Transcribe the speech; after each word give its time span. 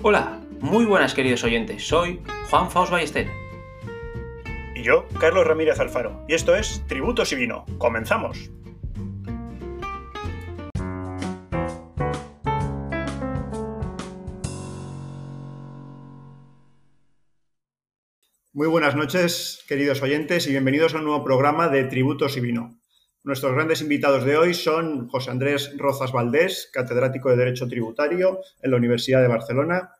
Hola, 0.00 0.40
muy 0.60 0.84
buenas 0.84 1.12
queridos 1.12 1.42
oyentes, 1.42 1.88
soy 1.88 2.22
Juan 2.48 2.70
Faust 2.70 2.92
Ballester. 2.92 3.26
Y 4.76 4.84
yo, 4.84 5.08
Carlos 5.18 5.44
Ramírez 5.44 5.80
Alfaro, 5.80 6.24
y 6.28 6.34
esto 6.34 6.54
es 6.54 6.86
Tributos 6.86 7.32
y 7.32 7.34
Vino. 7.34 7.66
¡Comenzamos! 7.78 8.48
Muy 18.52 18.68
buenas 18.68 18.94
noches, 18.94 19.64
queridos 19.66 20.00
oyentes, 20.00 20.46
y 20.46 20.50
bienvenidos 20.50 20.94
a 20.94 20.98
un 20.98 21.06
nuevo 21.06 21.24
programa 21.24 21.68
de 21.68 21.82
Tributos 21.82 22.36
y 22.36 22.40
Vino. 22.40 22.77
Nuestros 23.28 23.52
grandes 23.52 23.82
invitados 23.82 24.24
de 24.24 24.38
hoy 24.38 24.54
son 24.54 25.06
José 25.10 25.30
Andrés 25.30 25.74
Rozas 25.76 26.12
Valdés, 26.12 26.70
catedrático 26.72 27.28
de 27.28 27.36
Derecho 27.36 27.68
Tributario 27.68 28.40
en 28.62 28.70
la 28.70 28.78
Universidad 28.78 29.20
de 29.20 29.28
Barcelona 29.28 29.90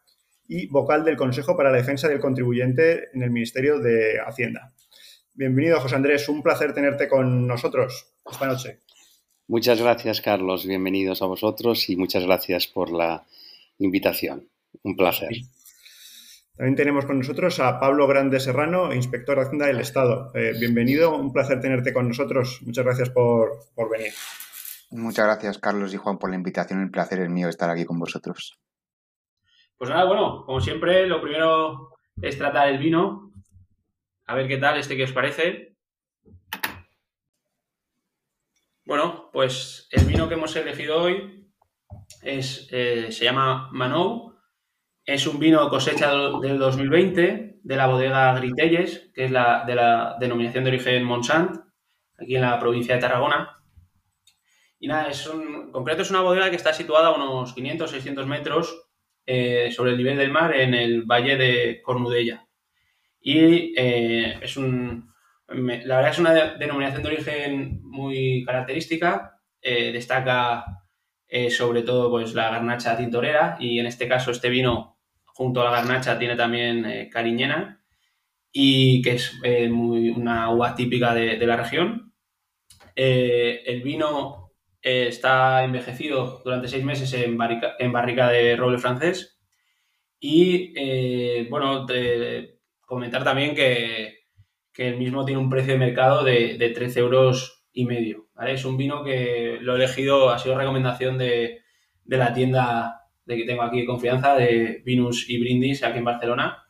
y 0.47 0.67
vocal 0.69 1.05
del 1.05 1.19
Consejo 1.19 1.55
para 1.55 1.71
la 1.71 1.77
Defensa 1.77 2.09
del 2.09 2.21
Contribuyente 2.21 3.11
en 3.13 3.23
el 3.23 3.31
Ministerio 3.31 3.81
de 3.81 4.19
Hacienda. 4.27 4.73
Bienvenido, 5.35 5.79
José 5.79 5.97
Andrés. 5.97 6.27
Un 6.31 6.43
placer 6.43 6.73
tenerte 6.73 7.07
con 7.07 7.47
nosotros 7.47 8.07
esta 8.33 8.47
noche. 8.47 8.79
Muchas 9.47 9.79
gracias, 9.79 10.23
Carlos. 10.23 10.65
Bienvenidos 10.67 11.21
a 11.21 11.27
vosotros 11.27 11.91
y 11.91 11.97
muchas 11.97 12.25
gracias 12.25 12.67
por 12.67 12.91
la 12.91 13.27
invitación. 13.77 14.49
Un 14.83 14.97
placer. 14.97 15.29
También 16.59 16.75
tenemos 16.75 17.07
con 17.07 17.19
nosotros 17.19 17.61
a 17.61 17.79
Pablo 17.79 18.09
Grande 18.09 18.41
Serrano, 18.41 18.93
inspector 18.93 19.37
de 19.37 19.45
Hacienda 19.45 19.67
del 19.67 19.79
Estado. 19.79 20.33
Eh, 20.35 20.55
bienvenido, 20.59 21.15
un 21.15 21.33
placer 21.33 21.61
tenerte 21.61 21.93
con 21.93 22.09
nosotros. 22.09 22.59
Muchas 22.63 22.85
gracias 22.85 23.11
por, 23.11 23.61
por 23.77 23.89
venir. 23.89 24.13
Muchas 24.91 25.27
gracias, 25.27 25.59
Carlos 25.59 25.95
y 25.95 25.99
Juan, 25.99 26.19
por 26.19 26.31
la 26.31 26.35
invitación. 26.35 26.83
El 26.83 26.91
placer 26.91 27.21
es 27.21 27.31
mío 27.31 27.49
estar 27.49 27.71
aquí 27.71 27.85
con 27.85 28.01
vosotros. 28.01 28.59
Pues 29.77 29.89
nada, 29.89 30.05
bueno, 30.07 30.45
como 30.47 30.61
siempre, 30.61 31.07
lo 31.07 31.23
primero 31.23 31.91
es 32.21 32.37
tratar 32.37 32.71
el 32.71 32.79
vino. 32.79 33.31
A 34.27 34.35
ver 34.35 34.49
qué 34.49 34.57
tal, 34.57 34.81
este 34.81 34.97
que 34.97 35.05
os 35.05 35.13
parece. 35.13 35.77
Bueno, 38.85 39.31
pues 39.33 39.87
el 39.93 40.05
vino 40.07 40.29
que 40.29 40.35
hemos 40.35 40.57
elegido 40.57 41.01
hoy 41.01 41.53
es, 42.21 42.67
eh, 42.73 43.13
se 43.13 43.25
llama 43.25 43.71
Manou 43.71 44.38
es 45.09 45.27
un 45.27 45.39
vino 45.39 45.71
cosecha 45.71 46.11
del 46.11 46.59
2020 46.59 47.61
de 47.63 47.77
la 47.77 47.87
bodega 47.87 48.35
Gritelles, 48.35 49.11
que 49.15 49.25
es 49.25 49.31
la 49.31 49.65
de 49.67 49.75
la 49.75 50.19
denominación 50.21 50.65
de 50.65 50.69
origen 50.69 51.03
Monsant, 51.03 51.57
aquí 52.19 52.37
en 52.37 52.43
la 52.43 52.61
provincia 52.61 52.95
de 52.95 53.01
Tarragona. 53.01 53.59
Y 54.79 54.87
nada, 54.87 55.09
es 55.09 55.27
un, 55.27 55.41
en 55.41 55.73
concreto 55.73 56.03
es 56.03 56.11
una 56.11 56.21
bodega 56.21 56.51
que 56.51 56.57
está 56.57 56.75
situada 56.75 57.09
a 57.09 57.15
unos 57.15 57.57
500-600 57.57 58.27
metros 58.27 58.87
eh, 59.25 59.71
sobre 59.73 59.93
el 59.93 59.97
nivel 59.97 60.19
del 60.19 60.31
mar 60.31 60.55
en 60.55 60.75
el 60.75 61.05
valle 61.05 61.37
de 61.39 61.81
Cornudella. 61.81 62.47
Y 63.19 63.73
eh, 63.79 64.39
es 64.43 64.59
un, 64.59 65.11
la 65.49 65.97
verdad 65.97 66.11
es 66.11 66.19
una 66.19 66.35
denominación 66.35 67.03
de 67.03 67.09
origen 67.09 67.81
muy 67.83 68.45
característica. 68.45 69.41
Eh, 69.63 69.91
destaca 69.91 70.67
sobre 71.49 71.83
todo 71.83 72.11
pues, 72.11 72.35
la 72.35 72.51
garnacha 72.51 72.97
tintorera 72.97 73.57
y 73.59 73.79
en 73.79 73.87
este 73.87 74.07
caso 74.07 74.31
este 74.31 74.51
vino 74.51 74.98
junto 75.39 75.61
a 75.61 75.67
la 75.67 75.71
garnacha 75.71 76.19
tiene 76.19 76.35
también 76.35 76.85
eh, 76.85 77.09
cariñena 77.09 77.81
y 78.51 79.01
que 79.03 79.13
es 79.13 79.39
eh, 79.45 79.69
muy, 79.69 80.11
una 80.11 80.51
uva 80.51 80.75
típica 80.75 81.15
de, 81.15 81.39
la 81.47 81.57
región. 81.57 82.13
Eh, 82.97 83.63
el 83.65 83.83
vino 83.83 84.51
está 84.83 85.63
envejecido 85.63 86.43
durante 86.45 86.67
seis 86.67 86.85
meses 86.85 87.13
en, 87.15 87.37
barrica, 87.37 88.29
de 88.31 88.57
roble 88.57 88.79
francés 88.79 89.39
y 90.19 91.49
bueno, 91.49 91.87
comentar 92.81 93.23
también 93.23 93.55
que, 93.55 94.19
el 94.77 94.97
mismo 94.97 95.25
tiene 95.25 95.41
un 95.41 95.51
precio 95.51 95.73
de 95.73 95.79
mercado 95.79 96.25
de, 96.25 96.57
de 96.57 96.71
13 96.71 97.01
euros 97.01 97.65
y 97.73 97.85
medio. 97.85 98.29
Es 98.47 98.65
un 98.65 98.77
vino 98.77 99.05
que 99.05 99.59
lo 99.61 99.75
he 99.75 99.77
elegido, 99.77 100.31
ha 100.31 100.39
sido 100.39 100.59
recomendación 100.59 101.19
de, 101.19 101.63
de 102.05 102.17
la 102.17 102.33
tienda 102.33 103.08
de 103.29 103.37
que 103.37 103.45
tengo 103.45 103.63
aquí 103.63 103.85
confianza, 103.85 104.35
de 104.35 104.83
Vinus 104.85 105.29
y 105.29 105.39
Brindis 105.39 105.85
aquí 105.85 105.99
en 105.99 106.05
Barcelona. 106.05 106.65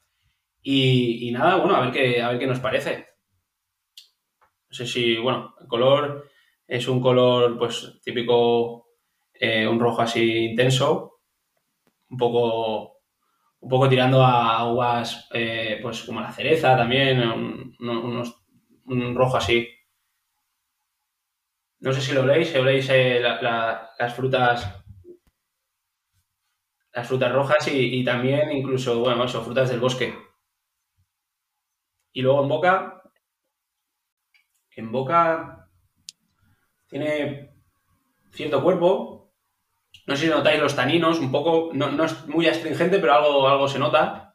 Y, 0.61 1.31
nada, 1.33 1.57
bueno, 1.57 1.77
a 1.77 1.83
ver, 1.83 1.93
qué, 1.93 2.21
a 2.21 2.31
ver 2.31 2.39
qué 2.41 2.47
nos 2.49 2.59
parece. 2.59 3.07
No 4.69 4.75
sé 4.75 4.85
si, 4.85 5.17
bueno, 5.17 5.55
el 5.61 5.69
color 5.69 6.29
es 6.67 6.89
un 6.89 7.01
color, 7.01 7.57
pues, 7.57 8.01
típico, 8.03 8.89
eh, 9.33 9.69
un 9.69 9.79
rojo 9.79 10.03
así 10.03 10.47
intenso, 10.51 11.21
un 12.11 12.19
poco, 12.19 13.03
un 13.61 13.69
poco 13.71 13.89
tirando 13.89 14.25
a 14.25 14.71
uvas, 14.71 15.29
eh, 15.33 15.79
pues, 15.81 16.03
como 16.03 16.21
la 16.21 16.33
cereza 16.33 16.77
también, 16.77 17.21
un, 17.21 19.15
rojo 19.15 19.37
así. 19.37 19.69
No 21.79 21.93
sé 21.93 22.01
si 22.01 22.13
lo 22.13 22.27
veis, 22.27 22.49
si 22.49 22.59
veis 22.59 22.89
eh, 22.91 23.21
las 23.21 24.15
frutas 24.15 24.79
las 26.99 27.07
frutas 27.07 27.33
rojas 27.33 27.69
y, 27.69 28.05
también 28.05 28.51
incluso, 28.51 28.99
bueno, 28.99 29.25
eso, 29.25 29.45
frutas 29.45 29.69
del 29.69 29.79
bosque. 29.79 30.19
Y 32.13 32.23
luego 32.23 32.43
en 32.43 32.49
boca, 32.49 33.03
en 34.73 34.91
boca 34.91 35.69
tiene 36.89 37.53
cierto 38.33 38.65
cuerpo. 38.65 39.33
No 40.09 40.17
sé 40.17 40.25
si 40.25 40.29
notáis 40.29 40.61
los 40.61 40.75
taninos, 40.75 41.21
un 41.21 41.31
poco, 41.31 41.71
no, 41.73 42.05
es 42.05 42.27
muy 42.27 42.49
astringente, 42.49 42.99
pero 42.99 43.15
algo, 43.15 43.49
algo 43.49 43.69
se 43.69 43.79
nota. 43.79 44.35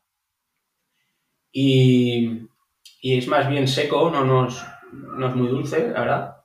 Y, 1.51 2.47
es 3.01 3.27
más 3.27 3.49
bien 3.49 3.67
seco, 3.67 4.09
no, 4.09 4.23
no, 4.23 4.47
es, 4.47 4.65
no 4.93 5.27
es 5.27 5.35
muy 5.35 5.49
dulce, 5.49 5.89
la 5.89 5.99
verdad. 5.99 6.37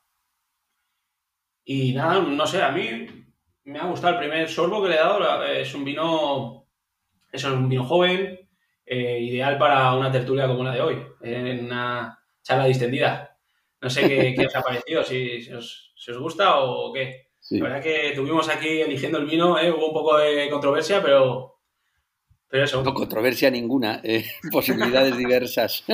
Y 1.65 1.93
nada, 1.93 2.21
no 2.21 2.45
sé, 2.45 2.61
a 2.61 2.73
mí 2.73 3.18
me 3.69 3.79
ha 3.79 3.85
gustado 3.85 4.15
el 4.15 4.21
primer 4.21 4.49
sorbo 4.49 4.83
que 4.83 4.89
le 4.89 4.95
he 4.95 4.99
dado. 4.99 5.45
Es 5.45 5.75
un 5.75 5.85
vino, 5.85 6.67
es 7.31 7.45
un 7.45 7.69
vino 7.69 7.85
joven, 7.85 8.49
eh, 8.87 9.21
ideal 9.21 9.59
para 9.59 9.95
una 9.95 10.11
tertulia 10.11 10.47
como 10.47 10.65
la 10.65 10.73
de 10.73 10.81
hoy, 10.81 10.97
en 11.21 11.67
una 11.67 12.19
charla 12.43 12.65
distendida. 12.65 13.37
No 13.81 13.91
sé 13.91 14.09
qué, 14.09 14.35
os 14.47 14.57
ha 14.57 14.63
parecido, 14.63 15.05
si, 15.05 15.53
os, 15.53 15.95
gusta 16.19 16.61
o 16.61 16.93
qué. 16.93 17.29
La 17.51 17.65
verdad 17.65 17.83
que 17.83 18.13
tuvimos 18.15 18.49
aquí 18.49 18.81
eligiendo 18.81 19.19
el 19.19 19.27
vino, 19.27 19.59
eh, 19.59 19.71
hubo 19.71 19.89
un 19.89 19.95
poco 19.95 20.19
de 20.19 20.49
controversia, 20.51 21.03
pero, 21.03 21.61
pero 22.49 22.65
eso. 22.65 22.83
No 22.83 22.95
controversia 22.95 23.51
ninguna, 23.51 24.01
eh, 24.03 24.25
posibilidades 24.51 25.17
diversas. 25.17 25.85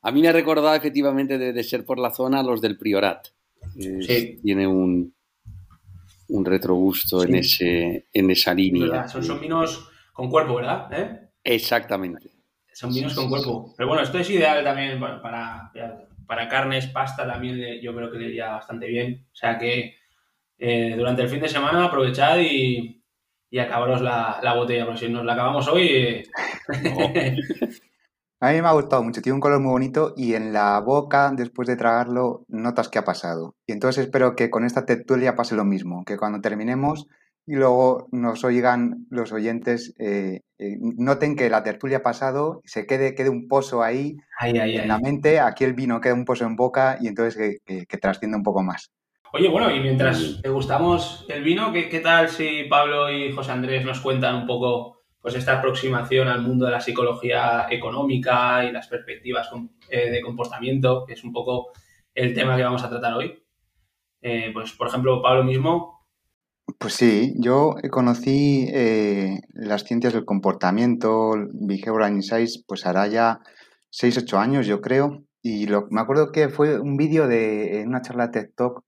A 0.00 0.12
mí 0.12 0.22
me 0.22 0.28
ha 0.28 0.32
recordado 0.32 0.76
efectivamente 0.76 1.38
de, 1.38 1.64
ser 1.64 1.84
por 1.84 1.98
la 1.98 2.12
zona 2.12 2.44
los 2.44 2.60
del 2.60 2.78
Priorat. 2.78 3.26
sí. 3.76 4.38
Tiene 4.40 4.66
un, 4.66 5.12
un 6.28 6.44
retrogusto 6.44 7.22
en, 7.22 7.36
ese, 7.36 8.06
en 8.12 8.30
esa 8.30 8.54
línea. 8.54 9.08
Son, 9.08 9.40
vinos 9.40 9.90
con 10.12 10.30
cuerpo, 10.30 10.56
¿verdad? 10.56 10.88
¿Eh? 10.92 11.30
Exactamente. 11.44 12.30
Son 12.72 12.92
vinos 12.92 13.14
con 13.14 13.28
cuerpo. 13.28 13.74
Pero 13.76 13.88
bueno, 13.88 14.02
esto 14.02 14.18
es 14.18 14.30
ideal 14.30 14.62
también 14.62 15.00
para, 15.00 15.72
para 16.26 16.48
carnes, 16.48 16.86
pasta 16.86 17.26
también 17.26 17.80
yo 17.80 17.94
creo 17.94 18.10
que 18.10 18.18
le 18.18 18.28
iría 18.28 18.50
bastante 18.50 18.86
bien. 18.86 19.26
O 19.32 19.36
sea 19.36 19.58
que 19.58 19.96
eh, 20.58 20.94
durante 20.96 21.22
el 21.22 21.28
fin 21.28 21.40
de 21.40 21.48
semana 21.48 21.84
aprovechad 21.84 22.38
y, 22.38 23.02
y 23.50 23.58
acabaros 23.58 24.00
la, 24.02 24.54
botella, 24.54 24.84
porque 24.84 25.00
si 25.00 25.08
nos 25.08 25.24
la 25.24 25.32
acabamos 25.32 25.66
hoy... 25.68 25.88
Eh, 25.88 26.22
A 28.40 28.52
mí 28.52 28.62
me 28.62 28.68
ha 28.68 28.72
gustado 28.72 29.02
mucho, 29.02 29.20
tiene 29.20 29.34
un 29.34 29.40
color 29.40 29.58
muy 29.58 29.72
bonito 29.72 30.14
y 30.16 30.34
en 30.34 30.52
la 30.52 30.78
boca, 30.78 31.32
después 31.34 31.66
de 31.66 31.76
tragarlo, 31.76 32.44
notas 32.46 32.88
que 32.88 33.00
ha 33.00 33.04
pasado. 33.04 33.56
Y 33.66 33.72
entonces 33.72 34.04
espero 34.04 34.36
que 34.36 34.48
con 34.48 34.64
esta 34.64 34.86
tertulia 34.86 35.34
pase 35.34 35.56
lo 35.56 35.64
mismo, 35.64 36.04
que 36.04 36.16
cuando 36.16 36.40
terminemos 36.40 37.08
y 37.46 37.56
luego 37.56 38.06
nos 38.12 38.44
oigan 38.44 39.06
los 39.10 39.32
oyentes, 39.32 39.92
eh, 39.98 40.42
eh, 40.58 40.76
noten 40.80 41.34
que 41.34 41.50
la 41.50 41.64
tertulia 41.64 41.98
ha 41.98 42.02
pasado, 42.02 42.60
se 42.64 42.86
quede, 42.86 43.16
quede 43.16 43.28
un 43.28 43.48
pozo 43.48 43.82
ahí 43.82 44.18
en 44.40 44.86
la 44.86 45.00
mente, 45.00 45.40
aquí 45.40 45.64
el 45.64 45.72
vino 45.72 46.00
queda 46.00 46.14
un 46.14 46.24
pozo 46.24 46.44
en 46.44 46.54
boca 46.54 46.96
y 47.00 47.08
entonces 47.08 47.60
que, 47.66 47.86
que, 47.86 47.98
trascienda 47.98 48.36
un 48.36 48.44
poco 48.44 48.62
más. 48.62 48.92
Oye, 49.32 49.48
bueno, 49.48 49.74
y 49.74 49.80
mientras 49.80 50.40
te 50.40 50.48
gustamos 50.48 51.26
el 51.28 51.42
vino, 51.42 51.72
¿qué, 51.72 51.88
¿qué 51.88 51.98
tal 51.98 52.28
si 52.28 52.64
Pablo 52.70 53.10
y 53.10 53.32
José 53.32 53.50
Andrés 53.50 53.84
nos 53.84 54.00
cuentan 54.00 54.36
un 54.36 54.46
poco 54.46 54.97
pues 55.20 55.34
esta 55.34 55.58
aproximación 55.58 56.28
al 56.28 56.42
mundo 56.42 56.66
de 56.66 56.72
la 56.72 56.80
psicología 56.80 57.66
económica 57.70 58.64
y 58.64 58.72
las 58.72 58.86
perspectivas 58.88 59.50
eh, 59.88 60.10
de 60.10 60.22
comportamiento, 60.22 61.04
que 61.06 61.14
es 61.14 61.24
un 61.24 61.32
poco 61.32 61.72
el 62.14 62.34
tema 62.34 62.56
que 62.56 62.62
vamos 62.62 62.84
a 62.84 62.90
tratar 62.90 63.14
hoy. 63.14 63.42
Eh, 64.22 64.50
pues, 64.52 64.72
por 64.72 64.88
ejemplo, 64.88 65.22
Pablo 65.22 65.44
mismo. 65.44 66.06
Pues 66.78 66.94
sí, 66.94 67.34
yo 67.38 67.74
conocí 67.90 68.68
eh, 68.72 69.40
las 69.54 69.84
ciencias 69.84 70.12
del 70.12 70.24
comportamiento, 70.24 71.32
Behavioral 71.52 72.12
Insights, 72.12 72.62
pues 72.66 72.86
hará 72.86 73.06
ya 73.06 73.40
6-8 73.90 74.38
años, 74.38 74.66
yo 74.66 74.80
creo. 74.80 75.24
Y 75.42 75.66
lo, 75.66 75.86
me 75.90 76.00
acuerdo 76.00 76.30
que 76.30 76.48
fue 76.48 76.78
un 76.78 76.96
vídeo 76.96 77.26
de 77.26 77.84
una 77.86 78.02
charla 78.02 78.30
TED 78.30 78.50
Talk 78.54 78.82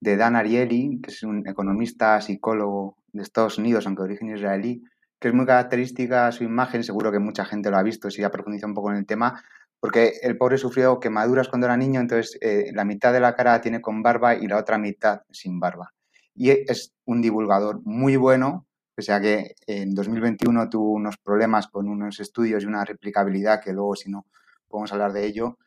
de 0.00 0.16
Dan 0.16 0.36
Ariely, 0.36 1.00
que 1.02 1.10
es 1.10 1.22
un 1.22 1.46
economista, 1.46 2.20
psicólogo 2.20 2.96
de 3.12 3.22
Estados 3.22 3.58
Unidos, 3.58 3.86
aunque 3.86 4.02
de 4.02 4.08
origen 4.08 4.34
israelí, 4.34 4.82
es 5.28 5.34
muy 5.34 5.46
característica 5.46 6.30
su 6.32 6.44
imagen, 6.44 6.84
seguro 6.84 7.12
que 7.12 7.18
mucha 7.18 7.44
gente 7.44 7.70
lo 7.70 7.76
ha 7.76 7.82
visto 7.82 8.10
si 8.10 8.22
ha 8.22 8.30
profundizado 8.30 8.68
un 8.68 8.74
poco 8.74 8.90
en 8.90 8.98
el 8.98 9.06
tema, 9.06 9.42
porque 9.80 10.14
el 10.22 10.36
pobre 10.36 10.58
sufrió 10.58 11.00
quemaduras 11.00 11.48
cuando 11.48 11.66
era 11.66 11.76
niño, 11.76 12.00
entonces 12.00 12.38
eh, 12.40 12.70
la 12.72 12.84
mitad 12.84 13.12
de 13.12 13.20
la 13.20 13.34
cara 13.34 13.60
tiene 13.60 13.80
con 13.80 14.02
barba 14.02 14.34
y 14.34 14.46
la 14.46 14.58
otra 14.58 14.78
mitad 14.78 15.22
sin 15.30 15.60
barba. 15.60 15.92
Y 16.34 16.50
es 16.50 16.92
un 17.04 17.22
divulgador 17.22 17.80
muy 17.84 18.16
bueno, 18.16 18.66
o 18.96 19.02
sea 19.02 19.20
que 19.20 19.54
en 19.66 19.94
2021 19.94 20.68
tuvo 20.70 20.92
unos 20.92 21.18
problemas 21.18 21.68
con 21.68 21.88
unos 21.88 22.20
estudios 22.20 22.62
y 22.62 22.66
una 22.66 22.84
replicabilidad 22.84 23.62
que 23.62 23.72
luego, 23.72 23.94
si 23.96 24.10
no, 24.10 24.26
podemos 24.68 24.92
hablar 24.92 25.12
de 25.12 25.26
ello. 25.26 25.58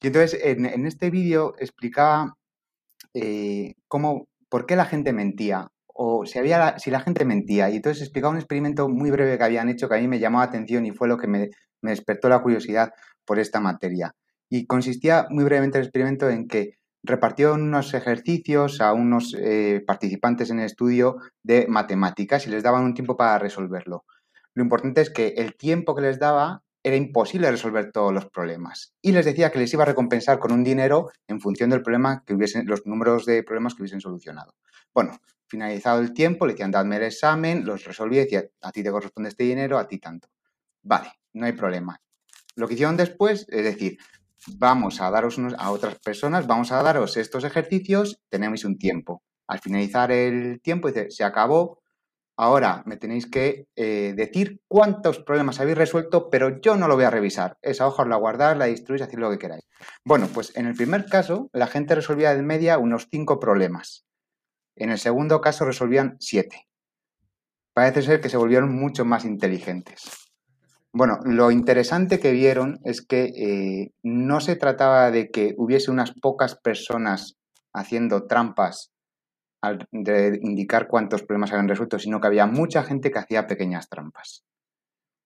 Y 0.00 0.08
entonces 0.08 0.38
en, 0.42 0.86
este 0.86 1.10
vídeo 1.10 1.54
explicaba 1.58 2.36
eh, 3.14 3.74
cómo, 3.88 4.28
por 4.48 4.66
qué 4.66 4.76
la 4.76 4.86
gente 4.86 5.12
mentía 5.12 5.70
o 6.00 6.24
si, 6.24 6.40
la 6.90 7.00
gente 7.00 7.24
mentía. 7.24 7.70
Y 7.70 7.76
entonces 7.76 8.02
explicaba 8.02 8.30
un 8.30 8.38
experimento 8.38 8.88
muy 8.88 9.10
breve 9.10 9.36
que 9.36 9.42
habían 9.42 9.68
hecho 9.68 9.88
que 9.88 9.96
a 9.96 9.98
mí 9.98 10.06
me 10.06 10.20
llamó 10.20 10.38
la 10.38 10.44
atención 10.44 10.86
y 10.86 10.92
fue 10.92 11.08
lo 11.08 11.18
que 11.18 11.26
me, 11.26 11.50
despertó 11.82 12.28
la 12.28 12.40
curiosidad 12.40 12.92
por 13.24 13.40
esta 13.40 13.58
materia. 13.58 14.14
Y 14.48 14.66
consistía 14.66 15.26
muy 15.28 15.42
brevemente 15.42 15.78
el 15.78 15.84
experimento 15.84 16.30
en 16.30 16.46
que 16.46 16.74
repartió 17.02 17.54
unos 17.54 17.94
ejercicios 17.94 18.80
a 18.80 18.92
unos 18.92 19.34
eh, 19.36 19.82
participantes 19.84 20.50
en 20.50 20.60
el 20.60 20.66
estudio 20.66 21.16
de 21.42 21.66
matemáticas 21.68 22.46
y 22.46 22.50
les 22.50 22.62
daban 22.62 22.84
un 22.84 22.94
tiempo 22.94 23.16
para 23.16 23.38
resolverlo. 23.40 24.04
Lo 24.54 24.62
importante 24.62 25.00
es 25.00 25.10
que 25.10 25.34
el 25.36 25.56
tiempo 25.56 25.96
que 25.96 26.02
les 26.02 26.20
daba 26.20 26.62
era 26.88 26.96
imposible 26.96 27.50
resolver 27.50 27.92
todos 27.92 28.12
los 28.12 28.26
problemas. 28.26 28.94
Y 29.02 29.12
les 29.12 29.24
decía 29.24 29.50
que 29.50 29.58
les 29.58 29.72
iba 29.72 29.82
a 29.82 29.86
recompensar 29.86 30.38
con 30.38 30.52
un 30.52 30.64
dinero 30.64 31.10
en 31.26 31.40
función 31.40 31.70
del 31.70 31.82
problema 31.82 32.24
que 32.26 32.34
hubiesen, 32.34 32.66
los 32.66 32.86
números 32.86 33.26
de 33.26 33.42
problemas 33.42 33.74
que 33.74 33.82
hubiesen 33.82 34.00
solucionado. 34.00 34.54
Bueno, 34.94 35.18
finalizado 35.46 36.00
el 36.00 36.12
tiempo, 36.12 36.46
le 36.46 36.52
decían, 36.52 36.70
dadme 36.70 36.96
el 36.96 37.04
examen, 37.04 37.64
los 37.64 37.84
resolví, 37.84 38.16
decía, 38.16 38.44
a 38.60 38.72
ti 38.72 38.82
te 38.82 38.90
corresponde 38.90 39.30
este 39.30 39.44
dinero, 39.44 39.78
a 39.78 39.88
ti 39.88 39.98
tanto. 39.98 40.28
Vale, 40.82 41.12
no 41.32 41.46
hay 41.46 41.52
problema. 41.52 42.00
Lo 42.56 42.66
que 42.66 42.74
hicieron 42.74 42.96
después 42.96 43.46
es 43.48 43.64
decir, 43.64 43.98
vamos 44.46 45.00
a 45.00 45.10
daros 45.10 45.38
unos, 45.38 45.54
a 45.58 45.70
otras 45.70 45.98
personas, 45.98 46.46
vamos 46.46 46.72
a 46.72 46.82
daros 46.82 47.16
estos 47.16 47.44
ejercicios, 47.44 48.20
tenemos 48.28 48.64
un 48.64 48.78
tiempo. 48.78 49.22
Al 49.46 49.60
finalizar 49.60 50.12
el 50.12 50.60
tiempo, 50.60 50.88
dice, 50.88 51.10
se 51.10 51.24
acabó, 51.24 51.80
ahora 52.38 52.84
me 52.86 52.96
tenéis 52.96 53.28
que 53.28 53.66
eh, 53.74 54.14
decir 54.16 54.60
cuántos 54.68 55.18
problemas 55.18 55.58
habéis 55.60 55.76
resuelto, 55.76 56.30
pero 56.30 56.60
yo 56.60 56.76
no 56.76 56.86
lo 56.86 56.94
voy 56.94 57.04
a 57.04 57.10
revisar. 57.10 57.58
Esa 57.62 57.86
hoja 57.86 58.04
os 58.04 58.08
la 58.08 58.16
guardáis, 58.16 58.56
la 58.56 58.66
destruís, 58.66 59.02
hacéis 59.02 59.18
lo 59.18 59.30
que 59.30 59.38
queráis. 59.38 59.68
Bueno, 60.04 60.28
pues 60.32 60.56
en 60.56 60.66
el 60.66 60.74
primer 60.74 61.06
caso, 61.06 61.50
la 61.52 61.66
gente 61.66 61.96
resolvía 61.96 62.34
de 62.34 62.42
media 62.42 62.78
unos 62.78 63.08
cinco 63.10 63.40
problemas. 63.40 64.06
En 64.76 64.90
el 64.90 64.98
segundo 64.98 65.40
caso 65.40 65.64
resolvían 65.64 66.16
siete. 66.20 66.68
Parece 67.74 68.02
ser 68.02 68.20
que 68.20 68.28
se 68.28 68.36
volvieron 68.36 68.72
mucho 68.72 69.04
más 69.04 69.24
inteligentes. 69.24 70.04
Bueno, 70.92 71.18
lo 71.24 71.50
interesante 71.50 72.20
que 72.20 72.30
vieron 72.30 72.78
es 72.84 73.02
que 73.02 73.24
eh, 73.36 73.92
no 74.04 74.40
se 74.40 74.54
trataba 74.54 75.10
de 75.10 75.30
que 75.30 75.54
hubiese 75.58 75.90
unas 75.90 76.12
pocas 76.12 76.54
personas 76.54 77.36
haciendo 77.74 78.26
trampas 78.26 78.92
al 79.60 79.86
de 79.90 80.38
indicar 80.42 80.88
cuántos 80.88 81.22
problemas 81.22 81.52
habían 81.52 81.68
resuelto, 81.68 81.98
sino 81.98 82.20
que 82.20 82.26
había 82.26 82.46
mucha 82.46 82.82
gente 82.82 83.10
que 83.10 83.18
hacía 83.18 83.46
pequeñas 83.46 83.88
trampas. 83.88 84.44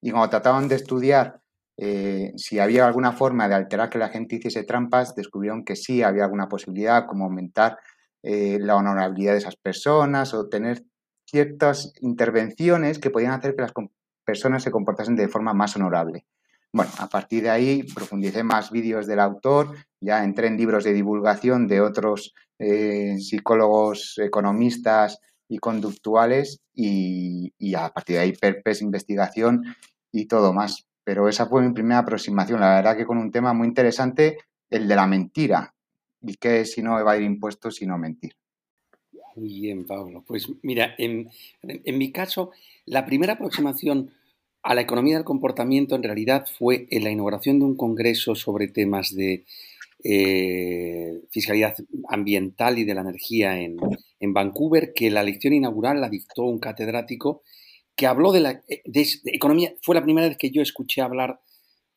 Y 0.00 0.10
cuando 0.10 0.30
trataban 0.30 0.68
de 0.68 0.76
estudiar 0.76 1.42
eh, 1.76 2.32
si 2.36 2.58
había 2.58 2.86
alguna 2.86 3.12
forma 3.12 3.48
de 3.48 3.54
alterar 3.54 3.88
que 3.88 3.98
la 3.98 4.08
gente 4.08 4.36
hiciese 4.36 4.64
trampas, 4.64 5.14
descubrieron 5.14 5.64
que 5.64 5.76
sí 5.76 6.02
había 6.02 6.24
alguna 6.24 6.48
posibilidad, 6.48 7.06
como 7.06 7.24
aumentar 7.24 7.78
eh, 8.22 8.58
la 8.60 8.76
honorabilidad 8.76 9.32
de 9.32 9.38
esas 9.38 9.56
personas 9.56 10.34
o 10.34 10.48
tener 10.48 10.84
ciertas 11.24 11.92
intervenciones 12.00 12.98
que 12.98 13.10
podían 13.10 13.32
hacer 13.32 13.56
que 13.56 13.62
las 13.62 13.72
personas 14.24 14.62
se 14.62 14.70
comportasen 14.70 15.16
de 15.16 15.28
forma 15.28 15.54
más 15.54 15.74
honorable. 15.76 16.26
Bueno, 16.72 16.90
a 16.98 17.08
partir 17.08 17.42
de 17.42 17.50
ahí 17.50 17.82
profundicé 17.82 18.42
más 18.42 18.70
vídeos 18.70 19.06
del 19.06 19.20
autor, 19.20 19.74
ya 20.02 20.24
entré 20.24 20.48
en 20.48 20.56
libros 20.56 20.84
de 20.84 20.92
divulgación 20.92 21.66
de 21.66 21.80
otros 21.80 22.34
eh, 22.58 23.16
psicólogos, 23.18 24.18
economistas 24.18 25.18
y 25.48 25.58
conductuales 25.58 26.60
y, 26.74 27.52
a 27.74 27.88
partir 27.90 28.16
de 28.16 28.22
ahí 28.22 28.32
perpes, 28.32 28.82
investigación 28.82 29.62
y 30.12 30.26
todo 30.26 30.52
más. 30.52 30.86
Pero 31.04 31.28
esa 31.28 31.46
fue 31.46 31.62
mi 31.62 31.72
primera 31.72 31.98
aproximación, 31.98 32.60
la 32.60 32.76
verdad 32.76 32.96
que 32.96 33.06
con 33.06 33.18
un 33.18 33.30
tema 33.30 33.52
muy 33.52 33.66
interesante, 33.66 34.38
el 34.70 34.86
de 34.86 34.96
la 34.96 35.06
mentira, 35.06 35.74
¿Y 36.22 36.34
qué 36.34 36.60
es 36.60 36.72
si 36.72 36.82
no 36.82 36.98
evadir 36.98 37.22
impuestos, 37.24 37.82
no 37.82 37.98
mentir? 37.98 38.34
Muy 39.34 39.60
bien, 39.60 39.86
Pablo. 39.86 40.22
Pues 40.26 40.48
mira, 40.62 40.94
en, 40.98 41.28
mi 41.62 42.12
caso, 42.12 42.52
la 42.86 43.04
primera 43.04 43.34
aproximación 43.34 44.10
a 44.62 44.74
la 44.74 44.82
economía 44.82 45.16
del 45.16 45.24
comportamiento 45.24 45.96
en 45.96 46.04
realidad 46.04 46.46
fue 46.46 46.86
en 46.90 47.02
la 47.02 47.10
inauguración 47.10 47.58
de 47.58 47.64
un 47.64 47.76
congreso 47.76 48.34
sobre 48.34 48.68
temas 48.68 49.14
de 49.14 49.44
eh, 50.04 51.22
fiscalidad 51.30 51.74
ambiental 52.08 52.78
y 52.78 52.84
de 52.84 52.94
la 52.94 53.02
energía 53.02 53.60
en, 53.60 53.76
Vancouver, 54.20 54.92
que 54.94 55.10
la 55.10 55.22
lección 55.22 55.52
inaugural 55.52 56.00
la 56.00 56.08
dictó 56.08 56.44
un 56.44 56.58
catedrático 56.58 57.42
que 57.96 58.06
habló 58.06 58.32
de 58.32 58.40
la 58.40 58.62
economía. 59.26 59.74
Fue 59.82 59.94
la 59.94 60.02
primera 60.02 60.28
vez 60.28 60.38
que 60.38 60.50
yo 60.50 60.62
escuché 60.62 61.02
hablar 61.02 61.40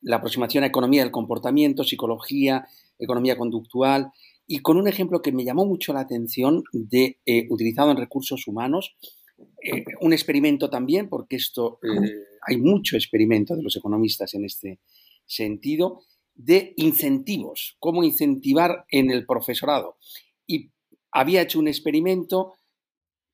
la 0.01 0.17
aproximación 0.17 0.63
a 0.63 0.67
economía 0.67 1.01
del 1.01 1.11
comportamiento, 1.11 1.83
psicología, 1.83 2.67
economía 2.99 3.37
conductual, 3.37 4.11
y 4.47 4.59
con 4.59 4.77
un 4.77 4.87
ejemplo 4.87 5.21
que 5.21 5.31
me 5.31 5.43
llamó 5.43 5.65
mucho 5.65 5.93
la 5.93 6.01
atención 6.01 6.63
de 6.71 7.19
eh, 7.25 7.47
utilizado 7.49 7.91
en 7.91 7.97
recursos 7.97 8.47
humanos, 8.47 8.95
eh, 9.61 9.83
un 10.01 10.13
experimento 10.13 10.69
también, 10.69 11.09
porque 11.09 11.35
esto 11.35 11.79
eh, 11.83 12.11
hay 12.47 12.57
mucho 12.57 12.95
experimento 12.95 13.55
de 13.55 13.63
los 13.63 13.75
economistas 13.75 14.33
en 14.35 14.45
este 14.45 14.79
sentido, 15.25 16.03
de 16.35 16.73
incentivos, 16.77 17.77
cómo 17.79 18.03
incentivar 18.03 18.85
en 18.89 19.09
el 19.09 19.25
profesorado. 19.25 19.97
Y 20.45 20.71
había 21.11 21.41
hecho 21.41 21.59
un 21.59 21.67
experimento 21.67 22.53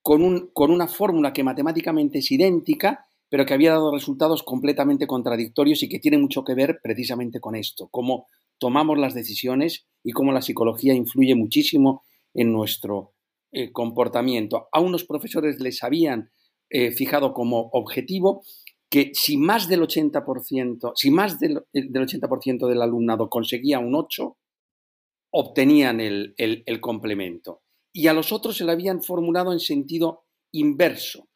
con, 0.02 0.22
un, 0.22 0.52
con 0.54 0.72
una 0.72 0.88
fórmula 0.88 1.34
que 1.34 1.44
matemáticamente 1.44 2.20
es 2.20 2.32
idéntica, 2.32 3.06
pero 3.30 3.46
que 3.46 3.54
había 3.54 3.72
dado 3.72 3.94
resultados 3.94 4.44
completamente 4.44 5.08
contradictorios 5.08 5.84
y 5.84 5.90
que 5.90 6.00
tiene 6.00 6.18
mucho 6.18 6.44
que 6.44 6.54
ver 6.54 6.80
precisamente 6.84 7.40
con 7.40 7.56
esto, 7.56 7.88
cómo 7.90 8.28
tomamos 8.58 8.98
las 9.00 9.14
decisiones 9.14 9.88
y 10.04 10.12
cómo 10.12 10.32
la 10.32 10.42
psicología 10.42 10.94
influye 10.94 11.34
muchísimo 11.36 12.04
en 12.34 12.52
nuestro 12.52 13.14
eh, 13.52 13.72
comportamiento. 13.72 14.68
A 14.72 14.80
unos 14.80 15.04
profesores 15.06 15.60
les 15.60 15.84
habían 15.84 16.32
eh, 16.70 16.92
fijado 16.92 17.34
como 17.34 17.70
objetivo 17.74 18.44
que 18.92 19.12
si 19.14 19.38
más 19.38 19.70
del 19.70 19.82
80%, 19.82 20.92
si 20.96 21.12
más 21.12 21.40
del, 21.40 21.64
80% 21.74 22.68
del 22.68 22.82
alumnado 22.82 23.30
conseguía 23.30 23.80
un 23.80 23.96
8, 23.96 24.38
obtenían 25.32 26.02
el, 26.02 26.82
complemento. 26.82 27.62
Y 27.94 28.08
a 28.08 28.14
los 28.14 28.34
otros 28.34 28.58
se 28.58 28.66
lo 28.66 28.74
habían 28.74 29.02
formulado 29.02 29.54
en 29.54 29.62
sentido 29.62 30.26
inverso. 30.52 31.30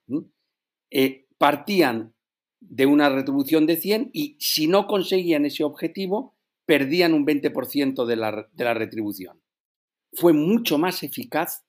Eh, 0.92 1.28
partían 1.38 2.14
de 2.60 2.86
una 2.88 3.08
retribución 3.08 3.66
de 3.66 3.78
100 3.78 4.10
y 4.12 4.36
si 4.38 4.68
no 4.68 4.86
conseguían 4.86 5.46
ese 5.46 5.64
objetivo, 5.64 6.36
perdían 6.66 7.14
un 7.14 7.26
20% 7.26 8.06
de 8.06 8.16
la, 8.18 8.50
de 8.52 8.64
la 8.66 8.74
retribución. 8.74 9.42
Fue 10.12 10.34
mucho 10.34 10.78
más 10.78 11.04
eficaz 11.04 11.64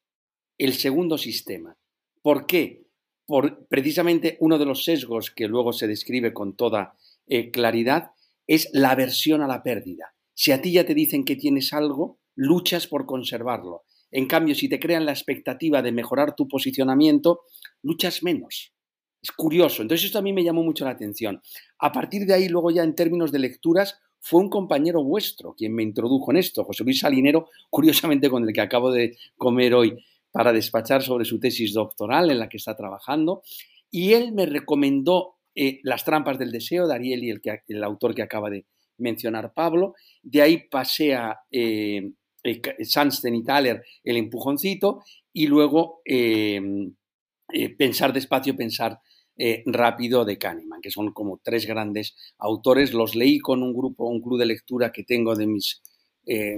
el 0.58 0.72
segundo 0.72 1.16
sistema. 1.16 1.78
¿Por 2.22 2.46
qué? 2.46 2.85
Por 3.26 3.66
precisamente 3.66 4.36
uno 4.40 4.58
de 4.58 4.64
los 4.64 4.84
sesgos 4.84 5.30
que 5.30 5.48
luego 5.48 5.72
se 5.72 5.88
describe 5.88 6.32
con 6.32 6.56
toda 6.56 6.94
eh, 7.26 7.50
claridad 7.50 8.12
es 8.46 8.68
la 8.72 8.90
aversión 8.90 9.42
a 9.42 9.48
la 9.48 9.62
pérdida. 9.62 10.14
Si 10.32 10.52
a 10.52 10.60
ti 10.60 10.72
ya 10.72 10.86
te 10.86 10.94
dicen 10.94 11.24
que 11.24 11.36
tienes 11.36 11.72
algo, 11.72 12.20
luchas 12.34 12.86
por 12.86 13.06
conservarlo. 13.06 13.82
En 14.10 14.26
cambio, 14.26 14.54
si 14.54 14.68
te 14.68 14.78
crean 14.78 15.04
la 15.04 15.12
expectativa 15.12 15.82
de 15.82 15.92
mejorar 15.92 16.36
tu 16.36 16.46
posicionamiento, 16.46 17.40
luchas 17.82 18.22
menos. 18.22 18.72
Es 19.20 19.32
curioso. 19.32 19.82
Entonces 19.82 20.06
esto 20.06 20.18
a 20.18 20.22
mí 20.22 20.32
me 20.32 20.44
llamó 20.44 20.62
mucho 20.62 20.84
la 20.84 20.92
atención. 20.92 21.42
A 21.78 21.90
partir 21.90 22.26
de 22.26 22.34
ahí, 22.34 22.48
luego 22.48 22.70
ya 22.70 22.84
en 22.84 22.94
términos 22.94 23.32
de 23.32 23.40
lecturas, 23.40 23.98
fue 24.20 24.40
un 24.40 24.50
compañero 24.50 25.02
vuestro 25.02 25.54
quien 25.54 25.74
me 25.74 25.82
introdujo 25.82 26.30
en 26.30 26.38
esto, 26.38 26.64
José 26.64 26.84
Luis 26.84 27.00
Salinero, 27.00 27.48
curiosamente 27.70 28.30
con 28.30 28.46
el 28.46 28.52
que 28.52 28.60
acabo 28.60 28.92
de 28.92 29.16
comer 29.36 29.74
hoy 29.74 29.96
para 30.30 30.52
despachar 30.52 31.02
sobre 31.02 31.24
su 31.24 31.40
tesis 31.40 31.72
doctoral 31.72 32.30
en 32.30 32.38
la 32.38 32.48
que 32.48 32.56
está 32.58 32.76
trabajando, 32.76 33.42
y 33.90 34.12
él 34.12 34.32
me 34.32 34.46
recomendó 34.46 35.36
eh, 35.58 35.80
Las 35.82 36.04
trampas 36.04 36.38
del 36.38 36.52
deseo 36.52 36.86
de 36.86 37.00
y 37.02 37.30
el, 37.30 37.40
que, 37.40 37.62
el 37.68 37.82
autor 37.82 38.14
que 38.14 38.22
acaba 38.22 38.50
de 38.50 38.66
mencionar 38.98 39.54
Pablo, 39.54 39.94
de 40.22 40.42
ahí 40.42 40.68
pasé 40.68 41.14
a 41.14 41.40
eh, 41.50 42.10
eh 42.44 42.60
y 42.78 43.42
Thaler, 43.42 43.82
El 44.04 44.18
empujoncito, 44.18 45.02
y 45.32 45.46
luego 45.46 46.02
eh, 46.04 46.60
Pensar 47.78 48.12
despacio, 48.12 48.56
pensar 48.56 48.98
rápido 49.66 50.24
de 50.24 50.36
Kahneman, 50.36 50.80
que 50.80 50.90
son 50.90 51.12
como 51.12 51.40
tres 51.42 51.64
grandes 51.64 52.16
autores. 52.38 52.92
Los 52.92 53.14
leí 53.14 53.38
con 53.38 53.62
un 53.62 53.72
grupo, 53.72 54.08
un 54.08 54.20
club 54.20 54.38
de 54.38 54.46
lectura 54.46 54.90
que 54.90 55.04
tengo 55.04 55.36
de 55.36 55.46
mis 55.46 55.80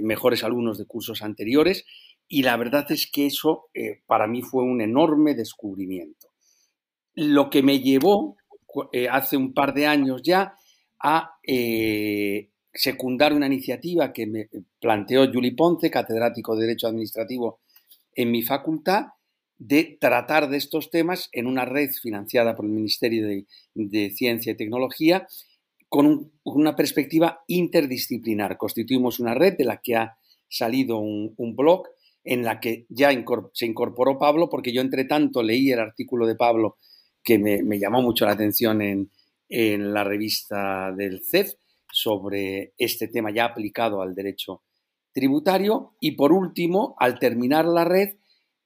mejores 0.01 0.43
alumnos 0.43 0.79
de 0.79 0.85
cursos 0.85 1.21
anteriores 1.21 1.85
y 2.29 2.43
la 2.43 2.55
verdad 2.55 2.89
es 2.91 3.09
que 3.11 3.25
eso 3.25 3.69
eh, 3.73 4.01
para 4.05 4.27
mí 4.27 4.41
fue 4.41 4.63
un 4.63 4.79
enorme 4.79 5.35
descubrimiento. 5.35 6.29
Lo 7.15 7.49
que 7.49 7.61
me 7.61 7.81
llevó 7.81 8.37
hace 9.11 9.35
un 9.35 9.53
par 9.53 9.73
de 9.73 9.87
años 9.87 10.21
ya 10.23 10.53
a 10.99 11.37
secundar 12.73 13.33
una 13.33 13.47
iniciativa 13.47 14.13
que 14.13 14.27
me 14.27 14.49
planteó 14.79 15.29
Juli 15.31 15.51
Ponce, 15.51 15.89
catedrático 15.89 16.55
de 16.55 16.67
Derecho 16.67 16.87
Administrativo 16.87 17.59
en 18.13 18.31
mi 18.31 18.41
facultad, 18.41 19.07
de 19.57 19.97
tratar 19.99 20.49
de 20.49 20.57
estos 20.57 20.89
temas 20.89 21.29
en 21.33 21.45
una 21.45 21.65
red 21.65 21.89
financiada 21.91 22.55
por 22.55 22.65
el 22.65 22.71
Ministerio 22.71 23.27
de, 23.73 24.09
Ciencia 24.11 24.53
y 24.53 24.55
Tecnología 24.55 25.27
con, 25.89 26.31
una 26.43 26.75
perspectiva 26.75 27.43
interdisciplinar. 27.47 28.57
Constituimos 28.57 29.19
una 29.19 29.33
red 29.33 29.57
de 29.57 29.65
la 29.65 29.81
que 29.83 29.97
ha 29.97 30.17
salido 30.47 30.99
un, 30.99 31.55
blog 31.55 31.87
en 32.23 32.43
la 32.43 32.59
que 32.59 32.85
ya 32.89 33.09
se 33.53 33.65
incorporó 33.65 34.17
Pablo, 34.17 34.49
porque 34.49 34.73
yo 34.73 34.81
entre 34.81 35.05
tanto 35.05 35.41
leí 35.41 35.71
el 35.71 35.79
artículo 35.79 36.27
de 36.27 36.35
Pablo 36.35 36.77
que 37.23 37.37
me, 37.37 37.79
llamó 37.79 38.01
mucho 38.01 38.25
la 38.25 38.31
atención 38.31 38.81
en, 38.81 39.11
en 39.47 39.93
la 39.93 40.03
revista 40.03 40.91
del 40.95 41.21
CEF 41.23 41.53
sobre 41.91 42.73
este 42.77 43.07
tema 43.07 43.31
ya 43.31 43.45
aplicado 43.45 44.01
al 44.01 44.15
derecho 44.15 44.63
tributario. 45.11 45.95
Y 45.99 46.11
por 46.11 46.31
último, 46.31 46.95
al 46.99 47.19
terminar 47.19 47.65
la 47.65 47.85
red, 47.85 48.15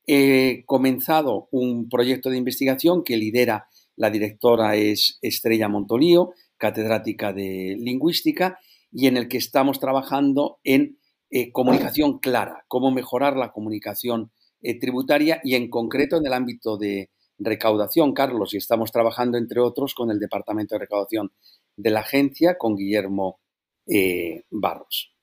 he 0.06 0.64
comenzado 0.66 1.48
un 1.52 1.90
proyecto 1.90 2.30
de 2.30 2.38
investigación 2.38 3.04
que 3.04 3.18
lidera 3.18 3.68
la 3.96 4.10
directora 4.10 4.76
es 4.76 5.20
Estrella 5.22 5.70
Montolío, 5.70 6.34
catedrática 6.58 7.32
de 7.32 7.76
lingüística, 7.80 8.60
y 8.92 9.08
en 9.08 9.18
el 9.18 9.28
que 9.28 9.38
estamos 9.38 9.80
trabajando 9.80 10.60
en 10.64 10.98
eh, 11.36 11.52
comunicación 11.52 12.20
clara, 12.20 12.64
cómo 12.68 12.92
mejorar 12.92 13.36
la 13.36 13.52
comunicación 13.52 14.30
eh, 14.62 14.80
tributaria 14.80 15.42
y 15.44 15.56
en 15.56 15.68
concreto 15.68 16.18
en 16.18 16.28
el 16.28 16.34
ámbito 16.34 16.78
de 16.78 17.10
recaudación, 17.40 18.14
Carlos, 18.14 18.54
y 18.54 18.58
estamos 18.58 18.92
trabajando 18.92 19.40
entre 19.40 19.60
otros 19.60 19.96
con 19.96 20.12
el 20.12 20.20
Departamento 20.20 20.76
de 20.76 20.80
Recaudación 20.82 21.32
de 21.76 21.90
la 21.90 22.02
agencia, 22.02 22.56
con 22.56 22.76
Guillermo 22.76 23.40
eh, 23.88 24.44
Barros. 24.52 25.16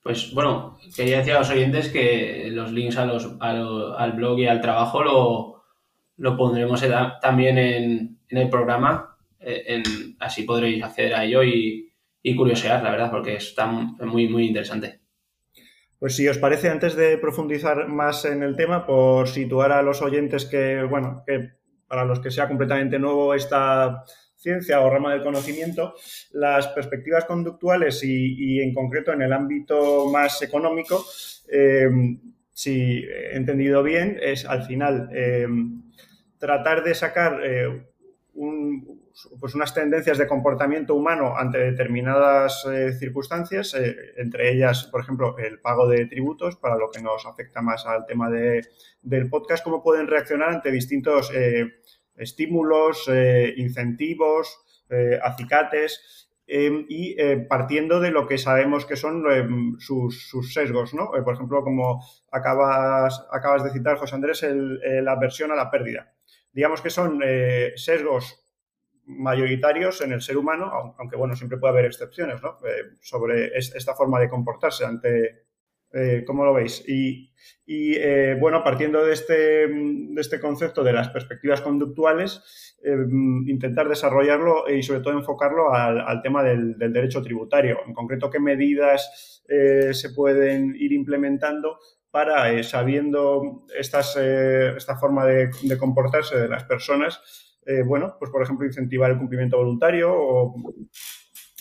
Pues 0.00 0.32
bueno, 0.32 0.78
quería 0.94 1.18
decir 1.18 1.32
a 1.32 1.40
los 1.40 1.50
oyentes 1.50 1.88
que 1.88 2.48
los 2.52 2.70
links 2.70 2.98
al 2.98 4.12
blog 4.12 4.38
y 4.38 4.46
al 4.46 4.60
trabajo 4.60 5.64
lo, 6.16 6.36
pondremos 6.36 6.84
también 7.20 7.58
en, 7.58 8.20
el 8.28 8.48
programa. 8.48 9.18
Así 10.20 10.44
podréis 10.44 10.84
acceder 10.84 11.16
a 11.16 11.24
ello 11.24 11.42
y, 11.42 11.87
y 12.22 12.34
curiosear, 12.36 12.82
la 12.82 12.90
verdad, 12.90 13.10
porque 13.10 13.36
está 13.36 13.66
muy, 13.66 14.28
muy 14.28 14.46
interesante. 14.46 15.00
Pues 15.98 16.14
si 16.14 16.28
os 16.28 16.38
parece, 16.38 16.68
antes 16.68 16.94
de 16.94 17.18
profundizar 17.18 17.88
más 17.88 18.24
en 18.24 18.42
el 18.42 18.54
tema, 18.54 18.86
por 18.86 19.28
situar 19.28 19.72
a 19.72 19.82
los 19.82 20.00
oyentes 20.00 20.44
que, 20.44 20.82
bueno, 20.84 21.24
que 21.26 21.50
para 21.88 22.04
los 22.04 22.20
que 22.20 22.30
sea 22.30 22.46
completamente 22.46 22.98
nuevo 22.98 23.34
esta 23.34 24.04
ciencia 24.36 24.80
o 24.80 24.90
rama 24.90 25.12
del 25.12 25.24
conocimiento, 25.24 25.94
las 26.32 26.68
perspectivas 26.68 27.24
conductuales 27.24 28.04
y, 28.04 28.60
en 28.60 28.72
concreto 28.72 29.12
en 29.12 29.22
el 29.22 29.32
ámbito 29.32 30.06
más 30.06 30.40
económico, 30.42 31.04
eh, 31.50 31.88
si 32.52 33.04
he 33.04 33.36
entendido 33.36 33.82
bien, 33.82 34.18
es 34.22 34.44
al 34.44 34.62
final 34.64 35.08
eh, 35.12 35.46
tratar 36.38 36.84
de 36.84 36.94
sacar 36.94 37.40
eh, 37.44 37.87
pues 39.40 39.54
unas 39.54 39.74
tendencias 39.74 40.18
de 40.18 40.26
comportamiento 40.26 40.94
humano 40.94 41.36
ante 41.36 41.58
determinadas 41.58 42.66
circunstancias, 42.98 43.74
entre 44.16 44.52
ellas, 44.52 44.84
por 44.84 45.00
ejemplo, 45.00 45.36
el 45.38 45.60
pago 45.60 45.88
de 45.88 46.06
tributos, 46.06 46.56
para 46.56 46.76
lo 46.76 46.90
que 46.90 47.02
nos 47.02 47.26
afecta 47.26 47.62
más 47.62 47.84
al 47.86 48.06
tema 48.06 48.30
del 48.30 49.28
podcast, 49.28 49.64
cómo 49.64 49.82
pueden 49.82 50.06
reaccionar 50.06 50.50
ante 50.50 50.70
distintos 50.70 51.32
estímulos, 52.18 53.08
eh, 53.08 53.54
incentivos, 53.56 54.58
eh, 54.90 55.18
acicates, 55.22 56.28
em, 56.46 56.86
y 56.88 57.14
eh, 57.20 57.36
partiendo 57.48 58.00
de 58.00 58.10
lo 58.10 58.26
que 58.26 58.38
sabemos 58.38 58.86
que 58.86 58.96
son 58.96 59.30
em, 59.30 59.78
sus, 59.78 60.52
sesgos, 60.52 60.94
¿no? 60.94 61.10
por 61.24 61.34
ejemplo, 61.34 61.62
como 61.62 62.02
acabas, 62.30 63.26
acabas 63.30 63.64
de 63.64 63.70
citar, 63.70 63.98
José 63.98 64.14
Andrés, 64.14 64.44
la 65.02 65.12
aversión 65.12 65.52
a 65.52 65.56
la 65.56 65.70
pérdida. 65.70 66.12
Digamos 66.52 66.80
que 66.80 66.90
son 66.90 67.20
sesgos 67.76 68.44
mayoritarios 69.04 70.00
en 70.02 70.12
el 70.12 70.20
ser 70.20 70.36
humano, 70.36 70.94
aunque 70.98 71.16
bueno, 71.16 71.34
siempre 71.36 71.58
puede 71.58 71.72
haber 71.72 71.86
excepciones, 71.86 72.42
¿no? 72.42 72.58
sobre 73.00 73.56
esta 73.56 73.94
forma 73.94 74.20
de 74.20 74.28
comportarse 74.28 74.84
ante, 74.84 75.46
eh, 75.92 76.22
¿Cómo 76.26 76.44
lo 76.44 76.52
veis? 76.52 76.84
Y, 76.86 77.30
eh, 77.66 78.36
bueno, 78.38 78.62
partiendo 78.62 79.04
de 79.04 79.14
este, 79.14 79.68
de 79.68 80.20
este, 80.20 80.38
concepto 80.38 80.84
de 80.84 80.92
las 80.92 81.08
perspectivas 81.08 81.62
conductuales, 81.62 82.76
eh, 82.84 82.94
intentar 83.46 83.88
desarrollarlo 83.88 84.68
y 84.68 84.82
sobre 84.82 85.00
todo 85.00 85.14
enfocarlo 85.14 85.72
al, 85.72 86.20
tema 86.22 86.42
del, 86.42 86.76
derecho 86.78 87.22
tributario. 87.22 87.78
En 87.86 87.94
concreto, 87.94 88.30
qué 88.30 88.38
medidas 88.38 89.42
se 89.92 90.10
pueden 90.10 90.76
ir 90.76 90.92
implementando 90.92 91.78
para, 92.10 92.62
sabiendo 92.62 93.66
estas, 93.76 94.16
esta 94.16 94.96
forma 94.96 95.26
de, 95.26 95.50
comportarse 95.78 96.38
de 96.38 96.48
las 96.48 96.64
personas, 96.64 97.20
bueno, 97.86 98.16
pues 98.18 98.30
por 98.30 98.42
ejemplo, 98.42 98.66
incentivar 98.66 99.10
el 99.10 99.18
cumplimiento 99.18 99.58
voluntario 99.58 100.10
o 100.10 100.54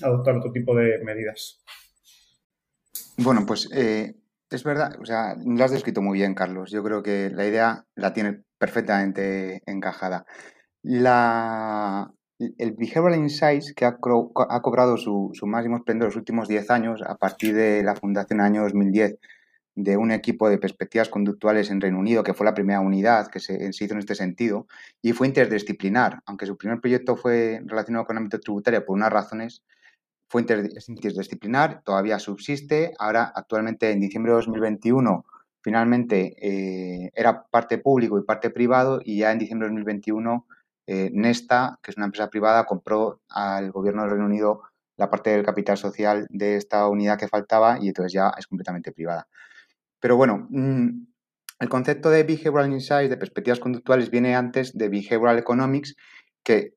adoptar 0.01 0.38
otro 0.38 0.51
tipo 0.51 0.75
de 0.75 1.00
medidas. 1.04 1.63
Bueno, 3.18 3.46
pues 3.48 3.70
eh, 3.74 4.16
es 4.50 4.63
verdad, 4.63 4.96
o 5.01 5.06
sea, 5.06 5.36
lo 5.44 5.63
has 5.63 5.72
descrito 5.72 6.01
muy 6.01 6.20
bien, 6.20 6.36
Carlos. 6.36 6.72
Yo 6.72 6.84
creo 6.84 7.01
que 7.01 7.30
la 7.32 7.46
idea 7.46 7.86
la 7.96 8.13
tiene 8.13 8.44
perfectamente 8.60 9.63
encajada. 9.66 10.25
La, 10.84 12.13
el 12.38 12.74
Behavioral 12.74 13.20
Insights, 13.20 13.74
que 13.74 13.86
ha, 13.86 13.98
cobrado 13.98 14.98
su, 14.98 15.32
máximo 15.44 15.77
esplendor 15.77 16.10
los 16.10 16.16
últimos 16.16 16.48
10 16.48 16.70
años, 16.70 17.01
a 17.06 17.16
partir 17.16 17.56
de 17.56 17.84
la 17.84 17.96
fundación 17.96 18.39
año 18.39 18.63
2010 18.63 19.18
de 19.77 19.96
un 19.96 20.12
equipo 20.12 20.50
de 20.50 20.57
perspectivas 20.57 21.07
conductuales 21.07 21.69
en 21.69 21.79
Reino 21.79 22.00
Unido, 22.00 22.24
que 22.24 22.34
fue 22.34 22.46
la 22.46 22.53
primera 22.53 22.81
unidad 22.81 23.27
que 23.27 23.39
se, 23.39 23.72
se 23.72 23.86
hizo 23.86 23.93
en 23.93 24.00
este 24.00 24.15
sentido, 24.15 24.67
y 25.01 25.13
fue 25.13 25.27
interdisciplinar, 25.27 26.22
aunque 26.25 26.48
su 26.48 26.57
primer 26.57 26.81
proyecto 26.81 27.15
fue 27.15 27.62
relacionado 27.65 28.05
con 28.05 28.15
el 28.15 28.24
ámbito 28.24 28.39
tributario 28.39 28.86
por 28.86 28.96
unas 28.96 29.13
razones 29.13 29.63
fue 30.29 30.41
interdisciplinar, 30.41 31.84
todavía 31.84 32.19
subsiste. 32.19 32.93
Ahora, 33.00 33.31
actualmente, 33.34 33.91
en 33.91 34.01
diciembre 34.01 34.31
de 34.31 34.38
2021, 34.38 35.25
finalmente 35.62 36.36
eh, 36.41 37.12
era 37.15 37.43
parte 37.43 37.77
público 37.77 38.19
y 38.19 38.24
parte 38.24 38.50
privado 38.50 39.01
y 39.03 39.19
ya 39.19 39.31
en 39.31 39.39
diciembre 39.39 39.67
de 39.67 39.72
2021 39.72 40.46
eh, 40.88 41.10
Nesta, 41.13 41.79
que 41.81 41.91
es 41.91 41.98
una 41.98 42.05
empresa 42.05 42.29
privada, 42.29 42.65
compró 42.65 43.22
al 43.29 43.72
gobierno 43.72 44.01
del 44.01 44.12
Reino 44.12 44.25
Unido 44.25 44.63
la 44.98 45.10
parte 45.10 45.29
del 45.29 45.46
capital 45.46 45.77
social 45.77 46.27
de 46.29 46.55
esta 46.55 46.88
unidad 46.88 47.19
que 47.19 47.27
faltaba 47.27 47.77
y 47.79 47.89
entonces 47.89 48.13
ya 48.13 48.31
es 48.38 48.48
completamente 48.48 48.91
privada. 48.91 49.27
Pero 50.00 50.16
bueno, 50.16 50.48
mm, 50.50 51.08
el 51.60 51.70
concepto 51.70 52.10
de 52.10 52.24
Behavioral 52.24 52.72
Insights, 52.72 53.10
de 53.10 53.18
perspectivas 53.18 53.60
conductuales, 53.60 54.12
viene 54.12 54.36
antes 54.36 54.77
de 54.77 54.89
Behavioral 54.89 55.39
Economics, 55.39 55.96
que 56.44 56.74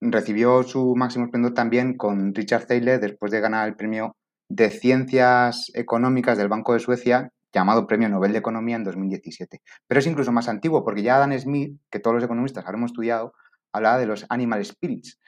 recibió 0.00 0.62
su 0.62 0.94
máximo 0.96 1.24
esplendor 1.24 1.54
también 1.54 1.96
con 1.96 2.34
Richard 2.34 2.66
Thaler 2.66 3.00
después 3.00 3.32
de 3.32 3.40
ganar 3.40 3.68
el 3.68 3.74
premio 3.74 4.16
de 4.48 4.70
Ciencias 4.70 5.70
Económicas 5.74 6.38
del 6.38 6.48
Banco 6.48 6.74
de 6.74 6.80
Suecia, 6.80 7.30
llamado 7.52 7.86
Premio 7.86 8.08
Nobel 8.08 8.32
de 8.32 8.38
Economía 8.38 8.76
en 8.76 8.84
2017. 8.84 9.60
Pero 9.86 9.98
es 9.98 10.06
incluso 10.06 10.32
más 10.32 10.48
antiguo, 10.48 10.84
porque 10.84 11.02
ya 11.02 11.16
Adam 11.16 11.38
Smith, 11.38 11.78
que 11.90 12.00
todos 12.00 12.14
los 12.14 12.24
economistas 12.24 12.64
habremos 12.66 12.90
estudiado, 12.90 13.32
hablaba 13.72 13.98
de 13.98 14.06
los 14.06 14.26
animal 14.28 14.64
spirits, 14.64 15.18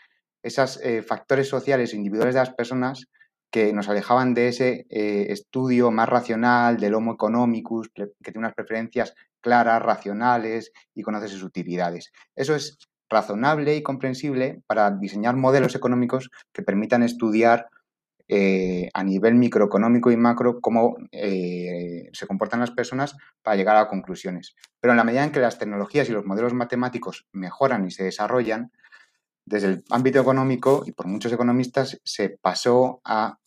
esos 0.43 0.81
eh, 0.83 1.03
factores 1.03 1.49
sociales 1.49 1.95
individuales 1.95 2.35
de 2.35 2.41
las 2.41 2.55
personas 2.55 3.07
que 3.51 3.73
nos 3.73 3.89
alejaban 3.89 4.35
de 4.35 4.49
ese 4.49 4.87
eh, 4.91 5.27
estudio 5.31 5.91
más 5.91 6.09
racional 6.09 6.79
del 6.79 6.95
Homo 6.95 7.15
economicus, 7.15 7.89
que 7.95 8.09
tiene 8.23 8.41
unas 8.41 8.55
preferencias 8.55 9.15
claras, 9.41 9.83
racionales 9.83 10.73
y 10.95 11.03
conoce 11.03 11.29
sus 11.29 11.43
utilidades. 11.43 12.13
Eso 12.35 12.55
es 12.55 12.79
razonable 13.09 13.77
y 13.77 13.83
comprensible 13.83 14.63
para 14.67 14.91
diseñar 14.91 15.37
modelos 15.37 15.75
económicos 15.75 16.31
que 16.53 16.63
permitan 16.63 17.03
estudiar 17.03 17.69
eh, 18.29 18.91
a 18.93 19.05
nivel 19.05 19.37
microeconómico 19.37 20.11
y 20.11 20.17
macro 20.17 20.61
cómo 20.61 20.97
eh, 21.13 22.09
se 22.13 22.27
comportan 22.27 22.59
las 22.59 22.73
personas 22.73 23.17
para 23.43 23.57
llegar 23.57 23.77
a 23.77 23.87
conclusiones. 23.87 24.57
Pero 24.81 24.93
en 24.93 24.97
la 24.97 25.05
medida 25.05 25.23
en 25.23 25.31
que 25.31 25.39
las 25.39 25.59
tecnologías 25.59 26.09
y 26.09 26.13
los 26.13 26.27
modelos 26.27 26.53
matemáticos 26.53 27.27
mejoran 27.33 27.87
y 27.87 27.93
se 27.93 28.03
desarrollan, 28.03 28.73
desde 29.47 29.69
el 29.69 29.85
ámbito 29.91 30.21
económico 30.21 30.83
y 30.87 30.93
por 30.93 31.07
muchos 31.07 31.33
economistas 31.33 32.01
se 32.05 32.31
pasó 32.31 33.01
a, 33.05 33.39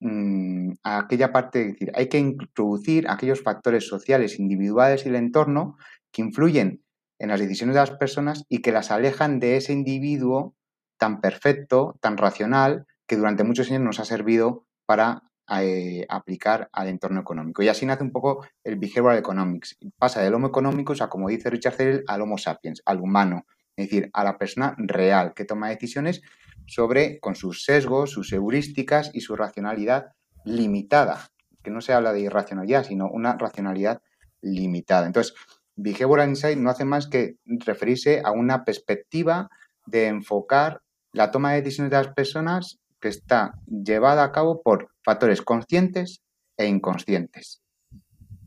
mm, 0.00 0.72
a 0.84 0.98
aquella 1.00 1.32
parte 1.32 1.58
de 1.58 1.64
decir, 1.66 1.92
hay 1.94 2.08
que 2.08 2.18
introducir 2.18 3.06
aquellos 3.08 3.42
factores 3.42 3.86
sociales, 3.86 4.38
individuales 4.38 5.04
y 5.04 5.08
el 5.10 5.16
entorno 5.16 5.76
que 6.12 6.22
influyen 6.22 6.82
en 7.18 7.28
las 7.28 7.40
decisiones 7.40 7.74
de 7.74 7.80
las 7.80 7.90
personas 7.90 8.44
y 8.48 8.62
que 8.62 8.72
las 8.72 8.90
alejan 8.90 9.40
de 9.40 9.56
ese 9.56 9.72
individuo 9.72 10.54
tan 10.98 11.20
perfecto, 11.20 11.96
tan 12.00 12.16
racional, 12.16 12.86
que 13.06 13.16
durante 13.16 13.44
muchos 13.44 13.68
años 13.70 13.82
nos 13.82 14.00
ha 14.00 14.04
servido 14.04 14.66
para 14.86 15.24
eh, 15.60 16.06
aplicar 16.08 16.68
al 16.72 16.88
entorno 16.88 17.20
económico. 17.20 17.62
Y 17.62 17.68
así 17.68 17.84
nace 17.84 18.04
un 18.04 18.12
poco 18.12 18.46
el 18.62 18.76
behavioral 18.76 19.18
economics. 19.18 19.76
Pasa 19.98 20.22
del 20.22 20.34
homo 20.34 20.46
económico, 20.46 20.92
o 20.92 20.96
sea, 20.96 21.08
como 21.08 21.28
dice 21.28 21.50
Richard 21.50 21.74
Searle, 21.74 22.04
al 22.06 22.22
homo 22.22 22.38
sapiens, 22.38 22.82
al 22.86 23.00
humano, 23.00 23.46
es 23.80 23.90
decir, 23.90 24.10
a 24.12 24.24
la 24.24 24.38
persona 24.38 24.74
real 24.78 25.34
que 25.34 25.44
toma 25.44 25.68
decisiones 25.68 26.22
sobre, 26.66 27.18
con 27.20 27.34
sus 27.34 27.64
sesgos, 27.64 28.10
sus 28.10 28.32
heurísticas 28.32 29.10
y 29.12 29.20
su 29.20 29.36
racionalidad 29.36 30.12
limitada, 30.44 31.30
que 31.62 31.70
no 31.70 31.80
se 31.80 31.92
habla 31.92 32.12
de 32.12 32.20
irracionalidad, 32.20 32.84
sino 32.84 33.08
una 33.10 33.36
racionalidad 33.36 34.02
limitada. 34.40 35.06
Entonces, 35.06 35.34
Behavioral 35.76 36.28
Insight 36.28 36.58
no 36.58 36.70
hace 36.70 36.84
más 36.84 37.08
que 37.08 37.36
referirse 37.44 38.22
a 38.24 38.32
una 38.32 38.64
perspectiva 38.64 39.48
de 39.86 40.06
enfocar 40.06 40.82
la 41.12 41.30
toma 41.30 41.52
de 41.52 41.62
decisiones 41.62 41.90
de 41.90 41.96
las 41.96 42.14
personas 42.14 42.78
que 43.00 43.08
está 43.08 43.54
llevada 43.66 44.22
a 44.22 44.32
cabo 44.32 44.62
por 44.62 44.90
factores 45.02 45.42
conscientes 45.42 46.22
e 46.56 46.66
inconscientes. 46.66 47.62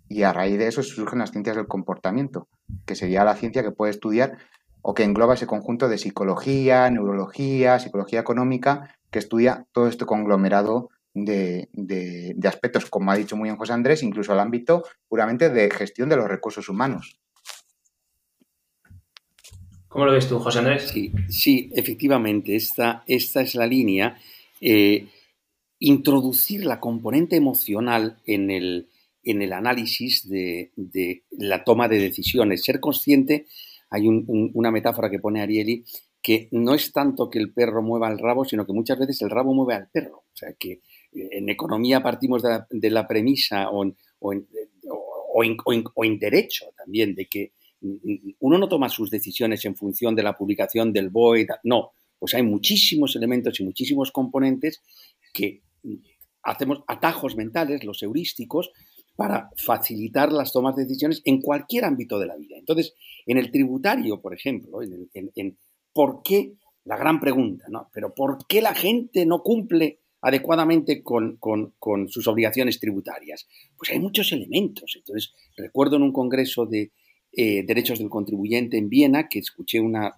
Y 0.08 0.24
a 0.24 0.32
raíz 0.32 0.60
de 0.60 0.68
eso 0.68 0.84
surgen 0.84 1.20
las 1.20 1.32
ciencias 1.32 1.56
del 1.56 1.68
comportamiento, 1.68 2.48
que 2.86 2.96
sería 2.96 3.26
la 3.26 3.36
ciencia 3.36 3.64
que 3.64 3.72
puede 3.72 3.92
estudiar 3.92 4.38
o 4.84 4.94
que 4.94 5.04
engloba 5.04 5.34
ese 5.34 5.48
conjunto 5.48 5.88
de 5.88 5.98
psicología, 5.98 6.90
neurología, 6.92 7.80
psicología 7.80 8.20
económica, 8.20 8.96
que 9.10 9.20
estudia 9.20 9.66
todo 9.72 9.88
este 9.88 10.06
conglomerado 10.06 10.90
de, 11.14 11.70
aspectos, 12.46 12.90
como 12.90 13.10
ha 13.12 13.16
dicho 13.16 13.38
muy 13.38 13.48
bien 13.48 13.56
José 13.56 13.74
Andrés, 13.74 14.04
incluso 14.04 14.34
al 14.34 14.42
ámbito 14.42 14.84
puramente 15.08 15.50
de 15.50 15.72
gestión 15.72 16.10
de 16.10 16.18
los 16.18 16.28
recursos 16.28 16.68
humanos. 16.68 17.18
¿Cómo 19.88 20.06
lo 20.06 20.12
ves 20.12 20.28
tú, 20.28 20.38
José 20.40 20.60
Andrés? 20.60 20.90
Sí, 20.90 21.14
sí 21.30 21.72
efectivamente, 21.76 22.56
esta, 22.56 23.04
esta 23.08 23.42
es 23.42 23.56
la 23.56 23.68
línea. 23.68 24.18
Eh, 24.60 25.08
introducir 25.80 26.66
la 26.66 26.80
componente 26.80 27.36
emocional 27.36 28.18
en 28.26 28.50
el, 28.50 28.90
en 29.24 29.42
el 29.42 29.54
análisis 29.54 30.28
de, 30.28 30.72
la 31.32 31.64
toma 31.64 31.88
de 31.88 32.00
decisiones, 32.00 32.64
ser 32.64 32.80
consciente 32.80 33.46
hay 33.94 34.08
una 34.08 34.72
metáfora 34.72 35.08
que 35.08 35.20
pone 35.20 35.42
Ariely 35.42 35.86
que 36.20 36.48
no 36.52 36.74
es 36.74 36.92
tanto 36.92 37.30
que 37.30 37.38
el 37.38 37.54
perro 37.54 37.84
mueva 37.84 38.12
el 38.12 38.18
rabo, 38.18 38.44
sino 38.44 38.66
que 38.66 38.74
muchas 38.74 38.98
veces 38.98 39.22
el 39.22 39.30
rabo 39.30 39.54
mueve 39.54 39.76
al 39.76 39.90
perro. 39.90 40.24
O 40.34 40.36
sea, 40.36 40.54
que 40.54 40.72
eh, 40.72 41.30
en 41.32 41.50
economía 41.50 42.02
partimos 42.02 42.42
de 42.42 42.90
la, 42.90 43.08
premisa 43.08 43.70
o 43.70 43.84
en, 43.84 43.96
o, 44.20 44.34
en, 45.44 46.20
derecho 46.20 46.66
también 46.76 47.14
de 47.14 47.28
que 47.28 47.52
uno 48.40 48.58
no 48.58 48.68
toma 48.68 48.90
sus 48.90 49.12
decisiones 49.12 49.64
en 49.66 49.76
función 49.76 50.16
de 50.16 50.24
la 50.24 50.36
publicación 50.36 50.92
del 50.92 51.10
BOE, 51.10 51.46
no, 51.64 51.92
pues 52.18 52.34
hay 52.34 52.42
muchísimos 52.42 53.16
elementos 53.16 53.60
y 53.60 53.64
muchísimos 53.64 54.12
componentes 54.12 54.82
que 55.34 55.62
hacemos 56.42 56.84
atajos 56.88 57.36
mentales, 57.36 57.84
los 57.84 58.02
heurísticos, 58.02 58.72
para 59.16 59.52
facilitar 59.56 60.32
las 60.32 60.52
tomas 60.52 60.76
de 60.76 60.84
decisiones 60.84 61.22
en 61.26 61.42
cualquier 61.42 61.86
ámbito 61.86 62.20
de 62.20 62.28
la 62.28 62.36
vida. 62.36 62.58
Entonces, 62.58 62.96
en 63.26 63.38
el 63.38 63.52
tributario, 63.52 64.22
por 64.22 64.34
ejemplo, 64.34 64.80
en, 64.82 65.58
por 65.94 66.22
qué, 66.24 66.54
la 66.86 66.98
gran 66.98 67.20
pregunta, 67.20 67.66
¿no? 67.70 67.90
Pero 67.94 68.14
¿por 68.14 68.46
qué 68.48 68.62
la 68.62 68.74
gente 68.74 69.26
no 69.26 69.42
cumple 69.42 70.00
adecuadamente 70.22 71.04
con, 71.04 71.40
sus 72.08 72.28
obligaciones 72.28 72.80
tributarias? 72.80 73.48
Pues 73.78 73.92
hay 73.92 74.00
muchos 74.00 74.32
elementos. 74.32 74.94
Entonces, 74.98 75.34
recuerdo 75.56 75.96
en 75.96 76.04
un 76.04 76.12
congreso 76.12 76.66
de 76.66 76.92
eh, 77.32 77.64
derechos 77.64 78.00
del 78.00 78.10
contribuyente 78.10 78.78
en 78.78 78.90
Viena 78.90 79.28
que 79.30 79.40
escuché 79.40 79.80
una, 79.80 80.14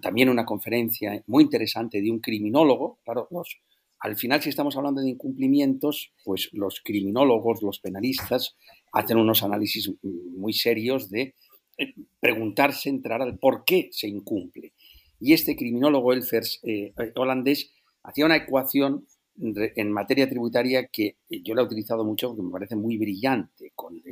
también 0.00 0.28
una 0.28 0.44
conferencia 0.44 1.22
muy 1.26 1.44
interesante 1.44 2.00
de 2.00 2.10
un 2.10 2.20
criminólogo, 2.20 2.98
claro, 3.04 3.28
los, 3.30 3.60
al 4.00 4.16
final, 4.16 4.40
si 4.42 4.48
estamos 4.48 4.76
hablando 4.76 5.02
de 5.02 5.10
incumplimientos, 5.10 6.12
pues 6.24 6.48
los 6.52 6.80
criminólogos, 6.82 7.62
los 7.62 7.80
penalistas, 7.80 8.56
hacen 8.92 9.18
unos 9.18 9.42
análisis 9.42 9.92
muy 10.02 10.54
serios 10.54 11.10
de 11.10 11.34
eh, 11.76 11.94
preguntarse, 12.18 12.88
entrar 12.88 13.20
al 13.20 13.38
por 13.38 13.64
qué 13.64 13.90
se 13.92 14.08
incumple. 14.08 14.72
Y 15.20 15.34
este 15.34 15.54
criminólogo 15.54 16.14
Elfers 16.14 16.60
eh, 16.62 16.94
eh, 16.98 17.12
holandés 17.14 17.72
hacía 18.02 18.24
una 18.24 18.36
ecuación 18.36 19.06
en 19.42 19.92
materia 19.92 20.28
tributaria 20.28 20.88
que 20.88 21.16
yo 21.30 21.54
la 21.54 21.62
he 21.62 21.64
utilizado 21.64 22.04
mucho 22.04 22.28
porque 22.28 22.42
me 22.42 22.50
parece 22.50 22.76
muy 22.76 22.98
brillante, 22.98 23.72
con, 23.74 24.02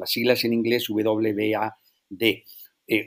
las 0.00 0.10
siglas 0.10 0.44
en 0.44 0.54
inglés 0.54 0.88
WBAD, 0.88 1.72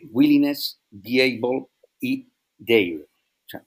willingness, 0.10 0.80
be 0.90 1.22
able 1.22 1.66
y 2.00 2.28
dare. 2.58 3.02
O 3.04 3.50
sea, 3.50 3.66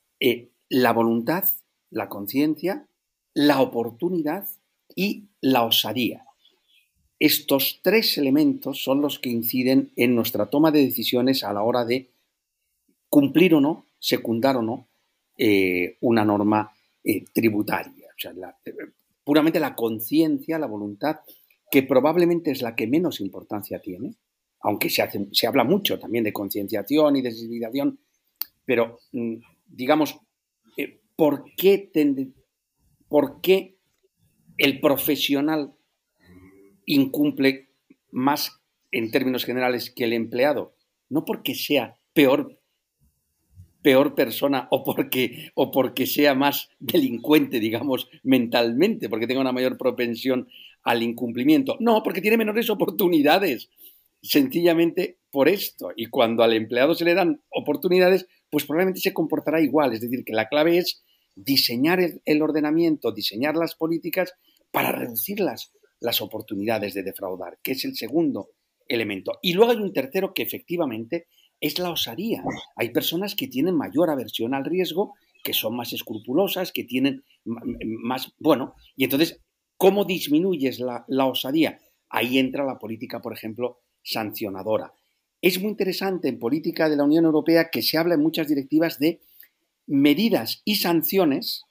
la 0.70 0.92
voluntad 0.94 1.44
la 1.90 2.08
conciencia, 2.08 2.86
la 3.34 3.60
oportunidad 3.60 4.46
y 4.94 5.28
la 5.40 5.64
osadía. 5.64 6.24
Estos 7.18 7.80
tres 7.82 8.16
elementos 8.16 8.82
son 8.82 9.00
los 9.00 9.18
que 9.18 9.30
inciden 9.30 9.92
en 9.96 10.14
nuestra 10.14 10.46
toma 10.46 10.70
de 10.70 10.84
decisiones 10.84 11.42
a 11.42 11.52
la 11.52 11.62
hora 11.62 11.84
de 11.84 12.10
cumplir 13.08 13.54
o 13.54 13.60
no, 13.60 13.86
secundar 13.98 14.56
o 14.56 14.62
no 14.62 14.88
eh, 15.36 15.96
una 16.00 16.24
norma 16.24 16.72
eh, 17.02 17.24
tributaria. 17.32 18.08
O 18.08 18.20
sea, 18.20 18.32
eh, 18.64 18.72
puramente 19.24 19.58
la 19.58 19.74
conciencia, 19.74 20.58
la 20.58 20.66
voluntad, 20.66 21.20
que 21.70 21.82
probablemente 21.82 22.50
es 22.50 22.62
la 22.62 22.74
que 22.74 22.86
menos 22.86 23.20
importancia 23.20 23.80
tiene, 23.80 24.14
aunque 24.60 24.90
se, 24.90 25.02
hace, 25.02 25.28
se 25.32 25.46
habla 25.46 25.64
mucho 25.64 25.98
también 25.98 26.24
de 26.24 26.32
concienciación 26.32 27.16
y 27.16 27.22
de 27.22 27.30
sensibilización, 27.30 27.98
pero 28.64 29.00
mm, 29.12 29.34
digamos, 29.66 30.18
¿por 31.18 31.52
qué, 31.56 31.90
el 34.56 34.80
profesional 34.80 35.74
incumple 36.86 37.70
más 38.12 38.60
en 38.92 39.10
términos 39.10 39.44
generales 39.44 39.90
que 39.90 40.04
el 40.04 40.12
empleado? 40.12 40.76
No 41.08 41.24
porque 41.24 41.56
sea 41.56 41.96
peor, 42.12 42.60
peor 43.82 44.14
persona 44.14 44.68
o 44.70 44.84
porque, 44.84 45.50
o 45.54 45.72
porque 45.72 46.06
sea 46.06 46.36
más 46.36 46.70
delincuente, 46.78 47.58
digamos, 47.58 48.08
mentalmente, 48.22 49.08
porque 49.08 49.26
tenga 49.26 49.40
una 49.40 49.52
mayor 49.52 49.76
propensión 49.76 50.48
al 50.84 51.02
incumplimiento. 51.02 51.76
No, 51.80 52.02
porque 52.04 52.20
tiene 52.20 52.36
menores 52.36 52.70
oportunidades. 52.70 53.70
Sencillamente 54.20 55.18
por 55.30 55.48
esto. 55.48 55.90
Y 55.96 56.06
cuando 56.06 56.42
al 56.42 56.52
empleado 56.52 56.94
se 56.94 57.04
le 57.04 57.14
dan 57.14 57.40
oportunidades, 57.50 58.26
pues 58.50 58.64
probablemente 58.64 59.00
se 59.00 59.12
comportará 59.12 59.60
igual. 59.60 59.92
Es 59.92 60.00
decir, 60.00 60.24
que 60.24 60.32
la 60.32 60.48
clave 60.48 60.78
es 60.78 61.04
diseñar 61.44 62.00
el, 62.24 62.42
ordenamiento, 62.42 63.12
diseñar 63.12 63.56
las 63.56 63.74
políticas 63.74 64.34
para 64.70 64.92
reducir 64.92 65.40
las, 65.40 65.72
las 66.00 66.20
oportunidades 66.20 66.94
de 66.94 67.04
defraudar, 67.04 67.58
que 67.62 67.72
es 67.72 67.84
el 67.84 67.94
segundo 67.94 68.50
elemento. 68.88 69.38
Y 69.40 69.52
luego 69.52 69.72
hay 69.72 69.78
un 69.78 69.92
tercero 69.92 70.34
que 70.34 70.42
efectivamente 70.42 71.28
es 71.60 71.78
la 71.78 71.90
osadía. 71.90 72.42
Hay 72.76 72.90
personas 72.90 73.34
que 73.34 73.46
tienen 73.46 73.76
mayor 73.76 74.10
aversión 74.10 74.54
al 74.54 74.64
riesgo, 74.64 75.14
que 75.44 75.52
son 75.52 75.76
más 75.76 75.92
escrupulosas, 75.92 76.72
que 76.72 76.84
tienen 76.84 77.24
más, 77.44 78.32
bueno, 78.38 78.74
y 78.96 79.04
entonces, 79.04 79.40
¿cómo 79.76 80.04
disminuyes 80.04 80.80
la, 80.80 81.04
la 81.06 81.26
osadía? 81.26 81.78
Ahí 82.08 82.38
entra 82.38 82.64
la 82.64 82.78
política, 82.78 83.20
por 83.20 83.32
ejemplo, 83.32 83.80
sancionadora. 84.02 84.92
Es 85.40 85.60
muy 85.60 85.70
interesante 85.70 86.28
en 86.28 86.40
política 86.40 86.88
de 86.88 86.96
la 86.96 87.04
Unión 87.04 87.24
Europea 87.24 87.70
que 87.70 87.82
se 87.82 87.96
habla 87.96 88.14
en 88.14 88.22
muchas 88.22 88.48
directivas 88.48 88.98
de 88.98 89.20
medidas 89.88 90.62
y 90.64 90.76
sanciones 90.76 91.64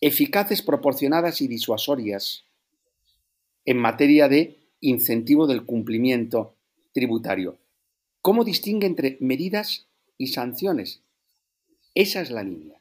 eficaces, 0.00 0.62
proporcionadas 0.62 1.40
y 1.40 1.48
disuasorias 1.48 2.44
en 3.64 3.78
materia 3.78 4.28
de 4.28 4.58
incentivo 4.80 5.46
del 5.46 5.64
cumplimiento 5.64 6.56
tributario. 6.92 7.58
¿Cómo 8.20 8.42
distingue 8.42 8.86
entre 8.86 9.16
medidas 9.20 9.86
y 10.18 10.28
sanciones? 10.28 11.02
Esa 11.94 12.20
es 12.20 12.30
la 12.30 12.42
línea. 12.42 12.78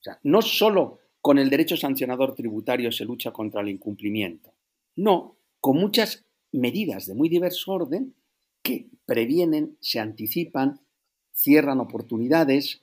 O 0.00 0.02
sea, 0.02 0.20
no 0.22 0.40
solo 0.40 1.00
con 1.20 1.38
el 1.38 1.50
derecho 1.50 1.76
sancionador 1.76 2.34
tributario 2.34 2.92
se 2.92 3.04
lucha 3.04 3.32
contra 3.32 3.60
el 3.60 3.68
incumplimiento, 3.68 4.54
no, 4.96 5.36
con 5.60 5.76
muchas 5.76 6.24
medidas 6.52 7.06
de 7.06 7.14
muy 7.14 7.28
diverso 7.28 7.72
orden 7.72 8.14
que 8.62 8.88
previenen, 9.04 9.76
se 9.80 9.98
anticipan, 10.00 10.80
cierran 11.32 11.80
oportunidades, 11.80 12.82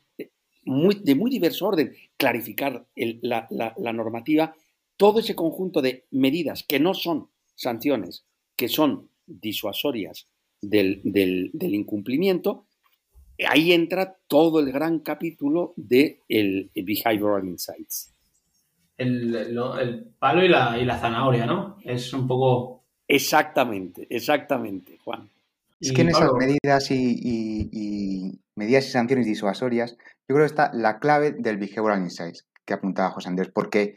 de 0.66 1.16
muy 1.16 1.30
diverso 1.30 1.68
orden, 1.68 1.94
clarificar 2.18 2.86
la, 2.96 3.94
normativa, 3.94 4.56
todo 4.98 5.20
ese 5.20 5.36
conjunto 5.36 5.82
de 5.82 6.06
medidas 6.12 6.64
que 6.64 6.80
no 6.80 6.94
son 6.94 7.30
sanciones, 7.56 8.26
que 8.56 8.68
son 8.68 9.10
disuasorias 9.26 10.28
del, 10.62 11.02
incumplimiento, 11.62 12.66
ahí 13.48 13.74
entra 13.74 14.18
todo 14.28 14.60
el 14.60 14.72
gran 14.72 15.00
capítulo 15.00 15.74
de 15.76 16.22
el, 16.28 16.72
Behavioral 16.76 17.48
Insights. 17.48 18.14
El, 18.98 20.14
palo 20.20 20.44
y 20.44 20.48
la, 20.48 20.78
y 20.80 20.86
la 20.86 20.98
zanahoria, 20.98 21.46
¿no? 21.46 21.78
Es 21.84 22.14
un 22.14 22.28
poco... 22.28 22.84
Exactamente, 23.08 24.08
exactamente, 24.10 24.98
Juan. 25.04 25.30
Es 25.80 25.92
que 25.92 26.02
en 26.02 26.10
esas 26.10 26.32
medidas 26.34 26.90
y, 26.90 28.40
medidas 28.56 28.88
y 28.88 28.92
sanciones 28.92 29.26
disuasorias, 29.26 29.98
yo 30.28 30.36
creo 30.36 30.46
que 30.46 30.52
está 30.52 30.72
la 30.74 31.00
clave 31.00 31.32
del 31.38 31.58
Behavioral 31.58 32.02
Insights 32.02 32.46
que 32.66 32.74
apuntaba 32.74 33.12
José 33.12 33.30
Andrés, 33.30 33.52
porque 33.54 33.96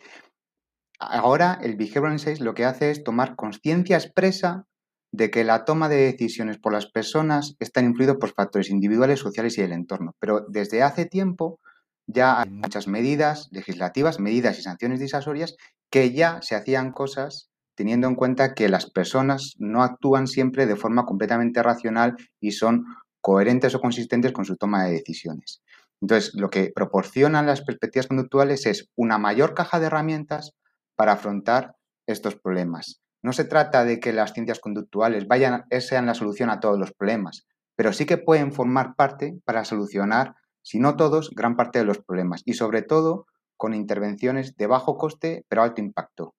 ahora 0.99 1.59
el 1.63 1.77
Behavioral 1.77 2.13
Insights 2.13 2.41
lo 2.41 2.55
que 2.55 2.65
hace 2.65 2.91
es 2.91 3.03
tomar 3.03 3.35
conciencia 3.37 3.97
expresa 3.97 4.67
de 5.11 5.31
que 5.31 5.45
la 5.45 5.65
toma 5.65 5.89
de 5.89 5.97
decisiones 5.97 6.59
por 6.59 6.73
las 6.73 6.91
personas 6.91 7.57
está 7.61 7.81
influido 7.81 8.19
por 8.19 8.35
factores 8.35 8.69
individuales, 8.71 9.21
sociales 9.21 9.57
y 9.57 9.63
del 9.63 9.73
entorno. 9.73 10.15
Pero 10.21 10.45
desde 10.49 10.83
hace 10.83 11.07
tiempo 11.07 11.61
ya 12.07 12.41
hay 12.41 12.51
muchas 12.51 12.89
medidas 12.89 13.49
legislativas, 13.51 14.21
medidas 14.21 14.59
y 14.59 14.63
sanciones 14.63 15.01
disuasorias 15.01 15.57
que 15.91 16.13
ya 16.13 16.41
se 16.43 16.57
hacían 16.57 16.93
cosas 16.93 17.49
teniendo 17.75 18.09
en 18.09 18.17
cuenta 18.17 18.55
que 18.55 18.69
las 18.69 18.91
personas 18.91 19.55
no 19.59 19.83
actúan 19.83 20.27
siempre 20.27 20.67
de 20.67 20.77
forma 20.77 21.07
completamente 21.07 21.63
racional 21.63 22.17
y 22.41 22.51
son 22.51 22.85
coherentes 23.21 23.75
o 23.75 23.81
consistentes 23.81 24.33
con 24.33 24.45
su 24.45 24.57
toma 24.57 24.85
de 24.85 24.93
decisiones. 24.93 25.63
Entonces, 26.01 26.33
lo 26.35 26.51
que 26.51 26.71
proporcionan 26.75 27.47
las 27.47 27.63
perspectivas 27.63 28.07
conductuales 28.07 28.67
es 28.67 28.89
una 28.97 29.19
mayor 29.19 29.55
caja 29.55 29.81
de 29.81 29.87
herramientas 29.87 30.53
para 30.97 31.13
afrontar 31.13 31.75
estos 32.07 32.37
problemas. 32.37 33.01
No 33.23 33.33
se 33.33 33.45
trata 33.45 33.85
de 33.85 33.99
que 33.99 34.13
las 34.13 34.33
ciencias 34.33 34.61
conductuales 34.61 35.27
vayan, 35.27 35.65
sean 35.81 36.07
la 36.07 36.15
solución 36.15 36.51
a 36.51 36.61
todos 36.61 36.79
los 36.79 36.93
problemas, 36.93 37.47
pero 37.77 37.93
sí 37.93 38.07
que 38.07 38.17
pueden 38.17 38.53
formar 38.53 38.95
parte 38.97 39.39
para 39.45 39.65
solucionar, 39.65 40.35
si 40.63 40.79
no 40.79 40.97
todos, 40.97 41.31
gran 41.35 41.57
parte 41.57 41.81
de 41.81 41.85
los 41.85 41.99
problemas 41.99 42.43
y 42.45 42.55
sobre 42.55 42.83
todo 42.83 43.27
con 43.57 43.75
intervenciones 43.75 44.57
de 44.57 44.67
bajo 44.69 44.97
coste 44.97 45.45
pero 45.49 45.63
alto 45.63 45.81
impacto. 45.81 46.35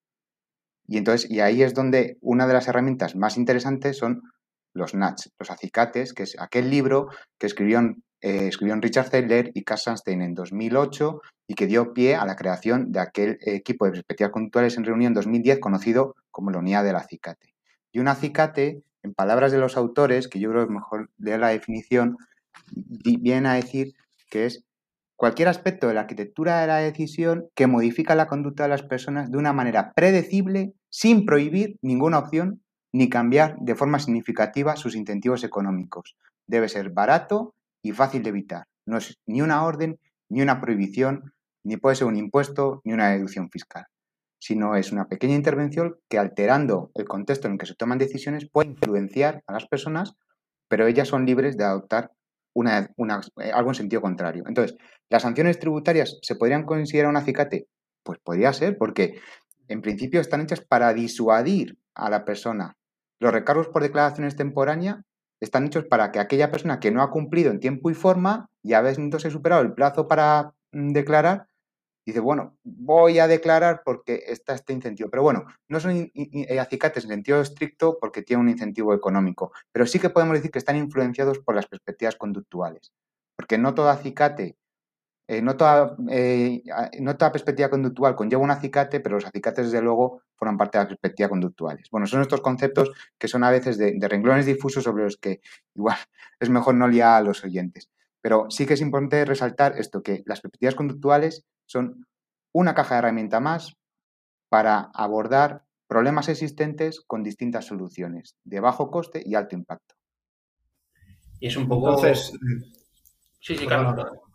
Y 0.87 0.97
entonces, 0.97 1.29
y 1.29 1.41
ahí 1.41 1.61
es 1.61 1.73
donde 1.73 2.17
una 2.21 2.47
de 2.47 2.53
las 2.53 2.67
herramientas 2.67 3.15
más 3.15 3.37
interesantes 3.37 3.97
son 3.97 4.23
los 4.73 4.93
NATS, 4.93 5.31
los 5.39 5.51
acicates, 5.51 6.13
que 6.13 6.23
es 6.23 6.39
aquel 6.39 6.69
libro 6.69 7.07
que 7.37 7.47
escribió 7.47 7.79
eh, 8.21 8.47
escribió 8.47 8.75
Richard 8.75 9.09
Thaler 9.09 9.51
y 9.53 9.63
Cass 9.63 9.83
Sunstein 9.83 10.21
en 10.21 10.33
2008 10.33 11.21
y 11.47 11.53
que 11.53 11.67
dio 11.67 11.93
pie 11.93 12.15
a 12.15 12.25
la 12.25 12.35
creación 12.35 12.91
de 12.91 12.99
aquel 12.99 13.37
equipo 13.41 13.85
de 13.85 13.91
perspectivas 13.91 14.33
conductuales 14.33 14.77
en 14.77 14.83
reunión 14.83 15.11
en 15.11 15.13
2010 15.13 15.59
conocido 15.59 16.15
como 16.29 16.51
la 16.51 16.59
unidad 16.59 16.83
del 16.83 16.97
acicate. 16.97 17.53
Y 17.93 17.99
un 17.99 18.09
acicate, 18.09 18.83
en 19.03 19.13
palabras 19.13 19.53
de 19.53 19.59
los 19.59 19.77
autores, 19.77 20.27
que 20.27 20.39
yo 20.39 20.49
creo 20.49 20.63
que 20.63 20.73
es 20.73 20.75
mejor 20.75 21.09
leer 21.17 21.39
la 21.39 21.47
definición, 21.47 22.17
viene 22.71 23.47
a 23.47 23.53
decir 23.53 23.93
que 24.29 24.45
es 24.45 24.65
cualquier 25.15 25.47
aspecto 25.47 25.87
de 25.87 25.93
la 25.93 26.01
arquitectura 26.01 26.59
de 26.59 26.67
la 26.67 26.77
decisión 26.77 27.47
que 27.55 27.67
modifica 27.67 28.15
la 28.15 28.27
conducta 28.27 28.63
de 28.63 28.69
las 28.69 28.83
personas 28.83 29.31
de 29.31 29.37
una 29.37 29.53
manera 29.53 29.93
predecible, 29.95 30.73
sin 30.89 31.25
prohibir 31.25 31.77
ninguna 31.81 32.19
opción 32.19 32.61
ni 32.91 33.09
cambiar 33.09 33.57
de 33.59 33.75
forma 33.75 33.99
significativa 33.99 34.75
sus 34.75 34.95
incentivos 34.95 35.43
económicos. 35.43 36.15
Debe 36.47 36.69
ser 36.69 36.89
barato 36.89 37.53
y 37.81 37.91
fácil 37.91 38.23
de 38.23 38.29
evitar. 38.29 38.65
No 38.85 38.97
es 38.97 39.17
ni 39.25 39.41
una 39.41 39.63
orden, 39.63 39.99
ni 40.29 40.41
una 40.41 40.59
prohibición, 40.59 41.33
ni 41.63 41.77
puede 41.77 41.95
ser 41.95 42.07
un 42.07 42.17
impuesto, 42.17 42.81
ni 42.83 42.93
una 42.93 43.09
deducción 43.09 43.49
fiscal, 43.49 43.85
sino 44.39 44.75
es 44.75 44.91
una 44.91 45.07
pequeña 45.07 45.35
intervención 45.35 45.97
que 46.09 46.17
alterando 46.17 46.91
el 46.95 47.05
contexto 47.05 47.47
en 47.47 47.53
el 47.53 47.59
que 47.59 47.65
se 47.65 47.75
toman 47.75 47.97
decisiones 47.97 48.49
puede 48.49 48.69
influenciar 48.69 49.43
a 49.47 49.53
las 49.53 49.67
personas, 49.67 50.13
pero 50.67 50.87
ellas 50.87 51.07
son 51.07 51.25
libres 51.25 51.57
de 51.57 51.65
adoptar 51.65 52.11
una, 52.53 52.89
eh, 53.37 53.51
algo 53.53 53.71
en 53.71 53.75
sentido 53.75 54.01
contrario. 54.01 54.43
Entonces, 54.47 54.77
¿las 55.09 55.21
sanciones 55.21 55.59
tributarias 55.59 56.17
se 56.21 56.35
podrían 56.35 56.65
considerar 56.65 57.09
un 57.09 57.17
acicate? 57.17 57.67
Pues 58.03 58.19
podría 58.19 58.53
ser, 58.53 58.77
porque 58.77 59.19
en 59.67 59.81
principio 59.81 60.19
están 60.21 60.41
hechas 60.41 60.61
para 60.61 60.93
disuadir 60.93 61.77
a 61.93 62.09
la 62.09 62.25
persona. 62.25 62.75
Los 63.19 63.33
recargos 63.33 63.67
por 63.67 63.81
declaración 63.81 64.25
extemporánea 64.25 65.03
están 65.41 65.65
hechos 65.65 65.85
para 65.85 66.11
que 66.11 66.19
aquella 66.19 66.51
persona 66.51 66.79
que 66.79 66.91
no 66.91 67.01
ha 67.01 67.11
cumplido 67.11 67.51
en 67.51 67.59
tiempo 67.59 67.89
y 67.89 67.93
forma 67.93 68.49
y 68.63 68.73
a 68.73 68.81
veces 68.81 68.99
entonces 68.99 69.33
superado 69.33 69.61
el 69.61 69.73
plazo 69.73 70.07
para 70.07 70.53
mm, 70.71 70.91
declarar, 70.91 71.47
dice, 72.05 72.19
bueno, 72.19 72.57
voy 72.63 73.19
a 73.19 73.27
declarar 73.27 73.81
porque 73.85 74.23
está 74.27 74.53
este 74.53 74.73
incentivo. 74.73 75.09
Pero 75.09 75.23
bueno, 75.23 75.45
no 75.67 75.79
son 75.79 76.11
acicates 76.59 77.03
en 77.03 77.11
sentido 77.11 77.41
estricto 77.41 77.97
porque 77.99 78.21
tiene 78.21 78.41
un 78.41 78.49
incentivo 78.49 78.93
económico, 78.93 79.51
pero 79.71 79.85
sí 79.85 79.99
que 79.99 80.09
podemos 80.09 80.35
decir 80.35 80.51
que 80.51 80.59
están 80.59 80.77
influenciados 80.77 81.39
por 81.39 81.55
las 81.55 81.67
perspectivas 81.67 82.15
conductuales, 82.15 82.91
porque 83.35 83.57
no 83.57 83.73
todo 83.73 83.89
acicate 83.89 84.57
eh, 85.31 85.43
no, 85.43 85.55
toda, 85.55 85.95
eh, 86.09 86.63
no, 87.01 87.15
toda, 87.15 87.31
perspectiva 87.31 87.69
conductual 87.69 88.15
conlleva 88.15 88.41
un 88.41 88.49
acicate, 88.49 88.99
pero 88.99 89.17
los 89.17 89.27
acicates, 89.27 89.67
desde 89.67 89.79
luego, 89.79 90.23
forman 90.35 90.57
parte 90.57 90.79
de 90.79 90.85
la 90.85 90.87
perspectiva 90.87 91.29
conductuales. 91.29 91.87
Bueno, 91.91 92.07
son 92.07 92.21
estos 92.21 92.41
conceptos 92.41 92.89
que 93.15 93.27
son 93.27 93.43
a 93.43 93.51
veces 93.51 93.77
de, 93.77 93.95
renglones 94.09 94.47
difusos 94.47 94.83
sobre 94.83 95.03
los 95.03 95.17
que 95.17 95.41
igual 95.75 95.97
es 96.39 96.49
mejor 96.49 96.73
no 96.73 96.87
liar 96.87 97.17
a 97.17 97.21
los 97.21 97.43
oyentes. 97.43 97.91
Pero 98.21 98.47
sí 98.49 98.65
que 98.65 98.73
es 98.73 98.81
importante 98.81 99.23
resaltar 99.23 99.77
esto, 99.77 100.01
que 100.01 100.23
las 100.25 100.41
perspectivas 100.41 100.73
conductuales 100.73 101.45
son 101.67 102.07
una 102.51 102.73
caja 102.73 102.95
de 102.95 102.99
herramienta 102.99 103.39
más 103.39 103.77
para 104.49 104.89
abordar 104.95 105.63
problemas 105.85 106.27
existentes 106.27 107.01
con 107.01 107.21
distintas 107.21 107.65
soluciones, 107.65 108.35
de 108.45 108.61
bajo 108.61 108.89
coste 108.89 109.21
y 109.23 109.35
alto 109.35 109.55
impacto. 109.55 109.93
Y 111.39 111.49
es 111.49 111.55
un 111.55 111.67
poco... 111.67 111.89
Entonces... 111.89 112.33
Sí, 113.41 113.55
sí, 113.55 113.67
claro. 113.67 114.28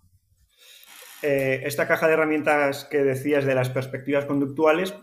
Eh, 1.27 1.67
esta 1.67 1.89
caja 1.89 2.07
de 2.07 2.13
herramientas 2.13 2.85
que 2.85 3.03
decías 3.03 3.47
de 3.47 3.55
las 3.55 3.71
perspectivas 3.71 4.27
conductuales 4.27 4.95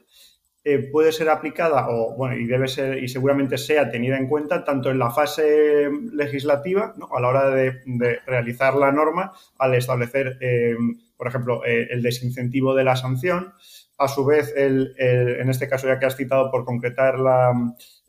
eh, 0.64 0.78
puede 0.78 1.12
ser 1.12 1.30
aplicada 1.30 1.88
o 1.90 2.16
bueno 2.16 2.36
y 2.36 2.46
debe 2.46 2.68
ser 2.68 3.04
y 3.04 3.08
seguramente 3.08 3.58
sea 3.58 3.90
tenida 3.90 4.20
en 4.20 4.28
cuenta 4.28 4.64
tanto 4.64 4.92
en 4.92 5.00
la 5.00 5.10
fase 5.10 5.90
legislativa 6.14 6.94
a 7.12 7.20
la 7.20 7.28
hora 7.28 7.50
de, 7.50 8.20
realizar 8.28 8.76
la 8.76 8.92
norma 8.92 9.34
al 9.58 9.74
establecer 9.74 10.38
eh, 10.42 10.76
por 11.18 11.26
ejemplo 11.26 11.64
el 11.66 12.04
desincentivo 12.04 12.76
de 12.76 12.84
la 12.84 12.96
sanción 12.96 13.56
a 13.98 14.08
su 14.08 14.24
vez 14.24 14.54
en 14.56 15.50
este 15.50 15.68
caso 15.68 15.88
ya 15.88 15.98
que 15.98 16.06
has 16.06 16.18
citado 16.18 16.52
por 16.52 16.66
concretar 16.66 17.16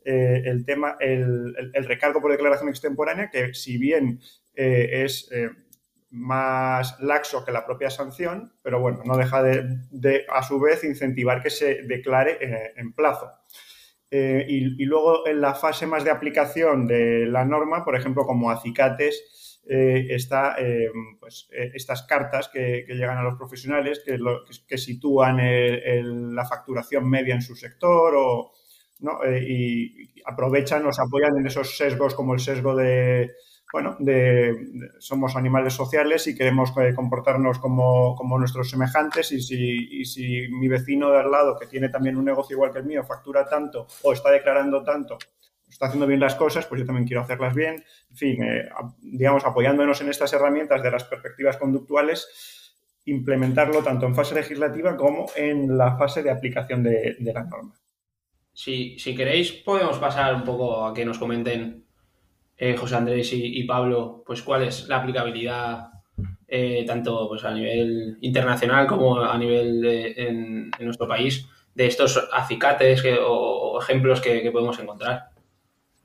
el 0.05 0.65
tema 0.67 0.97
el, 0.99 1.55
el, 1.73 1.85
recargo 1.85 2.21
por 2.21 2.29
declaración 2.29 2.69
extemporánea 2.69 3.31
que 3.31 3.55
si 3.55 3.79
bien 3.79 4.19
es 4.53 5.31
más 6.13 6.99
laxo 6.99 7.43
que 7.43 7.51
la 7.51 7.65
propia 7.65 7.89
sanción, 7.89 8.53
pero 8.61 8.79
bueno, 8.79 9.01
no 9.03 9.17
deja 9.17 9.41
de, 9.41 10.25
a 10.31 10.43
su 10.43 10.59
vez 10.59 10.83
incentivar 10.83 11.41
que 11.41 11.49
se 11.49 11.81
declare 11.83 12.37
eh, 12.39 12.73
en 12.77 12.93
plazo. 12.93 13.31
Eh, 14.11 14.45
y, 14.47 14.85
luego 14.85 15.27
en 15.27 15.41
la 15.41 15.55
fase 15.55 15.87
más 15.87 16.03
de 16.03 16.11
aplicación 16.11 16.85
de 16.85 17.25
la 17.25 17.45
norma, 17.45 17.83
por 17.83 17.95
ejemplo, 17.95 18.27
como 18.27 18.51
acicates, 18.51 19.59
eh, 19.67 20.05
está 20.11 20.55
pues, 21.19 21.49
estas 21.51 22.03
cartas 22.03 22.47
que, 22.53 22.85
llegan 22.89 23.17
a 23.17 23.23
los 23.23 23.35
profesionales 23.35 24.03
que, 24.05 24.77
sitúan 24.77 25.37
la 26.35 26.45
facturación 26.45 27.09
media 27.09 27.33
en 27.33 27.41
su 27.41 27.55
sector 27.55 28.13
o, 28.15 28.51
y, 29.41 30.03
y 30.03 30.21
aprovechan 30.25 30.85
o 30.85 30.93
se 30.93 31.01
apoyan 31.01 31.35
en 31.39 31.47
esos 31.47 31.75
sesgos 31.75 32.13
como 32.13 32.35
el 32.35 32.39
sesgo 32.39 32.75
de, 32.75 33.31
bueno, 33.73 33.95
de, 33.97 34.91
somos 34.99 35.35
animales 35.35 35.73
sociales 35.73 36.27
y 36.27 36.35
queremos 36.35 36.71
eh, 36.77 36.93
comportarnos 36.93 37.57
como, 37.57 38.15
nuestros 38.37 38.69
semejantes 38.69 39.31
y 39.31 39.41
si, 39.41 40.05
si, 40.05 40.47
mi 40.49 40.67
vecino 40.67 41.09
de 41.09 41.17
al 41.17 41.31
lado, 41.31 41.57
que 41.57 41.65
tiene 41.65 41.89
también 41.89 42.15
un 42.15 42.23
negocio 42.23 42.53
igual 42.53 42.71
que 42.71 42.77
el 42.77 42.85
mío, 42.85 43.03
factura 43.03 43.49
tanto 43.49 43.87
o 44.03 44.13
está 44.13 44.29
declarando 44.29 44.83
tanto, 44.83 45.17
está 45.67 45.87
haciendo 45.87 46.05
bien 46.05 46.19
las 46.19 46.35
cosas, 46.35 46.67
pues 46.67 46.81
yo 46.81 46.85
también 46.85 47.07
quiero 47.07 47.23
hacerlas 47.23 47.55
bien. 47.55 47.83
En 48.11 48.15
fin, 48.15 48.43
eh, 48.43 48.69
digamos, 49.01 49.43
apoyándonos 49.43 49.99
en 50.01 50.09
estas 50.09 50.31
herramientas 50.33 50.83
de 50.83 50.91
las 50.91 51.05
perspectivas 51.05 51.57
conductuales, 51.57 52.75
implementarlo 53.05 53.81
tanto 53.81 54.05
en 54.05 54.13
fase 54.13 54.35
legislativa 54.35 54.95
como 54.95 55.25
en 55.35 55.75
la 55.75 55.97
fase 55.97 56.21
de 56.21 56.29
aplicación 56.29 56.83
de, 56.83 57.17
la 57.19 57.43
norma. 57.43 57.73
Si, 58.53 58.99
si 58.99 59.15
queréis, 59.15 59.51
podemos 59.51 59.97
pasar 59.97 60.35
un 60.35 60.43
poco 60.43 60.85
a 60.85 60.93
que 60.93 61.05
nos 61.05 61.17
comenten 61.17 61.82
eh, 62.57 62.77
José 62.77 62.95
Andrés 62.95 63.29
y, 63.33 63.63
Pablo, 63.63 64.23
pues 64.25 64.43
cuál 64.43 64.63
es 64.63 64.87
la 64.87 64.97
aplicabilidad 64.97 65.87
eh, 66.47 66.83
tanto 66.85 67.27
pues, 67.27 67.43
a 67.43 67.53
nivel 67.53 68.17
internacional 68.21 68.85
como 68.85 69.19
a 69.19 69.37
nivel 69.37 69.83
en, 69.85 70.71
nuestro 70.79 71.07
país 71.07 71.47
de 71.73 71.87
estos 71.87 72.29
acicates 72.31 73.03
o, 73.25 73.79
ejemplos 73.81 74.21
que, 74.21 74.49
podemos 74.51 74.79
encontrar. 74.79 75.29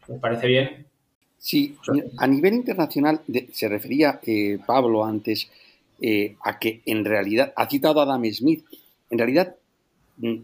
¿Me 0.08 0.18
parece 0.18 0.46
bien? 0.46 0.86
Sí, 1.36 1.76
a 2.16 2.26
nivel 2.26 2.54
internacional 2.54 3.20
se 3.52 3.68
refería 3.68 4.18
eh, 4.26 4.58
Pablo 4.66 5.04
antes 5.04 5.50
a 6.44 6.58
que 6.58 6.80
en 6.86 7.04
realidad, 7.04 7.52
ha 7.56 7.68
citado 7.68 8.00
a 8.00 8.04
Adam 8.04 8.24
Smith, 8.32 8.64
en 9.10 9.18
realidad 9.18 9.56
mm, 10.16 10.36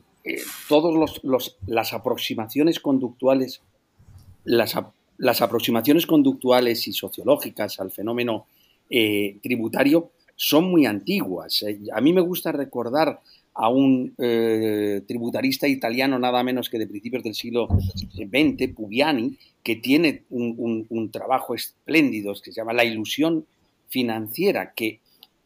todas 0.69 1.21
los, 1.23 1.57
las 1.67 1.93
aproximaciones 1.93 2.79
conductuales, 2.81 3.63
las, 4.45 4.77
las 5.19 5.43
aproximaciones 5.43 6.07
conductuales 6.07 6.87
y 6.89 6.93
sociológicas 6.93 7.81
al 7.81 7.91
fenómeno 7.91 8.47
eh, 8.91 9.39
tributario 9.43 10.11
son 10.37 10.65
muy 10.71 10.87
antiguas. 10.87 11.63
Eh, 11.63 11.79
a 11.93 12.01
mí 12.01 12.13
me 12.13 12.21
gusta 12.21 12.53
recordar 12.53 13.21
a 13.55 13.69
un 13.69 14.13
eh, 14.19 15.03
tributarista 15.07 15.69
italiano 15.69 16.19
nada 16.19 16.43
menos 16.43 16.69
que 16.69 16.79
de 16.79 16.89
principios 16.89 17.23
del 17.23 17.35
siglo 17.35 17.69
XX, 17.69 18.75
Pugliani, 18.75 19.39
que 19.63 19.77
tiene 19.77 20.25
un, 20.31 21.11
trabajo 21.13 21.55
espléndido 21.55 22.35
que 22.35 22.53
se 22.53 22.61
llama 22.61 22.73
La 22.73 22.85
ilusión 22.85 23.47
financiera, 23.89 24.73
que 24.75 24.99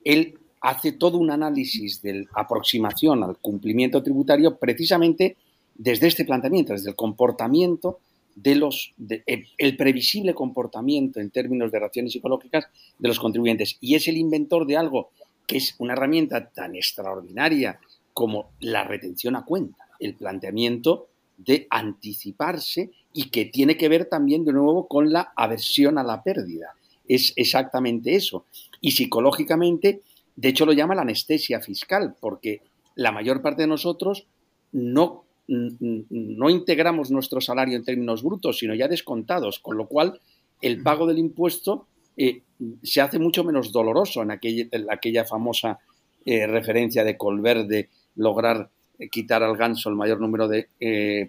él 0.04 0.38
hace 0.62 0.92
todo 0.92 1.18
un 1.18 1.30
análisis 1.30 2.00
de 2.00 2.26
aproximación 2.34 3.22
al 3.22 3.36
cumplimiento 3.36 4.02
tributario 4.02 4.56
precisamente 4.56 5.36
desde 5.74 6.06
este 6.06 6.24
planteamiento, 6.24 6.72
desde 6.72 6.90
el 6.90 6.96
comportamiento 6.96 7.98
de 8.42 8.54
los, 8.54 8.94
el, 9.26 9.76
previsible 9.76 10.34
comportamiento 10.34 11.20
en 11.20 11.30
términos 11.30 11.72
de 11.72 11.80
reacciones 11.80 12.12
psicológicas 12.12 12.66
de 12.98 13.08
los 13.08 13.18
contribuyentes. 13.18 13.76
Y 13.80 13.96
es 13.96 14.06
el 14.06 14.16
inventor 14.16 14.66
de 14.66 14.76
algo 14.76 15.10
que 15.46 15.56
es 15.56 15.74
una 15.78 15.94
herramienta 15.94 16.50
tan 16.50 16.76
extraordinaria 16.76 17.80
como 18.12 18.50
la 18.60 18.84
retención 18.84 19.34
a 19.34 19.44
cuenta, 19.44 19.88
el 19.98 20.14
planteamiento 20.14 21.08
de 21.36 21.66
anticiparse 21.70 22.90
y 23.12 23.30
que 23.30 23.46
tiene 23.46 23.76
que 23.76 23.88
ver 23.88 24.04
también 24.06 24.44
de 24.44 24.52
nuevo 24.52 24.86
con 24.86 25.12
la 25.12 25.32
aversión 25.34 25.98
a 25.98 26.04
la 26.04 26.22
pérdida. 26.22 26.74
Es 27.08 27.32
exactamente 27.36 28.14
eso. 28.14 28.44
Y 28.80 28.92
psicológicamente, 28.92 30.02
de 30.36 30.48
hecho 30.48 30.66
lo 30.66 30.72
llama 30.72 30.94
la 30.94 31.02
anestesia 31.02 31.60
fiscal, 31.60 32.14
porque 32.20 32.60
la 32.94 33.10
mayor 33.10 33.42
parte 33.42 33.62
de 33.62 33.68
nosotros 33.68 34.26
no 34.72 35.24
no 35.48 36.50
integramos 36.50 37.10
nuestro 37.10 37.40
salario 37.40 37.76
en 37.76 37.84
términos 37.84 38.22
brutos, 38.22 38.58
sino 38.58 38.74
ya 38.74 38.86
descontados, 38.86 39.58
con 39.58 39.76
lo 39.76 39.88
cual 39.88 40.20
el 40.60 40.82
pago 40.82 41.06
del 41.06 41.18
impuesto 41.18 41.86
eh, 42.16 42.42
se 42.82 43.00
hace 43.00 43.18
mucho 43.18 43.44
menos 43.44 43.72
doloroso 43.72 44.22
en 44.22 44.32
aquella, 44.32 45.24
famosa 45.24 45.78
eh, 46.24 46.46
referencia 46.46 47.04
de 47.04 47.16
Colbert 47.16 47.66
de 47.68 47.88
lograr 48.16 48.70
eh, 48.98 49.08
quitar 49.08 49.42
al 49.42 49.56
ganso 49.56 49.88
el 49.88 49.94
mayor 49.94 50.20
número 50.20 50.48
de 50.48 50.68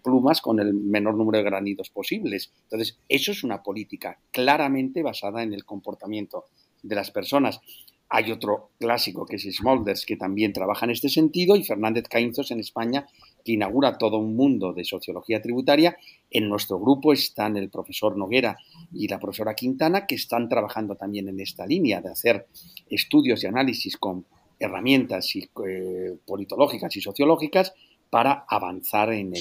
plumas 0.04 0.42
con 0.42 0.60
el 0.60 0.74
menor 0.74 1.16
número 1.16 1.38
de 1.38 1.44
granidos 1.44 1.90
posibles. 1.90 2.52
Entonces, 2.64 2.98
eso 3.08 3.32
es 3.32 3.44
una 3.44 3.62
política 3.62 4.20
claramente 4.32 5.04
basada 5.04 5.44
en 5.44 5.54
el 5.54 5.64
comportamiento 5.64 6.46
de 6.82 6.96
las 6.96 7.12
personas. 7.12 7.62
Hay 8.10 8.32
otro 8.32 8.72
clásico 8.80 9.28
que 9.28 9.36
es 9.36 9.48
Smolders, 9.56 10.06
que 10.06 10.18
también 10.18 10.52
trabaja 10.52 10.86
en 10.86 10.92
este 10.92 11.10
sentido, 11.10 11.56
y 11.56 11.64
Fernández 11.64 12.08
Caínzos 12.10 12.50
en 12.50 12.60
España, 12.60 13.06
inaugura 13.54 13.98
todo 13.98 14.18
un 14.18 14.36
mundo 14.36 14.74
de 14.74 14.84
sociología 14.84 15.42
tributaria. 15.42 15.98
En 16.30 16.50
nuestro 16.50 16.80
grupo 16.80 17.14
están 17.14 17.58
el 17.58 17.70
profesor 17.70 18.18
Noguera 18.18 18.58
y 18.94 19.08
la 19.08 19.20
profesora 19.20 19.56
Quintana, 19.56 20.06
que 20.06 20.16
están 20.16 20.50
trabajando 20.50 20.96
también 20.96 21.28
en 21.28 21.40
esta 21.40 21.66
línea 21.66 22.02
de 22.02 22.10
hacer 22.10 22.48
estudios 22.90 23.44
y 23.44 23.48
análisis 23.48 23.98
con 23.98 24.26
herramientas 24.60 25.34
eh, 25.36 26.18
politológicas 26.26 26.96
y 26.96 27.02
sociológicas 27.02 27.74
para 28.10 28.46
avanzar 28.48 29.14
en, 29.14 29.34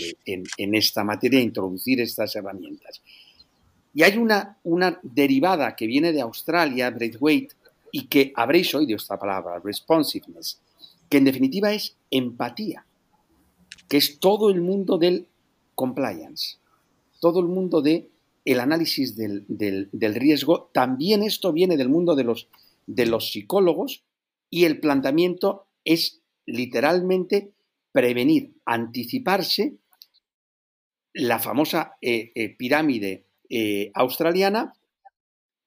esta 0.56 1.02
materia 1.02 1.40
e 1.40 1.42
introducir 1.42 2.00
estas 2.00 2.36
herramientas. 2.36 3.02
Y 3.94 4.02
hay 4.02 4.16
una, 4.18 4.58
una 4.64 5.00
derivada 5.02 5.74
que 5.74 5.86
viene 5.86 6.12
de 6.12 6.20
Australia, 6.20 6.90
Braithwaite, 6.90 7.54
y 7.90 8.06
que 8.06 8.32
habréis 8.36 8.74
oído 8.74 8.96
esta 8.96 9.18
palabra, 9.18 9.60
responsiveness, 9.64 10.60
que 11.08 11.16
en 11.16 11.24
definitiva 11.24 11.72
es 11.72 11.96
empatía, 12.10 12.84
que 13.88 13.96
es 13.96 14.18
todo 14.18 14.50
el 14.50 14.60
mundo 14.60 14.98
del 14.98 15.28
compliance, 15.74 16.58
todo 17.20 17.40
el 17.40 17.46
mundo 17.46 17.82
del 17.82 18.10
el 18.44 18.60
análisis 18.60 19.14
del, 19.14 19.44
riesgo. 20.14 20.70
También 20.72 21.22
esto 21.22 21.52
viene 21.52 21.76
del 21.76 21.90
mundo 21.90 22.16
de 22.16 22.24
los, 22.24 22.48
de 22.86 23.04
los 23.04 23.30
psicólogos 23.30 24.04
y 24.48 24.64
el 24.64 24.80
planteamiento 24.80 25.66
es 25.84 26.22
literalmente 26.46 27.52
prevenir, 27.92 28.54
anticiparse 28.64 29.74
la 31.12 31.38
famosa 31.38 31.96
eh, 32.00 32.32
eh, 32.34 32.56
pirámide 32.56 33.26
eh, 33.50 33.90
australiana 33.94 34.74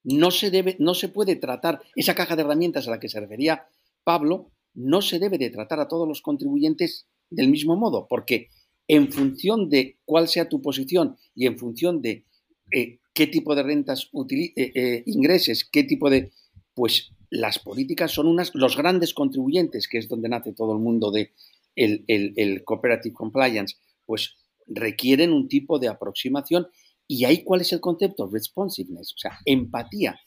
no 0.04 0.32
se, 0.32 0.50
debe, 0.50 0.76
no 0.80 0.94
se 0.96 1.10
puede 1.10 1.36
tratar, 1.36 1.82
esa 1.96 2.16
caja 2.16 2.36
de 2.36 2.42
herramientas 2.42 2.88
a 2.88 2.92
la 2.92 3.00
que 3.00 3.10
se 3.10 3.20
refería 3.20 3.68
Pablo, 4.04 4.50
no 4.74 5.02
se 5.02 5.20
debe 5.20 5.38
de 5.38 5.50
tratar 5.50 5.80
a 5.80 5.88
todos 5.88 6.08
los 6.08 6.22
contribuyentes 6.22 7.06
del 7.32 7.48
mismo 7.50 7.76
modo, 7.76 8.06
porque 8.08 8.50
en 8.88 9.12
función 9.12 9.70
de 9.70 9.98
cuál 10.06 10.28
sea 10.28 10.48
tu 10.48 10.62
posición 10.62 11.17
y 11.34 11.48
en 11.48 11.58
función 11.58 12.02
de 12.02 12.26
eh, 12.72 13.00
qué 13.13 13.26
tipo 13.26 13.56
de 13.56 13.63
rentas 13.63 14.10
eh, 14.13 14.54
eh, 14.56 15.04
ingreses, 15.08 15.65
qué 15.65 15.84
tipo 15.84 16.10
de... 16.10 16.32
Pues 16.74 17.12
las 17.30 17.60
políticas 17.60 18.12
son 18.12 18.28
unas, 18.28 18.54
los 18.54 18.78
grandes 18.78 19.13
contribuyentes, 19.13 19.88
que 19.88 19.98
es 19.98 20.08
donde 20.08 20.30
nace 20.30 20.54
todo 20.54 20.74
el 20.74 20.80
mundo 20.80 21.12
de 21.12 21.32
el, 21.76 22.04
el 22.08 22.63
cooperative 22.63 23.13
compliance, 23.13 23.78
pues 24.06 24.36
requieren 24.67 25.32
un 25.32 25.48
tipo 25.48 25.80
de 25.80 25.88
aproximación 25.88 26.67
y 27.12 27.26
ahí, 27.26 27.44
¿cuál 27.44 27.60
es 27.60 27.74
el 27.74 27.82
concepto? 27.82 28.30
Responsiveness, 28.32 29.13
o 29.13 29.17
sea, 29.17 29.38
empatía. 29.44 30.17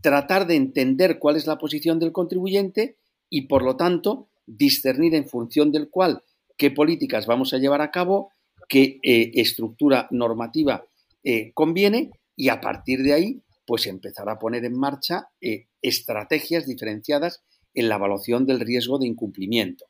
Tratar 0.00 0.46
de 0.46 0.54
entender 0.54 1.18
cuál 1.18 1.34
es 1.34 1.48
la 1.48 1.58
posición 1.58 1.98
del 1.98 2.12
contribuyente 2.12 2.98
y, 3.28 3.48
por 3.48 3.64
lo 3.64 3.76
tanto, 3.76 4.28
discernir 4.46 5.14
en 5.14 5.28
función 5.28 5.72
del 5.72 5.88
cual 5.90 6.22
qué 6.56 6.70
políticas 6.70 7.26
vamos 7.26 7.52
a 7.52 7.58
llevar 7.58 7.80
a 7.80 7.90
cabo, 7.90 8.30
qué 8.68 8.98
eh, 9.02 9.32
estructura 9.34 10.08
normativa 10.10 10.84
eh, 11.22 11.52
conviene 11.54 12.10
y 12.36 12.48
a 12.48 12.60
partir 12.60 13.02
de 13.02 13.12
ahí, 13.12 13.40
pues 13.66 13.86
empezar 13.86 14.28
a 14.28 14.38
poner 14.38 14.64
en 14.64 14.78
marcha 14.78 15.28
eh, 15.40 15.68
estrategias 15.80 16.66
diferenciadas 16.66 17.42
en 17.72 17.88
la 17.88 17.96
evaluación 17.96 18.46
del 18.46 18.60
riesgo 18.60 18.98
de 18.98 19.06
incumplimiento. 19.06 19.86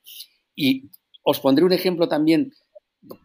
Y 0.54 0.90
os 1.22 1.40
pondré 1.40 1.64
un 1.64 1.72
ejemplo 1.72 2.08
también 2.08 2.52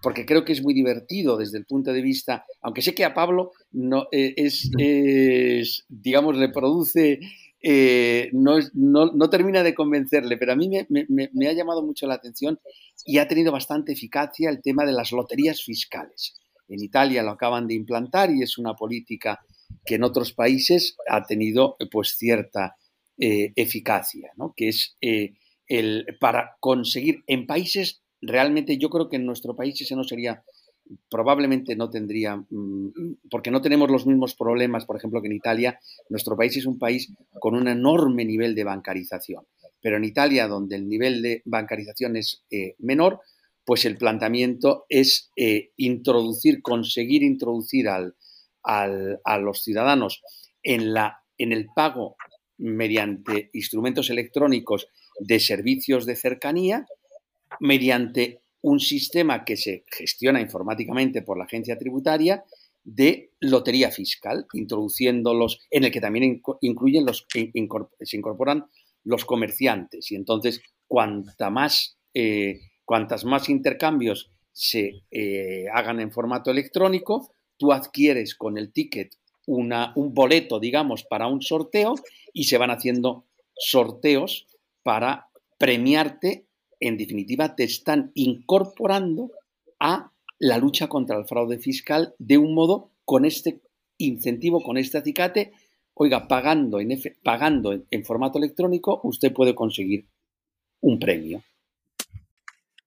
porque 0.01 0.25
creo 0.25 0.43
que 0.43 0.53
es 0.53 0.63
muy 0.63 0.73
divertido 0.73 1.37
desde 1.37 1.57
el 1.57 1.65
punto 1.65 1.93
de 1.93 2.01
vista, 2.01 2.45
aunque 2.61 2.81
sé 2.81 2.93
que 2.93 3.05
a 3.05 3.13
Pablo 3.13 3.51
no, 3.71 4.07
eh, 4.11 4.33
es, 4.35 4.69
digamos, 5.89 6.37
reproduce, 6.37 7.19
eh, 7.62 8.30
no, 8.34 8.58
no, 8.74 9.30
termina 9.30 9.63
de 9.63 9.74
convencerle, 9.74 10.38
pero 10.38 10.54
a 10.54 10.56
mí 10.56 10.69
me, 10.89 11.48
ha 11.48 11.54
llamado 11.54 11.84
mucho 11.84 12.08
la 12.08 12.15
atención 12.15 12.60
y 13.06 13.17
ha 13.17 13.28
tenido 13.28 13.52
bastante 13.52 13.93
eficacia 13.93 14.50
el 14.50 14.62
tema 14.62 14.86
de 14.86 14.93
las 14.93 15.12
loterías 15.12 15.62
fiscales. 15.63 16.36
En 16.67 16.84
Italia 16.84 17.24
lo 17.24 17.32
acaban 17.32 17.67
de 17.67 17.74
implantar 17.74 18.32
y 18.32 18.43
es 18.43 18.58
una 18.58 18.76
política 18.76 19.39
que 19.86 19.95
en 19.95 20.04
otros 20.04 20.34
países 20.34 20.95
ha 21.10 21.24
tenido 21.26 21.78
pues 21.91 22.15
cierta 22.17 22.76
eh, 23.17 23.52
eficacia, 23.56 24.32
¿no? 24.38 24.54
que 24.56 24.69
es 24.69 24.95
el, 25.02 26.06
para 26.19 26.56
conseguir 26.60 27.24
en 27.28 27.45
países 27.45 28.02
realmente 28.22 28.78
yo 28.78 28.89
creo 28.89 29.10
que 29.10 29.15
en 29.17 29.26
nuestro 29.26 29.56
país 29.56 29.80
ese 29.82 29.95
no 29.95 30.04
sería, 30.04 30.43
probablemente 31.10 31.75
no 31.75 31.89
tendría, 31.89 32.36
mm, 32.36 33.17
porque 33.30 33.52
no 33.52 33.62
tenemos 33.62 33.89
los 33.89 34.06
mismos 34.06 34.36
problemas, 34.36 34.86
por 34.86 34.97
ejemplo, 34.97 35.21
que 35.21 35.28
en 35.28 35.36
Italia. 35.36 35.80
Nuestro 36.10 36.36
país 36.36 36.58
es 36.58 36.65
un 36.65 36.80
país 36.80 37.13
con 37.39 37.56
un 37.56 37.67
enorme 37.67 38.25
nivel 38.25 38.56
de 38.56 38.63
bancarización, 38.63 39.45
pero 39.82 39.97
en 39.97 40.04
Italia, 40.04 40.47
donde 40.47 40.75
el 40.75 40.88
nivel 40.88 41.21
de 41.21 41.41
bancarización 41.45 42.15
es 42.15 42.43
eh, 42.49 42.75
menor, 42.80 43.21
pues 43.65 43.86
el 43.86 43.97
planteamiento 43.97 44.86
es 44.89 45.32
eh, 45.36 45.71
introducir, 45.78 46.62
conseguir 46.62 47.21
introducir 47.23 47.88
al, 47.88 48.15
a 48.63 49.38
los 49.38 49.63
ciudadanos 49.63 50.21
en, 50.63 50.93
la, 50.93 51.19
en 51.38 51.52
el 51.52 51.67
pago 51.75 52.15
mediante 52.58 53.49
instrumentos 53.54 54.10
electrónicos 54.10 54.88
de 55.19 55.39
servicios 55.39 56.06
de 56.06 56.15
cercanía, 56.15 56.86
mediante 57.60 58.41
un 58.62 58.80
sistema 58.80 59.45
que 59.45 59.58
se 59.58 59.86
gestiona 59.88 60.41
informáticamente 60.41 61.22
por 61.22 61.38
la 61.38 61.45
agencia 61.45 61.78
tributaria 61.78 62.43
de 62.84 63.32
lotería 63.39 63.91
fiscal, 63.91 64.48
introduciéndolos, 64.54 65.60
en 65.69 65.84
el 65.84 65.91
que 65.91 66.02
también 66.02 66.41
incluyen 66.62 67.06
los, 67.06 67.26
se 67.30 68.17
incorporan 68.17 68.65
los 69.04 69.26
comerciantes. 69.26 70.12
Y 70.12 70.15
entonces, 70.15 70.62
más, 71.52 71.98
eh, 72.13 72.60
cuantas 72.86 73.26
más 73.26 73.50
intercambios 73.50 74.32
se 74.52 75.04
eh, 75.12 75.65
hagan 75.74 76.00
en 76.00 76.12
formato 76.12 76.52
electrónico, 76.52 77.34
tú 77.58 77.72
adquieres 77.72 78.36
con 78.36 78.58
el 78.58 78.74
ticket 78.74 79.15
una, 79.45 79.93
un 79.95 80.13
boleto, 80.13 80.60
digamos, 80.60 81.04
para 81.04 81.28
un 81.28 81.41
sorteo 81.41 81.95
y 82.34 82.45
se 82.45 82.58
van 82.58 82.72
haciendo 82.72 83.26
sorteos 83.56 84.48
para 84.84 85.28
premiarte 85.58 86.48
en 86.79 86.97
definitiva, 86.97 87.55
te 87.55 87.63
están 87.63 88.11
incorporando 88.13 89.31
a 89.79 90.11
la 90.39 90.57
lucha 90.57 90.87
contra 90.87 91.17
el 91.17 91.25
fraude 91.25 91.59
fiscal 91.59 92.15
de 92.17 92.37
un 92.37 92.53
modo 92.53 92.91
con 93.05 93.25
este 93.25 93.59
incentivo, 93.97 94.61
con 94.61 94.77
este 94.77 94.97
acicate. 94.97 95.51
Oiga, 95.93 96.27
pagando 96.27 96.79
en, 96.79 96.97
pagando 97.23 97.73
en, 97.89 98.05
formato 98.05 98.37
electrónico, 98.37 99.01
usted 99.03 99.33
puede 99.33 99.53
conseguir 99.53 100.07
un 100.79 100.97
premio. 100.97 101.43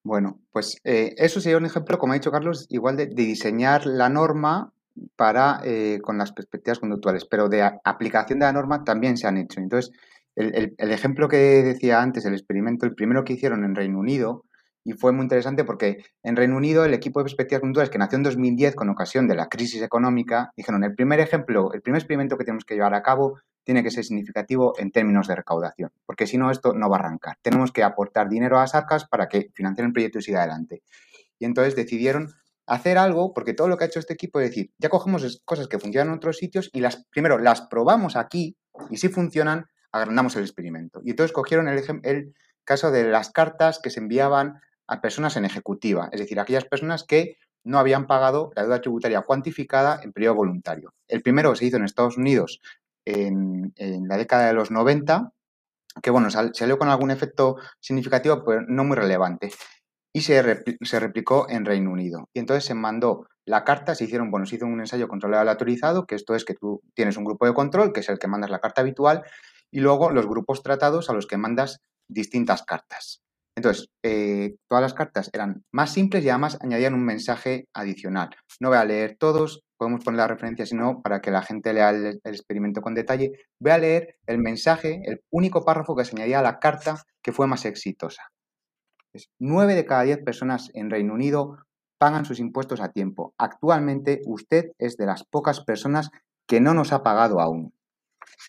Bueno, 0.03 0.41
pues 0.51 0.79
eh, 0.85 1.15
eso 1.19 1.41
sería 1.41 1.59
un 1.59 1.67
ejemplo, 1.67 1.99
como 1.99 2.13
ha 2.13 2.17
dicho 2.17 2.33
Carlos, 2.33 2.67
igual 2.71 2.97
de, 2.97 3.07
diseñar 3.07 3.87
la 3.87 4.09
norma 4.09 4.73
para 5.17 5.61
eh, 5.65 6.01
con 6.03 6.19
las 6.19 6.33
perspectivas 6.33 6.79
conductuales, 6.79 7.25
pero 7.27 7.49
de 7.49 7.63
aplicación 7.85 8.39
de 8.39 8.47
la 8.47 8.53
norma 8.53 8.83
también 8.83 9.17
se 9.17 9.27
han 9.27 9.37
hecho. 9.37 9.61
Entonces, 9.61 9.93
el, 10.37 10.75
ejemplo 10.79 11.29
que 11.29 11.37
decía 11.63 12.01
antes, 12.01 12.25
el 12.25 12.35
experimento, 12.35 12.87
el 12.87 12.95
primero 12.95 13.25
que 13.25 13.35
hicieron 13.35 13.65
en 13.65 13.75
Reino 13.75 13.99
Unido, 13.99 14.45
y 14.85 14.95
fue 14.95 15.13
muy 15.13 15.23
interesante 15.23 15.65
porque 15.65 16.05
en 16.25 16.35
Reino 16.35 16.57
Unido 16.57 16.85
el 16.85 16.95
equipo 16.95 17.21
de 17.21 17.25
perspectivas 17.25 17.61
conductuales 17.61 17.91
que 17.91 17.99
nació 17.99 18.17
en 18.17 18.25
2010 18.25 18.75
con 18.75 18.89
ocasión 18.89 19.29
de 19.29 19.37
la 19.37 19.49
crisis 19.49 19.81
económica, 19.81 20.51
dijeron, 20.57 20.83
el 20.83 20.95
primer 20.95 21.21
ejemplo, 21.21 21.73
el 21.73 21.83
primer 21.83 22.01
experimento 22.01 22.37
que 22.37 22.45
tenemos 22.45 22.65
que 22.65 22.75
llevar 22.75 22.95
a 22.95 23.03
cabo 23.03 23.39
tiene 23.65 23.85
que 23.85 23.91
ser 23.91 24.05
significativo 24.05 24.75
en 24.79 24.91
términos 24.91 25.29
de 25.29 25.37
recaudación, 25.37 25.91
porque 26.05 26.27
si 26.27 26.37
no 26.37 26.51
esto 26.51 26.73
no 26.75 26.91
va 26.91 26.97
a 26.97 27.01
arrancar. 27.01 27.37
Tenemos 27.43 27.71
que 27.71 27.85
aportar 27.85 28.29
dinero 28.29 28.59
a 28.59 28.63
las 28.63 28.75
arcas 28.75 29.07
para 29.07 29.29
que 29.29 29.51
financien 29.55 29.87
el 29.87 29.93
proyecto 29.93 30.19
y 30.19 30.23
siga 30.23 30.41
adelante. 30.41 30.83
Y 31.39 31.45
entonces 31.45 31.77
decidieron 31.77 32.29
hacer 32.67 32.99
algo, 32.99 33.33
porque 33.35 33.55
todo 33.55 33.69
lo 33.69 33.77
que 33.77 33.85
ha 33.85 33.87
hecho 33.87 33.99
este 33.99 34.15
equipo 34.15 34.41
es 34.41 34.51
decir, 34.51 34.71
ya 34.79 34.89
cogemos 34.89 35.43
cosas 35.45 35.69
que 35.69 35.79
funcionan 35.79 36.09
en 36.09 36.15
otros 36.15 36.39
sitios 36.39 36.71
y 36.73 36.81
las, 36.81 37.05
primero 37.11 37.39
las 37.39 37.63
probamos 37.63 38.17
aquí 38.17 38.57
y 38.91 38.97
si 38.97 39.09
funcionan, 39.09 39.67
agrandamos 39.93 40.35
el 40.37 40.43
experimento. 40.43 41.01
Y 41.05 41.11
entonces 41.11 41.33
cogieron 41.33 41.69
el, 41.69 42.35
caso 42.65 42.91
de 42.91 43.05
las 43.05 43.31
cartas 43.31 43.79
que 43.79 43.91
se 43.91 44.01
enviaban 44.01 44.61
a 44.87 45.01
personas 45.01 45.37
en 45.37 45.45
ejecutiva, 45.45 46.09
es 46.13 46.21
decir, 46.21 46.39
aquellas 46.41 46.65
personas 46.65 47.05
que 47.05 47.37
no 47.65 47.79
habían 47.79 48.07
pagado 48.07 48.51
la 48.57 48.63
deuda 48.63 48.81
tributaria 48.81 49.23
cuantificada 49.23 50.01
en 50.03 50.13
periodo 50.13 50.37
voluntario. 50.37 50.95
El 51.09 51.23
primero 51.23 51.55
se 51.55 51.67
hizo 51.67 51.77
en 51.77 51.85
Estados 51.85 52.17
Unidos 52.17 52.61
en, 53.05 53.73
la 53.77 54.17
década 54.17 54.47
de 54.47 54.55
los 54.55 54.71
90, 54.71 55.33
que 56.03 56.11
bueno, 56.11 56.31
salió 56.31 56.79
con 56.79 56.89
algún 56.89 57.11
efecto 57.11 57.57
significativo, 57.81 58.45
pero 58.45 58.63
no 58.63 58.85
muy 58.85 58.97
relevante. 58.97 59.53
Y 60.13 60.23
se, 60.23 60.43
replicó 60.43 61.49
en 61.49 61.65
Reino 61.65 61.91
Unido. 61.91 62.29
Y 62.35 62.41
entonces 62.41 62.65
se 62.65 62.75
mandó 62.75 63.27
la 63.45 63.65
carta, 63.65 63.95
se 63.95 64.05
hicieron, 64.05 64.31
bueno, 64.31 64.47
se 64.47 64.57
hizo 64.57 64.67
un 64.67 64.81
ensayo 64.81 65.09
controlado 65.09 65.49
autorizado, 65.49 66.07
que 66.07 66.15
esto 66.15 66.35
es 66.35 66.45
que 66.45 66.55
tú 66.55 66.83
tienes 66.95 67.17
un 67.17 67.25
grupo 67.25 67.47
de 67.47 67.55
control, 67.55 67.93
que 67.93 68.01
es 68.01 68.09
el 68.09 68.19
que 68.19 68.29
mandas 68.29 68.51
la 68.51 68.61
carta 68.61 68.83
habitual, 68.83 69.25
y 69.73 69.81
luego 69.81 70.11
los 70.11 70.27
grupos 70.27 70.63
tratados 70.63 71.11
a 71.11 71.15
los 71.15 71.27
que 71.27 71.39
mandas 71.39 71.81
distintas 72.09 72.63
cartas. 72.63 73.23
Entonces, 73.57 73.89
eh, 74.03 74.55
todas 74.69 74.83
las 74.83 74.95
cartas 74.95 75.31
eran 75.33 75.65
más 75.73 75.93
simples 75.93 76.25
y 76.25 76.31
además 76.31 76.59
añadían 76.63 76.95
un 76.95 77.05
mensaje 77.05 77.67
adicional. 77.75 78.31
No 78.61 78.69
voy 78.69 78.79
a 78.79 78.85
leer 78.85 79.17
todos, 79.19 79.63
podemos 79.77 80.03
poner 80.05 80.19
la 80.19 80.29
referencia, 80.29 80.65
sino 80.65 81.03
para 81.03 81.21
que 81.21 81.31
la 81.31 81.43
gente 81.43 81.73
lea 81.73 81.91
el, 81.91 82.21
experimento 82.25 82.81
con 82.81 82.95
detalle. 82.95 83.33
Voy 83.59 83.73
a 83.73 83.79
leer 83.79 84.17
el 84.27 84.39
mensaje, 84.39 85.03
el 85.05 85.23
único 85.31 85.65
párrafo 85.65 85.95
que 85.95 86.05
se 86.05 86.17
añadía 86.17 86.39
a 86.39 86.43
la 86.43 86.61
carta 86.61 87.03
que 87.23 87.33
fue 87.33 87.47
más 87.47 87.65
exitosa. 87.67 88.31
Nueve 89.39 89.75
de 89.75 89.85
cada 89.85 90.05
diez 90.05 90.19
personas 90.25 90.71
en 90.73 90.89
Reino 90.89 91.13
Unido 91.13 91.59
pagan 91.99 92.25
sus 92.25 92.41
impuestos 92.41 92.81
a 92.81 92.93
tiempo. 92.93 93.35
Actualmente 93.37 94.23
usted 94.25 94.73
es 94.79 94.97
de 94.97 95.05
las 95.05 95.25
pocas 95.25 95.63
personas 95.63 96.11
que 96.49 96.61
no 96.61 96.73
nos 96.73 96.93
ha 96.93 97.03
pagado 97.03 97.41
aún. 97.41 97.75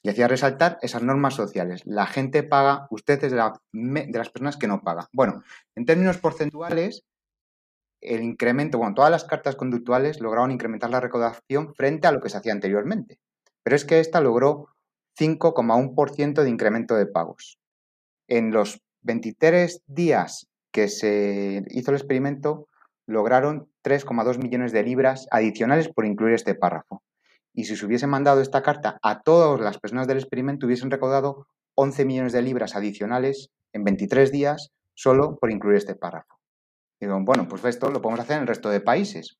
Y 0.02 0.10
hacía 0.10 0.28
resaltar 0.28 0.78
esas 0.82 1.04
normas 1.04 1.36
sociales. 1.36 1.82
La 1.86 2.06
gente 2.06 2.44
paga, 2.44 2.88
usted 2.90 3.24
es 3.24 3.32
de, 3.32 3.38
las 3.38 4.30
personas 4.30 4.58
que 4.58 4.68
no 4.68 4.82
paga. 4.82 5.08
Bueno, 5.14 5.44
en 5.76 5.86
términos 5.86 6.18
porcentuales, 6.18 7.04
el 8.02 8.24
incremento, 8.24 8.78
bueno, 8.78 8.96
todas 8.96 9.12
las 9.12 9.24
cartas 9.24 9.56
conductuales 9.56 10.20
lograron 10.20 10.52
incrementar 10.52 10.90
la 10.90 11.00
recaudación 11.00 11.74
frente 11.74 12.08
a 12.08 12.12
lo 12.12 12.22
que 12.22 12.30
se 12.30 12.38
hacía 12.38 12.52
anteriormente. 12.52 13.20
Pero 13.64 13.76
es 13.76 13.86
que 13.86 14.00
esta 14.00 14.20
logró 14.20 14.70
5,1% 15.18 16.44
de 16.44 16.50
incremento 16.50 16.96
de 16.96 17.06
pagos. 17.06 17.60
En 18.28 18.52
los 18.52 18.82
23 19.02 19.84
días 19.86 20.48
que 20.72 20.88
se 20.88 21.64
hizo 21.70 21.92
el 21.92 21.98
experimento, 21.98 22.68
lograron 23.06 23.70
3,2 23.84 24.38
millones 24.40 24.72
de 24.72 24.84
libras 24.84 25.28
adicionales 25.30 25.88
por 25.90 26.06
incluir 26.06 26.34
este 26.34 26.56
párrafo 26.56 27.04
y 27.54 27.66
si 27.66 27.76
se 27.76 27.86
hubiese 27.86 28.08
mandado 28.08 28.42
esta 28.42 28.64
carta 28.64 28.98
a 29.02 29.22
todas 29.22 29.60
las 29.62 29.78
personas 29.78 30.08
del 30.08 30.18
experimento, 30.18 30.66
hubiesen 30.66 30.92
recaudado 30.92 31.48
11 31.76 32.06
millones 32.06 32.34
de 32.34 32.42
libras 32.42 32.76
adicionales 32.76 33.50
en 33.74 33.84
23 33.84 34.32
días 34.32 34.72
solo 34.96 35.38
por 35.40 35.52
incluir 35.52 35.78
este 35.78 35.96
párrafo. 35.96 36.40
Y 37.00 37.06
digo, 37.06 37.20
bueno, 37.24 37.48
pues 37.48 37.64
esto 37.66 37.90
lo 37.90 38.02
podemos 38.02 38.22
hacer 38.22 38.38
en 38.38 38.44
el 38.44 38.48
resto 38.48 38.70
de 38.70 38.82
países. 38.82 39.38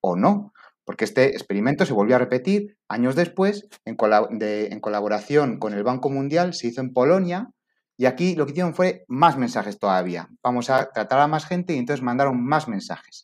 O 0.00 0.16
no, 0.16 0.52
porque 0.84 1.04
este 1.04 1.30
experimento 1.30 1.84
se 1.86 1.92
volvió 1.92 2.16
a 2.16 2.20
repetir 2.20 2.76
años 2.88 3.16
después 3.16 3.68
en, 3.84 3.96
en 4.40 4.80
colaboración 4.80 5.58
con 5.58 5.74
el 5.74 5.82
Banco 5.82 6.10
Mundial, 6.10 6.54
se 6.54 6.68
hizo 6.68 6.80
en 6.80 6.92
Polonia, 6.92 7.50
y 7.96 8.06
aquí 8.06 8.34
lo 8.34 8.44
que 8.44 8.52
hicieron 8.52 8.74
fue 8.74 9.04
más 9.08 9.38
mensajes 9.38 9.78
todavía. 9.78 10.28
Vamos 10.42 10.68
a 10.70 10.90
tratar 10.90 11.20
a 11.20 11.26
más 11.26 11.46
gente 11.46 11.74
y 11.74 11.78
entonces 11.78 12.02
mandaron 12.04 12.44
más 12.44 12.68
mensajes. 12.68 13.22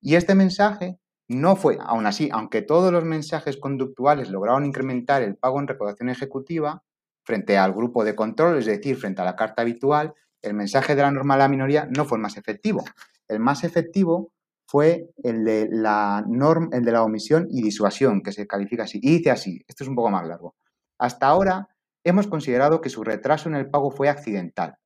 Y 0.00 0.14
este 0.14 0.34
mensaje 0.34 0.98
no 1.28 1.56
fue, 1.56 1.78
aún 1.80 2.06
así, 2.06 2.30
aunque 2.32 2.62
todos 2.62 2.90
los 2.90 3.04
mensajes 3.04 3.58
conductuales 3.58 4.30
lograron 4.30 4.64
incrementar 4.64 5.22
el 5.22 5.36
pago 5.36 5.60
en 5.60 5.68
recaudación 5.68 6.08
ejecutiva, 6.08 6.82
frente 7.22 7.58
al 7.58 7.74
grupo 7.74 8.04
de 8.04 8.16
control, 8.16 8.58
es 8.58 8.64
decir, 8.64 8.96
frente 8.96 9.20
a 9.20 9.24
la 9.26 9.36
carta 9.36 9.60
habitual, 9.60 10.14
el 10.40 10.54
mensaje 10.54 10.96
de 10.96 11.02
la 11.02 11.10
norma 11.10 11.34
a 11.34 11.38
la 11.38 11.48
minoría 11.48 11.86
no 11.94 12.06
fue 12.06 12.16
el 12.16 12.22
más 12.22 12.38
efectivo. 12.38 12.82
El 13.28 13.40
más 13.40 13.64
efectivo 13.64 14.32
fue 14.66 15.10
el 15.22 15.44
de 15.44 15.68
la 15.70 16.24
norma, 16.26 16.68
el 16.72 16.84
de 16.84 16.92
la 16.92 17.02
omisión 17.02 17.46
y 17.50 17.60
disuasión, 17.60 18.22
que 18.22 18.32
se 18.32 18.46
califica 18.46 18.84
así. 18.84 18.98
Y 19.02 19.18
dice 19.18 19.30
así, 19.30 19.62
esto 19.68 19.84
es 19.84 19.88
un 19.88 19.96
poco 19.96 20.10
más 20.10 20.26
largo. 20.26 20.56
Hasta 20.98 21.26
ahora 21.26 21.68
hemos 22.04 22.26
considerado 22.26 22.80
que 22.80 22.88
su 22.88 23.04
retraso 23.04 23.50
en 23.50 23.56
el 23.56 23.68
pago 23.68 23.90
fue 23.90 24.08
accidental. 24.08 24.76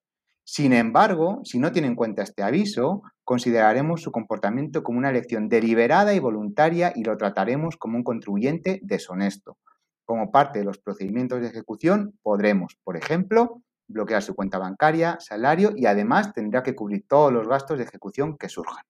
Sin 0.45 0.73
embargo, 0.73 1.41
si 1.45 1.59
no 1.59 1.73
tiene 1.73 1.89
en 1.89 1.95
cuenta 1.95 2.23
este 2.23 2.43
aviso, 2.43 3.03
consideraremos 3.25 4.03
su 4.03 4.11
comportamiento 4.11 4.83
como 4.83 4.99
una 4.99 5.11
elección 5.11 5.49
deliberada 5.49 6.15
y 6.15 6.19
voluntaria 6.19 6.93
y 6.95 7.05
lo 7.05 7.17
trataremos 7.17 7.77
como 7.77 7.97
un 7.97 8.05
contribuyente 8.05 8.81
deshonesto. 8.83 9.57
Como 10.05 10.33
parte 10.33 10.59
de 10.59 10.65
los 10.65 10.79
procedimientos 10.79 11.41
de 11.41 11.47
ejecución, 11.47 12.19
podremos, 12.23 12.77
por 12.83 12.97
ejemplo, 12.97 13.63
bloquear 13.87 14.23
su 14.23 14.35
cuenta 14.35 14.59
bancaria, 14.59 15.19
salario 15.21 15.73
y 15.77 15.87
además 15.87 16.33
tendrá 16.33 16.63
que 16.63 16.75
cubrir 16.75 17.07
todos 17.07 17.33
los 17.33 17.47
gastos 17.47 17.79
de 17.79 17.85
ejecución 17.85 18.37
que 18.37 18.49
surjan. 18.49 18.85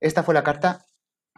Esta 0.00 0.22
fue 0.22 0.34
la 0.34 0.44
carta 0.44 0.84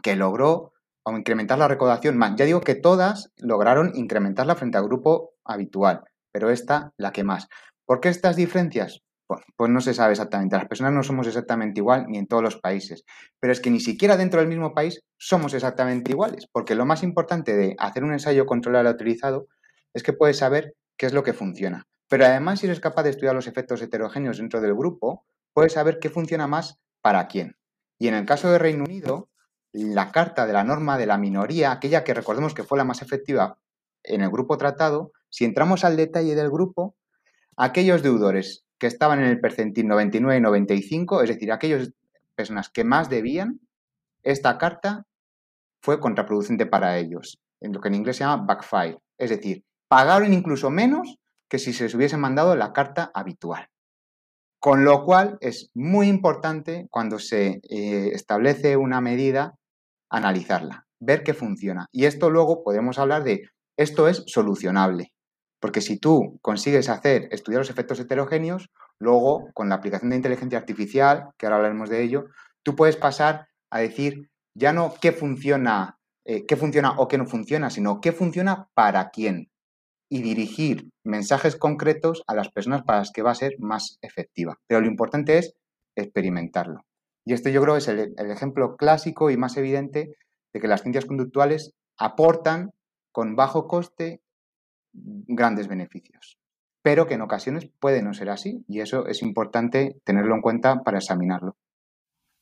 que 0.02 0.16
logró 0.16 0.72
incrementar 1.06 1.58
la 1.58 1.68
recaudación 1.68 2.18
más. 2.18 2.34
Ya 2.36 2.44
digo 2.44 2.60
que 2.60 2.74
todas 2.74 3.32
lograron 3.36 3.92
incrementarla 3.94 4.56
frente 4.56 4.76
al 4.76 4.84
grupo 4.84 5.34
habitual, 5.44 6.02
pero 6.32 6.50
esta 6.50 6.92
la 6.96 7.12
que 7.12 7.24
más. 7.24 7.48
¿Por 7.84 8.00
qué 8.00 8.08
estas 8.08 8.36
diferencias? 8.36 9.05
Pues 9.26 9.70
no 9.70 9.80
se 9.80 9.94
sabe 9.94 10.12
exactamente. 10.12 10.56
Las 10.56 10.68
personas 10.68 10.92
no 10.92 11.02
somos 11.02 11.26
exactamente 11.26 11.80
igual 11.80 12.06
ni 12.08 12.18
en 12.18 12.26
todos 12.26 12.42
los 12.42 12.56
países. 12.56 13.04
Pero 13.40 13.52
es 13.52 13.60
que 13.60 13.70
ni 13.70 13.80
siquiera 13.80 14.16
dentro 14.16 14.40
del 14.40 14.48
mismo 14.48 14.72
país 14.74 15.02
somos 15.18 15.54
exactamente 15.54 16.12
iguales. 16.12 16.46
Porque 16.50 16.74
lo 16.74 16.86
más 16.86 17.02
importante 17.02 17.56
de 17.56 17.74
hacer 17.78 18.04
un 18.04 18.12
ensayo 18.12 18.46
controlado 18.46 18.88
autorizado 18.88 19.48
es 19.94 20.02
que 20.02 20.12
puedes 20.12 20.38
saber 20.38 20.74
qué 20.96 21.06
es 21.06 21.12
lo 21.12 21.22
que 21.22 21.32
funciona. 21.32 21.86
Pero 22.08 22.24
además, 22.24 22.60
si 22.60 22.66
eres 22.66 22.80
capaz 22.80 23.02
de 23.02 23.10
estudiar 23.10 23.34
los 23.34 23.48
efectos 23.48 23.82
heterogéneos 23.82 24.38
dentro 24.38 24.60
del 24.60 24.74
grupo, 24.74 25.24
puedes 25.52 25.72
saber 25.72 25.98
qué 25.98 26.10
funciona 26.10 26.46
más 26.46 26.78
para 27.00 27.26
quién. 27.26 27.56
Y 27.98 28.08
en 28.08 28.14
el 28.14 28.26
caso 28.26 28.50
de 28.50 28.58
Reino 28.58 28.84
Unido, 28.84 29.28
la 29.72 30.12
carta 30.12 30.46
de 30.46 30.52
la 30.52 30.64
norma 30.64 30.98
de 30.98 31.06
la 31.06 31.18
minoría, 31.18 31.72
aquella 31.72 32.04
que 32.04 32.14
recordemos 32.14 32.54
que 32.54 32.62
fue 32.62 32.78
la 32.78 32.84
más 32.84 33.02
efectiva 33.02 33.58
en 34.04 34.20
el 34.20 34.30
grupo 34.30 34.56
tratado, 34.56 35.12
si 35.30 35.44
entramos 35.44 35.84
al 35.84 35.96
detalle 35.96 36.34
del 36.34 36.50
grupo, 36.50 36.94
aquellos 37.56 38.02
deudores 38.02 38.65
que 38.78 38.86
estaban 38.86 39.20
en 39.20 39.26
el 39.26 39.40
percentil 39.40 39.86
99 39.86 40.38
y 40.38 40.40
95, 40.40 41.22
es 41.22 41.28
decir, 41.28 41.52
aquellas 41.52 41.90
personas 42.34 42.68
que 42.68 42.84
más 42.84 43.08
debían, 43.08 43.60
esta 44.22 44.58
carta 44.58 45.06
fue 45.80 46.00
contraproducente 46.00 46.66
para 46.66 46.98
ellos, 46.98 47.38
en 47.60 47.72
lo 47.72 47.80
que 47.80 47.88
en 47.88 47.94
inglés 47.94 48.16
se 48.16 48.24
llama 48.24 48.44
backfire, 48.46 48.98
es 49.18 49.30
decir, 49.30 49.64
pagaron 49.88 50.32
incluso 50.32 50.70
menos 50.70 51.16
que 51.48 51.58
si 51.58 51.72
se 51.72 51.84
les 51.84 51.94
hubiese 51.94 52.16
mandado 52.16 52.56
la 52.56 52.72
carta 52.72 53.10
habitual. 53.14 53.68
Con 54.58 54.84
lo 54.84 55.04
cual 55.04 55.38
es 55.40 55.70
muy 55.74 56.08
importante 56.08 56.88
cuando 56.90 57.18
se 57.18 57.60
eh, 57.68 58.10
establece 58.12 58.76
una 58.76 59.00
medida 59.00 59.54
analizarla, 60.10 60.86
ver 60.98 61.22
qué 61.22 61.34
funciona. 61.34 61.86
Y 61.92 62.06
esto 62.06 62.30
luego 62.30 62.64
podemos 62.64 62.98
hablar 62.98 63.22
de 63.22 63.42
esto 63.76 64.08
es 64.08 64.24
solucionable. 64.26 65.12
Porque 65.66 65.80
si 65.80 65.96
tú 65.96 66.38
consigues 66.42 66.88
hacer, 66.88 67.26
estudiar 67.32 67.58
los 67.58 67.70
efectos 67.70 67.98
heterogéneos, 67.98 68.70
luego 69.00 69.48
con 69.52 69.68
la 69.68 69.74
aplicación 69.74 70.10
de 70.10 70.16
inteligencia 70.16 70.58
artificial, 70.58 71.30
que 71.36 71.46
ahora 71.46 71.56
hablaremos 71.56 71.90
de 71.90 72.04
ello, 72.04 72.26
tú 72.62 72.76
puedes 72.76 72.96
pasar 72.96 73.48
a 73.68 73.80
decir 73.80 74.30
ya 74.54 74.72
no 74.72 74.94
qué 75.00 75.10
funciona, 75.10 75.98
eh, 76.24 76.46
qué 76.46 76.54
funciona 76.54 76.92
o 76.98 77.08
qué 77.08 77.18
no 77.18 77.26
funciona, 77.26 77.68
sino 77.70 78.00
qué 78.00 78.12
funciona 78.12 78.68
para 78.74 79.10
quién. 79.10 79.50
Y 80.08 80.22
dirigir 80.22 80.88
mensajes 81.02 81.56
concretos 81.56 82.22
a 82.28 82.36
las 82.36 82.48
personas 82.48 82.84
para 82.84 83.00
las 83.00 83.10
que 83.10 83.22
va 83.22 83.32
a 83.32 83.34
ser 83.34 83.56
más 83.58 83.98
efectiva. 84.02 84.60
Pero 84.68 84.82
lo 84.82 84.86
importante 84.86 85.38
es 85.38 85.56
experimentarlo. 85.96 86.86
Y 87.24 87.32
este 87.32 87.50
yo 87.50 87.60
creo 87.60 87.76
es 87.76 87.88
el 87.88 88.14
ejemplo 88.30 88.76
clásico 88.76 89.32
y 89.32 89.36
más 89.36 89.56
evidente 89.56 90.14
de 90.54 90.60
que 90.60 90.68
las 90.68 90.82
ciencias 90.82 91.06
conductuales 91.06 91.72
aportan 91.98 92.70
con 93.10 93.34
bajo 93.34 93.66
coste 93.66 94.20
grandes 95.26 95.68
beneficios, 95.68 96.38
pero 96.82 97.06
que 97.06 97.14
en 97.14 97.22
ocasiones 97.22 97.68
puede 97.80 98.02
no 98.02 98.14
ser 98.14 98.30
así 98.30 98.64
y 98.68 98.80
eso 98.80 99.06
es 99.06 99.22
importante 99.22 99.96
tenerlo 100.04 100.34
en 100.34 100.40
cuenta 100.40 100.82
para 100.84 100.98
examinarlo. 100.98 101.56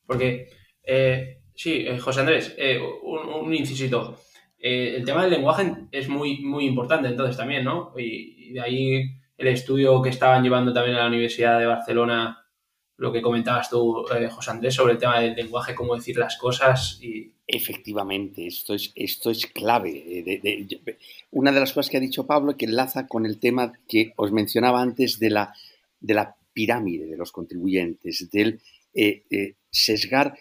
Porque, 0.05 0.47
eh, 0.83 1.41
sí, 1.55 1.85
eh, 1.87 1.97
José 1.99 2.21
Andrés, 2.21 2.55
eh, 2.57 2.79
un, 2.79 3.53
incisito. 3.53 4.17
el 4.57 5.03
tema 5.05 5.23
del 5.23 5.31
lenguaje 5.31 5.87
es 5.91 6.09
muy, 6.09 6.41
muy 6.41 6.65
importante 6.65 7.07
entonces 7.07 7.37
también, 7.37 7.63
¿no? 7.63 7.93
Y, 7.97 8.53
de 8.53 8.61
ahí 8.61 9.03
el 9.37 9.47
estudio 9.47 10.01
que 10.01 10.09
estaban 10.09 10.43
llevando 10.43 10.73
también 10.73 10.95
a 10.95 11.01
la 11.01 11.07
Universidad 11.07 11.59
de 11.59 11.65
Barcelona, 11.65 12.44
lo 12.97 13.11
que 13.11 13.21
comentabas 13.21 13.69
tú, 13.69 14.05
José 14.31 14.51
Andrés, 14.51 14.73
sobre 14.73 14.93
el 14.93 14.99
tema 14.99 15.19
del 15.19 15.35
lenguaje, 15.35 15.75
cómo 15.75 15.95
decir 15.95 16.17
las 16.17 16.37
cosas 16.37 16.99
y, 17.01 17.35
Efectivamente, 17.47 18.47
esto 18.47 18.73
es, 18.73 18.91
esto 18.95 19.29
es 19.29 19.45
clave. 19.45 20.03
Eh, 20.07 20.97
una 21.29 21.51
de 21.51 21.59
las 21.59 21.73
cosas 21.73 21.91
que 21.91 21.97
ha 21.97 21.99
dicho 21.99 22.25
Pablo 22.25 22.57
que 22.57 22.65
enlaza 22.65 23.07
con 23.07 23.25
el 23.27 23.39
tema 23.39 23.73
que 23.87 24.13
os 24.15 24.31
mencionaba 24.31 24.81
antes 24.81 25.19
de 25.19 25.29
la, 25.29 25.53
de 25.99 26.15
la 26.15 26.35
pirámide 26.53 27.05
de 27.05 27.17
los 27.17 27.31
contribuyentes, 27.31 28.31
del 28.31 28.61
eh, 28.95 29.25
eh, 29.29 29.55
sesgar. 29.69 30.39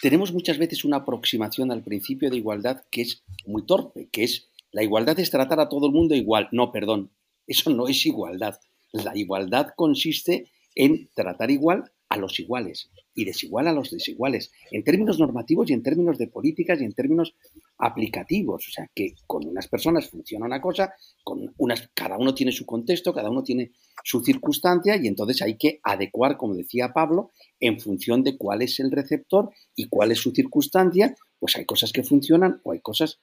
tenemos 0.00 0.32
muchas 0.32 0.56
veces 0.56 0.86
una 0.86 0.98
aproximación 0.98 1.70
al 1.70 1.82
principio 1.82 2.30
de 2.30 2.38
igualdad 2.38 2.84
que 2.90 3.02
es 3.02 3.22
muy 3.44 3.66
torpe, 3.66 4.08
que 4.10 4.24
es 4.24 4.48
la 4.72 4.82
igualdad 4.82 5.18
es 5.20 5.30
tratar 5.30 5.60
a 5.60 5.68
todo 5.68 5.86
el 5.86 5.92
mundo 5.92 6.14
igual. 6.14 6.48
No, 6.50 6.72
perdón, 6.72 7.10
eso 7.46 7.68
no 7.70 7.88
es 7.88 8.06
igualdad. 8.06 8.58
La 8.92 9.16
igualdad 9.16 9.74
consiste 9.76 10.48
en 10.76 11.10
tratar 11.14 11.50
igual 11.50 11.90
a 12.08 12.16
los 12.16 12.38
iguales 12.38 12.90
y 13.14 13.24
desigual 13.24 13.66
a 13.66 13.72
los 13.72 13.90
desiguales, 13.90 14.52
en 14.70 14.84
términos 14.84 15.18
normativos 15.18 15.70
y 15.70 15.72
en 15.72 15.82
términos 15.82 16.18
de 16.18 16.28
políticas 16.28 16.80
y 16.80 16.84
en 16.84 16.92
términos 16.92 17.34
aplicativos. 17.78 18.68
O 18.68 18.70
sea, 18.70 18.88
que 18.94 19.14
con 19.26 19.46
unas 19.46 19.66
personas 19.68 20.08
funciona 20.08 20.46
una 20.46 20.60
cosa, 20.60 20.94
con 21.24 21.52
unas, 21.56 21.90
cada 21.94 22.18
uno 22.18 22.34
tiene 22.34 22.52
su 22.52 22.66
contexto, 22.66 23.12
cada 23.12 23.30
uno 23.30 23.42
tiene 23.42 23.72
su 24.04 24.20
circunstancia 24.20 24.96
y 24.96 25.08
entonces 25.08 25.42
hay 25.42 25.56
que 25.56 25.80
adecuar, 25.82 26.36
como 26.36 26.54
decía 26.54 26.92
Pablo, 26.92 27.32
en 27.58 27.80
función 27.80 28.22
de 28.22 28.36
cuál 28.36 28.62
es 28.62 28.78
el 28.78 28.92
receptor 28.92 29.50
y 29.74 29.88
cuál 29.88 30.12
es 30.12 30.18
su 30.18 30.30
circunstancia, 30.30 31.16
pues 31.40 31.56
hay 31.56 31.64
cosas 31.64 31.92
que 31.92 32.04
funcionan 32.04 32.60
o 32.64 32.72
hay 32.72 32.80
cosas 32.80 33.18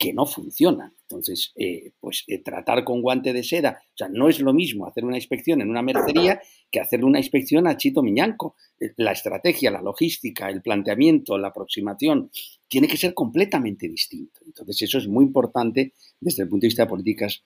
que 0.00 0.14
no 0.14 0.24
funcionan. 0.24 0.94
Entonces, 1.02 1.52
eh, 1.56 1.92
pues 2.00 2.24
eh, 2.26 2.38
tratar 2.38 2.84
con 2.84 3.02
guante 3.02 3.34
de 3.34 3.44
seda, 3.44 3.82
o 3.84 3.96
sea, 3.96 4.08
no 4.08 4.30
es 4.30 4.40
lo 4.40 4.54
mismo 4.54 4.86
hacer 4.86 5.04
una 5.04 5.18
inspección 5.18 5.60
en 5.60 5.68
una 5.68 5.82
mercería 5.82 6.40
que 6.70 6.80
hacer 6.80 7.04
una 7.04 7.18
inspección 7.18 7.66
a 7.66 7.76
Chito 7.76 8.02
Miñanco. 8.02 8.56
Eh, 8.80 8.94
la 8.96 9.12
estrategia, 9.12 9.70
la 9.70 9.82
logística, 9.82 10.48
el 10.48 10.62
planteamiento, 10.62 11.36
la 11.36 11.48
aproximación, 11.48 12.30
tiene 12.66 12.88
que 12.88 12.96
ser 12.96 13.12
completamente 13.12 13.88
distinto. 13.88 14.40
Entonces, 14.46 14.80
eso 14.80 14.96
es 14.96 15.06
muy 15.06 15.26
importante 15.26 15.92
desde 16.18 16.44
el 16.44 16.48
punto 16.48 16.62
de 16.62 16.68
vista 16.68 16.84
de 16.84 16.88
políticas 16.88 17.44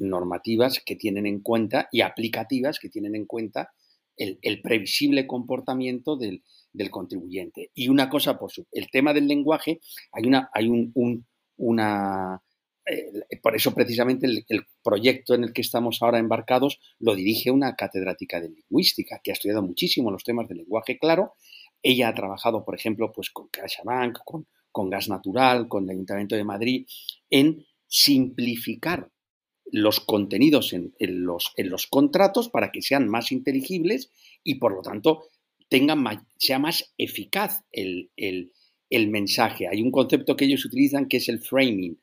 normativas 0.00 0.82
que 0.84 0.96
tienen 0.96 1.26
en 1.26 1.42
cuenta 1.42 1.88
y 1.92 2.00
aplicativas 2.00 2.80
que 2.80 2.88
tienen 2.88 3.14
en 3.14 3.24
cuenta 3.24 3.70
el, 4.16 4.60
previsible 4.62 5.28
comportamiento 5.28 6.16
del, 6.16 6.42
contribuyente. 6.90 7.70
Y 7.72 7.88
una 7.88 8.08
cosa, 8.08 8.36
por 8.36 8.50
su, 8.50 8.66
el 8.72 8.90
tema 8.90 9.12
del 9.14 9.28
lenguaje, 9.28 9.80
hay, 10.10 10.26
una, 10.26 10.50
hay 10.52 10.66
un 10.66 11.24
una... 11.60 12.42
Eh, 12.86 13.38
por 13.42 13.54
eso 13.54 13.74
precisamente 13.74 14.26
el, 14.26 14.66
proyecto 14.82 15.34
en 15.34 15.44
el 15.44 15.52
que 15.52 15.60
estamos 15.60 16.00
ahora 16.00 16.18
embarcados 16.18 16.80
lo 16.98 17.14
dirige 17.14 17.50
una 17.50 17.76
catedrática 17.76 18.40
de 18.40 18.48
lingüística 18.48 19.20
que 19.22 19.30
ha 19.30 19.34
estudiado 19.34 19.62
muchísimo 19.62 20.10
los 20.10 20.24
temas 20.24 20.48
del 20.48 20.58
lenguaje 20.58 20.98
claro. 20.98 21.34
Ella 21.82 22.08
ha 22.08 22.14
trabajado, 22.14 22.64
por 22.64 22.74
ejemplo, 22.74 23.12
pues 23.12 23.30
con 23.30 23.48
CaixaBank, 23.48 24.18
con, 24.24 24.46
con 24.72 24.90
Gas 24.90 25.08
Natural, 25.08 25.68
con 25.68 25.84
el 25.84 25.90
Ayuntamiento 25.90 26.36
de 26.36 26.44
Madrid, 26.44 26.86
en 27.28 27.64
simplificar 27.86 29.10
los 29.72 30.00
contenidos 30.00 30.72
en, 30.72 30.92
los, 30.98 31.52
en, 31.56 31.70
los, 31.70 31.86
contratos 31.86 32.48
para 32.48 32.72
que 32.72 32.82
sean 32.82 33.08
más 33.08 33.30
inteligibles 33.30 34.10
y 34.42 34.56
por 34.56 34.74
lo 34.74 34.82
tanto 34.82 35.28
tengan 35.68 36.04
sea 36.36 36.58
más 36.58 36.92
eficaz 36.98 37.62
el 37.70 38.10
mensaje. 39.08 39.68
Hay 39.68 39.82
un 39.82 39.90
concepto 39.90 40.36
que 40.36 40.44
ellos 40.44 40.64
utilizan 40.64 41.06
que 41.06 41.18
es 41.18 41.28
el 41.28 41.40
framing, 41.40 42.00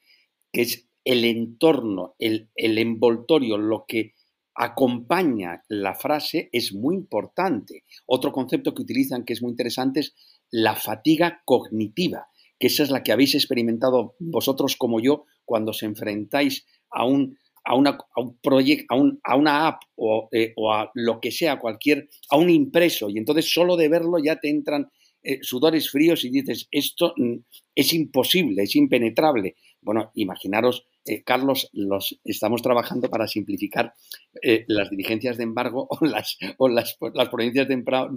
que 0.52 0.62
es 0.62 0.88
el 1.04 1.24
entorno, 1.24 2.16
el, 2.20 2.50
envoltorio, 2.56 3.58
lo 3.58 3.86
que 3.88 4.14
acompaña 4.56 5.64
la 5.70 5.94
frase 5.94 6.50
es 6.52 6.74
muy 6.74 6.96
importante. 6.96 7.84
Otro 8.06 8.32
concepto 8.32 8.74
que 8.74 8.82
utilizan 8.82 9.24
que 9.24 9.34
es 9.34 9.42
muy 9.42 9.52
interesante 9.52 10.02
es 10.02 10.16
la 10.52 10.76
fatiga 10.76 11.42
cognitiva, 11.46 12.28
que 12.60 12.68
esa 12.68 12.84
es 12.84 12.90
la 12.90 13.04
que 13.04 13.12
habéis 13.12 13.36
experimentado 13.36 14.16
vosotros 14.20 14.76
como 14.76 15.00
yo 15.00 15.26
cuando 15.46 15.72
os 15.72 15.84
enfrentáis 15.84 16.66
a 16.90 17.06
un, 17.06 17.38
a 17.64 17.76
una, 17.76 17.98
un 18.16 18.38
proyecto, 18.40 18.94
a, 18.94 18.98
un, 18.98 19.20
a, 19.24 19.36
una 19.36 19.68
app 19.68 19.82
o, 19.96 20.28
eh, 20.32 20.54
o, 20.56 20.74
a 20.74 20.92
lo 20.94 21.22
que 21.22 21.32
sea, 21.32 21.60
cualquier, 21.60 22.10
a 22.30 22.38
un 22.38 22.50
impreso, 22.50 23.10
y 23.10 23.18
entonces 23.18 23.54
solo 23.54 23.78
de 23.78 23.90
verlo 23.90 24.18
ya 24.18 24.40
te 24.40 24.50
entran 24.50 24.90
eh, 25.30 25.40
sudores 25.42 25.90
fríos 25.90 26.24
y 26.24 26.30
dices, 26.30 26.70
esto 26.72 27.14
mm, 27.18 27.36
es 27.76 27.92
imposible, 27.92 28.64
es 28.64 28.78
impenetrable. 28.78 29.56
Bueno, 29.82 30.10
imaginaros, 30.14 30.88
eh, 31.04 31.22
Carlos, 31.24 31.70
los, 31.74 32.18
estamos 32.24 32.62
trabajando 32.62 33.10
para 33.10 33.28
simplificar 33.28 33.94
eh, 34.42 34.64
las 34.70 34.90
diligencias 34.90 35.36
de 35.36 35.44
embargo 35.44 35.86
o 35.92 36.06
las, 36.06 36.38
o 36.58 36.70
las, 36.70 36.98
las 37.14 37.28
provincias 37.28 37.68
de, 37.68 37.74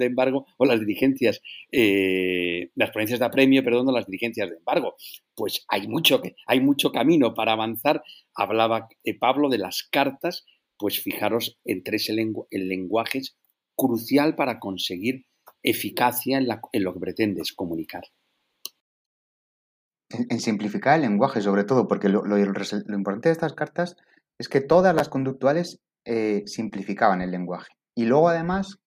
embargo 0.07 0.47
o 0.57 0.65
las 0.65 0.79
diligencias, 0.79 1.43
las 1.73 2.91
provincias 2.93 3.19
de 3.19 3.27
apremio, 3.27 3.65
perdón, 3.65 3.89
o 3.89 3.93
las 3.93 4.07
diligencias 4.07 4.49
de 4.49 4.59
embargo. 4.59 4.95
Pues 5.35 5.65
hay 5.67 5.89
mucho, 5.89 6.23
hay 6.47 6.61
mucho 6.61 6.93
camino 6.93 7.35
para 7.35 7.55
avanzar. 7.55 8.05
Hablaba 8.37 8.89
Pablo 9.19 9.49
de 9.49 9.59
las 9.59 9.83
cartas, 9.83 10.47
pues 10.79 11.03
fijaros, 11.03 11.59
entre 11.65 11.97
ese 11.97 12.13
el 12.13 12.69
lenguaje 12.69 13.19
es 13.19 13.37
crucial 13.75 14.37
para 14.37 14.61
conseguir 14.61 15.25
eficacia 15.63 16.39
en, 16.39 16.49
lo 16.85 16.95
que 16.95 17.01
pretendes 17.01 17.53
comunicar. 17.53 18.05
En, 20.11 20.41
simplificar 20.41 20.97
el 20.97 21.03
lenguaje, 21.03 21.41
sobre 21.41 21.65
todo, 21.65 21.87
porque 21.87 22.09
lo, 22.09 22.23
importante 22.39 23.29
de 23.29 23.33
estas 23.33 23.53
cartas 23.53 23.97
es 24.39 24.49
que 24.49 24.61
todas 24.61 24.95
las 24.95 25.09
conductuales 25.09 25.81
eh, 26.05 26.43
simplificaban 26.47 27.21
el 27.21 27.31
lenguaje. 27.31 27.73
Y 27.95 28.05
luego, 28.05 28.29
además, 28.29 28.79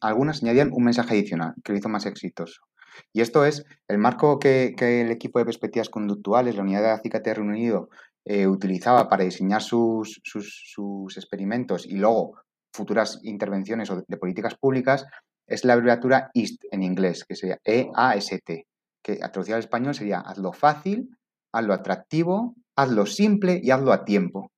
algunas 0.00 0.42
añadían 0.42 0.70
un 0.72 0.84
mensaje 0.84 1.14
adicional 1.14 1.54
que 1.62 1.72
lo 1.72 1.78
hizo 1.78 1.88
más 1.88 2.06
exitoso. 2.06 2.62
Y 3.12 3.20
esto 3.20 3.44
es 3.44 3.64
el 3.88 3.98
marco 3.98 4.38
que, 4.38 4.74
el 4.78 5.10
equipo 5.10 5.38
de 5.38 5.44
perspectivas 5.44 5.88
conductuales, 5.88 6.56
la 6.56 6.62
unidad 6.62 6.82
de 6.82 6.90
ACICAT 6.90 7.24
de 7.24 7.34
Reino 7.34 7.52
Unido, 7.52 7.88
eh, 8.24 8.46
utilizaba 8.46 9.08
para 9.08 9.24
diseñar 9.24 9.62
sus, 9.62 10.20
sus, 10.24 11.16
experimentos 11.16 11.86
y 11.86 11.96
luego 11.96 12.34
futuras 12.72 13.20
intervenciones 13.22 13.90
de 14.06 14.16
políticas 14.16 14.54
públicas, 14.54 15.06
es 15.48 15.64
la 15.64 15.72
abreviatura 15.72 16.30
IST 16.34 16.64
en 16.70 16.82
inglés, 16.82 17.24
que 17.24 17.34
sería 17.34 17.58
E-A-S-T, 17.64 18.66
que 19.02 19.16
traducido 19.16 19.56
al 19.56 19.62
español 19.62 19.94
sería 19.94 20.20
hazlo 20.20 20.52
fácil, 20.52 21.08
hazlo 21.52 21.74
atractivo, 21.74 22.54
hazlo 22.76 23.06
simple 23.06 23.60
y 23.62 23.70
hazlo 23.70 23.92
a 23.92 24.04
tiempo. 24.04 24.52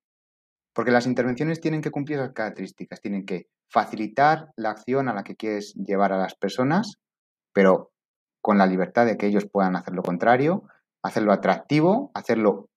Porque 0.75 0.91
las 0.91 1.07
intervenciones 1.07 1.61
tienen 1.61 1.81
que 1.81 1.91
cumplir 1.91 2.19
esas 2.19 2.33
características, 2.33 3.01
tienen 3.01 3.25
que 3.25 3.47
facilitar 3.69 4.49
la 4.57 4.71
acción 4.71 5.09
a 5.09 5.15
la 5.15 5.23
que 5.23 5.37
quieres 5.37 5.75
llevar 5.75 6.13
a 6.13 6.19
las 6.19 6.35
personas, 6.35 6.95
pero 7.53 7.91
con 8.43 8.59
la 8.59 8.67
libertad 8.67 9.07
de 9.07 9.17
que 9.17 9.27
ellos 9.27 9.47
puedan 9.51 9.77
hacer 9.77 9.95
lo 9.95 10.03
contrario, 10.03 10.65
hacerlo 11.03 11.33
atractivo, 11.33 12.11
hacerlo 12.15 12.69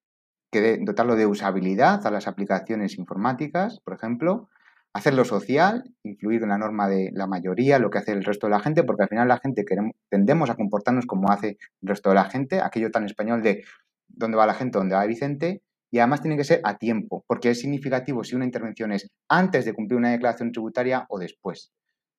que 0.52 0.80
dotarlo 0.82 1.16
de 1.16 1.26
usabilidad 1.26 2.06
a 2.06 2.12
las 2.12 2.28
aplicaciones 2.28 2.98
informáticas, 3.00 3.80
por 3.84 3.96
ejemplo, 3.96 4.50
hacerlo 4.94 5.26
social, 5.26 5.84
influir 6.04 6.44
en 6.44 6.50
la 6.50 6.58
norma 6.58 6.88
de 6.88 7.12
la 7.14 7.28
mayoría, 7.28 7.80
lo 7.80 7.90
que 7.90 7.98
hace 7.98 8.12
el 8.12 8.24
resto 8.24 8.48
de 8.48 8.52
la 8.52 8.60
gente, 8.60 8.84
porque 8.84 9.04
al 9.04 9.10
final 9.10 9.28
la 9.28 9.40
gente 9.40 9.66
queremos, 9.66 9.94
tendemos 10.10 10.50
a 10.50 10.56
comportarnos 10.56 11.06
como 11.06 11.32
hace 11.32 11.58
el 11.82 11.88
resto 11.88 12.10
de 12.10 12.16
la 12.16 12.26
gente, 12.26 12.62
aquello 12.62 12.92
tan 12.92 13.06
español 13.06 13.42
de 13.42 13.64
dónde 14.08 14.38
va 14.38 14.46
la 14.46 14.54
gente, 14.54 14.78
dónde 14.78 14.96
va 14.96 15.06
Vicente, 15.06 15.64
y 15.92 16.00
además 16.00 16.22
tiene 16.22 16.38
que 16.38 16.44
ser 16.44 16.62
a 16.64 16.78
tiempo, 16.78 17.24
porque 17.28 17.52
es 17.52 17.60
significativo 17.60 18.24
si 18.24 18.36
una 18.36 18.46
intervención 18.46 18.92
es 18.92 19.08
antes 19.30 19.66
de 19.66 19.74
cumplir 19.74 19.98
una 19.98 20.12
declaración 20.12 20.52
tributaria 20.52 21.06
o 21.10 21.20
después. 21.20 21.72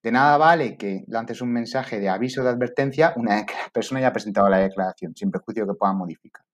De 0.03 0.13
nada 0.13 0.37
vale 0.37 0.77
que 0.77 1.03
lances 1.07 1.41
un 1.41 1.53
mensaje 1.53 1.99
de 1.99 2.09
aviso 2.09 2.43
de 2.45 2.51
advertencia 2.51 3.15
una 3.17 3.37
vez 3.37 3.47
que 3.47 3.55
la 3.55 3.71
persona 3.73 4.01
ya 4.01 4.09
ha 4.09 4.13
presentado 4.13 4.49
la 4.49 4.59
declaración, 4.59 5.15
sin 5.17 5.31
perjuicio 5.31 5.67
que 5.67 5.75
pueda 5.75 5.93
modificar. 5.93 6.45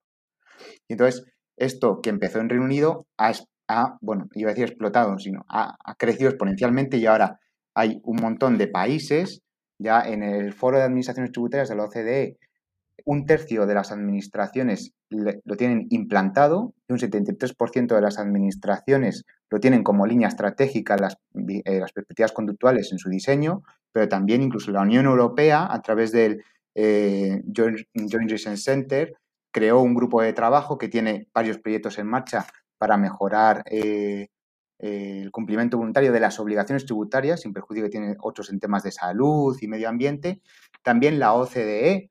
Y 0.89 0.93
entonces, 0.93 1.27
esto 1.57 2.01
que 2.01 2.11
empezó 2.11 2.41
en 2.41 2.49
Reino 2.49 2.65
Unido 2.65 3.07
ha, 3.19 3.33
ha, 3.71 3.97
bueno, 4.01 4.29
iba 4.35 4.51
a 4.51 4.53
decir 4.53 4.67
explotado, 4.67 5.19
sino 5.19 5.45
ha, 5.49 5.77
crecido 5.97 6.31
exponencialmente 6.31 6.97
y 6.97 7.07
ahora 7.07 7.39
hay 7.75 8.01
un 8.05 8.17
montón 8.17 8.59
de 8.59 8.67
países, 8.67 9.43
ya 9.79 10.01
en 10.01 10.23
el 10.23 10.53
foro 10.53 10.79
de 10.79 10.85
administraciones 10.85 11.31
tributarias 11.31 11.69
de 11.69 11.77
la 11.77 11.85
OCDE, 11.85 12.37
un 13.07 13.25
tercio 13.25 13.67
de 13.67 13.75
las 13.75 13.93
administraciones 13.93 14.93
lo 15.09 15.57
tienen 15.57 15.87
implantado 15.91 16.75
y 16.87 16.93
un 16.93 16.99
73% 16.99 17.95
de 17.95 18.01
las 18.01 18.19
administraciones 18.19 19.25
lo 19.49 19.59
tienen 19.59 19.83
como 19.83 20.07
línea 20.07 20.29
estratégica 20.29 20.97
las, 20.97 21.17
eh, 21.35 21.81
las, 21.81 21.93
perspectivas 21.93 22.33
conductuales 22.33 22.93
en 22.93 22.99
su 22.99 23.09
diseño, 23.09 23.63
pero 23.93 24.09
también 24.09 24.43
incluso 24.43 24.71
la 24.71 24.83
Unión 24.83 25.07
Europea, 25.07 25.67
a 25.71 25.81
través 25.81 26.13
del 26.13 26.45
eh, 26.75 27.43
Joint, 27.57 27.79
Joint 27.95 28.31
Research 28.31 28.59
Center, 28.59 29.15
creó 29.51 29.81
un 29.81 29.95
grupo 29.95 30.21
de 30.23 30.33
trabajo 30.33 30.77
que 30.77 30.89
tiene 30.89 31.27
varios 31.33 31.59
proyectos 31.59 31.99
en 31.99 32.07
marcha 32.07 32.47
para 32.81 32.97
mejorar 32.97 33.63
eh, 33.67 34.29
el 34.79 35.31
cumplimiento 35.31 35.77
voluntario 35.77 36.13
de 36.13 36.21
las 36.21 36.41
obligaciones 36.41 36.87
tributarias, 36.87 37.43
sin 37.43 37.53
perjuicio 37.53 37.85
que 37.85 37.91
tienen 37.91 38.17
otros 38.21 38.49
en 38.49 38.59
temas 38.59 38.83
de 38.83 38.91
salud 38.91 39.55
y 39.61 39.69
medio 39.69 39.91
ambiente. 39.91 40.41
También 40.83 41.19
la 41.19 41.35
OCDE 41.35 42.11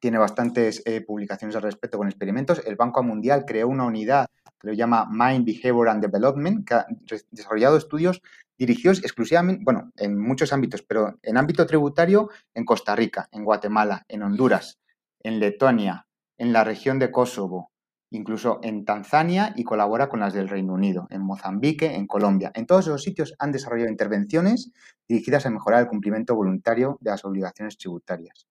tiene 0.00 0.18
bastantes 0.18 0.82
eh, 0.86 1.02
publicaciones 1.02 1.54
al 1.54 1.62
respecto 1.62 1.98
con 1.98 2.08
experimentos. 2.08 2.60
El 2.66 2.74
Banco 2.74 3.04
Mundial 3.04 3.44
creó 3.46 3.68
una 3.68 3.84
unidad 3.84 4.26
que 4.60 4.66
lo 4.66 4.72
llama 4.72 5.08
Mind, 5.08 5.46
Behavior 5.46 5.88
and 5.88 6.02
Development, 6.02 6.66
que 6.66 6.74
ha 6.74 6.86
desarrollado 7.30 7.76
estudios 7.76 8.20
dirigidos 8.58 9.04
exclusivamente, 9.04 9.62
bueno, 9.64 9.92
en 9.94 10.18
muchos 10.18 10.52
ámbitos, 10.52 10.82
pero 10.82 11.16
en 11.22 11.36
ámbito 11.36 11.64
tributario 11.64 12.28
en 12.54 12.64
Costa 12.64 12.96
Rica, 12.96 13.28
en 13.30 13.44
Guatemala, 13.44 14.04
en 14.08 14.24
Honduras, 14.24 14.80
en 15.20 15.38
Letonia, 15.38 16.08
en 16.38 16.52
la 16.52 16.64
región 16.64 16.98
de 16.98 17.12
Kosovo, 17.12 17.70
incluso 18.10 18.60
en 18.62 18.84
Tanzania 18.84 19.52
y 19.56 19.64
colabora 19.64 20.08
con 20.08 20.20
las 20.20 20.32
del 20.32 20.48
Reino 20.48 20.74
Unido, 20.74 21.06
en 21.10 21.22
Mozambique, 21.22 21.94
en 21.94 22.06
Colombia. 22.06 22.52
En 22.54 22.66
todos 22.66 22.86
esos 22.86 23.02
sitios 23.02 23.34
han 23.38 23.52
desarrollado 23.52 23.90
intervenciones 23.90 24.72
dirigidas 25.08 25.46
a 25.46 25.50
mejorar 25.50 25.82
el 25.82 25.88
cumplimiento 25.88 26.34
voluntario 26.34 26.98
de 27.00 27.10
las 27.10 27.24
obligaciones 27.24 27.76
tributarias. 27.78 28.46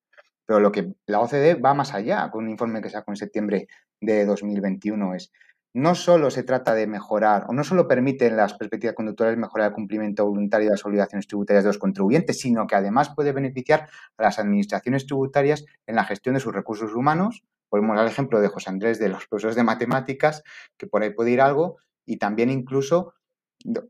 Pero 0.46 0.60
lo 0.60 0.72
que 0.72 0.94
la 1.08 1.20
OCDE 1.22 1.56
va 1.56 1.74
más 1.74 1.94
allá, 1.94 2.30
con 2.30 2.44
un 2.44 2.52
informe 2.52 2.82
que 2.82 2.90
sacó 2.90 3.12
en 3.12 3.18
septiembre 3.18 3.68
de 4.00 4.26
2021, 4.26 5.16
es 5.16 5.32
no 5.76 5.94
solo 5.94 6.32
se 6.32 6.44
trata 6.44 6.74
de 6.74 6.88
mejorar, 6.88 7.48
o 7.50 7.54
no 7.54 7.66
solo 7.66 7.86
permiten 7.86 8.38
las 8.38 8.54
perspectivas 8.54 8.96
conductuales 8.96 9.38
mejorar 9.38 9.68
el 9.68 9.74
cumplimiento 9.74 10.26
voluntario 10.26 10.68
de 10.68 10.72
las 10.72 10.86
obligaciones 10.86 11.28
tributarias 11.28 11.66
de 11.66 11.70
los 11.70 11.78
contribuyentes, 11.78 12.40
sino 12.40 12.66
que 12.66 12.76
además 12.76 13.12
puede 13.14 13.34
beneficiar 13.34 13.90
a 14.18 14.24
las 14.24 14.40
administraciones 14.40 15.06
tributarias 15.06 15.66
en 15.86 15.96
la 15.96 16.06
gestión 16.06 16.36
de 16.36 16.40
sus 16.40 16.54
recursos 16.54 16.96
humanos. 16.96 17.44
Podemos 17.70 17.96
dar 17.96 18.06
el 18.06 18.12
ejemplo 18.12 18.40
de 18.40 18.48
José 18.48 18.70
Andrés 18.70 19.00
de 19.00 19.10
los 19.10 19.28
profesores 19.28 19.56
de 19.56 19.64
matemáticas, 19.64 20.44
que 20.78 20.88
por 20.88 21.04
ahí 21.04 21.14
puede 21.14 21.32
ir 21.32 21.42
algo, 21.42 21.78
y 22.06 22.18
también 22.18 22.50
incluso 22.50 23.14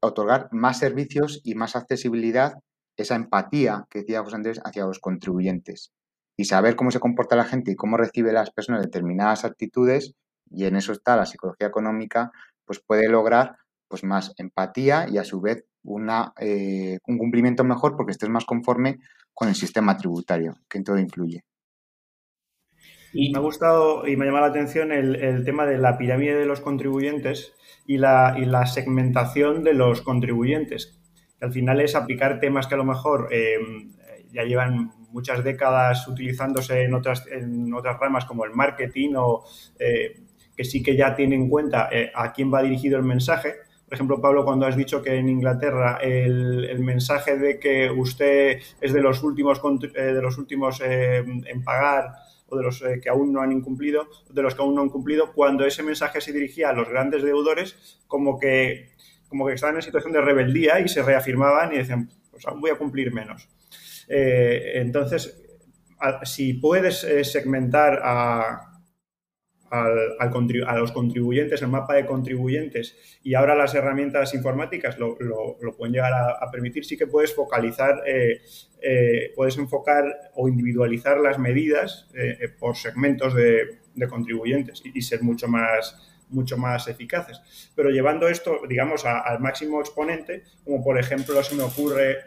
otorgar 0.01 0.49
más 0.51 0.79
servicios 0.79 1.41
y 1.43 1.55
más 1.55 1.75
accesibilidad, 1.75 2.53
esa 2.97 3.15
empatía 3.15 3.85
que 3.89 3.99
decía 3.99 4.23
José 4.23 4.35
Andrés 4.35 4.61
hacia 4.63 4.85
los 4.85 4.99
contribuyentes. 4.99 5.91
Y 6.37 6.45
saber 6.45 6.75
cómo 6.75 6.91
se 6.91 6.99
comporta 6.99 7.35
la 7.35 7.45
gente 7.45 7.71
y 7.71 7.75
cómo 7.75 7.97
recibe 7.97 8.31
las 8.31 8.51
personas 8.51 8.81
determinadas 8.81 9.45
actitudes 9.45 10.13
y 10.49 10.65
en 10.65 10.75
eso 10.75 10.91
está 10.91 11.15
la 11.15 11.25
psicología 11.25 11.67
económica, 11.67 12.31
pues 12.65 12.79
puede 12.85 13.09
lograr 13.09 13.57
pues 13.87 14.03
más 14.03 14.33
empatía 14.37 15.07
y 15.09 15.17
a 15.17 15.23
su 15.23 15.41
vez 15.41 15.65
una, 15.83 16.33
eh, 16.39 16.99
un 17.07 17.17
cumplimiento 17.17 17.63
mejor 17.63 17.95
porque 17.95 18.11
estés 18.11 18.29
más 18.29 18.45
conforme 18.45 18.99
con 19.33 19.47
el 19.47 19.55
sistema 19.55 19.97
tributario, 19.97 20.55
que 20.69 20.77
en 20.77 20.83
todo 20.83 20.97
incluye. 20.97 21.43
Y 23.15 23.31
me 23.31 23.39
ha 23.39 23.41
gustado 23.41 24.07
y 24.07 24.15
me 24.17 24.23
ha 24.23 24.27
llamado 24.27 24.45
la 24.45 24.51
atención 24.51 24.91
el, 24.91 25.43
tema 25.45 25.65
de 25.65 25.77
la 25.77 25.97
pirámide 25.97 26.35
de 26.35 26.45
los 26.45 26.61
contribuyentes 26.61 27.53
y 27.87 27.97
la, 27.97 28.35
y 28.37 28.45
la, 28.45 28.65
segmentación 28.65 29.63
de 29.63 29.73
los 29.73 30.01
contribuyentes, 30.01 30.99
que 31.39 31.45
al 31.45 31.53
final 31.53 31.79
es 31.81 31.95
aplicar 31.95 32.39
temas 32.39 32.67
que 32.67 32.75
a 32.75 32.77
lo 32.77 32.83
mejor 32.83 33.29
eh, 33.31 33.57
ya 34.31 34.43
llevan 34.43 34.91
muchas 35.11 35.43
décadas 35.43 36.07
utilizándose 36.07 36.83
en 36.83 36.93
otras, 36.93 37.25
en 37.27 37.73
otras 37.73 37.97
ramas 37.99 38.25
como 38.25 38.43
el 38.43 38.51
marketing 38.51 39.13
o 39.15 39.45
eh, 39.79 40.25
que 40.55 40.63
sí 40.63 40.81
que 40.81 40.95
ya 40.95 41.15
tiene 41.15 41.35
en 41.35 41.49
cuenta 41.49 41.89
eh, 41.91 42.11
a 42.13 42.31
quién 42.31 42.53
va 42.53 42.61
dirigido 42.61 42.97
el 42.97 43.03
mensaje. 43.03 43.55
Por 43.85 43.93
ejemplo, 43.93 44.21
Pablo, 44.21 44.45
cuando 44.45 44.65
has 44.65 44.75
dicho 44.75 45.01
que 45.01 45.15
en 45.15 45.29
Inglaterra 45.29 45.99
el, 46.01 46.79
mensaje 46.79 47.37
de 47.37 47.59
que 47.59 47.91
usted 47.91 48.59
es 48.81 48.93
de 48.93 49.01
los 49.01 49.21
últimos, 49.23 49.61
eh, 49.95 50.01
de 50.01 50.21
los 50.21 50.37
últimos 50.37 50.81
eh, 50.81 51.17
en 51.17 51.63
pagar 51.63 52.11
de 52.55 52.63
los 52.63 52.83
que 53.01 53.09
aún 53.09 53.33
no 53.33 53.41
han 53.41 53.51
incumplido, 53.51 54.07
de 54.29 54.41
los 54.41 54.55
que 54.55 54.61
aún 54.61 54.75
no 54.75 54.81
han 54.81 54.89
cumplido, 54.89 55.33
cuando 55.33 55.65
ese 55.65 55.83
mensaje 55.83 56.21
se 56.21 56.31
dirigía 56.31 56.69
a 56.69 56.73
los 56.73 56.89
grandes 56.89 57.23
deudores, 57.23 57.99
como 58.07 58.39
que, 58.39 58.89
como 59.27 59.45
que 59.47 59.53
estaban 59.53 59.75
en 59.75 59.81
situación 59.81 60.13
de 60.13 60.21
rebeldía 60.21 60.79
y 60.79 60.87
se 60.87 61.03
reafirmaban 61.03 61.73
y 61.73 61.77
decían, 61.77 62.09
pues 62.31 62.45
aún 62.47 62.61
voy 62.61 62.71
a 62.71 62.77
cumplir 62.77 63.13
menos. 63.13 63.47
entonces, 64.07 65.41
si 66.23 66.53
puedes 66.53 66.99
segmentar 67.31 68.01
a, 68.03 68.74
a 69.71 70.75
los 70.77 70.91
contribuyentes, 70.91 71.61
el 71.61 71.67
mapa 71.69 71.95
de 71.95 72.05
contribuyentes 72.05 72.95
y 73.23 73.33
ahora 73.33 73.55
las 73.55 73.73
herramientas 73.73 74.33
informáticas 74.33 74.97
lo, 74.97 75.17
pueden 75.77 75.93
llegar 75.93 76.13
a, 76.13 76.51
permitir, 76.51 76.85
sí 76.85 76.97
que 76.97 77.07
puedes 77.07 77.33
focalizar, 77.33 78.03
eh, 78.05 78.41
eh, 78.81 79.33
puedes 79.35 79.57
enfocar 79.57 80.05
o 80.35 80.47
individualizar 80.47 81.19
las 81.19 81.39
medidas 81.39 82.07
eh, 82.13 82.49
por 82.59 82.75
segmentos 82.75 83.33
de, 83.33 83.79
contribuyentes 84.09 84.83
y, 84.85 85.01
ser 85.01 85.23
mucho 85.23 85.47
más 85.47 86.11
mucho 86.27 86.57
más 86.57 86.87
eficaces. 86.87 87.71
Pero 87.75 87.91
llevando 87.91 88.27
esto, 88.27 88.61
digamos, 88.67 89.05
al 89.05 89.39
máximo 89.39 89.79
exponente, 89.79 90.43
como 90.63 90.83
por 90.83 90.99
ejemplo 90.99 91.41
se 91.43 91.55
me 91.55 91.61
ocurre 91.61 92.17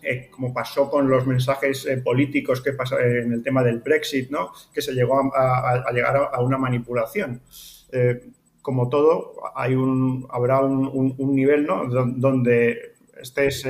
eh, 0.00 0.28
como 0.30 0.54
pasó 0.54 0.88
con 0.88 1.10
los 1.10 1.26
mensajes 1.26 1.84
eh, 1.86 1.98
políticos 1.98 2.60
que 2.60 2.72
pasa 2.72 2.96
en 3.00 3.32
el 3.32 3.42
tema 3.42 3.64
del 3.64 3.80
Brexit, 3.80 4.30
¿no? 4.30 4.52
que 4.72 4.80
se 4.80 4.92
llegó 4.92 5.20
a, 5.34 5.90
llegar 5.92 6.30
a, 6.32 6.40
una 6.40 6.56
manipulación. 6.56 7.42
Eh, 7.90 8.30
como 8.62 8.88
todo, 8.88 9.34
hay 9.56 9.74
un, 9.74 10.26
habrá 10.30 10.60
un, 10.60 11.16
nivel 11.34 11.66
¿no? 11.66 11.84
donde 11.88 12.94
estés 13.20 13.66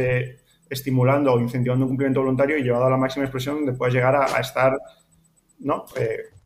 estimulando 0.69 1.33
o 1.33 1.41
incentivando 1.41 1.85
un 1.85 1.91
cumplimiento 1.91 2.21
voluntario 2.21 2.59
y 2.59 2.63
llevado 2.63 2.87
a 2.87 2.91
la 2.91 2.97
máxima 2.97 3.25
expresión 3.25 3.57
donde 3.57 3.73
puedes 3.73 3.95
llegar 3.95 4.17
a, 4.17 4.41
estar... 4.41 4.77
¿no? 5.61 5.87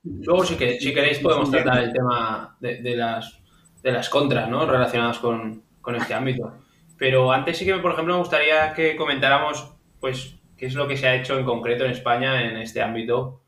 Luego, 0.04 0.44
si, 0.44 0.56
que, 0.56 0.78
si, 0.78 0.92
queréis, 0.92 1.18
podemos 1.18 1.50
tratar 1.50 1.82
el 1.82 1.92
tema 1.92 2.56
de, 2.60 2.94
las, 2.94 3.40
de 3.82 3.92
las 3.92 4.08
contras 4.08 4.48
¿no? 4.48 4.66
relacionadas 4.66 5.18
con, 5.18 5.62
con 5.80 5.96
este 5.96 6.14
ámbito. 6.14 6.52
Pero 6.98 7.32
antes 7.32 7.58
sí 7.58 7.64
que, 7.64 7.74
por 7.74 7.92
ejemplo, 7.92 8.14
me 8.14 8.20
gustaría 8.20 8.74
que 8.74 8.94
comentáramos 8.94 9.71
pues, 10.02 10.34
¿qué 10.56 10.66
es 10.66 10.74
lo 10.74 10.88
que 10.88 10.96
se 10.96 11.06
ha 11.06 11.14
hecho 11.14 11.38
en 11.38 11.46
concreto 11.46 11.84
en 11.84 11.92
España 11.92 12.42
en 12.42 12.56
este 12.56 12.82
ámbito? 12.82 13.40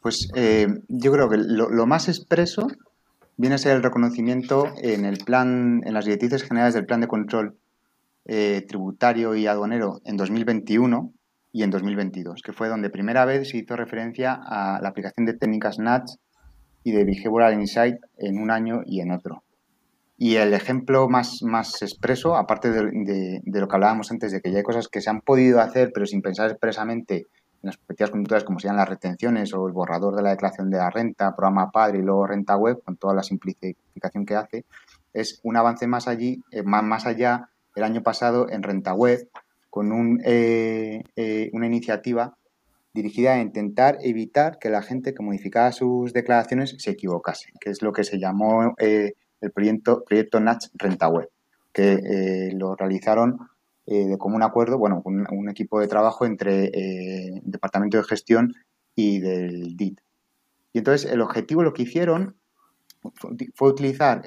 Pues 0.00 0.30
eh, 0.36 0.68
yo 0.86 1.12
creo 1.12 1.28
que 1.28 1.38
lo, 1.38 1.86
más 1.86 2.08
expreso 2.08 2.68
viene 3.36 3.56
a 3.56 3.58
ser 3.58 3.76
el 3.76 3.82
reconocimiento 3.82 4.72
en 4.80 5.04
el 5.04 5.18
plan, 5.18 5.82
en 5.84 5.92
las 5.92 6.04
directrices 6.04 6.44
generales 6.44 6.74
del 6.74 6.86
plan 6.86 7.00
de 7.00 7.08
control 7.08 7.56
eh, 8.26 8.64
tributario 8.68 9.34
y 9.34 9.48
aduanero 9.48 10.00
en 10.04 10.16
2021 10.16 11.12
y 11.50 11.64
en 11.64 11.70
2022, 11.70 12.42
que 12.42 12.52
fue 12.52 12.68
donde 12.68 12.88
primera 12.88 13.24
vez 13.24 13.48
se 13.50 13.58
hizo 13.58 13.74
referencia 13.74 14.34
a 14.40 14.80
la 14.80 14.90
aplicación 14.90 15.26
de 15.26 15.34
técnicas 15.34 15.80
NATS 15.80 16.20
y 16.84 16.92
de 16.92 17.04
Behavioral 17.04 17.54
Insight 17.54 17.96
en 18.18 18.38
un 18.38 18.52
año 18.52 18.82
y 18.86 19.00
en 19.00 19.10
otro. 19.10 19.42
Y 20.18 20.36
el 20.36 20.54
ejemplo 20.54 21.08
más, 21.08 21.42
más 21.42 21.82
expreso, 21.82 22.36
aparte 22.36 22.70
de, 22.70 23.42
lo 23.44 23.68
que 23.68 23.76
hablábamos 23.76 24.10
antes, 24.10 24.32
de 24.32 24.40
que 24.40 24.50
ya 24.50 24.58
hay 24.58 24.64
cosas 24.64 24.88
que 24.88 25.02
se 25.02 25.10
han 25.10 25.20
podido 25.20 25.60
hacer, 25.60 25.90
pero 25.92 26.06
sin 26.06 26.22
pensar 26.22 26.50
expresamente 26.50 27.26
en 27.62 27.68
las 27.68 27.76
perspectivas 27.76 28.10
conductuales, 28.12 28.44
como 28.44 28.58
sean 28.58 28.76
las 28.76 28.88
retenciones 28.88 29.52
o 29.52 29.66
el 29.66 29.74
borrador 29.74 30.16
de 30.16 30.22
la 30.22 30.30
declaración 30.30 30.70
de 30.70 30.78
la 30.78 30.88
renta, 30.88 31.36
programa 31.36 31.70
padre 31.70 31.98
y 31.98 32.02
luego 32.02 32.26
renta 32.26 32.56
web, 32.56 32.82
con 32.82 32.96
toda 32.96 33.14
la 33.14 33.22
simplificación 33.22 34.24
que 34.24 34.36
hace, 34.36 34.64
es 35.12 35.40
un 35.42 35.56
avance 35.56 35.86
más 35.86 36.08
allí, 36.08 36.42
eh, 36.50 36.62
más, 36.62 36.82
más 36.82 37.06
allá 37.06 37.50
el 37.74 37.84
año 37.84 38.02
pasado 38.02 38.48
en 38.48 38.62
renta 38.62 38.94
web, 38.94 39.28
con 39.68 39.92
un, 39.92 40.22
eh, 40.24 41.02
eh, 41.16 41.50
una 41.52 41.66
iniciativa 41.66 42.34
dirigida 42.94 43.34
a 43.34 43.40
intentar 43.40 43.98
evitar 44.00 44.58
que 44.58 44.70
la 44.70 44.80
gente 44.80 45.12
que 45.12 45.22
modificaba 45.22 45.72
sus 45.72 46.14
declaraciones 46.14 46.76
se 46.78 46.92
equivocase, 46.92 47.50
que 47.60 47.68
es 47.68 47.82
lo 47.82 47.92
que 47.92 48.04
se 48.04 48.18
llamó 48.18 48.74
el 49.40 49.50
proyecto, 49.50 50.04
proyecto 50.04 50.40
Natch 50.40 50.66
Renta 50.74 51.08
Web, 51.08 51.28
que 51.72 51.92
eh, 51.92 52.52
lo 52.52 52.74
realizaron 52.74 53.38
eh, 53.86 54.06
de 54.06 54.18
común 54.18 54.42
acuerdo, 54.42 54.78
bueno, 54.78 55.02
un, 55.04 55.26
un 55.30 55.48
equipo 55.48 55.80
de 55.80 55.88
trabajo 55.88 56.26
entre 56.26 56.64
eh, 56.66 57.28
el 57.36 57.50
Departamento 57.50 57.96
de 57.96 58.04
Gestión 58.04 58.54
y 58.94 59.20
del 59.20 59.76
DIT. 59.76 60.00
Y 60.72 60.78
entonces 60.78 61.10
el 61.10 61.20
objetivo, 61.20 61.62
lo 61.62 61.72
que 61.72 61.82
hicieron 61.82 62.36
fue 63.54 63.68
utilizar 63.68 64.22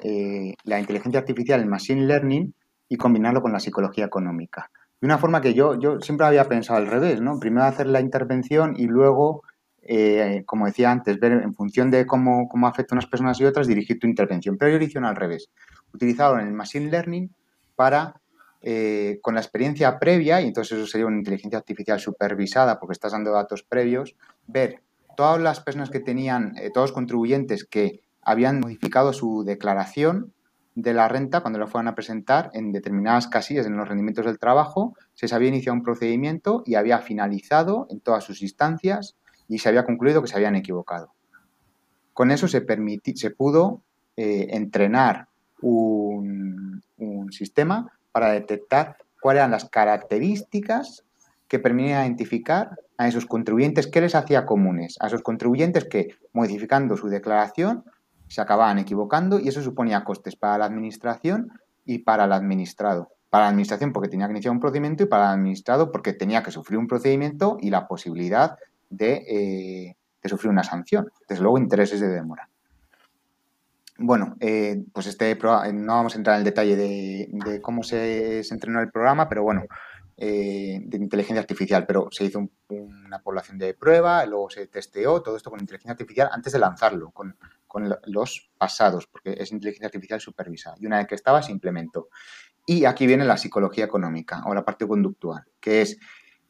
la 0.64 0.80
inteligencia 0.80 1.20
artificial, 1.20 1.60
el 1.60 1.66
machine 1.66 2.06
learning, 2.06 2.54
y 2.90 2.96
combinarlo 2.96 3.40
con 3.40 3.52
la 3.52 3.60
psicología 3.60 4.04
económica. 4.04 4.70
De 5.00 5.06
una 5.06 5.16
forma 5.16 5.40
que 5.40 5.54
yo, 5.54 5.78
yo 5.78 6.00
siempre 6.00 6.26
había 6.26 6.44
pensado 6.44 6.78
al 6.78 6.88
revés, 6.88 7.22
¿no? 7.22 7.38
Primero 7.38 7.64
hacer 7.64 7.86
la 7.86 8.00
intervención 8.00 8.74
y 8.76 8.86
luego 8.86 9.44
eh, 9.82 10.42
como 10.46 10.66
decía 10.66 10.90
antes, 10.90 11.18
ver 11.18 11.32
en 11.32 11.54
función 11.54 11.90
de 11.90 12.06
cómo, 12.06 12.48
cómo 12.48 12.66
afecta 12.66 12.94
unas 12.94 13.06
personas 13.06 13.40
y 13.40 13.44
otras, 13.44 13.66
dirigir 13.66 13.98
tu 13.98 14.06
intervención. 14.06 14.56
Pero 14.58 14.76
yo 14.76 14.84
hicieron 14.84 15.06
al 15.06 15.16
revés. 15.16 15.50
Utilizaron 15.92 16.40
el 16.40 16.52
Machine 16.52 16.90
Learning 16.90 17.34
para, 17.74 18.20
eh, 18.62 19.18
con 19.22 19.34
la 19.34 19.40
experiencia 19.40 19.98
previa, 19.98 20.40
y 20.40 20.48
entonces 20.48 20.78
eso 20.78 20.86
sería 20.86 21.06
una 21.06 21.18
inteligencia 21.18 21.58
artificial 21.58 21.98
supervisada 21.98 22.78
porque 22.78 22.92
estás 22.92 23.12
dando 23.12 23.32
datos 23.32 23.62
previos, 23.62 24.16
ver 24.46 24.82
todas 25.16 25.40
las 25.40 25.60
personas 25.60 25.90
que 25.90 26.00
tenían, 26.00 26.54
eh, 26.56 26.70
todos 26.72 26.90
los 26.90 26.94
contribuyentes 26.94 27.64
que 27.64 28.00
habían 28.22 28.60
modificado 28.60 29.12
su 29.12 29.44
declaración 29.44 30.32
de 30.74 30.94
la 30.94 31.08
renta 31.08 31.40
cuando 31.40 31.58
la 31.58 31.66
fueran 31.66 31.88
a 31.88 31.94
presentar 31.94 32.50
en 32.54 32.72
determinadas 32.72 33.26
casillas 33.26 33.66
en 33.66 33.76
los 33.76 33.88
rendimientos 33.88 34.24
del 34.24 34.38
trabajo, 34.38 34.94
se 35.14 35.34
había 35.34 35.48
iniciado 35.48 35.76
un 35.76 35.82
procedimiento 35.82 36.62
y 36.64 36.76
había 36.76 36.98
finalizado 36.98 37.86
en 37.90 38.00
todas 38.00 38.24
sus 38.24 38.40
instancias 38.42 39.16
y 39.50 39.58
se 39.58 39.68
había 39.68 39.84
concluido 39.84 40.22
que 40.22 40.28
se 40.28 40.36
habían 40.36 40.54
equivocado. 40.54 41.12
Con 42.14 42.30
eso 42.30 42.46
se, 42.46 42.64
se 43.14 43.30
pudo 43.30 43.82
eh, 44.16 44.46
entrenar 44.50 45.26
un, 45.60 46.82
sistema 47.30 47.92
para 48.10 48.32
detectar 48.32 48.96
cuáles 49.20 49.40
eran 49.40 49.52
las 49.52 49.66
características 49.66 51.04
que 51.46 51.60
permitían 51.60 52.04
identificar 52.04 52.80
a 52.98 53.06
esos 53.06 53.24
contribuyentes 53.24 53.86
qué 53.86 54.00
les 54.00 54.16
hacía 54.16 54.46
comunes, 54.46 54.96
a 55.00 55.06
esos 55.06 55.22
contribuyentes 55.22 55.84
que 55.84 56.16
modificando 56.32 56.96
su 56.96 57.08
declaración 57.08 57.84
se 58.26 58.40
acababan 58.40 58.80
equivocando 58.80 59.38
y 59.38 59.48
eso 59.48 59.62
suponía 59.62 60.02
costes 60.02 60.34
para 60.34 60.58
la 60.58 60.64
administración 60.64 61.52
y 61.84 61.98
para 61.98 62.24
el 62.24 62.32
administrado. 62.32 63.10
Para 63.30 63.44
la 63.44 63.50
administración 63.50 63.92
porque 63.92 64.08
tenía 64.08 64.26
que 64.26 64.32
iniciar 64.32 64.52
un 64.52 64.60
procedimiento 64.60 65.04
y 65.04 65.06
para 65.06 65.26
el 65.26 65.38
administrado 65.38 65.92
porque 65.92 66.12
tenía 66.12 66.42
que 66.42 66.50
sufrir 66.50 66.78
un 66.78 66.88
procedimiento 66.88 67.58
y 67.60 67.70
la 67.70 67.86
posibilidad 67.86 68.58
eh, 68.98 69.94
de, 70.22 70.28
sufrir 70.28 70.50
una 70.50 70.64
sanción. 70.64 71.10
Desde 71.28 71.42
luego, 71.42 71.58
intereses 71.58 72.00
de 72.00 72.08
demora. 72.08 72.48
Bueno, 73.98 74.36
eh, 74.40 74.82
pues 74.92 75.06
este 75.06 75.34
no 75.34 75.94
vamos 75.94 76.14
a 76.14 76.18
entrar 76.18 76.36
en 76.36 76.40
el 76.40 76.44
detalle 76.44 76.74
de, 76.74 77.60
cómo 77.60 77.82
se, 77.82 78.40
entrenó 78.50 78.80
el 78.80 78.90
programa, 78.90 79.28
pero 79.28 79.42
bueno, 79.42 79.64
eh, 80.16 80.80
de 80.82 80.96
inteligencia 80.96 81.40
artificial, 81.40 81.86
pero 81.86 82.08
se 82.10 82.24
hizo 82.24 82.48
una 82.68 83.20
población 83.20 83.58
de 83.58 83.74
prueba, 83.74 84.24
luego 84.24 84.48
se 84.48 84.66
testeó 84.68 85.20
todo 85.22 85.36
esto 85.36 85.50
con 85.50 85.60
inteligencia 85.60 85.92
artificial 85.92 86.30
antes 86.32 86.52
de 86.52 86.58
lanzarlo, 86.58 87.10
con, 87.10 87.36
los 88.06 88.50
pasados, 88.58 89.06
porque 89.06 89.36
es 89.38 89.52
inteligencia 89.52 89.86
artificial 89.86 90.20
supervisada. 90.20 90.76
Y 90.80 90.86
una 90.86 90.98
vez 90.98 91.06
que 91.06 91.14
estaba, 91.14 91.42
se 91.42 91.52
implementó. 91.52 92.08
Y 92.66 92.84
aquí 92.84 93.06
viene 93.06 93.24
la 93.24 93.36
psicología 93.36 93.84
económica 93.84 94.42
o 94.46 94.54
la 94.54 94.64
parte 94.64 94.88
conductual, 94.88 95.44
que 95.60 95.82
es 95.82 95.98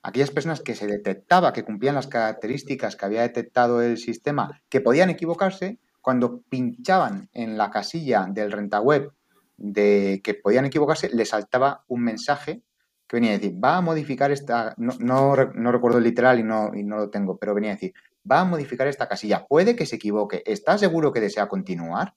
aquellas 0.02 0.30
personas 0.30 0.60
que 0.60 0.74
se 0.74 0.86
detectaba 0.86 1.52
que 1.52 1.64
cumplían 1.64 1.94
las 1.94 2.06
características 2.06 2.96
que 2.96 3.04
había 3.04 3.22
detectado 3.22 3.82
el 3.82 3.98
sistema, 3.98 4.62
que 4.68 4.80
podían 4.80 5.10
equivocarse, 5.10 5.78
cuando 6.00 6.42
pinchaban 6.48 7.28
en 7.32 7.58
la 7.58 7.70
casilla 7.70 8.26
del 8.28 8.52
renta 8.52 8.80
web 8.80 9.12
de 9.56 10.20
que 10.24 10.34
podían 10.34 10.64
equivocarse, 10.64 11.10
les 11.10 11.28
saltaba 11.28 11.84
un 11.88 12.02
mensaje 12.02 12.62
que 13.06 13.16
venía 13.16 13.30
a 13.30 13.38
decir, 13.38 13.62
va 13.62 13.76
a 13.76 13.80
modificar 13.80 14.30
esta, 14.30 14.74
no, 14.78 14.94
no, 15.00 15.34
recuerdo 15.34 15.98
el 15.98 16.04
literal 16.04 16.38
y 16.38 16.44
no, 16.44 16.70
y 16.74 16.84
no 16.84 16.96
lo 16.96 17.10
tengo, 17.10 17.38
pero 17.38 17.54
venía 17.54 17.72
a 17.72 17.74
decir, 17.74 17.92
va 18.30 18.40
a 18.40 18.44
modificar 18.44 18.86
esta 18.86 19.08
casilla, 19.08 19.46
puede 19.46 19.74
que 19.76 19.84
se 19.84 19.96
equivoque, 19.96 20.42
¿está 20.46 20.78
seguro 20.78 21.12
que 21.12 21.20
desea 21.20 21.48
continuar? 21.48 22.14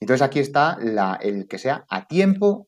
Entonces 0.00 0.22
aquí 0.22 0.40
está 0.40 0.78
el 1.20 1.46
que 1.46 1.58
sea 1.58 1.84
a 1.88 2.08
tiempo, 2.08 2.66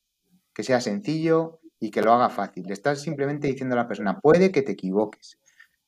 que 0.53 0.63
sea 0.63 0.81
sencillo 0.81 1.60
y 1.81 1.91
que 1.91 2.03
lo 2.03 2.13
haga 2.13 2.29
fácil. 2.29 2.65
Le 2.67 2.75
estás 2.75 3.01
simplemente 3.01 3.49
diciendo 3.49 3.75
a 3.75 3.79
la 3.79 3.89
persona, 3.89 4.21
puede 4.21 4.53
que 4.53 4.63
te 4.63 4.73
equivoques. 4.73 5.39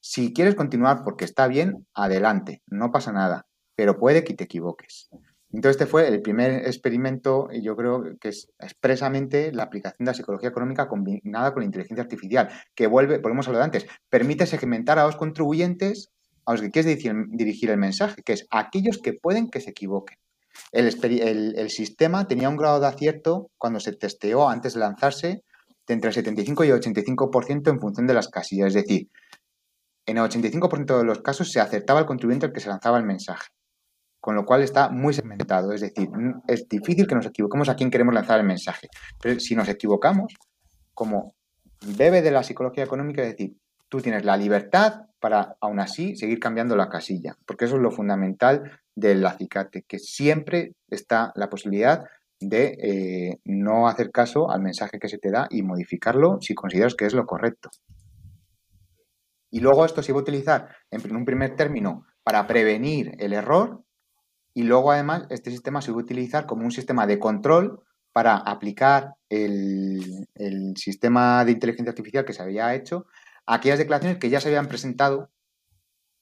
Si 0.01 0.32
quieres 0.32 0.57
continuar 0.57 1.05
porque 1.05 1.24
está 1.24 1.47
bien, 1.47 1.86
adelante, 1.95 2.62
no 2.66 2.90
pasa 2.90 3.12
nada, 3.12 3.47
pero 3.76 3.99
puede 3.99 4.24
que 4.24 4.34
te 4.34 4.45
equivoques. 4.45 5.11
Entonces, 5.53 5.80
este 5.80 5.86
fue 5.86 6.09
el 6.09 6.22
primer 6.22 6.66
experimento, 6.66 7.49
y 7.53 7.62
yo 7.62 7.76
creo 7.76 8.16
que 8.18 8.30
es 8.30 8.51
expresamente 8.59 9.53
la 9.53 9.64
aplicación 9.64 10.07
de 10.07 10.11
la 10.11 10.14
psicología 10.14 10.49
económica 10.49 10.88
combinada 10.88 11.53
con 11.53 11.61
la 11.61 11.66
inteligencia 11.66 12.03
artificial, 12.03 12.49
que 12.74 12.86
vuelve, 12.86 13.18
volvemos 13.18 13.47
a 13.49 13.53
lo 13.53 13.59
de 13.59 13.64
antes, 13.64 13.86
permite 14.09 14.47
segmentar 14.47 14.99
a 14.99 15.05
los 15.05 15.16
contribuyentes 15.16 16.11
a 16.45 16.53
los 16.53 16.61
que 16.61 16.70
quieres 16.70 16.99
dirigir, 17.30 17.70
el 17.70 17.78
mensaje, 17.78 18.22
que 18.22 18.32
es 18.32 18.47
aquellos 18.51 18.99
que 18.99 19.12
pueden 19.12 19.49
que 19.49 19.61
se 19.61 19.70
equivoquen. 19.70 20.18
El, 20.72 21.70
sistema 21.70 22.26
tenía 22.26 22.49
un 22.49 22.57
grado 22.57 22.80
de 22.80 22.86
acierto 22.86 23.51
cuando 23.59 23.80
se 23.80 23.93
testeó 23.93 24.49
antes 24.49 24.74
de 24.74 24.80
lanzarse 24.80 25.45
entre 25.93 26.09
el 26.09 26.14
75 26.14 26.64
y 26.64 26.68
el 26.68 26.80
85% 26.80 27.70
en 27.70 27.80
función 27.80 28.07
de 28.07 28.14
las 28.14 28.28
casillas. 28.28 28.68
Es 28.68 28.74
decir, 28.74 29.09
en 30.07 30.18
el 30.18 30.24
85% 30.24 30.99
de 30.99 31.05
los 31.05 31.20
casos 31.20 31.51
se 31.51 31.61
acertaba 31.61 32.01
el 32.01 32.07
contribuyente 32.07 32.47
al 32.47 32.53
que 32.53 32.61
se 32.61 32.68
lanzaba 32.68 32.99
el 32.99 33.05
mensaje 33.05 33.49
con 34.22 34.36
lo 34.36 34.45
cual 34.45 34.62
está 34.62 34.88
muy 34.88 35.12
segmentado. 35.12 35.72
Es 35.72 35.80
decir, 35.80 36.09
es 36.47 36.68
difícil 36.68 37.09
que 37.09 37.16
nos 37.16 37.26
equivoquemos 37.26 37.68
a 37.68 37.74
quién 37.74 37.90
queremos 37.90 38.14
lanzar 38.14 38.38
el 38.38 38.47
mensaje. 38.47 38.86
Pero 39.20 39.40
si 39.40 39.57
nos 39.57 39.68
equivocamos, 39.68 40.32
como 40.95 41.34
debe 41.80 42.22
de 42.22 42.30
la 42.30 42.45
psicología 42.45 42.84
económica, 42.84 43.22
es 43.22 43.30
decir, 43.30 43.57
tú 43.88 44.01
tienes 44.01 44.24
la 44.24 44.36
libertad 44.36 45.07
para, 45.18 45.57
aún 45.61 45.80
así, 45.80 46.14
seguir 46.14 46.38
cambiando 46.38 46.76
la 46.76 46.88
casilla, 46.88 47.36
porque 47.45 47.64
eso 47.64 47.74
es 47.74 47.82
lo 47.82 47.90
fundamental 47.90 48.80
del 48.95 49.26
acicate, 49.26 49.82
que 49.88 49.99
siempre 49.99 50.76
está 50.88 51.32
la 51.34 51.51
posibilidad 51.51 52.05
de 52.49 52.76
eh, 52.82 53.40
no 53.45 53.88
hacer 53.88 54.11
caso 54.11 54.51
al 54.51 54.62
mensaje 54.62 54.99
que 54.99 55.09
se 55.09 55.18
te 55.18 55.30
da 55.30 55.47
y 55.51 55.62
modificarlo 55.62 56.38
si 56.40 56.55
consideras 56.55 56.95
que 56.95 57.07
es 57.07 57.14
lo 57.14 57.26
correcto. 57.26 57.70
Y 59.51 59.61
luego 59.61 59.84
esto 59.84 60.03
se 60.03 60.12
va 60.12 60.18
a 60.18 60.22
utilizar 60.22 60.68
en 60.90 61.16
un 61.16 61.24
primer 61.24 61.57
término 61.57 62.07
para 62.22 62.47
prevenir 62.47 63.12
el 63.18 63.32
error 63.32 63.82
y 64.55 64.64
luego, 64.64 64.93
además, 64.93 65.24
este 65.30 65.51
sistema 65.51 65.80
se 65.80 65.93
va 65.93 65.99
a 65.99 66.03
utilizar 66.03 66.47
como 66.47 66.64
un 66.64 66.70
sistema 66.70 67.07
de 67.07 67.18
control 67.18 67.82
para 68.12 68.36
aplicar 68.36 69.14
el, 69.30 70.26
sistema 70.76 71.45
de 71.45 71.53
inteligencia 71.53 71.90
artificial 71.90 72.24
que 72.24 72.34
se 72.34 72.43
había 72.43 72.74
hecho 72.74 73.07
a 73.47 73.55
aquellas 73.55 73.78
declaraciones 73.78 74.18
que 74.18 74.28
ya 74.28 74.40
se 74.40 74.49
habían 74.49 74.68
presentado 74.68 75.30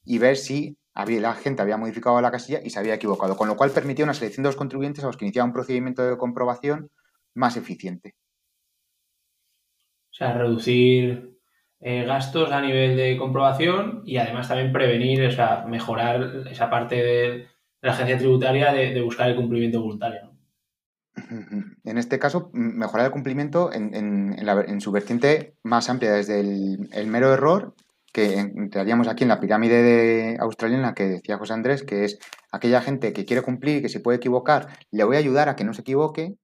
y 0.04 0.18
ver 0.18 0.36
si 0.36 0.76
había, 0.94 1.20
la 1.20 1.34
gente 1.34 1.62
había 1.62 1.76
modificado 1.76 2.20
la 2.20 2.30
casilla 2.30 2.60
y 2.62 2.70
se 2.70 2.78
había 2.78 2.94
equivocado, 2.94 3.36
con 3.36 3.48
lo 3.48 3.56
cual 3.56 3.70
permitía 3.70 4.04
una 4.04 4.14
selección 4.14 4.42
de 4.42 4.48
los 4.48 4.56
contribuyentes 4.56 5.04
a 5.04 5.06
los 5.06 5.16
que 5.16 5.24
iniciaba 5.24 5.46
un 5.46 5.52
procedimiento 5.52 6.02
de 6.02 6.16
comprobación 6.16 6.90
más 7.34 7.56
eficiente. 7.56 8.14
O 10.10 10.12
sea, 10.12 10.34
reducir 10.34 11.38
eh, 11.80 12.04
gastos 12.04 12.52
a 12.52 12.60
nivel 12.60 12.96
de 12.96 13.16
comprobación 13.16 14.02
y 14.04 14.18
además 14.18 14.48
también 14.48 14.72
prevenir, 14.72 15.24
o 15.26 15.30
sea, 15.30 15.64
mejorar 15.66 16.46
esa 16.50 16.68
parte 16.68 16.96
de, 16.96 17.46
la 17.80 17.92
agencia 17.92 18.18
tributaria 18.18 18.72
de, 18.72 19.00
buscar 19.00 19.30
el 19.30 19.36
cumplimiento 19.36 19.80
voluntario. 19.80 20.30
En 21.84 21.98
este 21.98 22.18
caso, 22.18 22.50
mejorar 22.52 23.06
el 23.06 23.12
cumplimiento 23.12 23.72
en, 23.72 24.80
su 24.80 24.92
vertiente 24.92 25.54
más 25.62 25.88
amplia, 25.90 26.12
desde 26.12 26.40
el, 26.40 27.06
mero 27.06 27.32
error, 27.32 27.74
que 28.12 28.38
entraríamos 28.38 29.08
aquí 29.08 29.24
en 29.24 29.28
la 29.28 29.40
pirámide 29.40 29.82
de 29.82 30.36
australiana 30.40 30.94
que 30.94 31.04
decía 31.04 31.38
José 31.38 31.52
Andrés, 31.52 31.82
que 31.82 32.04
es 32.04 32.18
aquella 32.52 32.80
gente 32.80 33.12
que 33.12 33.24
quiere 33.24 33.42
cumplir 33.42 33.82
que 33.82 33.88
se 33.88 34.00
puede 34.00 34.18
equivocar, 34.18 34.68
le 34.90 35.04
voy 35.04 35.16
a 35.16 35.20
ayudar 35.20 35.48
a 35.48 35.56
que 35.56 35.64
no 35.64 35.74
se 35.74 35.82
equivoque. 35.82 36.34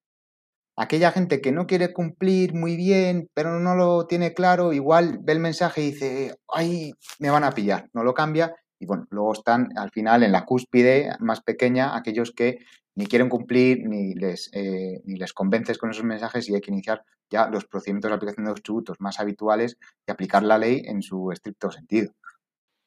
Aquella 0.79 1.11
gente 1.11 1.41
que 1.41 1.53
no 1.53 1.67
quiere 1.67 1.93
cumplir 1.93 2.55
muy 2.55 2.77
bien, 2.77 3.29
pero 3.35 3.59
no 3.61 3.75
lo 3.75 4.07
tiene 4.07 4.35
claro, 4.35 4.73
igual 4.75 5.19
ve 5.23 5.33
el 5.33 5.41
mensaje 5.41 5.81
y 5.83 5.91
dice, 5.93 6.37
ay, 6.49 6.93
me 7.19 7.31
van 7.31 7.45
a 7.45 7.53
pillar, 7.53 7.89
no 7.95 8.05
lo 8.05 8.13
cambia 8.13 8.55
y 8.79 8.87
bueno, 8.87 9.07
luego 9.11 9.33
están 9.33 9.69
al 9.77 9.91
final 9.91 10.23
en 10.23 10.33
la 10.33 10.45
cúspide 10.45 11.11
más 11.21 11.41
pequeña 11.41 11.97
aquellos 11.97 12.33
que 12.33 12.59
ni 12.97 13.07
quieren 13.07 13.29
cumplir 13.29 13.87
ni 13.87 14.15
les, 14.15 14.51
eh, 14.53 15.03
ni 15.05 15.17
les 15.17 15.33
convences 15.33 15.79
con 15.79 15.91
esos 15.91 16.05
mensajes 16.05 16.49
y 16.49 16.55
hay 16.55 16.61
que 16.61 16.73
iniciar 16.73 17.05
ya 17.31 17.49
los 17.49 17.67
procedimientos 17.67 18.11
de 18.11 18.15
aplicación 18.17 18.47
de 18.47 18.51
los 18.51 18.63
tributos 18.63 19.01
más 19.01 19.21
habituales 19.21 19.77
y 20.07 20.11
aplicar 20.11 20.43
la 20.43 20.59
ley 20.59 20.83
en 20.87 21.03
su 21.03 21.31
estricto 21.31 21.71
sentido. 21.71 22.13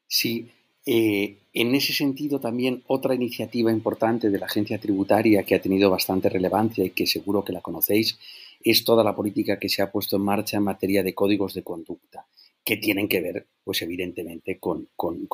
Sí, 0.07 0.51
eh, 0.85 1.37
en 1.53 1.75
ese 1.75 1.93
sentido 1.93 2.39
también 2.39 2.83
otra 2.87 3.13
iniciativa 3.13 3.71
importante 3.71 4.31
de 4.31 4.39
la 4.39 4.47
agencia 4.47 4.79
tributaria 4.79 5.43
que 5.43 5.53
ha 5.53 5.61
tenido 5.61 5.91
bastante 5.91 6.29
relevancia 6.29 6.83
y 6.83 6.89
que 6.89 7.05
seguro 7.05 7.43
que 7.43 7.53
la 7.53 7.61
conocéis 7.61 8.17
es 8.63 8.83
toda 8.83 9.03
la 9.03 9.15
política 9.15 9.59
que 9.59 9.69
se 9.69 9.83
ha 9.83 9.91
puesto 9.91 10.15
en 10.15 10.23
marcha 10.23 10.57
en 10.57 10.63
materia 10.63 11.03
de 11.03 11.13
códigos 11.13 11.53
de 11.53 11.63
conducta 11.63 12.25
que 12.63 12.77
tienen 12.77 13.07
que 13.07 13.21
ver, 13.21 13.47
pues 13.63 13.81
evidentemente, 13.83 14.59
con, 14.59 14.89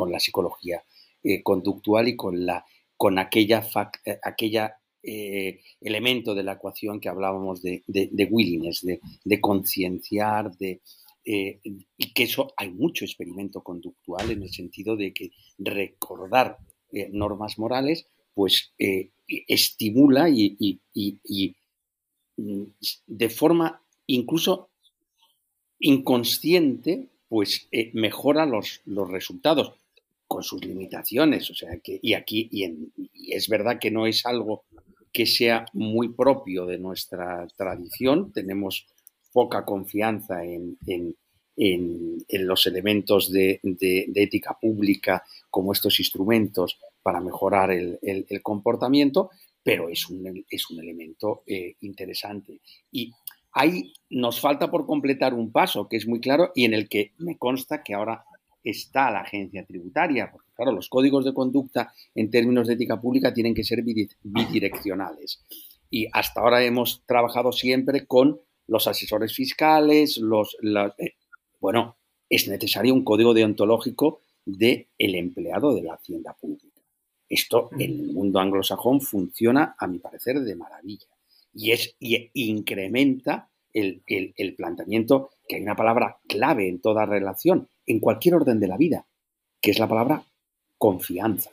la 0.10 0.20
psicología 0.20 0.84
eh, 1.24 1.42
conductual 1.42 2.08
y 2.08 2.16
con, 2.16 2.46
la, 2.46 2.66
con 2.98 3.20
aquella, 3.20 3.64
eh, 4.06 4.20
aquella 4.24 4.78
eh, 5.04 5.62
elemento 5.82 6.34
de 6.34 6.44
la 6.44 6.54
ecuación 6.54 7.00
que 7.00 7.10
hablábamos 7.10 7.62
de, 7.62 7.84
de, 7.88 8.28
willingness, 8.30 8.86
de, 9.24 9.42
concienciar, 9.42 10.56
de, 10.58 10.82
y 11.24 12.14
que 12.14 12.24
eso 12.24 12.54
hay 12.58 12.70
mucho 12.72 13.06
experimento 13.06 13.62
conductual 13.62 14.32
en 14.32 14.44
el 14.44 14.50
sentido 14.52 14.96
de 14.96 15.14
que 15.14 15.32
recordar 15.58 16.58
normas 17.12 17.58
morales 17.58 18.08
pues 18.34 18.74
estimula 19.28 20.30
y, 20.30 20.56
y, 20.94 21.56
mm, 22.38 22.64
de 23.08 23.30
forma 23.30 23.82
incluso 24.08 24.70
inconsciente 25.80 27.10
pues 27.28 27.68
eh, 27.72 27.92
mejora 27.94 28.46
los, 28.46 28.82
los, 28.86 29.10
resultados 29.10 29.74
con 30.36 30.44
sus 30.44 30.66
limitaciones. 30.66 31.50
O 31.50 31.56
sea, 31.56 31.70
y 31.86 32.14
aquí, 32.14 32.50
es 33.30 33.48
verdad 33.48 33.80
que 33.80 33.90
no 33.90 34.06
es 34.06 34.26
algo 34.26 34.66
que 35.14 35.26
sea 35.26 35.66
muy 35.72 36.10
propio 36.10 36.66
de 36.66 36.78
nuestra 36.78 37.48
tradición, 37.56 38.34
tenemos 38.34 38.86
poca 39.32 39.64
confianza 39.64 40.44
en, 40.44 41.16
los 42.28 42.68
elementos 42.68 43.32
de, 43.32 43.62
ética 44.14 44.58
pública 44.60 45.24
como 45.50 45.72
estos 45.72 46.02
instrumentos 46.02 46.80
para 47.02 47.22
mejorar 47.22 47.72
el, 47.72 48.42
comportamiento, 48.44 49.30
pero 49.64 49.88
es 49.88 50.10
un, 50.10 50.44
es 50.50 50.70
un 50.70 50.82
elemento 50.82 51.44
eh, 51.48 51.76
interesante. 51.80 52.60
Y 52.92 53.14
Ahí 53.58 53.94
nos 54.10 54.42
falta 54.42 54.70
por 54.70 54.86
completar 54.86 55.34
un 55.34 55.54
paso 55.54 55.88
que 55.88 55.96
es 55.96 56.06
muy 56.06 56.20
claro 56.20 56.52
y 56.56 56.66
en 56.66 56.74
el 56.74 56.90
que 56.90 57.14
me 57.20 57.38
consta 57.38 57.84
que 57.84 57.94
ahora 57.94 58.26
está 58.66 59.12
la 59.12 59.22
agencia 59.22 59.66
tributaria, 59.66 60.30
porque 60.32 60.52
claro, 60.54 60.72
los 60.72 60.90
códigos 60.90 61.24
de 61.24 61.34
conducta 61.34 61.94
en 62.14 62.30
términos 62.30 62.68
de 62.68 62.74
ética 62.74 63.00
pública 63.00 63.34
tienen 63.34 63.54
que 63.54 63.64
ser 63.64 63.84
bidireccionales. 63.84 65.44
Y 65.90 66.08
hasta 66.12 66.42
ahora 66.42 66.64
hemos 66.64 67.04
trabajado 67.06 67.52
siempre 67.52 68.06
con 68.06 68.42
los 68.68 68.88
asesores 68.88 69.34
fiscales, 69.34 70.18
los, 70.18 70.58
eh, 70.98 71.14
bueno, 71.60 71.98
es 72.28 72.48
necesario 72.48 72.94
un 72.94 73.04
código 73.04 73.34
deontológico 73.34 74.22
del 74.44 74.88
el 74.98 75.16
empleado 75.16 75.74
de 75.74 75.84
la 75.84 75.94
hacienda 75.94 76.34
pública. 76.34 76.82
Esto 77.30 77.70
en 77.74 77.82
el 77.82 78.14
mundo 78.14 78.40
anglosajón 78.40 79.02
funciona, 79.02 79.76
a 79.78 79.88
mi 79.88 80.00
parecer, 80.00 80.42
de 80.42 80.56
maravilla 80.56 81.08
y, 81.54 81.72
es, 81.72 81.96
y 82.00 82.30
incrementa 82.34 83.50
el, 83.76 84.56
planteamiento, 84.56 85.30
que 85.48 85.58
hay 85.58 85.62
una 85.62 85.76
palabra 85.76 86.18
clave 86.28 86.68
en 86.68 86.82
toda 86.82 87.06
relación, 87.06 87.68
en 87.86 88.00
cualquier 88.00 88.36
orden 88.36 88.60
de 88.60 88.68
la 88.68 88.78
vida, 88.78 89.06
que 89.62 89.72
es 89.72 89.80
la 89.80 89.88
palabra 89.88 90.24
confianza. 90.78 91.52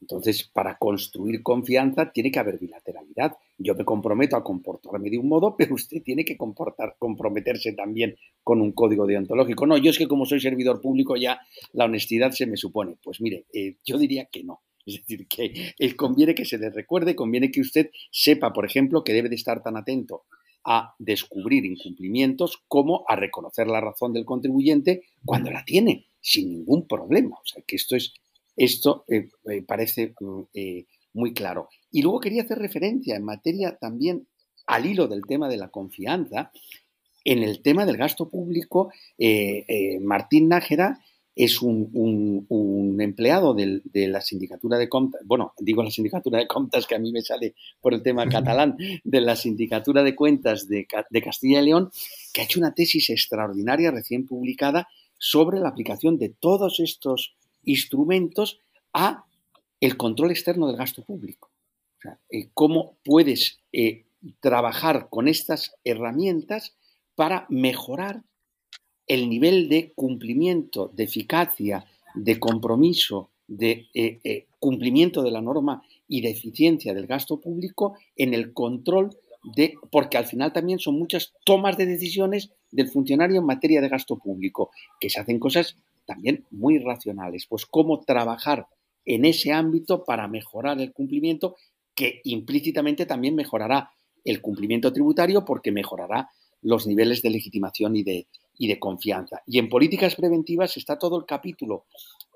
Entonces, 0.00 0.48
para 0.52 0.78
construir 0.78 1.42
confianza 1.42 2.12
tiene 2.12 2.30
que 2.30 2.38
haber 2.38 2.58
bilateralidad 2.58 3.36
yo 3.58 3.74
me 3.74 3.84
comprometo 3.84 4.36
a 4.36 4.44
comportarme 4.44 5.08
de 5.08 5.18
un 5.18 5.28
modo, 5.28 5.56
pero 5.56 5.74
usted 5.74 6.02
tiene 6.02 6.24
que 6.24 6.36
comprometerse 6.36 7.72
también 7.72 8.16
con 8.42 8.60
un 8.60 8.72
código 8.72 9.06
deontológico. 9.06 9.66
No, 9.66 9.78
yo 9.78 9.90
es 9.90 9.98
que 9.98 10.08
como 10.08 10.26
soy 10.26 10.40
servidor 10.40 10.80
público 10.80 11.16
ya 11.16 11.40
la 11.72 11.86
honestidad 11.86 12.32
se 12.32 12.46
me 12.46 12.56
supone. 12.56 12.96
Pues 13.02 13.20
mire, 13.20 13.46
eh, 13.52 13.76
yo 13.84 13.98
diría 13.98 14.26
que 14.26 14.44
no. 14.44 14.60
Es 14.84 14.98
decir, 14.98 15.26
que 15.26 15.74
conviene 15.96 16.34
que 16.34 16.44
se 16.44 16.58
le 16.58 16.70
recuerde, 16.70 17.16
conviene 17.16 17.50
que 17.50 17.60
usted 17.60 17.90
sepa, 18.10 18.52
por 18.52 18.64
ejemplo, 18.64 19.02
que 19.02 19.14
debe 19.14 19.28
de 19.28 19.34
estar 19.34 19.62
tan 19.62 19.76
atento 19.76 20.24
a 20.66 20.94
descubrir 20.98 21.64
incumplimientos 21.64 22.62
como 22.68 23.04
a 23.08 23.16
reconocer 23.16 23.68
la 23.68 23.80
razón 23.80 24.12
del 24.12 24.24
contribuyente 24.24 25.04
cuando 25.24 25.50
la 25.50 25.64
tiene, 25.64 26.06
sin 26.20 26.50
ningún 26.50 26.86
problema. 26.86 27.36
O 27.36 27.46
sea, 27.46 27.62
que 27.66 27.76
esto 27.76 27.96
es, 27.96 28.12
esto 28.56 29.04
eh, 29.08 29.30
eh, 29.48 29.62
parece 29.62 30.14
mm, 30.20 30.40
muy 31.14 31.32
claro. 31.32 31.68
Y 31.90 32.02
luego 32.02 32.20
quería 32.20 32.42
hacer 32.42 32.58
referencia 32.58 33.16
en 33.16 33.24
materia 33.24 33.78
también 33.78 34.26
al 34.66 34.86
hilo 34.86 35.08
del 35.08 35.22
tema 35.26 35.48
de 35.48 35.56
la 35.56 35.68
confianza, 35.68 36.50
en 37.24 37.42
el 37.42 37.60
tema 37.60 37.86
del 37.86 37.96
gasto 37.96 38.28
público, 38.28 38.92
eh, 39.18 39.64
eh, 39.66 39.98
Martín 40.00 40.48
Nájera 40.48 41.00
es 41.36 41.60
un, 41.60 42.96
empleado 42.98 43.54
de 43.54 44.08
la 44.08 44.22
sindicatura 44.22 44.78
de 44.78 44.88
cuentas, 44.88 45.20
bueno, 45.24 45.52
digo 45.58 45.82
la 45.82 45.90
sindicatura 45.90 46.38
de 46.38 46.48
cuentas 46.48 46.86
que 46.86 46.94
a 46.94 46.98
mí 46.98 47.12
me 47.12 47.20
sale 47.20 47.54
por 47.80 47.92
el 47.92 48.02
tema 48.02 48.26
catalán, 48.26 48.76
de 49.04 49.20
la 49.20 49.36
sindicatura 49.36 50.02
de 50.02 50.16
cuentas 50.16 50.66
de, 50.66 50.88
de 51.10 51.22
Castilla 51.22 51.60
y 51.60 51.66
León, 51.66 51.90
que 52.32 52.40
ha 52.40 52.44
hecho 52.44 52.58
una 52.58 52.74
tesis 52.74 53.10
extraordinaria 53.10 53.90
recién 53.90 54.26
publicada 54.26 54.88
sobre 55.18 55.60
la 55.60 55.68
aplicación 55.68 56.18
de 56.18 56.30
todos 56.30 56.80
estos 56.80 57.34
instrumentos 57.64 58.60
a 58.94 59.26
el 59.80 59.98
control 59.98 60.30
externo 60.30 60.66
del 60.66 60.76
gasto 60.76 61.04
público. 61.04 61.50
Eh, 62.30 62.48
cómo 62.54 62.96
puedes 63.04 63.58
eh, 63.72 64.06
trabajar 64.40 65.08
con 65.10 65.28
estas 65.28 65.74
herramientas 65.84 66.74
para 67.14 67.46
mejorar 67.50 68.22
el 69.06 69.28
nivel 69.28 69.68
de 69.68 69.92
cumplimiento, 69.94 70.90
de 70.94 71.04
eficacia, 71.04 71.86
de 72.14 72.38
compromiso, 72.40 73.30
de 73.46 73.86
eh, 73.94 74.46
cumplimiento 74.58 75.22
de 75.22 75.30
la 75.30 75.40
norma 75.40 75.82
y 76.08 76.20
de 76.20 76.30
eficiencia 76.30 76.94
del 76.94 77.06
gasto 77.06 77.40
público 77.40 77.96
en 78.16 78.34
el 78.34 78.52
control 78.52 79.16
de, 79.54 79.74
porque 79.90 80.18
al 80.18 80.26
final 80.26 80.52
también 80.52 80.78
son 80.78 80.98
muchas 80.98 81.32
tomas 81.44 81.76
de 81.76 81.86
decisiones 81.86 82.50
del 82.70 82.88
funcionario 82.88 83.38
en 83.38 83.46
materia 83.46 83.80
de 83.80 83.88
gasto 83.88 84.18
público, 84.18 84.70
que 84.98 85.08
se 85.08 85.20
hacen 85.20 85.38
cosas 85.38 85.76
también 86.04 86.44
muy 86.50 86.78
racionales. 86.78 87.46
Pues 87.46 87.66
cómo 87.66 88.00
trabajar 88.00 88.66
en 89.04 89.24
ese 89.24 89.52
ámbito 89.52 90.04
para 90.04 90.26
mejorar 90.26 90.80
el 90.80 90.92
cumplimiento 90.92 91.56
que 91.94 92.20
implícitamente 92.24 93.06
también 93.06 93.34
mejorará 93.34 93.90
el 94.24 94.40
cumplimiento 94.40 94.92
tributario 94.92 95.44
porque 95.44 95.70
mejorará 95.70 96.30
los 96.60 96.86
niveles 96.86 97.22
de 97.22 97.30
legitimación 97.30 97.96
y 97.96 98.02
de, 98.02 98.26
y 98.58 98.68
de 98.68 98.78
confianza. 98.78 99.42
Y 99.46 99.58
en 99.58 99.68
políticas 99.68 100.14
preventivas 100.14 100.76
está 100.76 100.98
todo 100.98 101.18
el 101.18 101.26
capítulo 101.26 101.86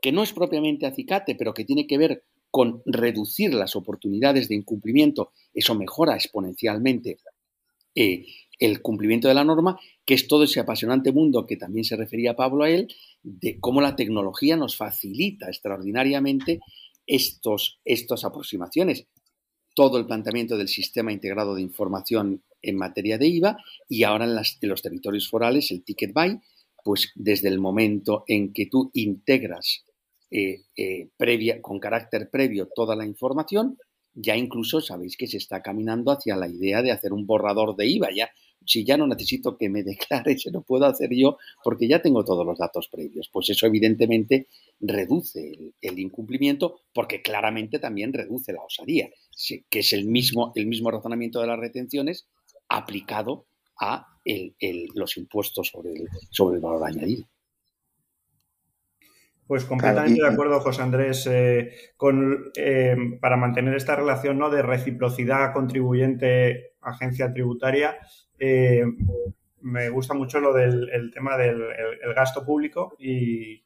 que 0.01 0.13
no 0.13 0.23
es 0.23 0.33
propiamente 0.33 0.87
acicate, 0.87 1.35
pero 1.35 1.55
que 1.55 1.65
tiene 1.65 1.87
que 1.87 1.99
ver 1.99 2.25
con 2.51 2.83
reducir 2.85 3.55
las 3.55 3.77
oportunidades 3.77 4.49
de 4.49 4.57
incumplimiento. 4.57 5.33
Eso 5.55 5.75
mejora 5.75 6.15
exponencialmente 6.15 7.19
eh, 7.95 8.25
el 8.59 8.83
cumplimiento 8.83 9.29
de 9.29 9.35
la 9.35 9.45
norma, 9.45 9.79
que 10.05 10.15
es 10.15 10.27
todo 10.27 10.45
ese 10.45 10.61
apasionante 10.61 11.13
mundo 11.13 11.47
que 11.47 11.57
también 11.57 11.85
se 11.85 11.97
refería 11.97 12.37
Pablo 12.37 12.65
a 12.65 12.71
él, 12.71 12.93
de 13.23 13.59
cómo 13.59 13.81
la 13.81 13.97
tecnología 13.97 14.57
nos 14.57 14.77
facilita 14.77 15.49
extraordinariamente 15.49 16.61
estas 17.07 18.25
aproximaciones 18.25 19.07
todo 19.75 19.99
el 19.99 20.07
planteamiento 20.07 20.57
del 20.57 20.69
sistema 20.69 21.13
integrado 21.13 21.55
de 21.55 21.63
información 21.63 22.43
en 22.63 22.77
materia 22.77 23.19
de 23.19 23.27
IVA 23.29 23.57
y 23.89 24.05
ahora 24.05 24.25
en, 24.25 24.35
los 24.35 24.83
territorios 24.83 25.29
forales 25.29 25.71
el 25.71 25.83
ticket 25.85 26.13
buy, 26.13 26.39
pues 26.85 27.13
desde 27.15 27.49
el 27.49 27.59
momento 27.59 28.25
en 28.27 28.53
que 28.53 28.67
tú 28.67 28.91
integras 28.95 29.85
eh, 30.31 30.63
eh, 30.77 31.09
previa, 31.17 31.61
con 31.61 31.79
carácter 31.81 32.31
previo 32.31 32.69
toda 32.75 32.97
la 32.97 33.05
información, 33.05 33.77
ya 34.15 34.37
incluso 34.37 34.81
sabéis 34.81 35.17
que 35.17 35.27
se 35.27 35.37
está 35.37 35.63
caminando 35.63 36.11
hacia 36.11 36.37
la 36.37 36.49
idea 36.49 36.83
de 36.83 36.91
hacer 36.91 37.13
un 37.13 37.27
borrador 37.27 37.77
de 37.77 37.87
IVA. 37.87 38.09
Ya, 38.15 38.31
si 38.65 38.85
ya 38.85 38.97
no 38.97 39.07
necesito 39.07 39.57
que 39.57 39.69
me 39.69 39.83
declare, 39.85 40.39
se 40.39 40.51
lo 40.51 40.63
puedo 40.63 40.87
hacer 40.87 41.11
yo 41.13 41.39
porque 41.63 41.89
ya 41.89 42.03
tengo 42.03 42.25
todos 42.25 42.47
los 42.47 42.59
datos 42.59 42.89
previos. 42.89 43.29
Pues 43.33 43.51
eso 43.51 43.67
evidentemente 43.67 44.49
reduce 44.81 45.73
el, 45.81 45.99
incumplimiento 45.99 46.81
porque 46.93 47.23
claramente 47.23 47.79
también 47.79 48.13
reduce 48.13 48.53
la 48.53 48.63
osadía, 48.63 49.11
que 49.69 49.79
es 49.79 49.93
el 49.93 50.07
mismo, 50.07 50.53
el 50.55 50.67
mismo 50.67 50.91
razonamiento 50.91 51.41
de 51.41 51.47
las 51.47 51.59
retenciones 51.59 52.27
aplicado 52.71 53.47
a 53.79 54.07
los 54.95 55.17
impuestos 55.17 55.69
sobre 55.69 55.93
el, 55.93 56.09
sobre 56.31 56.57
el 56.57 56.63
valor 56.63 56.87
añadido. 56.87 57.27
Pues 59.51 59.65
completamente 59.65 60.23
de 60.23 60.29
acuerdo, 60.29 60.61
José 60.61 60.81
Andrés, 60.81 61.27
eh, 61.29 61.73
con, 61.97 62.53
eh, 62.55 62.97
para 63.21 63.37
mantener 63.37 63.75
esta 63.75 63.97
relación 63.97 64.39
¿no? 64.39 64.49
de 64.49 64.63
reciprocidad 64.63 65.53
contribuyente-agencia 65.53 67.33
tributaria. 67.33 67.99
Eh, 68.39 68.85
me 69.63 69.89
gusta 69.89 70.15
mucho 70.15 70.39
lo 70.39 70.55
del 70.55 71.11
tema 71.13 71.37
del 71.37 71.65
gasto 72.15 72.45
público 72.45 72.95
y 73.01 73.65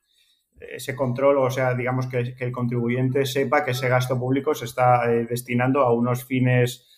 ese 0.59 0.97
control, 0.97 1.37
o 1.37 1.51
sea, 1.51 1.75
digamos 1.75 2.07
que, 2.07 2.35
el 2.39 2.51
contribuyente 2.51 3.27
sepa 3.27 3.63
que 3.63 3.73
ese 3.73 3.91
gasto 3.91 4.19
público 4.19 4.55
se 4.55 4.65
está 4.65 5.07
destinando 5.07 5.83
a 5.83 5.93
unos 5.93 6.25
fines 6.25 6.94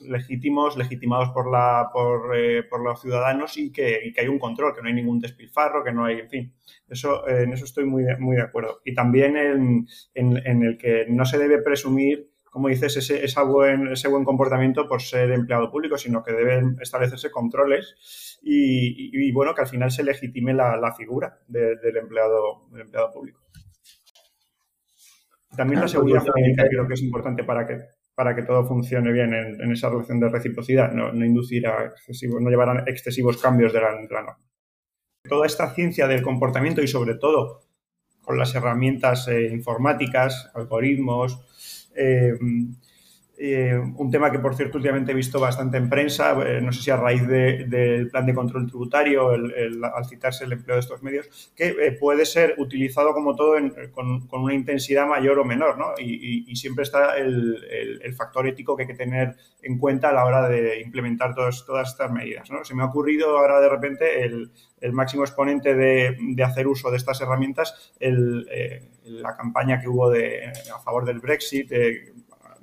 legítimos, 0.00 0.76
legitimados 0.76 1.30
por, 1.30 1.50
la, 1.50 1.90
por, 1.92 2.36
eh, 2.36 2.62
por 2.62 2.82
los 2.82 3.00
ciudadanos 3.00 3.56
y 3.56 3.72
que, 3.72 4.12
hay 4.16 4.28
un 4.28 4.38
control, 4.38 4.74
que 4.74 4.82
no 4.82 4.88
hay 4.88 4.94
ningún 4.94 5.20
despilfarro, 5.20 5.84
que 5.84 5.92
no 5.92 6.04
hay, 6.04 6.20
en 6.20 6.28
fin, 6.28 6.54
eso, 6.88 7.26
eh, 7.28 7.42
en 7.42 7.52
eso 7.52 7.64
estoy 7.64 7.84
muy, 7.84 8.04
muy 8.18 8.36
de 8.36 8.42
acuerdo. 8.42 8.80
Y 8.84 8.94
también 8.94 9.36
en, 9.36 9.86
en, 10.14 10.62
el 10.62 10.78
que 10.78 11.06
no 11.08 11.24
se 11.24 11.38
debe 11.38 11.62
presumir, 11.62 12.30
como 12.50 12.68
dices, 12.68 12.96
ese, 12.96 13.24
esa 13.24 13.42
buen, 13.42 13.88
ese 13.88 14.08
buen 14.08 14.24
comportamiento 14.24 14.88
por 14.88 15.02
ser 15.02 15.30
empleado 15.32 15.70
público, 15.70 15.98
sino 15.98 16.22
que 16.22 16.32
deben 16.32 16.76
establecerse 16.80 17.30
controles 17.30 18.38
y, 18.42 19.30
bueno, 19.32 19.54
que 19.54 19.62
al 19.62 19.68
final 19.68 19.90
se 19.90 20.04
legitime 20.04 20.54
la, 20.54 20.94
figura 20.96 21.40
del, 21.46 21.96
empleado, 21.96 22.68
del 22.70 22.82
empleado 22.82 23.12
público. 23.12 23.40
También 25.56 25.80
la 25.80 25.88
seguridad 25.88 26.24
jurídica 26.24 26.68
creo 26.68 26.86
que 26.86 26.94
es 26.94 27.02
importante 27.02 27.42
para 27.42 27.66
que 27.66 27.78
para 28.18 28.34
que 28.34 28.42
todo 28.42 28.66
funcione 28.66 29.12
bien 29.12 29.32
en, 29.32 29.70
esa 29.70 29.88
relación 29.88 30.18
de 30.18 30.28
reciprocidad, 30.28 30.90
no, 30.90 31.14
inducir 31.24 31.68
a 31.68 31.84
excesivos, 31.84 32.42
no 32.42 32.50
llevar 32.50 32.68
a 32.68 32.82
excesivos 32.90 33.40
cambios 33.40 33.72
de 33.72 33.80
la, 33.80 33.92
norma. 33.92 34.36
Toda 35.22 35.46
esta 35.46 35.72
ciencia 35.72 36.08
del 36.08 36.20
comportamiento 36.20 36.82
y 36.82 36.88
sobre 36.88 37.14
todo 37.14 37.60
con 38.20 38.36
las 38.36 38.52
herramientas 38.56 39.28
eh, 39.28 39.50
informáticas, 39.52 40.50
algoritmos, 40.52 41.88
eh, 41.94 42.32
eh, 43.40 43.78
un 43.78 44.10
tema 44.10 44.32
que, 44.32 44.40
por 44.40 44.56
cierto, 44.56 44.78
últimamente 44.78 45.12
he 45.12 45.14
visto 45.14 45.38
bastante 45.38 45.76
en 45.76 45.88
prensa, 45.88 46.32
eh, 46.44 46.60
no 46.60 46.72
sé 46.72 46.82
si 46.82 46.90
a 46.90 46.96
raíz 46.96 47.24
del 47.28 48.10
plan 48.10 48.26
de 48.26 48.34
control 48.34 48.66
tributario, 48.66 49.30
al 49.30 50.04
citarse 50.06 50.44
el 50.44 50.52
empleo 50.52 50.74
de 50.74 50.80
estos 50.80 51.04
medios, 51.04 51.52
que 51.54 51.68
eh, 51.68 51.92
puede 51.92 52.26
ser 52.26 52.56
utilizado 52.58 53.14
como 53.14 53.36
todo 53.36 53.54
con, 53.92 54.28
una 54.32 54.54
intensidad 54.54 55.06
mayor 55.06 55.38
o 55.38 55.44
menor, 55.44 55.78
¿no? 55.78 55.92
Y, 56.00 56.56
siempre 56.56 56.82
está 56.82 57.16
el, 57.16 58.12
factor 58.16 58.48
ético 58.48 58.76
que 58.76 58.82
hay 58.82 58.88
que 58.88 58.94
tener 58.94 59.36
en 59.62 59.78
cuenta 59.78 60.08
a 60.08 60.12
la 60.12 60.24
hora 60.24 60.48
de 60.48 60.80
implementar 60.80 61.36
todas 61.36 61.64
estas 61.88 62.10
medidas, 62.10 62.50
¿no? 62.50 62.64
Se 62.64 62.74
me 62.74 62.82
ha 62.82 62.86
ocurrido 62.86 63.38
ahora 63.38 63.60
de 63.60 63.68
repente 63.68 64.24
el, 64.24 64.50
máximo 64.92 65.22
exponente 65.22 65.76
de, 65.76 66.42
hacer 66.42 66.66
uso 66.66 66.90
de 66.90 66.96
estas 66.96 67.20
herramientas, 67.20 67.92
la 68.00 69.36
campaña 69.36 69.80
que 69.80 69.88
hubo 69.88 70.10
de, 70.10 70.46
a 70.74 70.80
favor 70.80 71.04
del 71.04 71.20
Brexit, 71.20 71.70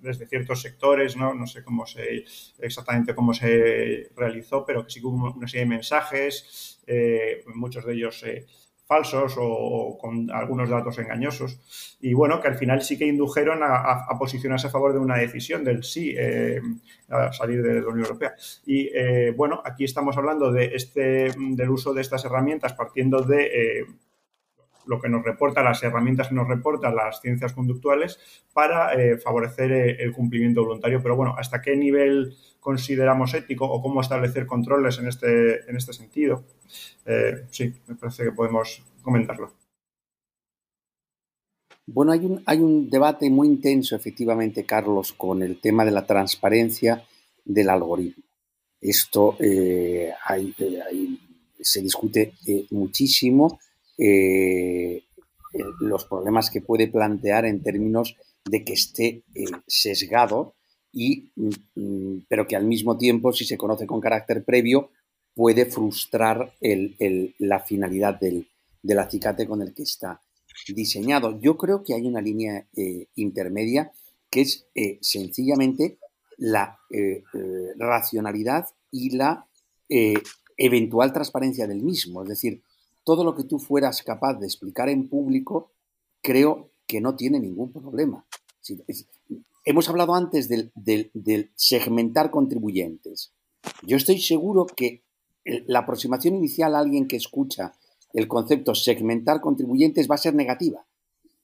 desde 0.06 0.28
ciertos 0.28 0.62
sectores, 0.62 1.18
¿no? 1.18 1.34
no 1.34 1.48
sé 1.48 1.64
cómo 1.64 1.86
se, 1.86 2.24
exactamente 2.60 3.16
cómo 3.16 3.34
se 3.34 4.10
realizó, 4.16 4.66
pero 4.66 4.86
que 4.86 4.92
sí 4.92 5.02
hubo 5.04 5.34
una 5.34 5.48
serie 5.48 5.66
de 5.66 5.70
mensajes, 5.70 6.80
eh, 6.88 7.44
muchos 7.56 7.86
de 7.86 7.94
ellos 7.94 8.24
eh, 8.24 8.46
falsos 8.86 9.36
o, 9.40 9.98
con 10.00 10.30
algunos 10.30 10.70
datos 10.70 11.00
engañosos. 11.00 11.98
Y 12.00 12.14
bueno, 12.14 12.40
que 12.40 12.48
al 12.48 12.56
final 12.56 12.84
sí 12.84 13.00
que 13.00 13.08
indujeron 13.08 13.62
a, 13.64 14.08
posicionarse 14.20 14.68
a 14.68 14.70
favor 14.70 14.94
de 14.94 15.00
una 15.00 15.18
decisión 15.18 15.64
del 15.64 15.84
sí 15.84 16.14
eh, 16.16 16.62
a 17.10 17.34
salir 17.34 17.64
de 17.64 17.82
la 17.82 17.88
Unión 17.88 18.06
Europea. 18.06 18.36
Y 18.66 18.92
bueno, 19.32 19.62
aquí 19.66 19.86
estamos 19.86 20.16
hablando 20.18 20.52
de 20.52 20.76
este, 20.76 21.32
del 21.36 21.70
uso 21.72 21.94
de 21.96 22.02
estas 22.02 22.26
herramientas 22.26 22.74
partiendo 22.74 23.24
de 23.24 23.86
lo 24.88 25.00
que 25.00 25.10
nos 25.10 25.24
reporta, 25.24 25.64
las 25.64 25.84
herramientas 25.84 26.30
que 26.30 26.36
nos 26.36 26.48
reportan 26.48 26.96
las 26.96 27.22
ciencias 27.22 27.54
conductuales 27.54 28.20
para 28.54 28.94
eh, 28.94 29.18
favorecer 29.18 29.72
eh, 29.72 29.98
el 30.00 30.12
cumplimiento 30.14 30.64
voluntario. 30.64 31.02
Pero 31.02 31.16
bueno, 31.16 31.36
¿hasta 31.38 31.62
qué 31.62 31.76
nivel 31.76 32.36
consideramos 32.60 33.34
ético 33.34 33.66
o 33.66 33.82
cómo 33.82 34.02
establecer 34.02 34.46
controles 34.46 35.00
en 35.00 35.08
este, 35.08 35.70
en 35.70 35.76
este 35.76 35.94
sentido? 35.94 36.44
Eh, 37.06 37.46
sí, 37.50 37.74
me 37.88 37.96
parece 37.96 38.24
que 38.24 38.32
podemos 38.32 38.84
comentarlo. 39.02 39.54
Bueno, 41.88 42.12
hay 42.14 42.26
un, 42.26 42.42
hay 42.46 42.60
un 42.60 42.90
debate 42.90 43.30
muy 43.30 43.48
intenso, 43.48 43.96
efectivamente, 43.96 44.66
Carlos, 44.66 45.14
con 45.14 45.44
el 45.44 45.62
tema 45.62 45.86
de 45.86 45.92
la 45.92 46.06
transparencia 46.06 47.04
del 47.44 47.70
algoritmo. 47.70 48.24
Esto 48.82 49.38
se 51.60 51.82
discute 51.82 52.34
muchísimo 52.72 53.60
los 53.98 56.06
problemas 56.06 56.50
que 56.50 56.62
puede 56.62 56.88
plantear 56.88 57.46
en 57.46 57.64
términos 57.64 58.16
de 58.44 58.64
que 58.64 58.74
esté 58.74 59.24
sesgado 59.68 60.56
y, 60.96 61.30
mm, 61.36 62.20
pero 62.30 62.48
que 62.48 62.56
al 62.56 62.66
mismo 62.66 62.98
tiempo, 62.98 63.34
si 63.34 63.46
se 63.46 63.58
conoce 63.58 63.86
con 63.86 64.00
carácter 64.00 64.44
previo, 64.44 64.90
puede 65.36 65.66
frustrar 65.66 66.54
la 66.62 67.60
finalidad 67.60 68.18
del, 68.20 68.48
acicate 68.98 69.46
con 69.46 69.62
el 69.62 69.74
que 69.74 69.84
está 69.84 70.22
diseñado. 70.70 71.38
Yo 71.42 71.58
creo 71.58 71.84
que 71.84 71.94
hay 71.94 72.08
una 72.08 72.22
línea 72.22 72.66
eh, 72.76 73.08
intermedia 73.16 73.92
que 74.32 74.42
es 74.42 74.66
eh, 74.74 74.98
sencillamente 75.02 75.98
la 76.38 76.80
eh, 76.90 77.22
racionalidad 77.78 78.66
y 78.92 79.18
la 79.18 79.46
eventual 80.58 81.12
transparencia 81.12 81.68
del 81.68 81.84
mismo. 81.84 82.24
Es 82.24 82.30
decir, 82.30 82.62
todo 83.06 83.24
lo 83.24 83.36
que 83.36 83.46
tú 83.46 83.60
fueras 83.60 84.04
capaz 84.04 84.34
de 84.34 84.48
explicar 84.48 84.90
en 84.90 85.08
público, 85.08 85.72
creo 86.22 86.72
que 86.86 87.00
no 87.00 87.16
tiene 87.16 87.40
ningún 87.40 87.72
problema. 87.72 88.26
hemos 89.64 89.88
hablado 89.88 90.14
antes 90.16 90.50
del, 90.50 90.72
del 90.76 91.52
segmentar 91.56 92.32
contribuyentes. 92.32 93.32
Yo 93.84 93.96
estoy 93.96 94.20
seguro 94.20 94.66
que 94.66 95.06
la 95.68 95.80
aproximación 95.80 96.36
inicial 96.36 96.76
a 96.76 96.80
alguien 96.80 97.08
que 97.08 97.16
escucha 97.16 97.74
el 98.14 98.28
concepto 98.28 98.74
segmentar 98.74 99.42
contribuyentes 99.42 100.10
va 100.10 100.16
a 100.16 100.20
ser 100.20 100.34
negativa, 100.34 100.86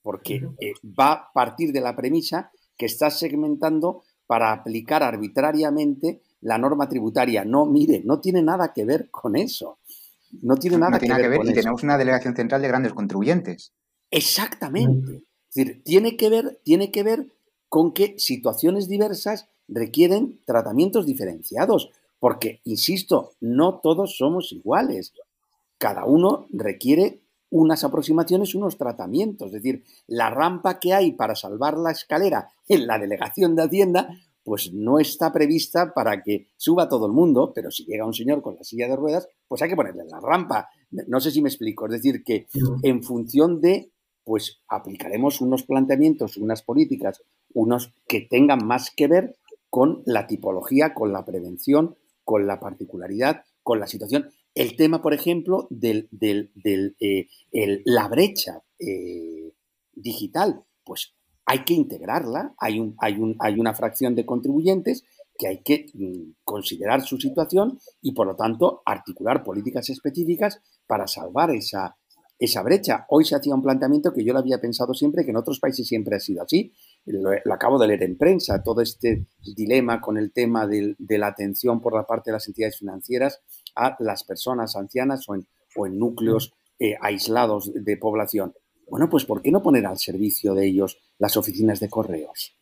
porque 0.02 0.48
eh, 0.58 0.72
va 0.84 1.12
a 1.12 1.32
partir 1.32 1.72
de 1.72 1.80
la 1.80 1.94
premisa 1.94 2.50
que 2.76 2.86
estás 2.86 3.18
segmentando 3.18 4.02
para 4.26 4.52
aplicar 4.52 5.02
arbitrariamente 5.02 6.22
la 6.40 6.58
norma 6.58 6.88
tributaria. 6.88 7.44
No, 7.44 7.66
mire, 7.66 8.02
no 8.04 8.20
tiene 8.20 8.42
nada 8.42 8.72
que 8.72 8.84
ver 8.84 9.10
con 9.10 9.36
eso. 9.36 9.78
No 10.40 10.56
tiene 10.56 10.78
nada 10.78 10.98
que, 10.98 11.12
ver, 11.12 11.40
y 11.44 11.52
tenemos 11.52 11.82
una 11.82 11.98
delegación 11.98 12.34
central 12.34 12.62
de 12.62 12.68
grandes 12.68 12.94
contribuyentes. 12.94 13.72
Exactamente. 14.10 15.24
Es 15.50 15.54
decir, 15.54 15.82
tiene 15.84 16.16
que 16.16 16.30
ver, 16.30 16.60
tiene 16.64 16.90
que 16.90 17.02
ver 17.02 17.26
con 17.68 17.92
que 17.92 18.14
situaciones 18.18 18.88
diversas 18.88 19.48
requieren 19.68 20.40
tratamientos 20.46 21.06
diferenciados. 21.06 21.90
Porque, 22.18 22.60
insisto, 22.64 23.32
no 23.40 23.80
todos 23.80 24.16
somos 24.16 24.52
iguales. 24.52 25.12
Cada 25.76 26.04
uno 26.04 26.46
requiere 26.52 27.22
unas 27.50 27.84
aproximaciones, 27.84 28.54
unos 28.54 28.78
tratamientos. 28.78 29.48
Es 29.48 29.62
decir, 29.62 29.84
la 30.06 30.30
rampa 30.30 30.78
que 30.80 30.94
hay 30.94 31.12
para 31.12 31.34
salvar 31.34 31.76
la 31.76 31.90
escalera 31.90 32.48
en 32.68 32.86
la 32.86 32.98
delegación 32.98 33.54
de 33.54 33.62
Hacienda, 33.62 34.08
pues 34.44 34.72
no 34.72 34.98
está 34.98 35.32
prevista 35.32 35.92
para 35.94 36.22
que 36.22 36.48
suba 36.56 36.88
todo 36.88 37.06
el 37.06 37.12
mundo, 37.12 37.52
pero 37.54 37.70
si 37.70 37.84
llega 37.84 38.06
un 38.06 38.14
señor 38.14 38.42
con 38.42 38.56
la 38.56 38.64
silla 38.64 38.88
de 38.88 38.96
ruedas, 38.96 39.28
pues 39.46 39.62
hay 39.62 39.68
que 39.68 39.76
ponerle 39.76 40.04
la 40.04 40.20
rampa. 40.20 40.68
No 40.90 41.20
sé 41.20 41.30
si 41.30 41.40
me 41.40 41.48
explico. 41.48 41.86
Es 41.86 41.92
decir, 41.92 42.22
que 42.24 42.46
en 42.82 43.02
función 43.02 43.60
de, 43.60 43.92
pues 44.24 44.62
aplicaremos 44.68 45.40
unos 45.40 45.62
planteamientos, 45.64 46.36
unas 46.36 46.62
políticas, 46.62 47.22
unos 47.54 47.92
que 48.08 48.22
tengan 48.22 48.66
más 48.66 48.90
que 48.90 49.06
ver 49.06 49.36
con 49.70 50.02
la 50.06 50.26
tipología, 50.26 50.92
con 50.92 51.12
la 51.12 51.24
prevención, 51.24 51.96
con 52.24 52.46
la 52.46 52.60
particularidad, 52.60 53.44
con 53.62 53.80
la 53.80 53.86
situación. 53.86 54.28
El 54.54 54.76
tema, 54.76 55.00
por 55.00 55.14
ejemplo, 55.14 55.66
de 55.70 56.08
eh, 57.00 57.82
la 57.84 58.08
brecha 58.08 58.62
eh, 58.78 59.54
digital, 59.94 60.64
pues 60.84 61.14
hay 61.44 61.64
que 61.64 61.74
integrarla, 61.74 62.54
hay, 62.58 62.78
un, 62.78 62.94
hay, 62.98 63.14
un, 63.14 63.36
hay 63.40 63.58
una 63.58 63.74
fracción 63.74 64.14
de 64.14 64.26
contribuyentes 64.26 65.04
que 65.38 65.48
hay 65.48 65.62
que 65.62 65.86
mm, 65.94 66.34
considerar 66.44 67.02
su 67.02 67.18
situación 67.18 67.78
y, 68.00 68.12
por 68.12 68.26
lo 68.26 68.36
tanto, 68.36 68.82
articular 68.84 69.42
políticas 69.42 69.88
específicas 69.90 70.60
para 70.86 71.06
salvar 71.06 71.50
esa, 71.50 71.96
esa 72.38 72.62
brecha. 72.62 73.06
Hoy 73.08 73.24
se 73.24 73.36
hacía 73.36 73.54
un 73.54 73.62
planteamiento 73.62 74.12
que 74.12 74.24
yo 74.24 74.32
lo 74.32 74.40
había 74.40 74.60
pensado 74.60 74.94
siempre, 74.94 75.24
que 75.24 75.30
en 75.30 75.36
otros 75.36 75.60
países 75.60 75.86
siempre 75.86 76.16
ha 76.16 76.20
sido 76.20 76.42
así, 76.42 76.72
lo, 77.04 77.30
acabo 77.52 77.78
de 77.78 77.86
leer 77.86 78.02
en 78.02 78.18
prensa, 78.18 78.62
todo 78.62 78.80
este 78.80 79.26
dilema 79.56 80.00
con 80.00 80.18
el 80.18 80.32
tema 80.32 80.66
de, 80.66 80.96
la 80.98 81.28
atención 81.28 81.80
por 81.80 81.94
la 81.94 82.04
parte 82.04 82.30
de 82.30 82.34
las 82.34 82.48
entidades 82.48 82.78
financieras 82.78 83.40
a 83.76 83.96
las 84.00 84.24
personas 84.24 84.74
ancianas 84.74 85.26
o 85.28 85.36
en, 85.86 85.98
núcleos 85.98 86.52
eh, 86.80 86.96
aislados 87.00 87.70
de 87.74 87.96
población. 87.96 88.54
Bueno, 88.88 89.08
pues 89.08 89.24
¿por 89.24 89.40
qué 89.40 89.52
no 89.52 89.62
poner 89.62 89.86
al 89.86 89.98
servicio 89.98 90.54
de 90.54 90.66
ellos 90.66 90.98
las 91.22 91.36
oficinas 91.36 91.78
de 91.78 91.88
correos? 91.88 92.58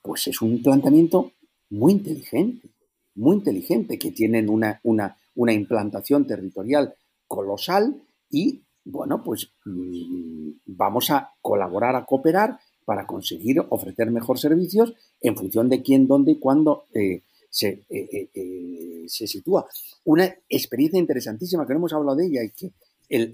Pues 0.00 0.26
es 0.28 0.40
un 0.40 0.62
planteamiento 0.62 1.32
muy 1.68 1.92
inteligente, 1.92 2.70
muy 3.16 3.36
inteligente, 3.36 3.98
que 3.98 4.12
tienen 4.12 4.48
una, 4.48 4.80
una, 4.82 5.18
una 5.34 5.52
implantación 5.52 6.26
territorial 6.26 6.94
colosal 7.26 8.02
y, 8.30 8.62
bueno, 8.82 9.22
pues 9.22 9.50
mm, 9.66 10.52
vamos 10.64 11.10
a 11.10 11.34
colaborar, 11.42 11.96
a 11.96 12.06
cooperar 12.06 12.58
para 12.86 13.06
conseguir 13.06 13.60
ofrecer 13.68 14.10
mejor 14.10 14.38
servicios 14.38 14.94
en 15.20 15.36
función 15.36 15.68
de 15.68 15.82
quién, 15.82 16.08
dónde 16.08 16.32
y 16.32 16.38
cuándo 16.38 16.86
eh, 16.94 17.24
se, 17.50 17.84
eh, 17.90 18.30
eh, 18.32 19.04
se, 19.06 19.26
sitúa. 19.26 19.68
Una 20.04 20.34
experiencia 20.48 20.98
interesantísima 20.98 21.66
que 21.66 21.74
no 21.74 21.80
hemos 21.80 21.92
hablado 21.92 22.16
de 22.16 22.26
ella 22.26 22.42
y 22.42 22.50
que 22.52 22.72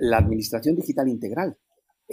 la 0.00 0.18
Administración 0.18 0.74
Digital 0.74 1.08
Integral, 1.08 1.56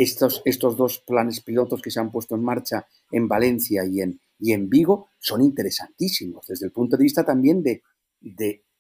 estos, 0.02 0.42
estos 0.46 0.78
dos 0.78 1.00
planes 1.00 1.42
pilotos 1.42 1.82
que 1.82 1.92
se 1.92 2.00
han 2.00 2.12
puesto 2.12 2.36
en 2.36 2.44
marcha 2.44 2.88
en 3.12 3.28
Valencia 3.28 3.86
y 3.86 4.02
en, 4.02 4.20
y 4.40 4.54
en 4.54 4.70
Vigo 4.70 5.08
son 5.20 5.42
interesantísimos 5.42 6.46
desde 6.48 6.66
el 6.66 6.72
punto 6.72 6.98
de 6.98 7.04
vista 7.04 7.24
también 7.24 7.64
de, 7.64 7.84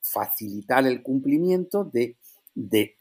facilitar 0.03 0.87
el 0.87 1.03
cumplimiento, 1.03 1.83
de, 1.85 2.17
de 2.55 2.97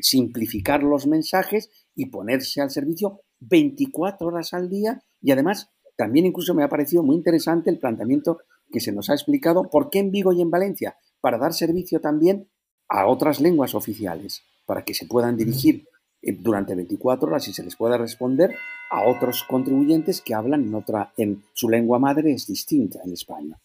simplificar 0.00 0.82
los 0.82 1.06
mensajes 1.06 1.68
y 1.94 2.06
ponerse 2.06 2.62
al 2.62 2.70
servicio 2.70 3.20
24 3.40 4.26
horas 4.26 4.54
al 4.54 4.70
día. 4.70 5.02
Y 5.20 5.30
además 5.32 5.70
también 5.96 6.26
incluso 6.26 6.54
me 6.54 6.64
ha 6.64 6.68
parecido 6.68 7.02
muy 7.02 7.16
interesante 7.16 7.70
el 7.70 7.78
planteamiento 7.78 8.38
que 8.70 8.80
se 8.80 8.92
nos 8.92 9.10
ha 9.10 9.14
explicado 9.14 9.70
por 9.70 9.90
qué 9.90 10.00
en 10.00 10.10
Vigo 10.10 10.32
y 10.32 10.40
en 10.40 10.50
Valencia, 10.50 10.96
para 11.20 11.38
dar 11.38 11.54
servicio 11.54 12.00
también 12.00 12.48
a 12.88 13.06
otras 13.06 13.40
lenguas 13.40 13.74
oficiales, 13.74 14.42
para 14.66 14.84
que 14.84 14.94
se 14.94 15.06
puedan 15.06 15.36
dirigir 15.36 15.76
eh, 15.76 15.93
durante 16.32 16.74
24 16.74 17.28
horas 17.28 17.48
y 17.48 17.52
se 17.52 17.62
les 17.62 17.76
pueda 17.76 17.98
responder 17.98 18.54
a 18.90 19.04
otros 19.04 19.44
contribuyentes 19.44 20.20
que 20.20 20.34
hablan 20.34 20.64
en 20.64 20.74
otra, 20.74 21.12
en 21.16 21.42
su 21.52 21.68
lengua 21.68 21.98
madre 21.98 22.32
es 22.32 22.46
distinta 22.46 23.00
en 23.04 23.12
España. 23.12 23.58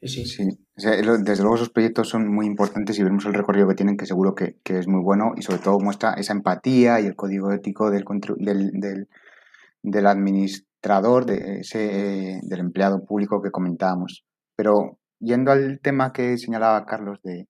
Sí, 0.00 0.24
sí. 0.26 0.48
desde 0.76 1.42
luego 1.42 1.56
esos 1.56 1.70
proyectos 1.70 2.08
son 2.08 2.32
muy 2.32 2.46
importantes 2.46 2.96
y 2.98 3.02
vemos 3.02 3.26
el 3.26 3.34
recorrido 3.34 3.66
que 3.66 3.74
tienen, 3.74 3.96
que 3.96 4.06
seguro 4.06 4.34
que, 4.34 4.56
es 4.64 4.86
muy 4.86 5.02
bueno 5.02 5.32
y 5.36 5.42
sobre 5.42 5.58
todo 5.58 5.80
muestra 5.80 6.14
esa 6.14 6.32
empatía 6.32 7.00
y 7.00 7.06
el 7.06 7.16
código 7.16 7.50
ético 7.50 7.90
del, 7.90 8.04
del, 8.38 9.08
del, 9.82 10.06
administrador, 10.06 11.26
de 11.26 11.60
ese, 11.60 12.40
del 12.44 12.60
empleado 12.60 13.04
público 13.04 13.42
que 13.42 13.50
comentábamos. 13.50 14.24
Pero 14.54 15.00
yendo 15.18 15.50
al 15.50 15.80
tema 15.80 16.12
que 16.12 16.38
señalaba 16.38 16.86
Carlos 16.86 17.18
de, 17.24 17.48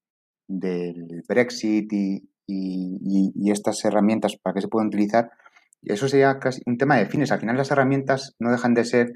del 0.49 1.23
Brexit 1.29 1.93
y, 1.93 2.31
y, 2.49 3.51
estas 3.51 3.85
herramientas 3.85 4.37
para 4.43 4.55
que 4.55 4.61
se 4.61 4.69
puedan 4.69 4.89
utilizar, 4.89 5.31
eso 5.83 6.09
sería 6.09 6.39
casi 6.39 6.61
un 6.67 6.77
tema 6.77 6.97
de 6.97 7.07
fines. 7.07 7.31
Al 7.31 7.41
final 7.41 7.57
las 7.57 7.71
herramientas 7.71 8.35
no 8.39 8.51
dejan 8.51 8.75
de 8.75 8.85
ser 8.85 9.13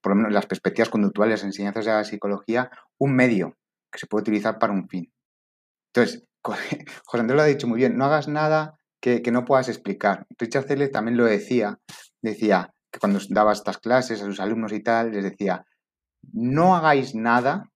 por 0.00 0.12
lo 0.12 0.16
menos 0.16 0.32
las 0.32 0.46
perspectivas 0.46 0.88
conductuales, 0.88 1.44
enseñanzas 1.44 1.84
de 1.84 1.92
la 1.92 2.04
psicología, 2.04 2.70
un 2.98 3.14
medio 3.14 3.56
que 3.90 3.98
se 3.98 4.06
puede 4.06 4.22
utilizar 4.22 4.58
para 4.58 4.72
un 4.72 4.88
fin. 4.88 5.12
Entonces, 5.92 6.24
José 6.42 7.20
Andrés 7.20 7.36
lo 7.36 7.42
ha 7.42 7.46
dicho 7.46 7.66
muy 7.66 7.78
bien, 7.78 7.96
no 7.96 8.04
hagas 8.04 8.28
nada 8.28 8.78
que, 9.00 9.20
no 9.30 9.44
puedas 9.44 9.68
explicar. 9.68 10.26
Richard 10.38 10.64
Celle 10.64 10.88
también 10.88 11.16
lo 11.16 11.26
decía, 11.26 11.78
decía 12.22 12.72
que 12.90 12.98
cuando 12.98 13.18
daba 13.28 13.52
estas 13.52 13.78
clases 13.78 14.22
a 14.22 14.24
sus 14.24 14.40
alumnos 14.40 14.72
y 14.72 14.82
tal, 14.82 15.12
les 15.12 15.24
decía, 15.24 15.66
no 16.32 16.74
hagáis 16.74 17.14
nada 17.14 17.70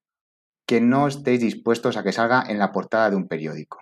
que 0.67 0.81
no 0.81 1.07
estéis 1.07 1.41
dispuestos 1.41 1.97
a 1.97 2.03
que 2.03 2.13
salga 2.13 2.45
en 2.49 2.59
la 2.59 2.73
portada 2.73 3.11
de 3.11 3.17
un 3.17 3.29
periódico. 3.29 3.79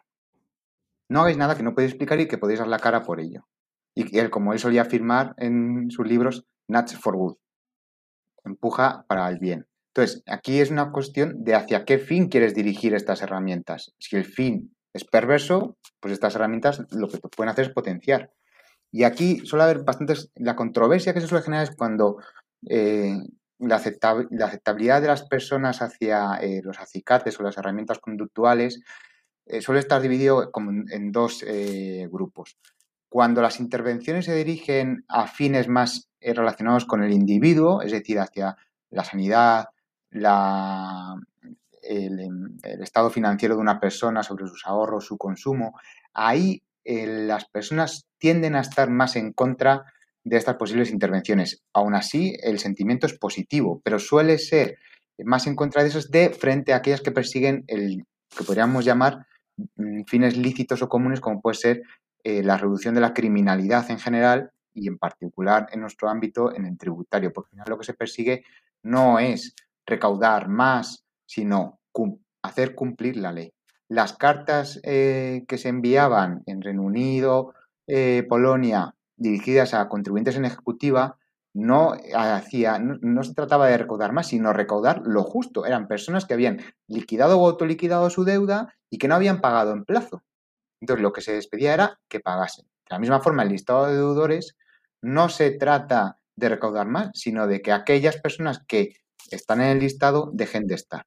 No 1.08 1.20
hagáis 1.20 1.36
nada 1.36 1.56
que 1.56 1.62
no 1.62 1.74
podéis 1.74 1.92
explicar 1.92 2.20
y 2.20 2.28
que 2.28 2.38
podéis 2.38 2.58
dar 2.58 2.68
la 2.68 2.78
cara 2.78 3.02
por 3.02 3.20
ello. 3.20 3.46
Y 3.94 4.18
él, 4.18 4.30
como 4.30 4.52
él 4.52 4.58
solía 4.58 4.82
afirmar 4.82 5.34
en 5.38 5.90
sus 5.90 6.06
libros, 6.06 6.44
Nuts 6.68 6.96
for 6.96 7.16
Good 7.16 7.36
empuja 8.46 9.04
para 9.08 9.28
el 9.28 9.38
bien. 9.38 9.66
Entonces, 9.94 10.22
aquí 10.26 10.60
es 10.60 10.70
una 10.70 10.92
cuestión 10.92 11.44
de 11.44 11.54
hacia 11.54 11.84
qué 11.84 11.98
fin 11.98 12.28
quieres 12.28 12.54
dirigir 12.54 12.94
estas 12.94 13.22
herramientas. 13.22 13.94
Si 13.98 14.16
el 14.16 14.24
fin 14.24 14.74
es 14.92 15.04
perverso, 15.04 15.76
pues 16.00 16.12
estas 16.12 16.34
herramientas 16.34 16.82
lo 16.90 17.08
que 17.08 17.18
pueden 17.18 17.50
hacer 17.50 17.66
es 17.66 17.72
potenciar. 17.72 18.30
Y 18.92 19.04
aquí 19.04 19.40
suele 19.44 19.64
haber 19.64 19.84
bastantes... 19.84 20.30
La 20.34 20.56
controversia 20.56 21.12
que 21.12 21.20
se 21.20 21.26
suele 21.26 21.44
generar 21.44 21.64
es 21.64 21.74
cuando 21.74 22.18
eh, 22.68 23.16
la, 23.58 23.76
aceptabilidad 23.76 25.02
de 25.02 25.08
las 25.08 25.26
personas 25.26 25.82
hacia 25.82 26.36
eh, 26.40 26.60
los 26.62 26.78
acicates 26.78 27.38
o 27.38 27.42
las 27.42 27.56
herramientas 27.58 27.98
conductuales 27.98 28.80
eh, 29.46 29.60
suele 29.60 29.80
estar 29.80 30.02
dividido 30.02 30.50
en, 30.90 31.12
dos 31.12 31.44
grupos 32.10 32.58
Cuando 33.08 33.40
las 33.40 33.60
intervenciones 33.60 34.24
se 34.24 34.34
dirigen 34.34 35.04
a 35.08 35.26
fines 35.26 35.68
más 35.68 36.08
eh, 36.26 36.34
relacionados 36.34 36.86
con 36.86 37.04
el 37.04 37.12
individuo, 37.12 37.82
es 37.82 37.92
decir, 37.92 38.18
hacia 38.18 38.56
la 38.90 39.04
sanidad, 39.04 39.66
la, 40.10 41.14
el, 41.82 42.18
estado 42.82 43.10
financiero 43.10 43.54
de 43.54 43.60
una 43.60 43.78
persona 43.78 44.24
sobre 44.24 44.48
sus 44.48 44.66
ahorros, 44.66 45.06
su 45.06 45.18
consumo, 45.18 45.78
ahí 46.14 46.64
eh, 46.84 47.06
las 47.06 47.44
personas 47.44 48.06
tienden 48.18 48.56
a 48.56 48.60
estar 48.60 48.90
más 48.90 49.14
en 49.14 49.32
contra 49.34 49.84
de 50.24 50.36
estas 50.36 50.56
posibles 50.56 50.90
intervenciones. 50.90 51.62
Aún 51.72 51.94
así, 51.94 52.36
el 52.42 52.58
sentimiento 52.58 53.06
es 53.06 53.16
positivo, 53.16 53.80
pero 53.84 54.00
suele 54.00 54.38
ser 54.38 54.78
más 55.24 55.46
en 55.46 55.54
contra 55.54 55.84
de 55.84 55.90
esos 55.90 56.10
de 56.10 56.30
frente 56.30 56.72
a 56.72 56.78
aquellas 56.78 57.02
que 57.02 57.12
persiguen 57.12 57.62
el 57.68 58.04
que 58.36 58.42
podríamos 58.42 58.84
llamar 58.84 59.28
fines 60.06 60.36
lícitos 60.36 60.82
o 60.82 60.88
comunes, 60.88 61.20
como 61.20 61.40
puede 61.40 61.56
ser 61.56 61.82
eh, 62.24 62.42
la 62.42 62.56
reducción 62.56 62.94
de 62.94 63.00
la 63.00 63.14
criminalidad 63.14 63.90
en 63.90 63.98
general 63.98 64.50
y 64.74 64.88
en 64.88 64.98
particular 64.98 65.68
en 65.72 65.80
nuestro 65.80 66.08
ámbito 66.08 66.54
en 66.54 66.66
el 66.66 66.76
tributario, 66.76 67.32
porque 67.32 67.48
al 67.48 67.52
final 67.52 67.66
lo 67.70 67.78
que 67.78 67.86
se 67.86 67.94
persigue 67.94 68.44
no 68.82 69.18
es 69.18 69.54
recaudar 69.86 70.48
más, 70.48 71.04
sino 71.24 71.80
hacer 72.42 72.74
cumplir 72.74 73.16
la 73.16 73.32
ley. 73.32 73.52
Las 73.88 74.12
cartas 74.12 74.80
eh, 74.82 75.44
que 75.48 75.58
se 75.58 75.68
enviaban 75.68 76.42
en 76.46 76.62
Reino 76.62 76.82
Unido, 76.82 77.54
eh, 77.86 78.24
Polonia, 78.28 78.94
dirigidas 79.16 79.74
a 79.74 79.88
contribuyentes 79.88 80.36
en 80.36 80.44
ejecutiva, 80.44 81.18
no, 81.56 81.94
hacía, 82.14 82.78
no, 82.78 83.24
se 83.24 83.32
trataba 83.32 83.68
de 83.68 83.78
recaudar 83.78 84.12
más, 84.12 84.28
sino 84.28 84.52
recaudar 84.52 85.00
lo 85.06 85.22
justo. 85.22 85.64
Eran 85.64 85.88
personas 85.88 86.26
que 86.26 86.34
habían 86.34 86.60
liquidado 86.86 87.38
o 87.38 87.46
autoliquidado 87.48 88.10
su 88.10 88.24
deuda 88.24 88.74
y 88.90 88.98
que 88.98 89.08
no 89.08 89.14
habían 89.14 89.40
pagado 89.40 89.72
en 89.72 89.86
plazo. 89.86 90.22
Entonces, 90.82 91.02
lo 91.02 91.14
que 91.14 91.22
se 91.22 91.32
despedía 91.32 91.72
era 91.72 91.98
que 92.08 92.20
pagasen. 92.20 92.66
De 92.66 92.94
la 92.94 92.98
misma 92.98 93.20
forma, 93.20 93.42
el 93.42 93.48
listado 93.48 93.86
de 93.86 93.94
deudores 93.94 94.54
no 95.00 95.30
se 95.30 95.50
trata 95.50 96.18
de 96.36 96.50
recaudar 96.50 96.88
más, 96.88 97.08
sino 97.14 97.46
de 97.46 97.62
que 97.62 97.72
aquellas 97.72 98.20
personas 98.20 98.62
que 98.68 98.92
están 99.30 99.62
en 99.62 99.68
el 99.68 99.78
listado 99.78 100.30
dejen 100.34 100.66
de 100.66 100.74
estar. 100.74 101.06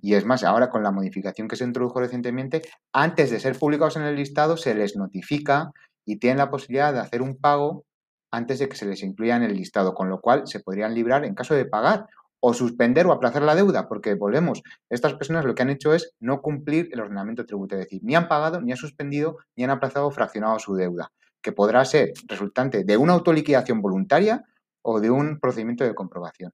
Y 0.00 0.14
es 0.14 0.24
más, 0.24 0.44
ahora 0.44 0.70
con 0.70 0.84
la 0.84 0.92
modificación 0.92 1.48
que 1.48 1.56
se 1.56 1.64
introdujo 1.64 1.98
recientemente, 1.98 2.62
antes 2.92 3.32
de 3.32 3.40
ser 3.40 3.58
publicados 3.58 3.96
en 3.96 4.02
el 4.02 4.14
listado, 4.14 4.56
se 4.56 4.76
les 4.76 4.94
notifica 4.94 5.72
y 6.04 6.20
tienen 6.20 6.38
la 6.38 6.50
posibilidad 6.50 6.92
de 6.92 7.00
hacer 7.00 7.20
un 7.20 7.36
pago 7.36 7.84
antes 8.30 8.58
de 8.58 8.68
que 8.68 8.76
se 8.76 8.86
les 8.86 9.02
incluya 9.02 9.36
en 9.36 9.42
el 9.42 9.54
listado, 9.54 9.94
con 9.94 10.08
lo 10.08 10.20
cual 10.20 10.46
se 10.46 10.60
podrían 10.60 10.94
librar 10.94 11.24
en 11.24 11.34
caso 11.34 11.54
de 11.54 11.64
pagar 11.64 12.06
o 12.40 12.54
suspender 12.54 13.06
o 13.06 13.12
aplazar 13.12 13.42
la 13.42 13.54
deuda, 13.54 13.88
porque 13.88 14.14
volvemos, 14.14 14.62
estas 14.90 15.14
personas 15.14 15.44
lo 15.44 15.54
que 15.54 15.62
han 15.62 15.70
hecho 15.70 15.94
es 15.94 16.12
no 16.20 16.42
cumplir 16.42 16.88
el 16.92 17.00
ordenamiento 17.00 17.46
tributario, 17.46 17.82
es 17.82 17.86
decir, 17.86 18.02
ni 18.04 18.14
han 18.14 18.28
pagado, 18.28 18.60
ni 18.60 18.72
han 18.72 18.78
suspendido, 18.78 19.38
ni 19.56 19.64
han 19.64 19.70
aplazado 19.70 20.06
o 20.06 20.10
fraccionado 20.10 20.58
su 20.58 20.74
deuda, 20.74 21.12
que 21.42 21.52
podrá 21.52 21.84
ser 21.84 22.12
resultante 22.26 22.84
de 22.84 22.96
una 22.96 23.14
autoliquidación 23.14 23.80
voluntaria 23.80 24.44
o 24.82 25.00
de 25.00 25.10
un 25.10 25.40
procedimiento 25.40 25.84
de 25.84 25.94
comprobación. 25.94 26.52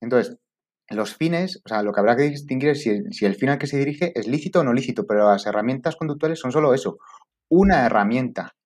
Entonces, 0.00 0.38
los 0.90 1.14
fines, 1.14 1.60
o 1.64 1.68
sea, 1.68 1.82
lo 1.82 1.92
que 1.92 2.00
habrá 2.00 2.16
que 2.16 2.22
distinguir 2.22 2.70
es 2.70 2.82
si 2.82 2.90
el, 2.90 3.12
si 3.12 3.30
fin 3.34 3.50
al 3.50 3.58
que 3.58 3.66
se 3.66 3.78
dirige 3.78 4.18
es 4.18 4.26
lícito 4.26 4.60
o 4.60 4.64
no 4.64 4.72
lícito, 4.72 5.06
pero 5.06 5.28
las 5.28 5.46
herramientas 5.46 5.96
conductuales 5.96 6.40
son 6.40 6.50
solo 6.50 6.72
eso, 6.72 6.98
una 7.50 7.84
herramienta 7.84 8.56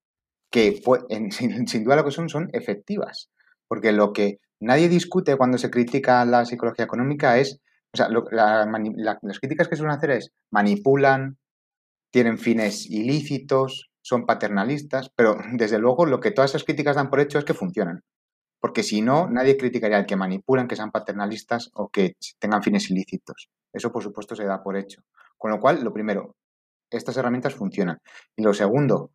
que 0.52 0.80
sin, 1.30 1.84
duda 1.84 1.96
lo 1.96 2.04
que 2.04 2.12
son 2.12 2.28
son 2.28 2.48
efectivas. 2.52 3.30
Porque 3.66 3.90
lo 3.90 4.12
que 4.12 4.38
nadie 4.60 4.88
discute 4.88 5.36
cuando 5.36 5.58
se 5.58 5.70
critica 5.70 6.24
la 6.24 6.44
psicología 6.44 6.84
económica 6.84 7.38
es, 7.38 7.58
o 7.92 7.96
sea, 7.96 8.08
las 8.08 9.40
críticas 9.40 9.66
que 9.66 9.76
suelen 9.76 9.96
hacer 9.96 10.12
es 10.12 10.30
manipulan, 10.50 11.38
tienen 12.12 12.38
fines 12.38 12.88
ilícitos, 12.88 13.90
son 14.02 14.26
paternalistas, 14.26 15.10
pero 15.16 15.36
desde 15.54 15.78
luego 15.78 16.06
lo 16.06 16.20
que 16.20 16.30
todas 16.30 16.52
esas 16.52 16.64
críticas 16.64 16.96
dan 16.96 17.10
por 17.10 17.20
hecho 17.20 17.38
es 17.38 17.44
que 17.44 17.54
funcionan. 17.54 18.02
Porque 18.60 18.84
si 18.84 19.02
no, 19.02 19.28
nadie 19.28 19.56
criticaría 19.56 19.96
al 19.96 20.06
que 20.06 20.14
manipulan, 20.14 20.68
que 20.68 20.76
sean 20.76 20.92
paternalistas 20.92 21.70
o 21.74 21.88
que 21.88 22.14
tengan 22.38 22.62
fines 22.62 22.88
ilícitos. 22.90 23.48
Eso, 23.72 23.90
por 23.90 24.04
supuesto, 24.04 24.36
se 24.36 24.44
da 24.44 24.62
por 24.62 24.76
hecho. 24.76 25.02
Con 25.36 25.50
lo 25.50 25.58
cual, 25.58 25.82
lo 25.82 25.92
primero, 25.92 26.36
estas 26.88 27.16
herramientas 27.16 27.54
funcionan. 27.54 27.98
Y 28.36 28.42
lo 28.42 28.54
segundo, 28.54 29.10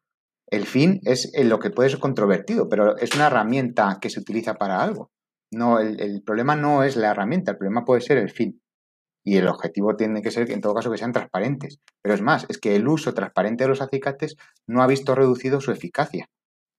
el 0.50 0.66
fin 0.66 1.02
es 1.04 1.32
lo 1.44 1.60
que 1.60 1.70
puede 1.70 1.90
ser 1.90 2.00
controvertido, 2.00 2.70
pero 2.70 2.98
es 2.98 3.14
una 3.16 3.28
herramienta 3.28 4.00
que 4.02 4.10
se 4.10 4.20
utiliza 4.20 4.56
para 4.56 4.82
algo. 4.82 5.12
No, 5.52 5.80
el, 5.80 6.22
problema 6.24 6.56
no 6.56 6.84
es 6.84 6.96
la 6.96 7.12
herramienta, 7.12 7.52
el 7.52 7.58
problema 7.58 7.86
puede 7.86 8.02
ser 8.02 8.18
el 8.18 8.30
fin. 8.30 8.62
Y 9.24 9.38
el 9.38 9.48
objetivo 9.48 9.96
tiene 9.98 10.22
que 10.22 10.32
ser, 10.32 10.50
en 10.52 10.62
todo 10.62 10.74
caso, 10.74 10.90
que 10.90 10.98
sean 10.98 11.12
transparentes. 11.12 11.80
Pero 12.02 12.16
es 12.16 12.22
más, 12.22 12.46
es 12.50 12.58
que 12.58 12.76
el 12.76 12.88
uso 12.88 13.14
transparente 13.14 13.66
de 13.66 13.70
los 13.70 13.82
acicates 13.82 14.36
no 14.68 14.82
ha 14.82 14.88
visto 14.88 15.16
reducido 15.16 15.60
su 15.60 15.72
eficacia, 15.72 16.30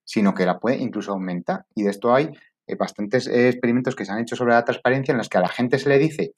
sino 0.05 0.33
que 0.33 0.47
la 0.47 0.59
puede 0.59 0.79
incluso 0.79 1.13
aumentar. 1.13 1.67
Y 1.75 1.83
de 1.83 1.91
esto 1.91 2.15
hay 2.15 2.31
eh, 2.67 2.75
bastantes 2.77 3.27
eh, 3.27 3.49
experimentos 3.49 3.95
que 3.95 4.07
se 4.07 4.13
han 4.13 4.21
hecho 4.21 4.37
sobre 4.37 4.55
la 4.55 4.65
transparencia 4.65 5.13
en 5.13 5.19
los 5.19 5.29
que 5.29 5.39
a 5.39 5.43
la 5.43 5.49
gente 5.49 5.79
se 5.79 5.91
le 5.91 5.99
dice 5.99 6.35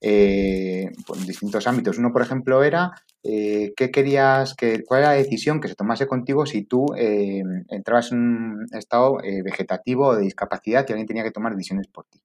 eh, 0.00 0.90
pues, 1.06 1.20
en 1.20 1.26
distintos 1.26 1.66
ámbitos. 1.66 1.98
Uno, 1.98 2.12
por 2.12 2.22
ejemplo, 2.22 2.62
era 2.62 2.92
eh, 3.26 3.72
qué 3.76 3.90
querías, 3.90 4.54
que, 4.54 4.84
cuál 4.84 5.00
era 5.00 5.10
la 5.10 5.16
decisión 5.16 5.60
que 5.60 5.68
se 5.68 5.74
tomase 5.74 6.06
contigo 6.06 6.46
si 6.46 6.64
tú 6.64 6.86
eh, 6.96 7.42
entrabas 7.68 8.12
en 8.12 8.18
un 8.18 8.66
estado 8.72 9.18
vegetativo 9.44 10.08
o 10.08 10.16
de 10.16 10.22
discapacidad 10.22 10.86
y 10.88 10.92
alguien 10.92 11.06
tenía 11.06 11.24
que 11.24 11.30
tomar 11.30 11.54
decisiones 11.54 11.88
por 11.88 12.04
ti. 12.06 12.20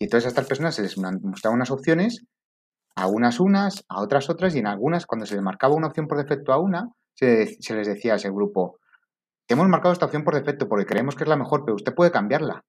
Y 0.00 0.04
entonces 0.04 0.26
a 0.26 0.28
estas 0.28 0.46
personas 0.46 0.74
se 0.74 0.82
les 0.82 0.96
mostraban 0.96 1.56
unas 1.56 1.70
opciones, 1.70 2.24
a 2.94 3.06
unas 3.08 3.40
unas, 3.40 3.84
a 3.88 4.00
otras 4.00 4.30
otras, 4.30 4.54
y 4.54 4.58
en 4.58 4.66
algunas, 4.66 5.06
cuando 5.06 5.26
se 5.26 5.34
les 5.34 5.42
marcaba 5.42 5.74
una 5.74 5.88
opción 5.88 6.08
por 6.08 6.18
defecto 6.18 6.52
a 6.52 6.58
una, 6.58 6.88
se, 7.14 7.46
se 7.60 7.74
les 7.74 7.86
decía 7.86 8.14
a 8.14 8.16
ese 8.16 8.30
grupo, 8.30 8.78
te 9.46 9.54
hemos 9.54 9.68
marcado 9.68 9.92
esta 9.92 10.06
opción 10.06 10.24
por 10.24 10.34
defecto 10.34 10.68
porque 10.68 10.84
creemos 10.84 11.16
que 11.16 11.24
es 11.24 11.28
la 11.28 11.36
mejor, 11.36 11.64
pero 11.64 11.74
usted 11.74 11.94
puede 11.94 12.10
cambiarla. 12.10 12.64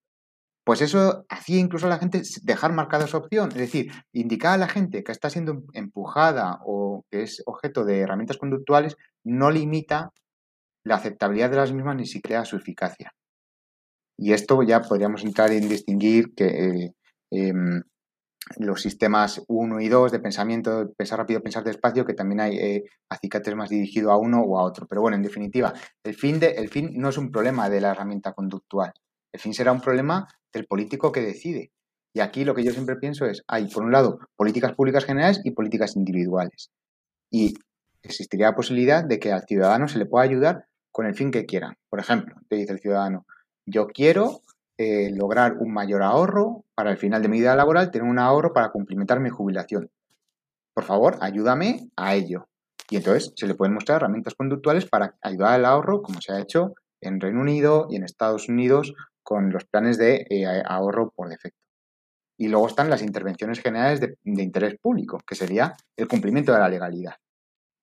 Pues 0.69 0.83
eso 0.83 1.25
hacía 1.29 1.57
incluso 1.57 1.87
a 1.87 1.89
la 1.89 1.97
gente 1.97 2.21
dejar 2.43 2.73
marcada 2.73 3.05
esa 3.05 3.17
opción, 3.17 3.49
es 3.49 3.57
decir, 3.57 3.91
indicar 4.13 4.53
a 4.53 4.57
la 4.57 4.67
gente 4.67 5.03
que 5.03 5.11
está 5.11 5.27
siendo 5.27 5.63
empujada 5.73 6.59
o 6.63 7.07
que 7.09 7.23
es 7.23 7.41
objeto 7.47 7.85
de 7.85 8.01
herramientas 8.01 8.37
conductuales 8.37 8.95
no 9.23 9.49
limita 9.49 10.11
la 10.83 10.97
aceptabilidad 10.97 11.49
de 11.49 11.55
las 11.55 11.73
mismas 11.73 11.95
ni 11.95 12.05
siquiera 12.05 12.45
su 12.45 12.55
eficacia. 12.55 13.11
Y 14.15 14.33
esto 14.33 14.61
ya 14.61 14.81
podríamos 14.81 15.23
entrar 15.23 15.51
en 15.51 15.67
distinguir 15.67 16.35
que 16.35 16.45
eh, 16.45 16.93
em, 17.31 17.81
los 18.57 18.79
sistemas 18.79 19.41
1 19.47 19.81
y 19.81 19.89
2 19.89 20.11
de 20.11 20.19
pensamiento, 20.19 20.93
pensar 20.95 21.17
rápido, 21.17 21.41
pensar 21.41 21.63
despacio, 21.63 22.05
que 22.05 22.13
también 22.13 22.41
hay 22.41 22.57
eh, 22.59 22.83
acicates 23.09 23.55
más 23.55 23.71
dirigido 23.71 24.11
a 24.11 24.17
uno 24.17 24.41
o 24.41 24.59
a 24.59 24.63
otro. 24.65 24.85
Pero 24.85 25.01
bueno, 25.01 25.17
en 25.17 25.23
definitiva, 25.23 25.73
el 26.03 26.13
fin, 26.13 26.39
de, 26.39 26.51
el 26.51 26.69
fin 26.69 26.91
no 26.93 27.09
es 27.09 27.17
un 27.17 27.31
problema 27.31 27.71
de 27.71 27.81
la 27.81 27.89
herramienta 27.89 28.33
conductual. 28.33 28.93
El 29.31 29.39
fin 29.39 29.55
será 29.55 29.71
un 29.71 29.81
problema 29.81 30.27
del 30.53 30.65
político 30.65 31.11
que 31.11 31.21
decide. 31.21 31.71
Y 32.13 32.21
aquí 32.21 32.43
lo 32.43 32.55
que 32.55 32.63
yo 32.63 32.71
siempre 32.71 32.95
pienso 32.95 33.25
es, 33.25 33.43
hay 33.47 33.67
por 33.67 33.83
un 33.83 33.91
lado 33.91 34.19
políticas 34.35 34.73
públicas 34.73 35.05
generales 35.05 35.41
y 35.43 35.51
políticas 35.51 35.95
individuales. 35.95 36.71
Y 37.31 37.53
existiría 38.01 38.47
la 38.47 38.55
posibilidad 38.55 39.03
de 39.03 39.19
que 39.19 39.31
al 39.31 39.43
ciudadano 39.43 39.87
se 39.87 39.99
le 39.99 40.05
pueda 40.05 40.25
ayudar 40.25 40.65
con 40.91 41.05
el 41.05 41.15
fin 41.15 41.31
que 41.31 41.45
quiera. 41.45 41.77
Por 41.89 41.99
ejemplo, 41.99 42.35
te 42.49 42.55
dice 42.55 42.73
el 42.73 42.79
ciudadano, 42.79 43.25
yo 43.65 43.87
quiero 43.87 44.41
eh, 44.77 45.11
lograr 45.13 45.57
un 45.59 45.71
mayor 45.71 46.01
ahorro 46.01 46.65
para 46.73 46.91
el 46.91 46.97
final 46.97 47.21
de 47.21 47.27
mi 47.27 47.39
vida 47.39 47.55
laboral, 47.55 47.91
tener 47.91 48.09
un 48.09 48.17
ahorro 48.17 48.53
para 48.53 48.71
cumplimentar 48.71 49.19
mi 49.19 49.29
jubilación. 49.29 49.91
Por 50.73 50.85
favor, 50.85 51.17
ayúdame 51.21 51.89
a 51.95 52.15
ello. 52.15 52.47
Y 52.89 52.95
entonces 52.95 53.33
se 53.35 53.45
le 53.45 53.55
pueden 53.55 53.73
mostrar 53.73 53.97
herramientas 53.97 54.33
conductuales 54.33 54.85
para 54.85 55.15
ayudar 55.21 55.53
al 55.53 55.65
ahorro, 55.65 56.01
como 56.01 56.21
se 56.21 56.31
ha 56.31 56.39
hecho 56.39 56.73
en 57.01 57.19
Reino 57.19 57.41
Unido 57.41 57.87
y 57.89 57.97
en 57.97 58.03
Estados 58.03 58.49
Unidos 58.49 58.93
con 59.29 59.51
los 59.51 59.63
planes 59.65 59.99
de 59.99 60.25
eh, 60.27 60.63
ahorro 60.65 61.11
por 61.15 61.29
defecto. 61.29 61.61
Y 62.35 62.47
luego 62.47 62.65
están 62.65 62.89
las 62.89 63.03
intervenciones 63.03 63.59
generales 63.59 63.99
de, 63.99 64.17
interés 64.23 64.75
público, 64.81 65.19
que 65.19 65.35
sería 65.35 65.75
el 65.95 66.07
cumplimiento 66.07 66.51
de 66.51 66.57
la 66.57 66.67
legalidad. 66.67 67.13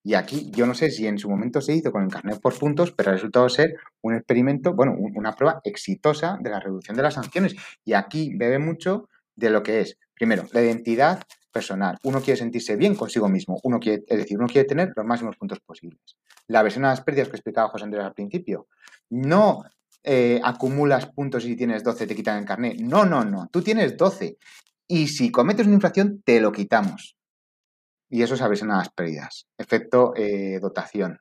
Y 0.03 0.15
aquí 0.15 0.51
yo 0.51 0.67
no 0.67 0.75
sé 0.75 0.91
si 0.91 1.07
en 1.07 1.19
su 1.19 1.31
momento 1.31 1.61
se 1.61 1.73
hizo 1.73 1.93
con 1.93 2.03
el 2.03 2.11
carnet 2.11 2.41
por 2.41 2.59
puntos, 2.59 2.91
pero 2.91 3.11
ha 3.11 3.13
resultado 3.13 3.49
ser 3.49 3.77
un 4.03 4.17
experimento, 4.17 4.75
bueno, 4.75 4.97
una 4.99 5.37
prueba 5.37 5.61
exitosa 5.63 6.37
de 6.41 6.51
la 6.51 6.59
reducción 6.59 6.97
de 6.97 7.05
las 7.05 7.15
sanciones. 7.15 7.55
Y 7.85 7.93
aquí 7.93 8.35
bebe 8.35 8.59
mucho 8.59 9.09
de 9.37 9.51
lo 9.51 9.63
que 9.63 9.83
es, 9.83 9.99
primero, 10.15 10.47
la 10.53 10.63
identidad 10.63 11.23
personal. 11.53 11.97
Uno 12.03 12.21
quiere 12.21 12.39
sentirse 12.39 12.75
bien 12.75 12.97
consigo 12.97 13.29
mismo, 13.29 13.61
uno 13.63 13.79
quiere, 13.79 14.03
es 14.09 14.19
decir, 14.19 14.37
uno 14.37 14.49
quiere 14.49 14.67
tener 14.67 14.93
los 14.97 15.07
máximos 15.07 15.37
puntos 15.37 15.61
posibles. 15.61 16.17
La 16.49 16.65
versión 16.65 16.85
a 16.87 16.89
las 16.89 17.03
pérdidas 17.03 17.29
que 17.29 17.37
explicaba 17.37 17.69
José 17.69 17.85
Andrés 17.85 18.05
al 18.05 18.15
principio. 18.15 18.67
No 19.11 19.63
eh, 20.09 20.41
acumulas 20.45 21.07
puntos 21.07 21.45
y 21.45 21.49
si 21.49 21.57
tienes 21.57 21.83
12 21.83 22.07
te 22.07 22.15
quitan 22.15 22.39
el 22.39 22.45
carnet. 22.45 22.79
No, 22.79 23.05
no, 23.05 23.25
no. 23.25 23.49
Tú 23.51 23.61
tienes 23.61 23.97
12. 23.97 24.39
Y 24.87 25.09
si 25.09 25.33
cometes 25.33 25.67
una 25.67 25.75
infracción, 25.75 26.23
te 26.25 26.41
lo 26.41 26.53
quitamos. 26.53 27.17
Y 28.09 28.23
eso 28.23 28.35
es 28.35 28.41
aversión 28.41 28.71
a 28.71 28.79
las 28.79 28.91
pérdidas. 28.91 29.49
Efecto 29.59 30.15
eh, 30.17 30.61
dotación. 30.61 31.19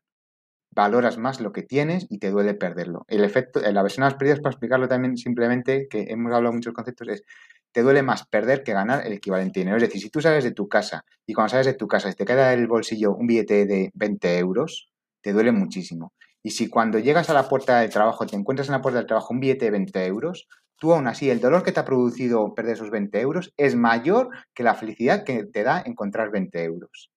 Valoras 0.70 1.18
más 1.18 1.42
lo 1.42 1.52
que 1.52 1.64
tienes 1.64 2.06
y 2.10 2.20
te 2.20 2.30
duele 2.30 2.54
perderlo. 2.54 3.06
El 3.08 3.24
efecto, 3.24 3.60
la 3.60 3.80
aversión 3.80 4.04
a 4.04 4.10
las 4.10 4.18
pérdidas, 4.18 4.40
para 4.40 4.52
explicarlo 4.52 4.88
también 4.88 5.18
simplemente, 5.18 5.88
que 5.90 6.06
hemos 6.10 6.32
hablado 6.32 6.54
muchos 6.54 6.74
conceptos, 6.74 7.08
es 7.08 7.24
te 7.72 7.82
duele 7.82 8.04
más 8.04 8.28
perder 8.28 8.64
que 8.64 8.74
ganar 8.74 9.06
el 9.08 9.14
equivalente 9.14 9.62
dinero. 9.62 9.78
Es 9.78 9.84
decir, 9.84 10.02
si 10.02 10.10
tú 10.12 10.22
sales 10.22 10.44
de 10.44 10.52
tu 10.52 10.70
casa 10.70 11.04
y 11.26 11.34
cuando 11.34 11.50
sales 11.50 11.66
de 11.66 11.74
tu 11.74 11.88
casa 11.88 12.14
te 12.14 12.24
queda 12.24 12.54
el 12.54 12.68
bolsillo 12.68 13.16
un 13.16 13.26
billete 13.26 13.66
de 13.66 13.92
20 13.96 14.38
euros, 14.38 14.90
te 15.22 15.34
duele 15.34 15.52
muchísimo. 15.52 16.14
Y 16.46 16.52
si 16.52 16.70
cuando 16.70 17.00
llegas 17.00 17.28
a 17.32 17.34
la 17.34 17.50
puerta 17.50 17.80
del 17.80 17.90
trabajo, 17.90 18.28
te 18.28 18.36
encuentras 18.36 18.68
en 18.68 18.74
la 18.74 18.82
puerta 18.84 19.00
del 19.00 19.08
trabajo 19.08 19.34
un 19.34 19.40
billete 19.40 19.66
de 19.66 19.72
20 19.72 20.06
euros, 20.06 20.48
tú 20.78 20.94
aún 20.94 21.08
así, 21.08 21.32
el 21.32 21.40
dolor 21.40 21.64
que 21.64 21.72
te 21.72 21.80
ha 21.80 21.86
producido 21.86 22.54
perder 22.54 22.76
esos 22.76 22.92
20 22.92 23.20
euros 23.20 23.52
es 23.58 23.76
mayor 23.76 24.30
que 24.54 24.62
la 24.62 24.76
felicidad 24.76 25.24
que 25.24 25.46
te 25.46 25.64
da 25.64 25.82
encontrar 25.84 26.30
20 26.30 26.64
euros. 26.64 27.10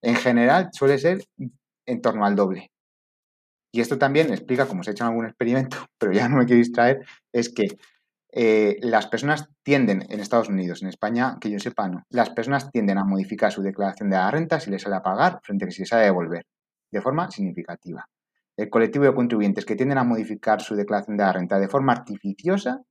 En 0.00 0.14
general, 0.14 0.68
suele 0.70 0.96
ser 0.98 1.24
en 1.86 2.00
torno 2.00 2.24
al 2.24 2.36
doble. 2.36 2.70
Y 3.72 3.80
esto 3.80 3.98
también 3.98 4.32
explica, 4.32 4.66
como 4.66 4.84
se 4.84 4.90
ha 4.90 4.92
hecho 4.92 5.02
en 5.02 5.10
algún 5.10 5.26
experimento, 5.26 5.76
pero 5.98 6.12
ya 6.12 6.28
no 6.28 6.36
me 6.36 6.46
quiero 6.46 6.58
distraer, 6.58 7.04
es 7.32 7.52
que 7.52 7.66
eh, 8.30 8.78
las 8.80 9.08
personas 9.08 9.48
tienden, 9.64 10.06
en 10.08 10.20
Estados 10.20 10.50
Unidos, 10.50 10.82
en 10.82 10.88
España, 10.88 11.36
que 11.40 11.50
yo 11.50 11.58
sepa, 11.58 11.88
no, 11.88 12.04
las 12.10 12.30
personas 12.30 12.70
tienden 12.70 12.98
a 12.98 13.04
modificar 13.04 13.50
su 13.50 13.60
declaración 13.60 14.08
de 14.08 14.18
la 14.18 14.30
renta 14.30 14.60
si 14.60 14.70
les 14.70 14.82
sale 14.82 14.94
a 14.94 15.02
pagar 15.02 15.40
frente 15.42 15.64
a 15.64 15.66
que 15.66 15.72
si 15.72 15.82
les 15.82 15.88
sale 15.88 16.02
a 16.02 16.04
devolver, 16.04 16.46
de 16.92 17.02
forma 17.02 17.28
significativa. 17.32 18.08
El 18.58 18.70
colectivo 18.70 19.04
de 19.04 19.14
contribuyentes 19.14 19.64
que 19.64 19.76
tienden 19.76 19.98
a 19.98 20.04
modificar 20.04 20.60
su 20.60 20.74
declaración 20.74 21.16
de 21.16 21.22
la 21.22 21.32
renta 21.32 21.60
de 21.60 21.68
forma 21.68 21.92
artificiosa 21.92 22.82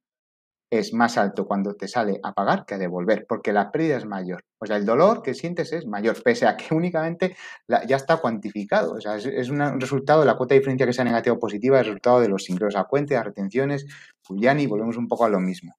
es 0.70 0.94
más 0.94 1.18
alto 1.18 1.46
cuando 1.46 1.76
te 1.76 1.88
sale 1.88 2.20
a 2.24 2.34
pagar 2.34 2.66
que 2.66 2.76
a 2.76 2.78
devolver, 2.78 3.26
porque 3.28 3.54
la 3.54 3.70
pérdida 3.70 3.98
es 3.98 4.06
mayor. 4.06 4.44
O 4.60 4.66
sea, 4.66 4.78
el 4.78 4.86
dolor 4.86 5.22
que 5.22 5.34
sientes 5.34 5.74
es 5.74 5.86
mayor, 5.86 6.22
pese 6.24 6.48
a 6.48 6.56
que 6.56 6.74
únicamente 6.74 7.36
ya 7.68 7.96
está 7.98 8.18
cuantificado. 8.18 8.94
O 8.94 9.02
sea, 9.02 9.18
es, 9.18 9.50
un 9.50 9.80
resultado 9.80 10.24
la 10.24 10.38
cuota 10.38 10.56
de 10.56 10.60
diferencia 10.60 10.86
que 10.86 10.94
sea 10.94 11.06
negativa 11.06 11.36
o 11.36 11.40
positiva, 11.40 11.80
el 11.80 11.86
resultado 11.86 12.22
de 12.22 12.30
los 12.30 12.50
ingresos 12.50 12.80
a 12.80 12.86
cuenta, 12.86 13.16
las 13.16 13.26
retenciones, 13.26 13.86
pues 14.26 14.40
ni 14.40 14.68
volvemos 14.68 14.96
un 14.96 15.10
poco 15.10 15.26
a 15.26 15.30
lo 15.30 15.42
mismo. 15.42 15.76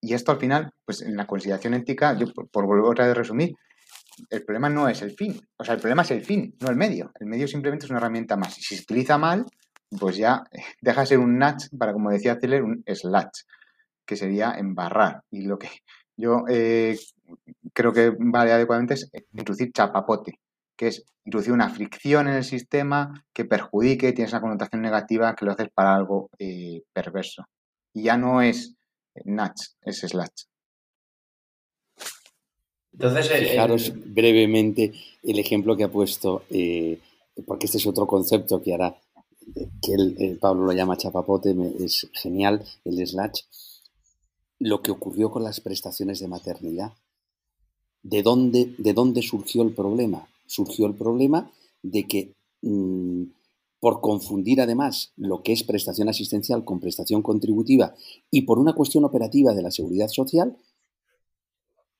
Y 0.00 0.14
esto 0.14 0.32
al 0.32 0.38
final, 0.38 0.70
pues 0.84 1.02
en 1.02 1.16
la 1.16 1.26
consideración 1.26 1.74
ética, 1.74 2.16
yo 2.16 2.26
por, 2.32 2.66
volver 2.66 2.84
otra 2.84 3.06
vez 3.06 3.12
a 3.12 3.18
resumir, 3.18 3.54
el 4.30 4.44
problema 4.44 4.68
no 4.68 4.88
es 4.88 5.02
el 5.02 5.12
fin. 5.12 5.40
O 5.56 5.64
sea, 5.64 5.74
el 5.74 5.80
problema 5.80 6.02
es 6.02 6.10
el 6.10 6.24
fin, 6.24 6.54
no 6.60 6.70
el 6.70 6.76
medio. 6.76 7.12
El 7.20 7.26
medio 7.26 7.48
simplemente 7.48 7.86
es 7.86 7.90
una 7.90 7.98
herramienta 7.98 8.36
más. 8.36 8.58
Y 8.58 8.62
si 8.62 8.76
se 8.76 8.82
utiliza 8.82 9.18
mal, 9.18 9.46
pues 9.98 10.16
ya 10.16 10.44
deja 10.80 11.00
de 11.02 11.06
ser 11.06 11.18
un 11.18 11.38
nudge 11.38 11.68
para, 11.78 11.92
como 11.92 12.10
decía 12.10 12.38
Zeller, 12.40 12.62
un 12.62 12.82
slash, 12.86 13.42
que 14.06 14.16
sería 14.16 14.52
embarrar. 14.52 15.22
Y 15.30 15.46
lo 15.46 15.58
que 15.58 15.68
yo 16.16 16.44
eh, 16.48 16.98
creo 17.72 17.92
que 17.92 18.12
vale 18.18 18.52
adecuadamente 18.52 18.94
es 18.94 19.10
introducir 19.32 19.72
chapapote, 19.72 20.38
que 20.76 20.88
es 20.88 21.04
introducir 21.24 21.52
una 21.52 21.70
fricción 21.70 22.28
en 22.28 22.34
el 22.34 22.44
sistema 22.44 23.24
que 23.32 23.44
perjudique, 23.44 24.12
tienes 24.12 24.32
una 24.32 24.42
connotación 24.42 24.82
negativa 24.82 25.34
que 25.34 25.44
lo 25.44 25.52
haces 25.52 25.68
para 25.74 25.94
algo 25.94 26.30
eh, 26.38 26.82
perverso. 26.92 27.44
Y 27.94 28.04
ya 28.04 28.16
no 28.16 28.42
es 28.42 28.74
nudge, 29.24 29.74
es 29.82 30.00
slash. 30.00 30.44
Entonces, 32.94 33.28
fijaros 33.28 33.92
brevemente 34.06 34.92
el 35.22 35.38
ejemplo 35.38 35.76
que 35.76 35.84
ha 35.84 35.90
puesto, 35.90 36.44
eh, 36.50 36.98
porque 37.46 37.66
este 37.66 37.78
es 37.78 37.86
otro 37.86 38.06
concepto 38.06 38.62
que 38.62 38.72
hará 38.72 38.96
que 39.82 39.92
el, 39.92 40.38
Pablo 40.40 40.64
lo 40.64 40.72
llama 40.72 40.96
chapapote, 40.96 41.54
es 41.80 42.08
genial, 42.12 42.64
el 42.84 43.06
slash, 43.06 43.42
lo 44.58 44.80
que 44.80 44.90
ocurrió 44.90 45.30
con 45.30 45.42
las 45.42 45.60
prestaciones 45.60 46.20
de 46.20 46.28
maternidad. 46.28 46.92
¿De 48.02 48.22
dónde, 48.22 48.74
de 48.78 48.92
dónde 48.92 49.22
surgió 49.22 49.62
el 49.62 49.72
problema? 49.72 50.28
Surgió 50.46 50.86
el 50.86 50.94
problema 50.94 51.50
de 51.82 52.06
que 52.06 52.34
mm, 52.62 53.24
por 53.80 54.00
confundir 54.00 54.60
además 54.60 55.12
lo 55.16 55.42
que 55.42 55.52
es 55.52 55.64
prestación 55.64 56.08
asistencial 56.08 56.64
con 56.64 56.80
prestación 56.80 57.22
contributiva 57.22 57.94
y 58.30 58.42
por 58.42 58.58
una 58.58 58.74
cuestión 58.74 59.04
operativa 59.04 59.52
de 59.54 59.62
la 59.62 59.70
seguridad 59.70 60.08
social, 60.08 60.56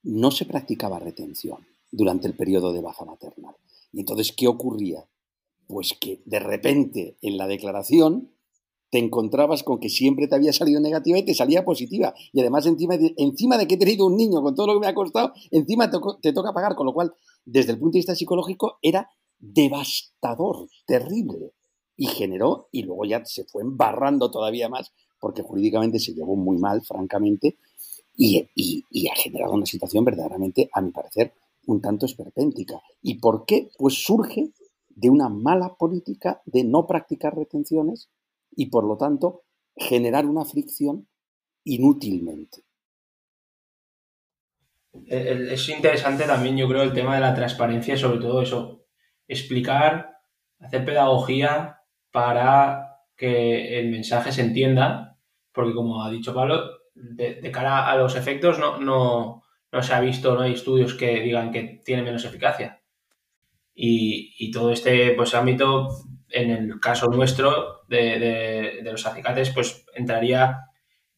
no 0.04 0.30
se 0.30 0.44
practicaba 0.44 0.98
retención 0.98 1.66
durante 1.90 2.26
el 2.26 2.34
periodo 2.34 2.72
de 2.72 2.80
baja 2.80 3.04
maternal. 3.04 3.56
Y 3.92 4.00
entonces, 4.00 4.32
¿qué 4.32 4.46
ocurría? 4.48 5.04
Pues 5.66 5.94
que 5.98 6.20
de 6.26 6.38
repente 6.38 7.16
en 7.22 7.38
la 7.38 7.46
declaración 7.46 8.30
te 8.90 8.98
encontrabas 8.98 9.62
con 9.64 9.80
que 9.80 9.88
siempre 9.88 10.28
te 10.28 10.36
había 10.36 10.52
salido 10.52 10.80
negativa 10.80 11.18
y 11.18 11.24
te 11.24 11.34
salía 11.34 11.64
positiva. 11.64 12.14
Y 12.32 12.40
además 12.40 12.66
encima 12.66 12.96
de, 12.96 13.14
encima 13.16 13.58
de 13.58 13.66
que 13.66 13.74
he 13.74 13.78
tenido 13.78 14.06
un 14.06 14.16
niño 14.16 14.42
con 14.42 14.54
todo 14.54 14.68
lo 14.68 14.74
que 14.74 14.80
me 14.80 14.86
ha 14.86 14.94
costado, 14.94 15.32
encima 15.50 15.90
te, 15.90 15.98
te 16.22 16.32
toca 16.32 16.52
pagar. 16.52 16.76
Con 16.76 16.86
lo 16.86 16.92
cual, 16.92 17.12
desde 17.44 17.72
el 17.72 17.78
punto 17.78 17.94
de 17.94 18.00
vista 18.00 18.14
psicológico, 18.14 18.78
era 18.82 19.10
devastador, 19.38 20.68
terrible. 20.86 21.52
Y 21.96 22.06
generó, 22.06 22.68
y 22.72 22.82
luego 22.82 23.04
ya 23.04 23.24
se 23.24 23.44
fue 23.44 23.62
embarrando 23.62 24.30
todavía 24.30 24.68
más, 24.68 24.92
porque 25.20 25.42
jurídicamente 25.42 25.98
se 25.98 26.12
llevó 26.12 26.36
muy 26.36 26.58
mal, 26.58 26.82
francamente, 26.82 27.56
y, 28.16 29.08
ha 29.08 29.16
generado 29.16 29.52
una 29.52 29.66
situación 29.66 30.04
verdaderamente, 30.04 30.68
a 30.72 30.80
mi 30.80 30.90
parecer, 30.90 31.32
un 31.66 31.80
tanto 31.80 32.06
esperpéntica. 32.06 32.80
¿Y 33.02 33.18
por 33.18 33.44
qué? 33.46 33.70
Pues 33.76 34.04
surge 34.04 34.50
de 34.88 35.10
una 35.10 35.28
mala 35.28 35.74
política 35.74 36.40
de 36.44 36.64
no 36.64 36.86
practicar 36.86 37.36
retenciones 37.36 38.10
y, 38.54 38.66
por 38.66 38.84
lo 38.84 38.96
tanto, 38.96 39.42
generar 39.76 40.26
una 40.26 40.44
fricción 40.44 41.08
inútilmente. 41.64 42.62
Es 45.06 45.68
interesante 45.68 46.24
también, 46.24 46.56
yo 46.56 46.68
creo, 46.68 46.82
el 46.82 46.92
tema 46.92 47.16
de 47.16 47.20
la 47.20 47.34
transparencia, 47.34 47.96
sobre 47.96 48.20
todo 48.20 48.42
eso, 48.42 48.84
explicar, 49.26 50.18
hacer 50.60 50.84
pedagogía 50.84 51.80
para 52.12 53.00
que 53.16 53.80
el 53.80 53.90
mensaje 53.90 54.30
se 54.30 54.42
entienda, 54.42 55.18
porque 55.52 55.74
como 55.74 56.04
ha 56.04 56.10
dicho 56.10 56.32
Pablo, 56.32 56.83
de, 56.94 57.50
cara 57.52 57.90
a 57.90 57.96
los 57.96 58.16
efectos 58.16 58.58
no, 58.58 58.78
no, 58.78 59.42
no 59.72 59.82
se 59.82 59.92
ha 59.92 60.00
visto, 60.00 60.34
no 60.34 60.42
hay 60.42 60.52
estudios 60.52 60.94
que 60.94 61.20
digan 61.20 61.52
que 61.52 61.82
tiene 61.84 62.02
menos 62.02 62.24
eficacia. 62.24 62.80
Y, 63.74 64.50
todo 64.52 64.70
este 64.70 65.14
pues, 65.14 65.34
ámbito, 65.34 65.88
en 66.30 66.50
el 66.50 66.80
caso 66.80 67.08
nuestro 67.08 67.82
de, 67.88 68.80
los 68.84 69.04
acicates, 69.04 69.50
pues 69.50 69.84
entraría 69.94 70.60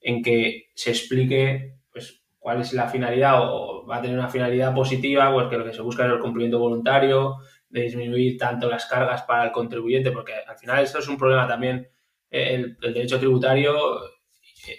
en 0.00 0.22
que 0.22 0.70
se 0.74 0.90
explique 0.90 1.76
pues, 1.92 2.24
cuál 2.38 2.62
es 2.62 2.72
la 2.72 2.88
finalidad 2.88 3.40
o 3.42 3.86
va 3.86 3.98
a 3.98 4.02
tener 4.02 4.18
una 4.18 4.30
finalidad 4.30 4.74
positiva, 4.74 5.30
pues 5.32 5.48
que 5.48 5.58
lo 5.58 5.64
que 5.64 5.74
se 5.74 5.82
busca 5.82 6.06
es 6.06 6.12
el 6.12 6.20
cumplimiento 6.20 6.58
voluntario, 6.58 7.36
de 7.68 7.82
disminuir 7.82 8.38
tanto 8.38 8.70
las 8.70 8.86
cargas 8.86 9.22
para 9.22 9.44
el 9.44 9.52
contribuyente, 9.52 10.12
porque 10.12 10.32
al 10.46 10.56
final 10.56 10.82
esto 10.82 11.00
es 11.00 11.08
un 11.08 11.18
problema 11.18 11.46
también, 11.46 11.88
el 12.30 12.76
derecho 12.80 13.18
tributario 13.18 13.76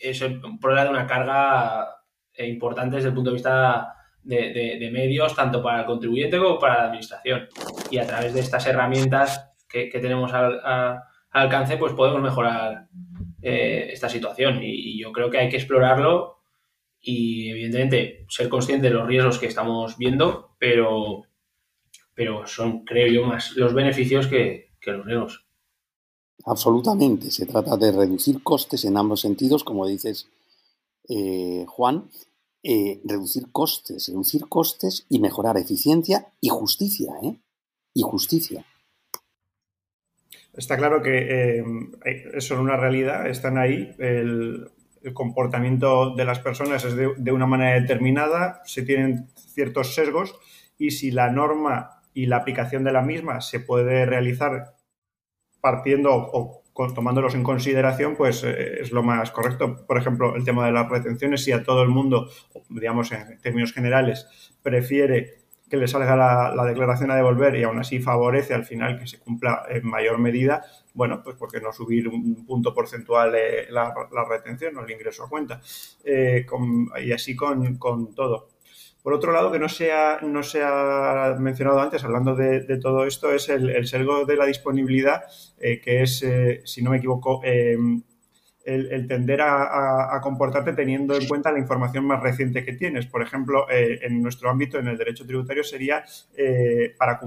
es 0.01 0.21
un 0.21 0.59
problema 0.59 0.85
de 0.85 0.89
una 0.89 1.07
carga 1.07 1.88
importante 2.38 2.97
desde 2.97 3.09
el 3.09 3.15
punto 3.15 3.31
de 3.31 3.35
vista 3.35 3.93
de, 4.27 4.89
medios, 4.91 5.35
tanto 5.35 5.61
para 5.63 5.81
el 5.81 5.85
contribuyente 5.85 6.38
como 6.38 6.59
para 6.59 6.77
la 6.77 6.83
administración. 6.85 7.47
Y 7.89 7.97
a 7.97 8.07
través 8.07 8.33
de 8.33 8.41
estas 8.41 8.65
herramientas 8.67 9.53
que, 9.67 9.88
tenemos 9.88 10.33
al, 10.33 10.61
alcance, 11.31 11.77
pues 11.77 11.93
podemos 11.93 12.21
mejorar 12.21 12.88
eh, 13.41 13.89
esta 13.91 14.09
situación. 14.09 14.59
Y, 14.61 14.99
yo 14.99 15.11
creo 15.11 15.29
que 15.29 15.38
hay 15.39 15.49
que 15.49 15.57
explorarlo 15.57 16.39
y, 16.99 17.51
evidentemente, 17.51 18.25
ser 18.29 18.49
consciente 18.49 18.88
de 18.88 18.93
los 18.93 19.07
riesgos 19.07 19.39
que 19.39 19.47
estamos 19.47 19.97
viendo, 19.97 20.55
pero, 20.57 21.24
pero 22.13 22.45
son, 22.47 22.83
creo 22.83 23.07
yo, 23.07 23.25
más 23.25 23.55
los 23.55 23.74
beneficios 23.74 24.28
que, 24.28 24.67
los 24.86 25.05
riesgos. 25.05 25.46
Absolutamente. 26.46 27.32
Se 27.32 27.46
trata 27.46 27.78
de 27.78 27.92
reducir 27.92 28.43
costes 28.43 28.86
en 28.86 28.97
ambos 28.97 29.22
sentidos, 29.22 29.64
como 29.64 29.88
dices, 29.88 30.30
eh, 31.09 31.66
Juan, 31.68 32.09
eh, 32.64 33.00
reducir 33.05 33.51
costes, 33.51 34.08
reducir 34.08 34.47
costes 34.47 35.05
y 35.09 35.20
mejorar 35.20 35.58
eficiencia 35.58 36.28
y 36.42 36.50
justicia, 36.50 37.14
¿eh? 37.24 37.36
Y 37.93 38.01
justicia. 38.01 38.66
Está 40.58 40.76
claro 40.76 41.01
que 41.04 41.59
eh, 41.59 42.42
son 42.42 42.59
una 42.59 42.76
realidad, 42.76 43.30
están 43.30 43.58
ahí. 43.58 43.96
El, 44.00 44.72
comportamiento 45.14 46.16
de 46.16 46.26
las 46.26 46.39
personas 46.39 46.84
es 46.84 46.96
de, 46.97 47.32
una 47.32 47.46
manera 47.46 47.80
determinada, 47.80 48.62
se 48.66 48.82
tienen 48.82 49.30
ciertos 49.36 49.96
sesgos 49.96 50.36
y 50.78 50.92
si 50.92 51.12
la 51.12 51.32
norma 51.32 52.01
y 52.14 52.26
la 52.26 52.38
aplicación 52.38 52.84
de 52.84 52.92
la 52.92 53.01
misma 53.01 53.39
se 53.39 53.62
puede 53.62 54.05
realizar 54.05 54.76
partiendo 55.62 56.12
o 56.13 56.63
tomándolos 56.93 57.34
en 57.34 57.43
consideración, 57.43 58.16
pues 58.16 58.43
eh, 58.43 58.82
es 58.82 58.92
lo 58.92 59.01
más 59.01 59.32
correcto. 59.32 59.86
Por 59.88 59.97
ejemplo, 59.97 60.36
el 60.36 60.43
tema 60.43 60.66
de 60.66 60.71
las 60.71 60.88
retenciones, 60.88 61.43
si 61.43 61.51
a 61.51 61.63
todo 61.63 61.82
el 61.82 61.89
mundo, 61.89 62.29
digamos 62.70 63.12
en 63.12 63.39
términos 63.42 63.74
generales, 63.74 64.28
prefiere 64.62 65.39
que 65.70 65.78
le 65.78 65.88
salga 65.88 66.16
la, 66.16 66.66
declaración 66.66 67.12
a 67.12 67.16
devolver 67.16 67.55
y 67.55 67.63
aún 67.63 67.79
así 67.79 68.00
favorece 68.00 68.54
al 68.54 68.63
final 68.63 69.00
que 69.00 69.08
se 69.08 69.20
cumpla 69.20 69.63
en 69.70 69.86
mayor 69.86 70.17
medida, 70.17 70.63
bueno, 70.93 71.21
pues 71.21 71.36
porque 71.36 71.59
no 71.59 71.74
subir 71.74 72.08
un 72.08 72.46
punto 72.46 72.74
porcentual 72.74 73.34
la, 73.70 73.93
retención 74.29 74.78
o 74.78 74.86
el 74.86 74.92
ingreso 74.92 75.25
a 75.25 75.29
cuenta. 75.29 75.59
Eh, 76.05 76.46
y 77.04 77.12
así 77.12 77.36
con, 77.36 77.78
con 77.78 78.13
todo. 78.16 78.47
Por 79.08 79.13
otro 79.13 79.32
lado, 79.32 79.54
que 79.54 79.58
no 79.58 79.70
se 79.70 79.93
ha, 79.93 80.20
no 80.21 80.43
se 80.43 80.62
ha 80.62 81.34
mencionado 81.39 81.79
antes, 81.79 82.04
hablando 82.04 82.36
de, 82.36 82.78
todo 82.78 83.05
esto, 83.05 83.32
es 83.32 83.47
el, 83.47 83.70
el, 83.70 83.88
selgo 83.88 84.25
de 84.25 84.36
la 84.36 84.46
disponibilidad, 84.46 85.24
eh, 85.62 85.79
que 85.79 86.01
es, 86.01 86.21
eh, 86.24 86.59
si 86.66 86.82
no 86.82 86.92
me 86.92 86.97
equivoco, 86.97 87.39
em, 87.46 88.04
el, 88.66 89.08
tender 89.08 89.39
a, 89.42 90.20
comportarte 90.21 90.74
teniendo 90.74 91.16
en 91.16 91.25
cuenta 91.25 91.54
la 91.54 91.59
información 91.59 92.05
más 92.05 92.21
reciente 92.21 92.66
que 92.66 92.74
tienes. 92.74 93.05
Por 93.05 93.21
ejemplo, 93.21 93.70
eh, 93.70 94.00
en 94.01 94.21
nuestro 94.21 94.50
ámbito, 94.50 94.78
en 94.78 94.89
el 94.89 94.97
derecho 94.97 95.25
tributario, 95.25 95.63
sería 95.63 96.04
para, 97.00 97.17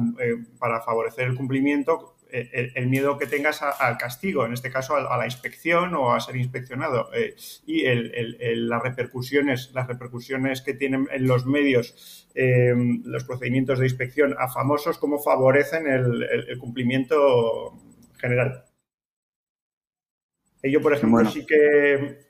para, 0.59 0.83
favorecer 0.83 1.29
el 1.29 1.35
cumplimiento 1.35 2.15
el, 2.33 2.87
miedo 2.87 3.19
que 3.19 3.27
tengas 3.27 3.63
al 3.63 3.99
castigo, 3.99 4.45
en 4.47 4.53
este 4.53 4.71
caso 4.71 4.97
a, 4.97 5.17
la 5.17 5.25
inspección 5.25 5.95
o 5.95 6.13
a 6.13 6.21
ser 6.21 6.37
inspeccionado. 6.37 7.11
Eh, 7.15 7.35
y 7.67 7.85
las 8.57 8.83
repercusiones, 8.83 9.71
las 9.75 9.87
repercusiones 9.87 10.63
que 10.63 10.75
tienen 10.75 11.09
en 11.11 11.27
los 11.27 11.47
medios 11.47 12.29
eh, 12.35 12.75
los 13.05 13.25
procedimientos 13.25 13.79
de 13.79 13.87
inspección 13.87 14.37
a 14.39 14.49
famosos, 14.49 14.99
cómo 14.99 15.19
favorecen 15.19 15.87
el, 15.87 16.59
cumplimiento 16.59 17.75
general. 18.19 18.65
yo, 20.63 20.81
por 20.81 20.95
ejemplo, 20.95 21.29
sí 21.29 21.45
que 21.45 22.30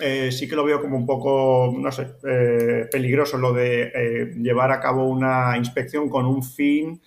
eh, 0.00 0.32
sí 0.32 0.48
que 0.48 0.56
lo 0.56 0.64
veo 0.64 0.80
como 0.80 0.96
un 0.96 1.04
poco, 1.04 1.72
no 1.76 1.92
sé, 1.92 2.16
eh, 2.26 2.88
peligroso 2.90 3.36
lo 3.36 3.52
de 3.52 3.92
eh, 3.94 4.34
llevar 4.36 4.72
a 4.72 4.80
cabo 4.80 5.06
una 5.06 5.56
inspección 5.58 6.08
con 6.08 6.26
un 6.26 6.42
fin 6.42 7.00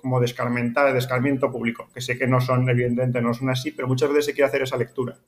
como 0.00 0.20
de 0.20 0.26
escarmentar, 0.26 0.92
de 0.92 0.98
escarmiento 0.98 1.50
público, 1.50 1.88
que 1.92 2.00
sé 2.00 2.18
que 2.18 2.26
no 2.26 2.40
son, 2.40 2.68
evidentemente, 2.68 3.20
no 3.20 3.34
son 3.34 3.50
así, 3.50 3.72
pero 3.72 3.88
muchas 3.88 4.08
veces 4.08 4.26
se 4.26 4.32
quiere 4.32 4.48
hacer 4.48 4.62
esa 4.62 4.76
lectura. 4.76 5.18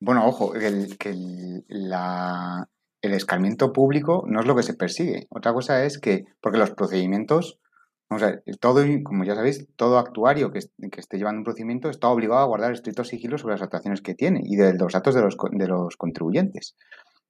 Bueno, 0.00 0.26
ojo, 0.26 0.52
que 0.52 0.66
el, 0.66 1.64
el 1.68 3.12
escarmiento 3.12 3.72
público 3.72 4.24
no 4.26 4.40
es 4.40 4.46
lo 4.46 4.56
que 4.56 4.62
se 4.62 4.74
persigue. 4.74 5.26
Otra 5.30 5.52
cosa 5.52 5.84
es 5.84 5.98
que, 5.98 6.26
porque 6.40 6.58
los 6.58 6.70
procedimientos 6.70 7.60
Vamos 8.10 8.24
a 8.24 8.42
todo, 8.58 8.84
como 9.04 9.22
ya 9.22 9.36
sabéis, 9.36 9.68
todo 9.76 9.96
actuario 9.96 10.50
que, 10.50 10.58
esté 10.58 11.16
llevando 11.16 11.38
un 11.38 11.44
procedimiento 11.44 11.88
está 11.88 12.08
obligado 12.08 12.40
a 12.40 12.46
guardar 12.46 12.72
estrictos 12.72 13.06
sigilos 13.06 13.42
sobre 13.42 13.54
las 13.54 13.62
actuaciones 13.62 14.02
que 14.02 14.16
tiene 14.16 14.40
y 14.42 14.56
de 14.56 14.74
los 14.74 14.92
datos 14.92 15.14
de 15.14 15.22
los, 15.22 15.36
de 15.52 15.68
los 15.68 15.96
contribuyentes. 15.96 16.74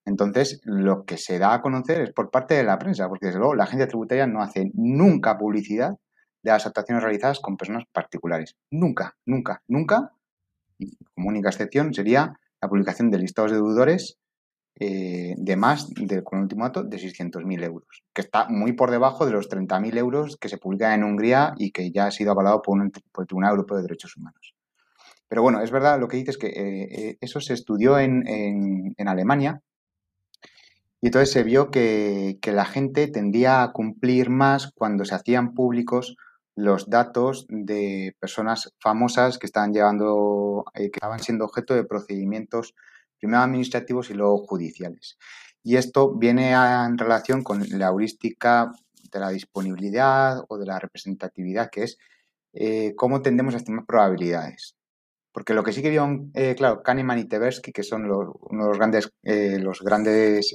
Entonces, 0.06 0.62
lo 0.64 1.04
que 1.04 1.18
se 1.18 1.38
da 1.38 1.52
a 1.52 1.60
conocer 1.60 2.00
es 2.00 2.12
por 2.12 2.30
parte 2.30 2.54
de 2.54 2.64
la 2.64 2.78
prensa, 2.78 3.08
porque 3.08 3.26
desde 3.26 3.38
luego 3.38 3.54
la 3.54 3.64
agencia 3.64 3.88
tributaria 3.88 4.26
no 4.26 4.40
hace 4.40 4.70
nunca 4.72 5.36
publicidad 5.36 5.98
de 6.42 6.50
las 6.50 6.66
actuaciones 6.66 7.04
realizadas 7.04 7.40
con 7.40 7.58
personas 7.58 7.84
particulares. 7.92 8.56
Nunca, 8.70 9.18
nunca, 9.26 9.62
nunca. 9.68 10.12
Y 10.78 10.96
como 11.14 11.28
única 11.28 11.50
excepción 11.50 11.92
sería 11.92 12.40
la 12.62 12.68
publicación 12.70 13.10
de 13.10 13.18
listados 13.18 13.50
de 13.50 13.58
deudores 13.58 14.18
eh, 14.76 15.34
de 15.36 15.56
más, 15.56 15.90
de, 15.90 16.22
con 16.22 16.38
el 16.38 16.44
último 16.44 16.64
dato, 16.64 16.84
de 16.84 16.96
600.000 16.96 17.64
euros, 17.64 18.02
que 18.14 18.22
está 18.22 18.48
muy 18.48 18.72
por 18.72 18.90
debajo 18.90 19.26
de 19.26 19.32
los 19.32 19.50
30.000 19.50 19.98
euros 19.98 20.36
que 20.36 20.48
se 20.48 20.58
publican 20.58 20.92
en 20.92 21.04
Hungría 21.04 21.52
y 21.58 21.70
que 21.70 21.90
ya 21.90 22.06
ha 22.06 22.10
sido 22.10 22.30
avalado 22.30 22.62
por, 22.62 22.78
un, 22.78 22.90
por 22.90 23.24
el 23.24 23.26
Tribunal 23.26 23.50
Europeo 23.50 23.76
de 23.76 23.82
Derechos 23.82 24.16
Humanos. 24.16 24.54
Pero 25.28 25.42
bueno, 25.42 25.60
es 25.60 25.70
verdad 25.70 26.00
lo 26.00 26.08
que 26.08 26.16
dices 26.16 26.38
que 26.38 26.48
eh, 26.48 26.88
eh, 26.90 27.18
eso 27.20 27.40
se 27.40 27.54
estudió 27.54 27.98
en, 27.98 28.26
en, 28.26 29.08
Alemania 29.08 29.60
y 31.00 31.06
entonces 31.06 31.30
se 31.30 31.42
vio 31.44 31.70
que, 31.70 32.38
que, 32.40 32.52
la 32.52 32.64
gente 32.64 33.06
tendía 33.06 33.62
a 33.62 33.72
cumplir 33.72 34.28
más 34.30 34.72
cuando 34.74 35.04
se 35.04 35.14
hacían 35.14 35.54
públicos 35.54 36.16
los 36.56 36.90
datos 36.90 37.46
de 37.48 38.16
personas 38.18 38.74
famosas 38.80 39.38
que 39.38 39.46
estaban 39.46 39.72
llevando, 39.72 40.64
que 40.74 40.86
estaban 40.86 41.20
siendo 41.20 41.44
objeto 41.44 41.74
de 41.74 41.84
procedimientos 41.84 42.74
primero 43.20 43.42
administrativos 43.42 44.10
y 44.10 44.14
luego 44.14 44.38
judiciales. 44.38 45.18
Y 45.62 45.76
esto 45.76 46.16
viene 46.16 46.52
en 46.52 46.96
relación 46.96 47.44
con 47.44 47.62
la 47.78 47.88
heurística 47.88 48.72
de 49.12 49.20
la 49.20 49.30
disponibilidad 49.30 50.42
o 50.48 50.58
de 50.58 50.66
la 50.66 50.78
representatividad, 50.78 51.70
que 51.70 51.84
es 51.84 51.98
eh, 52.52 52.94
cómo 52.96 53.22
tendemos 53.22 53.54
a 53.54 53.58
estimar 53.58 53.84
probabilidades. 53.86 54.76
Porque 55.32 55.54
lo 55.54 55.62
que 55.62 55.72
sí 55.72 55.82
que 55.82 55.90
vieron, 55.90 56.32
eh, 56.34 56.54
claro, 56.56 56.82
Kahneman 56.82 57.18
y 57.18 57.24
Tversky, 57.24 57.72
que 57.72 57.82
son 57.82 58.08
los, 58.08 58.28
uno 58.40 58.64
de 58.64 58.68
los 58.70 58.78
grandes, 58.78 59.12
eh, 59.22 59.58
los 59.60 59.80
grandes 59.82 60.52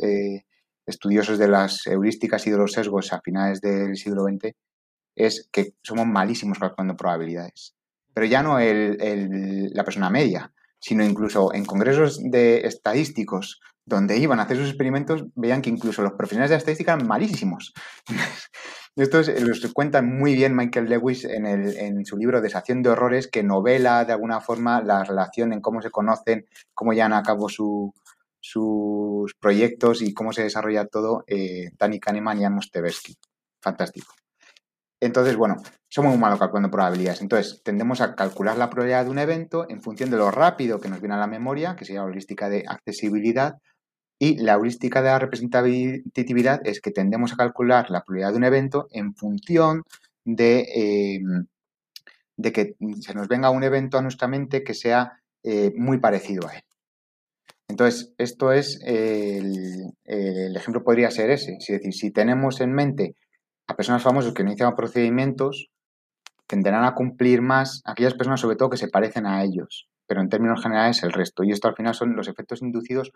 estudiosos 0.86 1.38
de 1.38 1.48
las 1.48 1.88
heurísticas 1.88 2.46
y 2.48 2.52
de 2.52 2.58
los 2.58 2.74
sesgos 2.74 3.14
a 3.14 3.22
finales 3.22 3.62
del 3.62 3.96
siglo 3.96 4.24
XX, 4.24 4.54
es 5.16 5.48
que 5.52 5.76
somos 5.82 6.06
malísimos 6.06 6.60
calculando 6.60 6.98
probabilidades. 6.98 7.76
Pero 8.14 8.28
ya 8.28 8.44
no 8.44 8.60
la 8.60 9.84
persona 9.84 10.10
media, 10.10 10.52
sino 10.86 11.04
incluso 11.04 11.52
en 11.52 11.66
congresos 11.66 12.20
de 12.22 12.68
estadísticos 12.68 13.60
donde 13.88 14.20
iban 14.20 14.40
a 14.40 14.44
hacer 14.44 14.58
sus 14.58 14.68
experimentos, 14.68 15.26
veían 15.34 15.64
que 15.64 15.72
incluso 15.72 16.04
los 16.04 16.14
profesionales 16.14 16.52
de 16.52 16.58
estadística 16.58 16.94
eran 16.94 17.08
malísimos. 17.08 17.74
Esto 18.96 19.20
los 19.42 19.74
cuenta 19.74 20.04
muy 20.04 20.36
bien 20.36 20.56
Michael 20.56 20.88
Lewis 20.88 21.26
en, 21.26 21.48
el, 21.48 21.76
en 21.76 22.06
su 22.06 22.18
libro 22.18 22.40
Deshaciendo 22.40 22.92
Errores, 22.92 23.28
que 23.28 23.42
novela 23.42 24.06
de 24.06 24.14
alguna 24.14 24.42
forma 24.42 24.84
la 24.84 25.04
relación 25.04 25.54
en 25.54 25.62
cómo 25.62 25.82
se 25.82 25.90
conocen, 25.90 26.46
cómo 26.76 26.94
llevan 26.94 27.14
a 27.14 27.24
cabo 27.24 27.50
sus 27.50 29.34
proyectos 29.40 30.04
y 30.04 30.14
cómo 30.14 30.34
se 30.34 30.44
desarrolla 30.44 30.86
todo 30.86 31.24
eh, 31.26 31.72
Danny 31.80 32.00
Kahneman 32.00 32.42
y 32.42 32.46
Amos 32.46 32.70
Tversky. 32.70 33.16
Fantástico. 33.60 34.14
Entonces, 35.02 35.36
bueno, 35.36 35.58
somos 35.90 36.12
muy 36.12 36.20
malos 36.20 36.40
calculando 36.40 36.72
probabilidades. 36.72 37.22
Entonces, 37.22 37.62
tendemos 37.64 38.02
a 38.02 38.16
calcular 38.16 38.58
la 38.58 38.70
probabilidad 38.70 39.06
de 39.06 39.12
un 39.12 39.20
evento 39.20 39.66
en 39.70 39.82
función 39.82 40.10
de 40.10 40.18
lo 40.18 40.32
rápido 40.32 40.80
que 40.80 40.90
nos 40.90 41.02
viene 41.02 41.16
a 41.16 41.20
la 41.20 41.28
memoria, 41.28 41.76
que 41.76 41.86
sería 41.86 42.02
la 42.02 42.08
heurística 42.08 42.50
de 42.50 42.64
accesibilidad, 42.68 43.56
y 44.18 44.38
la 44.38 44.54
heurística 44.54 45.02
de 45.02 45.10
la 45.10 45.20
representatividad 45.20 46.66
es 46.66 46.80
que 46.80 46.92
tendemos 46.92 47.34
a 47.34 47.36
calcular 47.36 47.90
la 47.92 48.02
probabilidad 48.04 48.32
de 48.32 48.38
un 48.38 48.44
evento 48.46 48.88
en 48.92 49.14
función 49.14 49.84
de, 50.24 50.66
eh, 50.74 52.52
que 52.54 52.76
se 53.02 53.14
nos 53.14 53.28
venga 53.28 53.50
un 53.50 53.64
evento 53.64 53.98
a 53.98 54.02
nuestra 54.02 54.28
mente 54.28 54.64
que 54.64 54.74
sea 54.74 55.20
eh, 55.44 55.74
muy 55.76 56.00
parecido 56.00 56.48
a 56.48 56.56
él. 56.56 56.62
Entonces, 57.68 58.14
esto 58.18 58.52
es, 58.54 58.80
el, 58.86 59.92
el 60.06 60.56
ejemplo 60.56 60.84
podría 60.84 61.12
ser 61.12 61.32
ese. 61.32 61.58
Es 61.60 61.68
decir, 61.68 61.94
si 61.94 62.12
tenemos 62.12 62.62
en 62.62 62.74
mente 62.74 63.16
a 63.68 63.76
personas 63.76 64.04
famosas 64.04 64.34
que 64.34 64.44
inician 64.44 64.76
procedimientos 64.76 65.70
tenderán 66.48 66.86
a 66.86 66.94
cumplir 66.94 67.42
más 67.42 67.82
aquellas 67.86 68.14
personas 68.14 68.40
sobre 68.40 68.56
todo 68.56 68.70
que 68.70 68.78
se 68.78 68.88
parecen 68.88 69.26
a 69.26 69.44
ellos, 69.44 69.90
pero 70.06 70.22
en 70.22 70.30
términos 70.30 70.62
generales 70.62 71.02
el 71.04 71.12
resto. 71.12 71.44
Y 71.44 71.52
esto 71.52 71.68
al 71.68 71.76
final 71.76 71.96
son 71.96 72.16
los 72.16 72.28
efectos 72.28 72.62
inducidos 72.62 73.12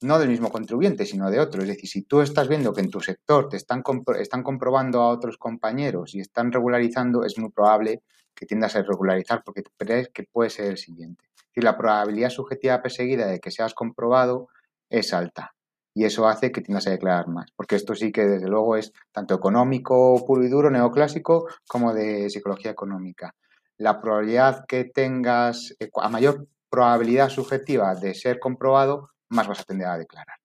no 0.00 0.18
del 0.18 0.30
mismo 0.30 0.50
contribuyente, 0.50 1.04
sino 1.04 1.30
de 1.30 1.40
otro. 1.40 1.60
Es 1.60 1.68
decir, 1.68 1.88
si 1.88 2.02
tú 2.02 2.22
estás 2.22 2.48
viendo 2.48 2.72
que 2.72 2.80
en 2.80 2.90
tu 2.90 3.00
sector 3.00 3.50
te 3.50 3.58
están, 3.58 3.82
están 4.18 4.42
comprobando 4.42 5.02
a 5.02 5.08
otros 5.10 5.36
compañeros 5.36 6.14
y 6.14 6.20
están 6.20 6.52
regularizando, 6.52 7.24
es 7.24 7.38
muy 7.38 7.50
probable 7.50 8.02
que 8.34 8.46
tiendas 8.46 8.76
a 8.76 8.82
regularizar 8.82 9.42
porque 9.44 9.62
crees 9.76 10.08
que 10.08 10.24
puede 10.24 10.48
ser 10.48 10.70
el 10.70 10.78
siguiente. 10.78 11.26
Y 11.54 11.60
la 11.60 11.76
probabilidad 11.76 12.30
subjetiva 12.30 12.80
perseguida 12.80 13.26
de 13.26 13.40
que 13.40 13.50
seas 13.50 13.74
comprobado 13.74 14.48
es 14.88 15.12
alta 15.12 15.52
y 15.94 16.04
eso 16.04 16.28
hace 16.28 16.52
que 16.52 16.60
tiendas 16.60 16.86
a 16.86 16.90
declarar 16.90 17.28
más, 17.28 17.50
porque 17.56 17.76
esto 17.76 17.94
sí 17.94 18.12
que 18.12 18.24
desde 18.24 18.48
luego 18.48 18.76
es 18.76 18.92
tanto 19.12 19.34
económico 19.34 20.24
puro 20.26 20.44
y 20.44 20.48
duro, 20.48 20.70
neoclásico, 20.70 21.48
como 21.68 21.92
de 21.92 22.30
psicología 22.30 22.70
económica. 22.70 23.34
La 23.76 24.00
probabilidad 24.00 24.64
que 24.68 24.84
tengas, 24.84 25.74
eh, 25.80 25.90
a 25.94 26.08
mayor 26.08 26.46
probabilidad 26.70 27.28
subjetiva 27.28 27.94
de 27.94 28.14
ser 28.14 28.38
comprobado, 28.38 29.10
más 29.28 29.48
vas 29.48 29.60
a 29.60 29.64
tender 29.64 29.88
a 29.88 29.98
declarar, 29.98 30.36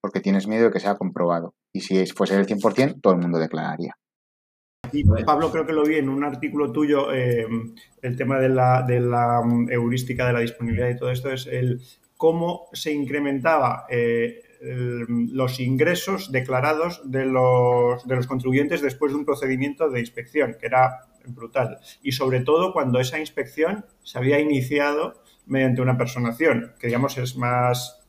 porque 0.00 0.20
tienes 0.20 0.46
miedo 0.46 0.66
de 0.66 0.70
que 0.70 0.80
sea 0.80 0.96
comprobado. 0.96 1.54
Y 1.72 1.80
si 1.80 2.06
fuese 2.06 2.36
el 2.36 2.46
100%, 2.46 3.00
todo 3.00 3.14
el 3.14 3.20
mundo 3.20 3.38
declararía. 3.38 3.96
Y 4.92 5.04
Pablo, 5.24 5.50
creo 5.50 5.66
que 5.66 5.72
lo 5.72 5.84
vi 5.84 5.96
en 5.96 6.08
un 6.08 6.22
artículo 6.22 6.70
tuyo, 6.70 7.12
eh, 7.12 7.46
el 8.02 8.16
tema 8.16 8.38
de 8.38 8.48
la, 8.48 8.82
de 8.86 9.00
la 9.00 9.42
mm, 9.44 9.70
heurística 9.70 10.26
de 10.26 10.32
la 10.32 10.40
disponibilidad 10.40 10.88
y 10.88 10.96
todo 10.96 11.10
esto 11.10 11.30
es 11.30 11.46
el, 11.48 11.80
cómo 12.16 12.68
se 12.72 12.92
incrementaba 12.92 13.86
eh, 13.90 14.42
los 14.60 15.60
ingresos 15.60 16.32
declarados 16.32 17.02
de 17.04 17.26
los, 17.26 18.06
de 18.06 18.16
los 18.16 18.26
contribuyentes 18.26 18.80
después 18.80 19.12
de 19.12 19.18
un 19.18 19.24
procedimiento 19.24 19.90
de 19.90 20.00
inspección, 20.00 20.56
que 20.58 20.66
era 20.66 21.00
brutal. 21.26 21.78
Y 22.02 22.12
sobre 22.12 22.40
todo 22.40 22.72
cuando 22.72 22.98
esa 22.98 23.18
inspección 23.18 23.84
se 24.02 24.18
había 24.18 24.40
iniciado 24.40 25.22
mediante 25.46 25.82
una 25.82 25.98
personación, 25.98 26.72
que 26.78 26.88
digamos 26.88 27.18
es 27.18 27.36
más, 27.36 28.00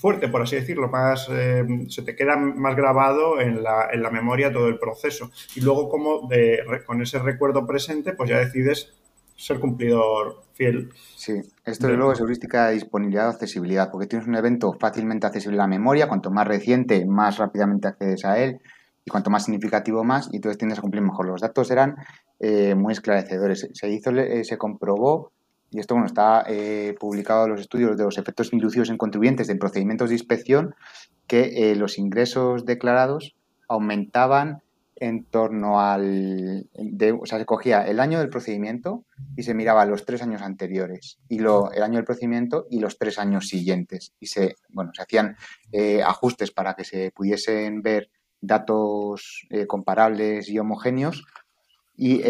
fuerte, 0.00 0.28
por 0.28 0.42
así 0.42 0.56
decirlo, 0.56 0.88
más 0.88 1.28
eh, 1.30 1.64
se 1.88 2.02
te 2.02 2.16
queda 2.16 2.36
más 2.36 2.76
grabado 2.76 3.40
en 3.40 3.62
la, 3.62 3.88
en 3.92 4.02
la, 4.02 4.10
memoria 4.10 4.52
todo 4.52 4.68
el 4.68 4.78
proceso. 4.78 5.30
Y 5.54 5.60
luego 5.60 5.88
como 5.88 6.28
con 6.86 7.02
ese 7.02 7.18
recuerdo 7.18 7.66
presente, 7.66 8.12
pues 8.12 8.30
ya 8.30 8.38
decides 8.38 8.94
ser 9.36 9.60
cumplidor 9.60 10.42
fiel. 10.52 10.90
Sí, 11.16 11.40
esto 11.64 11.88
de 11.88 11.94
luego 11.94 12.12
es 12.12 12.20
heurística 12.20 12.68
de 12.68 12.74
disponibilidad 12.74 13.28
o 13.28 13.30
accesibilidad, 13.30 13.90
porque 13.90 14.06
tienes 14.06 14.28
un 14.28 14.36
evento 14.36 14.72
fácilmente 14.78 15.26
accesible 15.26 15.58
a 15.58 15.62
la 15.62 15.66
memoria, 15.66 16.08
cuanto 16.08 16.30
más 16.30 16.46
reciente, 16.46 17.04
más 17.06 17.38
rápidamente 17.38 17.88
accedes 17.88 18.24
a 18.24 18.38
él, 18.38 18.60
y 19.04 19.10
cuanto 19.10 19.30
más 19.30 19.44
significativo 19.44 20.04
más, 20.04 20.28
y 20.32 20.36
entonces 20.36 20.58
tiendes 20.58 20.78
a 20.78 20.82
cumplir 20.82 21.02
mejor. 21.02 21.26
Los 21.26 21.40
datos 21.40 21.70
eran 21.70 21.96
eh, 22.40 22.74
muy 22.74 22.92
esclarecedores. 22.92 23.68
Se 23.72 23.88
hizo, 23.90 24.10
eh, 24.10 24.44
se 24.44 24.56
comprobó, 24.56 25.32
y 25.70 25.80
esto 25.80 25.94
bueno, 25.94 26.06
está 26.06 26.44
eh, 26.46 26.94
publicado 26.98 27.44
en 27.44 27.52
los 27.52 27.60
estudios 27.60 27.96
de 27.96 28.04
los 28.04 28.16
efectos 28.16 28.52
inducidos 28.52 28.90
en 28.90 28.96
contribuyentes 28.96 29.48
de 29.48 29.56
procedimientos 29.56 30.08
de 30.08 30.14
inspección, 30.14 30.74
que 31.26 31.74
los 31.76 31.98
ingresos 31.98 32.64
declarados 32.64 33.34
aumentaban 33.66 34.62
en 34.96 35.24
torno 35.24 35.80
al... 35.80 36.68
o 37.20 37.26
sea, 37.26 37.38
se 37.38 37.46
cogía 37.46 37.86
el 37.86 38.00
año 38.00 38.18
del 38.18 38.28
procedimiento 38.28 39.04
y 39.36 39.42
se 39.42 39.54
miraba 39.54 39.86
los 39.86 40.04
tres 40.04 40.22
años 40.22 40.42
anteriores 40.42 41.18
y 41.28 41.38
lo, 41.38 41.70
el 41.72 41.82
año 41.82 41.96
del 41.96 42.04
procedimiento 42.04 42.66
y 42.70 42.80
los 42.80 42.98
tres 42.98 43.18
años 43.18 43.48
siguientes. 43.48 44.12
Y 44.20 44.26
se, 44.26 44.56
bueno, 44.68 44.92
se 44.94 45.02
hacían 45.02 45.36
eh, 45.72 46.02
ajustes 46.02 46.50
para 46.50 46.74
que 46.74 46.84
se 46.84 47.10
pudiesen 47.10 47.82
ver 47.82 48.10
datos 48.40 49.46
eh, 49.50 49.66
comparables 49.66 50.48
y 50.48 50.58
homogéneos 50.58 51.24
y 51.96 52.22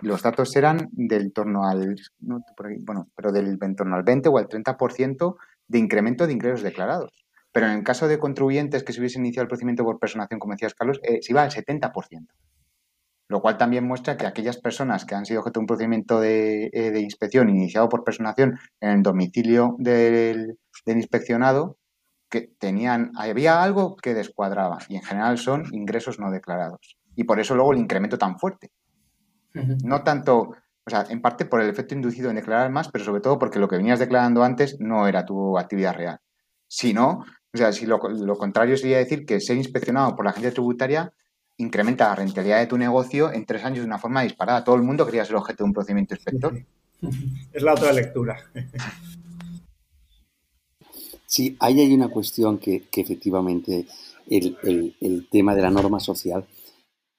los 0.00 0.22
datos 0.22 0.56
eran 0.56 0.88
del 0.92 1.32
torno 1.32 1.68
al, 1.68 1.96
bueno, 2.18 3.08
pero 3.14 3.30
del 3.30 3.58
en 3.60 3.76
torno 3.76 3.96
al 3.96 4.02
20 4.02 4.30
o 4.30 4.38
al 4.38 4.48
30% 4.48 5.36
de 5.68 5.78
incremento 5.78 6.26
de 6.26 6.32
ingresos 6.32 6.62
declarados. 6.62 7.21
Pero 7.52 7.66
en 7.66 7.72
el 7.72 7.84
caso 7.84 8.08
de 8.08 8.18
contribuyentes 8.18 8.82
que 8.82 8.92
se 8.92 9.00
hubiese 9.00 9.18
iniciado 9.18 9.44
el 9.44 9.48
procedimiento 9.48 9.84
por 9.84 9.98
personación, 9.98 10.40
como 10.40 10.54
decías 10.54 10.74
Carlos, 10.74 11.00
eh, 11.02 11.20
se 11.22 11.32
iba 11.32 11.42
al 11.42 11.50
70%. 11.50 12.32
Lo 13.28 13.40
cual 13.40 13.56
también 13.56 13.86
muestra 13.86 14.16
que 14.16 14.26
aquellas 14.26 14.58
personas 14.58 15.04
que 15.04 15.14
han 15.14 15.24
sido 15.24 15.40
objeto 15.40 15.60
de 15.60 15.62
un 15.62 15.66
procedimiento 15.66 16.20
de, 16.20 16.70
eh, 16.72 17.00
inspección 17.00 17.48
iniciado 17.48 17.88
por 17.88 18.04
personación 18.04 18.58
en 18.80 18.90
el 18.90 19.02
domicilio 19.02 19.76
del, 19.78 20.58
del 20.84 20.96
inspeccionado, 20.96 21.78
que 22.32 22.50
tenían, 22.58 23.12
había 23.14 23.62
algo 23.62 23.96
que 23.96 24.14
descuadraba 24.14 24.78
y 24.88 24.96
en 24.96 25.02
general 25.02 25.36
son 25.36 25.66
ingresos 25.72 26.18
no 26.18 26.30
declarados. 26.30 26.96
Y 27.14 27.24
por 27.24 27.38
eso 27.38 27.54
luego 27.54 27.74
el 27.74 27.78
incremento 27.78 28.16
tan 28.16 28.38
fuerte. 28.38 28.70
No 29.84 30.02
tanto, 30.02 30.54
o 30.86 30.90
sea, 30.90 31.04
en 31.10 31.20
parte 31.20 31.44
por 31.44 31.60
el 31.60 31.68
efecto 31.68 31.94
inducido 31.94 32.30
en 32.30 32.36
declarar 32.36 32.70
más, 32.70 32.90
pero 32.90 33.04
sobre 33.04 33.20
todo 33.20 33.38
porque 33.38 33.58
lo 33.58 33.68
que 33.68 33.76
venías 33.76 33.98
declarando 33.98 34.42
antes 34.42 34.80
no 34.80 35.06
era 35.06 35.26
tu 35.26 35.58
actividad 35.58 35.94
real. 35.94 36.20
Si 36.68 36.94
no, 36.94 37.22
o 37.54 37.58
sea, 37.58 37.72
si 37.72 37.86
lo, 37.86 37.98
contrario 37.98 38.76
sería 38.76 38.98
decir 38.98 39.26
que 39.26 39.40
ser 39.40 39.56
inspeccionado 39.56 40.16
por 40.16 40.24
la 40.24 40.30
agencia 40.30 40.52
tributaria 40.52 41.12
incrementa 41.58 42.08
la 42.08 42.14
rentabilidad 42.14 42.60
de 42.60 42.66
tu 42.66 42.78
negocio 42.78 43.30
en 43.30 43.44
tres 43.44 43.62
años 43.64 43.80
de 43.80 43.86
una 43.86 43.98
forma 43.98 44.22
disparada. 44.22 44.64
Todo 44.64 44.76
el 44.76 44.82
mundo 44.82 45.04
quería 45.04 45.24
ser 45.24 45.36
objeto 45.36 45.62
de 45.62 45.68
un 45.68 45.74
procedimiento 45.74 46.14
inspector. 46.14 46.54
Es 47.52 47.62
la 47.62 47.74
otra 47.74 47.92
lectura. 47.92 48.38
Sí, 51.26 51.56
ahí 51.60 51.80
hay 51.80 51.94
una 51.94 52.10
cuestión 52.10 52.58
que, 52.58 52.84
efectivamente 52.94 53.86
el, 54.28 55.26
tema 55.30 55.54
de 55.54 55.62
la 55.62 55.70
norma 55.70 55.98
social, 55.98 56.44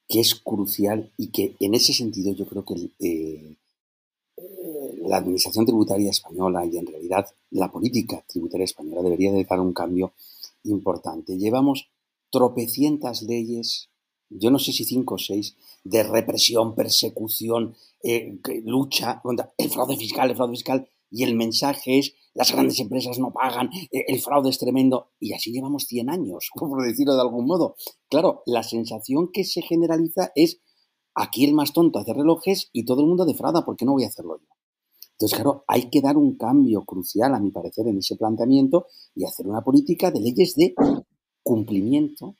que 0.08 0.20
es 0.20 0.36
crucial 0.36 1.10
y 1.16 1.32
que 1.32 1.56
en 1.58 1.74
ese 1.74 1.92
sentido 1.92 2.32
yo 2.32 2.46
creo 2.46 2.64
que 2.64 2.90
eh, 3.00 3.56
la 5.06 5.18
administración 5.18 5.66
tributaria 5.66 6.10
española 6.10 6.64
y 6.64 6.78
en 6.78 6.86
realidad 6.86 7.26
la 7.50 7.70
política 7.70 8.24
tributaria 8.26 8.64
española 8.64 9.02
debería 9.02 9.32
de 9.32 9.44
dar 9.44 9.60
un 9.60 9.72
cambio 9.72 10.12
importante. 10.64 11.36
Llevamos 11.38 11.88
tropecientas 12.30 13.22
leyes, 13.22 13.90
yo 14.28 14.50
no 14.50 14.58
sé 14.58 14.72
si 14.72 14.84
cinco 14.84 15.14
o 15.14 15.18
seis, 15.18 15.56
de 15.84 16.02
represión, 16.02 16.74
persecución, 16.74 17.76
eh, 18.02 18.38
lucha 18.64 19.20
contra 19.22 19.52
el 19.58 19.70
fraude 19.70 19.96
fiscal, 19.96 20.30
el 20.30 20.36
fraude 20.36 20.54
fiscal, 20.54 20.88
y 21.10 21.22
el 21.22 21.36
mensaje 21.36 21.98
es 21.98 22.14
las 22.34 22.50
grandes 22.50 22.80
empresas 22.80 23.20
no 23.20 23.32
pagan, 23.32 23.70
eh, 23.92 24.04
el 24.08 24.20
fraude 24.20 24.50
es 24.50 24.58
tremendo, 24.58 25.12
y 25.20 25.32
así 25.32 25.52
llevamos 25.52 25.84
100 25.84 26.10
años, 26.10 26.50
por 26.58 26.84
decirlo 26.84 27.14
de 27.14 27.20
algún 27.20 27.46
modo. 27.46 27.76
Claro, 28.08 28.42
la 28.46 28.62
sensación 28.62 29.30
que 29.32 29.44
se 29.44 29.62
generaliza 29.62 30.32
es 30.34 30.60
aquí 31.14 31.44
el 31.44 31.54
más 31.54 31.72
tonto 31.72 32.00
hace 32.00 32.12
relojes 32.12 32.70
y 32.72 32.84
todo 32.84 33.02
el 33.02 33.06
mundo 33.06 33.24
defrauda, 33.24 33.64
¿por 33.64 33.76
qué 33.76 33.84
no 33.84 33.92
voy 33.92 34.04
a 34.04 34.08
hacerlo 34.08 34.38
yo? 34.40 34.53
Entonces, 35.14 35.36
claro, 35.36 35.64
hay 35.68 35.88
que 35.90 36.00
dar 36.00 36.16
un 36.16 36.36
cambio 36.36 36.84
crucial, 36.84 37.34
a 37.34 37.40
mi 37.40 37.50
parecer, 37.50 37.86
en 37.86 37.98
ese 37.98 38.16
planteamiento 38.16 38.86
y 39.14 39.24
hacer 39.24 39.46
una 39.46 39.62
política 39.62 40.10
de 40.10 40.20
leyes 40.20 40.54
de 40.56 40.74
cumplimiento. 41.42 42.34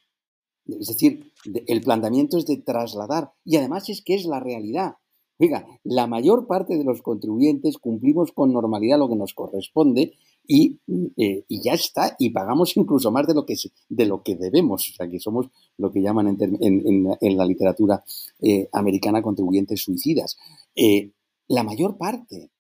Es 0.67 0.89
decir, 0.89 1.33
el 1.67 1.81
planteamiento 1.83 2.37
es 2.37 2.47
de 2.47 2.57
trasladar, 2.57 3.33
y 3.45 3.57
además 3.57 3.89
es 3.91 4.03
que 4.03 4.15
es 4.15 4.25
la 4.25 4.41
realidad. 4.41 4.95
Oiga, 5.39 5.67
la 5.85 6.07
mayor 6.07 6.47
parte 6.47 6.77
de 6.77 6.85
los 6.85 7.03
contribuyentes 7.03 7.79
cumplimos 7.79 8.33
con 8.33 8.53
normalidad 8.53 8.99
lo 8.99 9.09
que 9.09 9.17
nos 9.17 9.35
corresponde 9.35 10.15
y, 10.47 10.79
eh, 11.17 11.45
ya 11.49 11.75
está, 11.75 12.17
y 12.19 12.31
pagamos 12.31 12.77
incluso 12.77 13.11
más 13.11 13.27
de 13.27 13.35
lo 13.35 13.45
que, 13.45 13.55
de 13.89 14.07
lo 14.07 14.23
que 14.23 14.37
debemos, 14.37 14.89
o 14.91 14.95
sea 14.95 15.09
que 15.09 15.19
somos 15.19 15.47
lo 15.79 15.91
que 15.91 16.03
llaman 16.03 16.37
en, 16.39 17.37
la 17.37 17.47
literatura 17.47 18.05
eh, 18.41 18.69
americana 18.73 19.23
contribuyentes 19.23 19.83
suicidas. 19.83 20.37
Eh, 20.75 21.11
la 21.49 21.63
mayor 21.63 21.97
parte. 21.99 22.51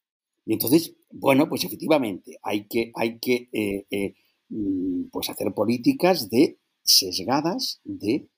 Y 0.47 0.53
entonces, 0.53 0.95
bueno, 1.11 1.49
pues 1.49 1.65
efectivamente 1.65 2.39
hay 2.43 2.67
que, 2.67 2.93
hay 2.95 3.19
que 3.19 3.87
mm, 4.49 5.05
pues 5.11 5.31
hacer 5.31 5.53
políticas 5.55 6.29
de 6.31 6.59
sesgadas 6.83 7.81
de 7.85 8.29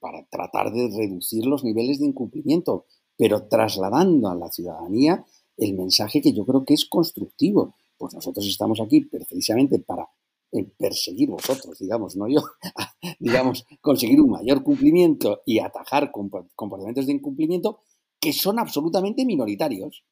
para 0.00 0.26
tratar 0.28 0.72
de 0.72 0.88
reducir 0.88 1.44
los 1.44 1.62
niveles 1.62 1.98
de 1.98 2.06
incumplimiento 2.06 2.86
pero 3.18 3.48
trasladando 3.48 4.28
a 4.30 4.36
la 4.36 4.48
ciudadanía 4.48 5.26
el 5.56 5.74
mensaje 5.74 6.22
que 6.22 6.32
yo 6.32 6.46
creo 6.46 6.64
que 6.64 6.74
es 6.74 6.86
constructivo. 6.86 7.74
Pues 7.98 8.14
nosotros 8.14 8.46
estamos 8.46 8.80
aquí 8.80 9.00
precisamente 9.00 9.80
para 9.80 10.08
eh, 10.52 10.64
perseguir 10.78 11.28
vosotros, 11.28 11.76
digamos, 11.80 12.14
no 12.14 12.28
yo, 12.28 12.40
digamos, 13.18 13.66
conseguir 13.82 14.20
un 14.20 14.30
mayor 14.30 14.62
cumplimiento 14.62 15.42
y 15.44 15.58
atajar 15.58 16.12
comportamientos 16.12 17.06
de 17.06 17.12
incumplimiento 17.12 17.80
que 18.20 18.32
son 18.32 18.60
absolutamente 18.60 19.24
minoritarios, 19.26 20.04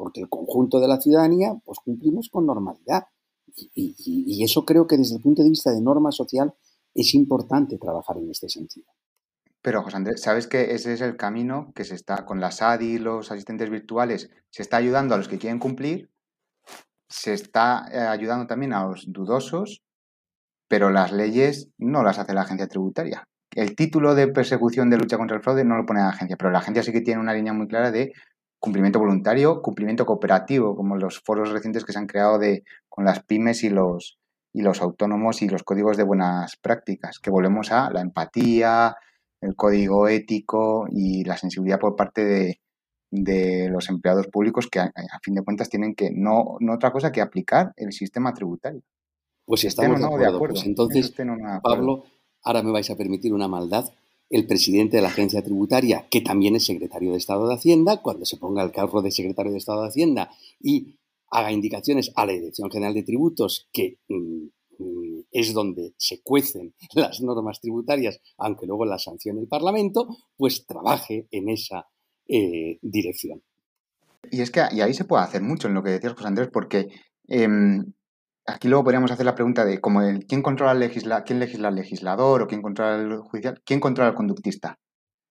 porque 0.00 0.22
el 0.22 0.30
conjunto 0.30 0.80
de 0.80 0.88
la 0.88 0.98
ciudadanía, 0.98 1.52
pues 1.62 1.78
cumplimos 1.84 2.30
con 2.30 2.46
normalidad. 2.46 3.04
Y, 3.74 4.42
eso 4.42 4.64
creo 4.64 4.86
que 4.86 4.96
desde 4.96 5.16
el 5.16 5.22
punto 5.22 5.42
de 5.42 5.50
vista 5.50 5.72
de 5.72 5.82
norma 5.82 6.10
social 6.10 6.54
es 6.94 7.14
importante 7.14 7.76
trabajar 7.76 8.16
en 8.16 8.30
este 8.30 8.48
sentido. 8.48 8.86
Pero, 9.60 9.82
José 9.82 9.98
Andrés, 9.98 10.22
¿sabes 10.22 10.46
que 10.46 10.72
ese 10.72 10.94
es 10.94 11.02
el 11.02 11.18
camino 11.18 11.70
que 11.74 11.84
se 11.84 11.94
está, 11.94 12.24
con 12.24 12.40
las 12.40 12.62
ADI 12.62 12.98
los 12.98 13.30
asistentes 13.30 13.68
virtuales, 13.68 14.30
se 14.48 14.62
está 14.62 14.78
ayudando 14.78 15.14
a 15.14 15.18
los 15.18 15.28
que 15.28 15.36
quieren 15.36 15.58
cumplir, 15.58 16.08
se 17.06 17.34
está 17.34 17.86
eh, 17.92 17.98
ayudando 17.98 18.46
también 18.46 18.72
a 18.72 18.86
los 18.86 19.04
dudosos, 19.12 19.82
pero 20.66 20.88
las 20.88 21.12
leyes 21.12 21.68
no 21.76 22.02
las 22.02 22.18
hace 22.18 22.32
la 22.32 22.42
agencia 22.42 22.68
tributaria. 22.68 23.28
El 23.54 23.76
título 23.76 24.14
de 24.14 24.28
persecución 24.28 24.88
de 24.88 24.96
lucha 24.96 25.18
contra 25.18 25.36
el 25.36 25.42
fraude 25.42 25.64
no 25.64 25.76
lo 25.76 25.84
pone 25.84 26.00
la 26.00 26.08
agencia, 26.08 26.38
pero 26.38 26.50
la 26.50 26.60
agencia 26.60 26.82
sí 26.82 26.90
que 26.90 27.02
tiene 27.02 27.20
una 27.20 27.34
línea 27.34 27.52
muy 27.52 27.68
clara 27.68 27.90
de 27.90 28.12
cumplimiento 28.60 28.98
voluntario, 28.98 29.62
cumplimiento 29.62 30.06
cooperativo, 30.06 30.76
como 30.76 30.96
los 30.96 31.18
foros 31.20 31.50
recientes 31.50 31.84
que 31.84 31.92
se 31.92 31.98
han 31.98 32.06
creado 32.06 32.38
de, 32.38 32.62
con 32.88 33.04
las 33.04 33.24
pymes 33.24 33.64
y 33.64 33.70
los, 33.70 34.18
y 34.52 34.62
los 34.62 34.82
autónomos 34.82 35.42
y 35.42 35.48
los 35.48 35.62
códigos 35.62 35.96
de 35.96 36.04
buenas 36.04 36.56
prácticas, 36.56 37.18
que 37.18 37.30
volvemos 37.30 37.72
a 37.72 37.90
la 37.90 38.02
empatía, 38.02 38.96
el 39.40 39.56
código 39.56 40.08
ético 40.08 40.86
y 40.90 41.24
la 41.24 41.38
sensibilidad 41.38 41.80
por 41.80 41.96
parte 41.96 42.24
de, 42.24 42.60
los 43.70 43.88
empleados 43.88 44.28
públicos 44.28 44.68
que 44.70 44.78
a, 44.78 44.92
fin 45.22 45.34
de 45.34 45.42
cuentas 45.42 45.68
tienen 45.68 45.96
que 45.96 46.10
no, 46.12 46.56
no 46.60 46.74
otra 46.74 46.92
cosa 46.92 47.10
que 47.10 47.20
aplicar 47.20 47.72
el 47.76 47.92
sistema 47.92 48.32
tributario. 48.32 48.82
Pues 49.46 49.64
estamos 49.64 49.98
de, 49.98 50.26
acuerdo. 50.26 50.54
Pues 50.54 50.64
entonces, 50.64 51.12
Pablo, 51.60 52.04
ahora 52.44 52.62
me 52.62 52.70
vais 52.70 52.88
a 52.88 52.96
permitir 52.96 53.32
una 53.32 53.48
maldad. 53.48 53.86
El 54.30 54.46
presidente 54.46 54.96
de 54.96 55.02
la 55.02 55.08
agencia 55.08 55.42
tributaria, 55.42 56.06
que 56.10 56.22
también 56.22 56.56
es 56.56 56.64
secretario 56.64 57.12
de 57.12 57.18
Estado 57.18 57.46
de 57.46 57.54
Hacienda, 57.54 58.00
cuando 58.00 58.24
se 58.24 58.38
ponga 58.38 58.62
el 58.62 58.72
carro 58.72 59.02
de 59.02 59.10
secretario 59.10 59.52
de 59.52 59.58
Estado 59.58 59.82
de 59.82 59.88
Hacienda 59.88 60.30
y 60.60 60.96
haga 61.30 61.52
indicaciones 61.52 62.12
a 62.14 62.24
la 62.26 62.32
Dirección 62.32 62.70
General 62.70 62.94
de 62.94 63.02
Tributos 63.02 63.68
que 63.72 63.98
mm, 64.08 64.46
Mm, 64.80 65.24
es 65.30 65.52
donde 65.52 65.92
se 65.98 66.22
cuecen 66.22 66.74
las 66.94 67.20
normas 67.20 67.60
tributarias, 67.60 68.20
aunque 68.38 68.66
luego 68.66 68.86
las 68.86 69.04
sancione 69.04 69.40
el 69.40 69.46
Parlamento, 69.46 70.08
pues 70.36 70.66
trabaje 70.66 71.28
en 71.30 71.50
esa 71.50 71.86
eh, 72.26 72.78
dirección. 72.80 73.42
Y 74.30 74.40
es 74.40 74.50
que 74.50 74.62
y 74.72 74.80
ahí 74.80 74.94
se 74.94 75.04
puede 75.04 75.22
hacer 75.22 75.42
mucho 75.42 75.68
en 75.68 75.74
lo 75.74 75.82
que 75.82 75.90
decías, 75.90 76.14
José 76.14 76.28
Andrés, 76.28 76.48
porque 76.52 76.88
em, 77.28 77.92
aquí 78.54 78.68
luego 78.68 78.84
podríamos 78.84 79.10
hacer 79.10 79.26
la 79.26 79.34
pregunta 79.34 79.64
de 79.64 79.80
como 79.80 80.02
el, 80.02 80.26
quién 80.26 80.42
controla 80.42 80.74
legisla, 80.74 81.24
quién 81.24 81.40
legisla 81.40 81.68
el 81.68 81.74
legislador 81.76 82.42
o 82.42 82.46
quién 82.46 82.62
controla 82.62 82.96
el 82.96 83.18
judicial, 83.18 83.60
quién 83.64 83.80
controla 83.80 84.10
el 84.10 84.16
conductista. 84.16 84.78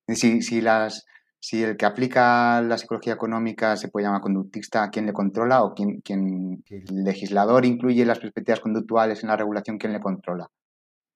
Si, 0.08 0.42
si 0.42 0.62
las 0.62 1.06
si 1.42 1.64
el 1.64 1.78
que 1.78 1.86
aplica 1.86 2.62
la 2.62 2.78
psicología 2.78 3.14
económica 3.14 3.78
se 3.78 3.88
puede 3.88 4.06
llamar 4.06 4.22
conductista, 4.22 4.90
¿quién 4.90 5.06
le 5.06 5.14
controla? 5.14 5.64
¿O 5.64 5.74
quién, 5.74 6.02
quién, 6.02 6.64
el 6.70 7.04
legislador 7.04 7.66
incluye 7.66 8.06
las 8.06 8.20
perspectivas 8.20 8.60
conductuales 8.60 9.24
en 9.24 9.30
la 9.30 9.38
regulación, 9.38 9.78
quién 9.78 9.94
le 9.94 10.02
controla? 10.02 10.48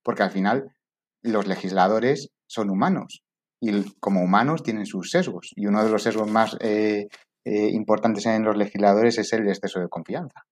Porque 0.02 0.22
al 0.22 0.30
final 0.30 0.74
los 1.22 1.46
legisladores 1.46 2.30
son 2.46 2.70
humanos 2.70 3.22
y 3.60 3.92
como 4.00 4.22
humanos 4.22 4.62
tienen 4.62 4.86
sus 4.86 5.10
sesgos. 5.10 5.52
Y 5.56 5.66
uno 5.66 5.84
de 5.84 5.90
los 5.90 6.02
sesgos 6.02 6.30
más 6.30 6.56
eh, 6.60 7.08
eh, 7.44 7.68
importantes 7.68 8.24
en 8.26 8.44
los 8.44 8.56
legisladores 8.56 9.18
es 9.18 9.32
el 9.34 9.46
exceso 9.48 9.80
de 9.80 9.88
confianza. 9.88 10.42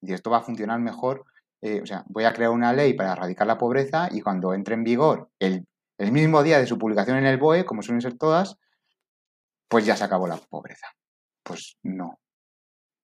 Y 0.00 0.12
esto 0.12 0.30
va 0.30 0.38
a 0.38 0.42
funcionar 0.42 0.80
mejor. 0.80 1.24
Eh, 1.62 1.80
o 1.82 1.86
sea, 1.86 2.04
voy 2.08 2.24
a 2.24 2.32
crear 2.32 2.50
una 2.50 2.72
ley 2.72 2.94
para 2.94 3.12
erradicar 3.12 3.46
la 3.46 3.58
pobreza 3.58 4.08
y 4.10 4.20
cuando 4.22 4.54
entre 4.54 4.74
en 4.74 4.84
vigor 4.84 5.30
el, 5.38 5.66
el 5.98 6.12
mismo 6.12 6.42
día 6.42 6.58
de 6.58 6.66
su 6.66 6.78
publicación 6.78 7.18
en 7.18 7.26
el 7.26 7.38
BOE, 7.38 7.64
como 7.64 7.82
suelen 7.82 8.00
ser 8.00 8.16
todas, 8.16 8.56
pues 9.68 9.84
ya 9.84 9.96
se 9.96 10.04
acabó 10.04 10.26
la 10.26 10.36
pobreza. 10.36 10.88
Pues 11.42 11.76
no. 11.82 12.18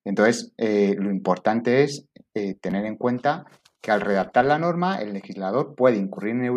Entonces, 0.05 0.53
eh, 0.57 0.95
lo 0.99 1.11
importante 1.11 1.83
es 1.83 2.07
eh, 2.35 2.55
tener 2.55 2.87
en 2.87 2.97
cuenta 2.97 3.45
que 3.83 3.91
al 3.91 4.01
redactar 4.01 4.45
la 4.45 4.59
norma, 4.59 4.97
el 4.97 5.13
legislador 5.13 5.75
puede 5.77 5.97
incurrir 5.97 6.35
en, 6.35 6.55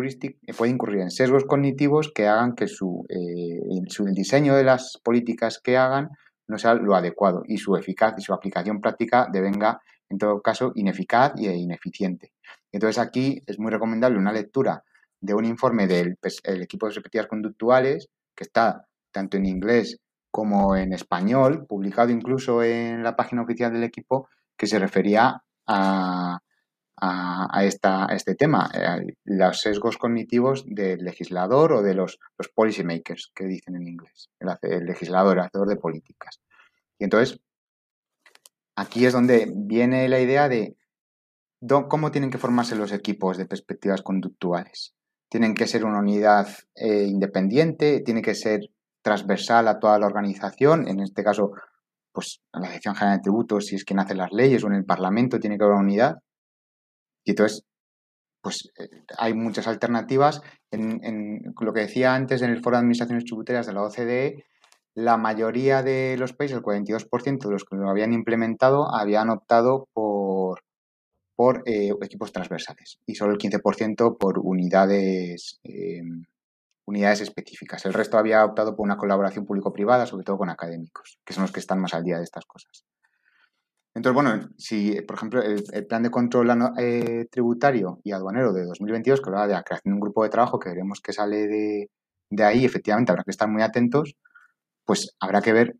puede 0.56 0.70
incurrir 0.72 1.00
en 1.00 1.10
sesgos 1.10 1.44
cognitivos 1.44 2.10
que 2.12 2.26
hagan 2.26 2.54
que 2.54 2.66
su, 2.66 3.06
el 3.08 4.14
diseño 4.14 4.56
de 4.56 4.64
las 4.64 4.98
políticas 5.04 5.60
que 5.62 5.76
hagan 5.76 6.10
no 6.48 6.58
sea 6.58 6.74
lo 6.74 6.94
adecuado 6.96 7.42
y 7.46 7.58
su 7.58 7.76
eficaz 7.76 8.14
y 8.18 8.22
su 8.22 8.34
aplicación 8.34 8.80
práctica 8.80 9.28
devenga, 9.32 9.80
en 10.10 10.18
todo 10.18 10.42
caso, 10.42 10.72
ineficaz 10.74 11.32
e 11.38 11.56
ineficiente. 11.56 12.32
Entonces, 12.72 12.98
aquí 12.98 13.42
es 13.46 13.58
muy 13.58 13.70
recomendable 13.70 14.18
una 14.18 14.32
lectura 14.32 14.84
de 15.20 15.34
un 15.34 15.44
informe 15.44 15.86
del 15.86 16.18
equipo 16.44 16.86
de 16.86 16.90
perspectivas 16.90 17.26
conductuales 17.26 18.08
que 18.34 18.44
está 18.44 18.86
tanto 19.12 19.36
en 19.36 19.46
inglés 19.46 19.98
como 20.30 20.76
en 20.76 20.92
español, 20.92 21.66
publicado 21.66 22.10
incluso 22.10 22.62
en 22.62 23.02
la 23.02 23.16
página 23.16 23.42
oficial 23.42 23.72
del 23.72 23.84
equipo, 23.84 24.28
que 24.56 24.66
se 24.66 24.78
refería 24.78 25.42
a, 25.66 26.38
a, 27.00 27.64
esta, 27.64 28.06
este 28.06 28.34
tema, 28.34 28.70
eh, 28.74 29.14
los 29.24 29.60
sesgos 29.60 29.96
cognitivos 29.96 30.64
del 30.66 31.04
legislador 31.04 31.72
o 31.72 31.82
de 31.82 31.94
los, 31.94 32.18
los 32.38 32.48
policy 32.48 32.84
makers, 32.84 33.32
que 33.34 33.46
dicen 33.46 33.76
en 33.76 33.88
inglés, 33.88 34.30
el, 34.38 34.84
legislador, 34.84 35.38
el 35.38 35.44
hacedor 35.44 35.68
de 35.68 35.76
políticas. 35.76 36.40
Y 36.98 37.04
entonces, 37.04 37.40
aquí 38.76 39.06
es 39.06 39.12
donde 39.12 39.52
viene 39.54 40.08
la 40.08 40.20
idea 40.20 40.48
de 40.48 40.76
cómo 41.88 42.10
tienen 42.10 42.30
que 42.30 42.38
formarse 42.38 42.76
los 42.76 42.92
equipos 42.92 43.36
de 43.36 43.46
perspectivas 43.46 44.02
conductuales. 44.02 44.94
Tienen 45.28 45.54
que 45.54 45.66
ser 45.66 45.84
una 45.84 46.00
unidad 46.00 46.48
eh, 46.74 47.04
independiente, 47.04 48.00
tiene 48.00 48.22
que 48.22 48.34
ser 48.34 48.60
transversal 49.02 49.68
a 49.68 49.78
toda 49.78 49.98
la 49.98 50.06
organización, 50.06 50.88
en 50.88 51.00
este 51.00 51.22
caso, 51.22 51.52
pues 52.12 52.40
a 52.52 52.60
la 52.60 52.68
Dirección 52.68 52.94
General 52.94 53.18
de 53.18 53.22
Tributos, 53.22 53.66
si 53.66 53.76
es 53.76 53.84
quien 53.84 54.00
hace 54.00 54.14
las 54.14 54.32
leyes, 54.32 54.64
o 54.64 54.66
en 54.66 54.74
el 54.74 54.84
Parlamento 54.84 55.38
tiene 55.38 55.56
que 55.56 55.64
haber 55.64 55.76
una 55.76 55.84
unidad. 55.84 56.16
Y 57.24 57.30
entonces, 57.30 57.64
pues 58.42 58.70
eh, 58.78 58.88
hay 59.18 59.34
muchas 59.34 59.68
alternativas. 59.68 60.40
Lo 60.72 61.72
que 61.72 61.80
decía 61.80 62.14
antes, 62.14 62.42
en 62.42 62.50
el 62.50 62.62
Foro 62.62 62.76
de 62.76 62.80
Administraciones 62.80 63.24
Tributarias 63.24 63.66
de 63.66 63.72
la 63.72 63.82
OCDE, 63.82 64.44
la 65.00 65.16
mayoría 65.16 65.82
de 65.82 66.16
los 66.18 66.32
países, 66.32 66.56
el 66.56 66.62
42% 66.62 67.46
de 67.46 67.52
los 67.52 67.64
que 67.64 67.76
lo 67.76 67.88
habían 67.88 68.12
implementado, 68.12 68.94
habían 68.94 69.30
optado 69.30 69.88
por, 69.92 70.62
por 71.34 71.62
eh, 71.66 71.92
equipos 72.02 72.32
transversales 72.32 72.98
y 73.06 73.14
solo 73.14 73.32
el 73.32 73.38
15% 73.38 74.18
por 74.18 74.38
unidades, 74.38 75.58
em, 75.62 76.24
unidades 76.84 77.22
específicas. 77.22 77.84
El 77.86 77.94
resto 77.94 78.18
había 78.18 78.44
optado 78.44 78.76
por 78.76 78.84
una 78.84 78.96
colaboración 78.96 79.46
público-privada, 79.46 80.06
sobre 80.06 80.24
todo 80.24 80.38
con 80.38 80.50
académicos, 80.50 81.18
que 81.24 81.32
son 81.32 81.42
los 81.42 81.52
que 81.52 81.60
están 81.60 81.80
más 81.80 81.94
al 81.94 82.04
día 82.04 82.18
de 82.18 82.24
estas 82.24 82.44
cosas. 82.44 82.84
Entonces, 83.94 84.14
bueno, 84.14 84.50
si, 84.56 85.00
por 85.02 85.16
ejemplo, 85.16 85.42
el, 85.42 85.86
plan 85.86 86.02
de 86.02 86.10
control 86.10 86.50
eh, 86.78 87.26
tributario 87.30 88.00
y 88.04 88.12
aduanero 88.12 88.52
de 88.52 88.64
2022, 88.64 89.20
que 89.20 89.28
hablaba 89.30 89.48
de 89.48 89.54
la 89.54 89.62
creación 89.64 89.92
de 89.92 89.94
un 89.94 90.00
grupo 90.00 90.22
de 90.22 90.30
trabajo 90.30 90.58
que 90.58 90.68
veremos 90.68 91.00
que 91.00 91.12
sale 91.12 91.48
de, 91.48 91.90
de 92.30 92.44
ahí, 92.44 92.64
efectivamente, 92.64 93.10
habrá 93.10 93.24
que 93.24 93.32
estar 93.32 93.48
muy 93.48 93.62
atentos, 93.62 94.14
pues 94.84 95.14
habrá 95.20 95.40
que 95.40 95.52
ver 95.52 95.76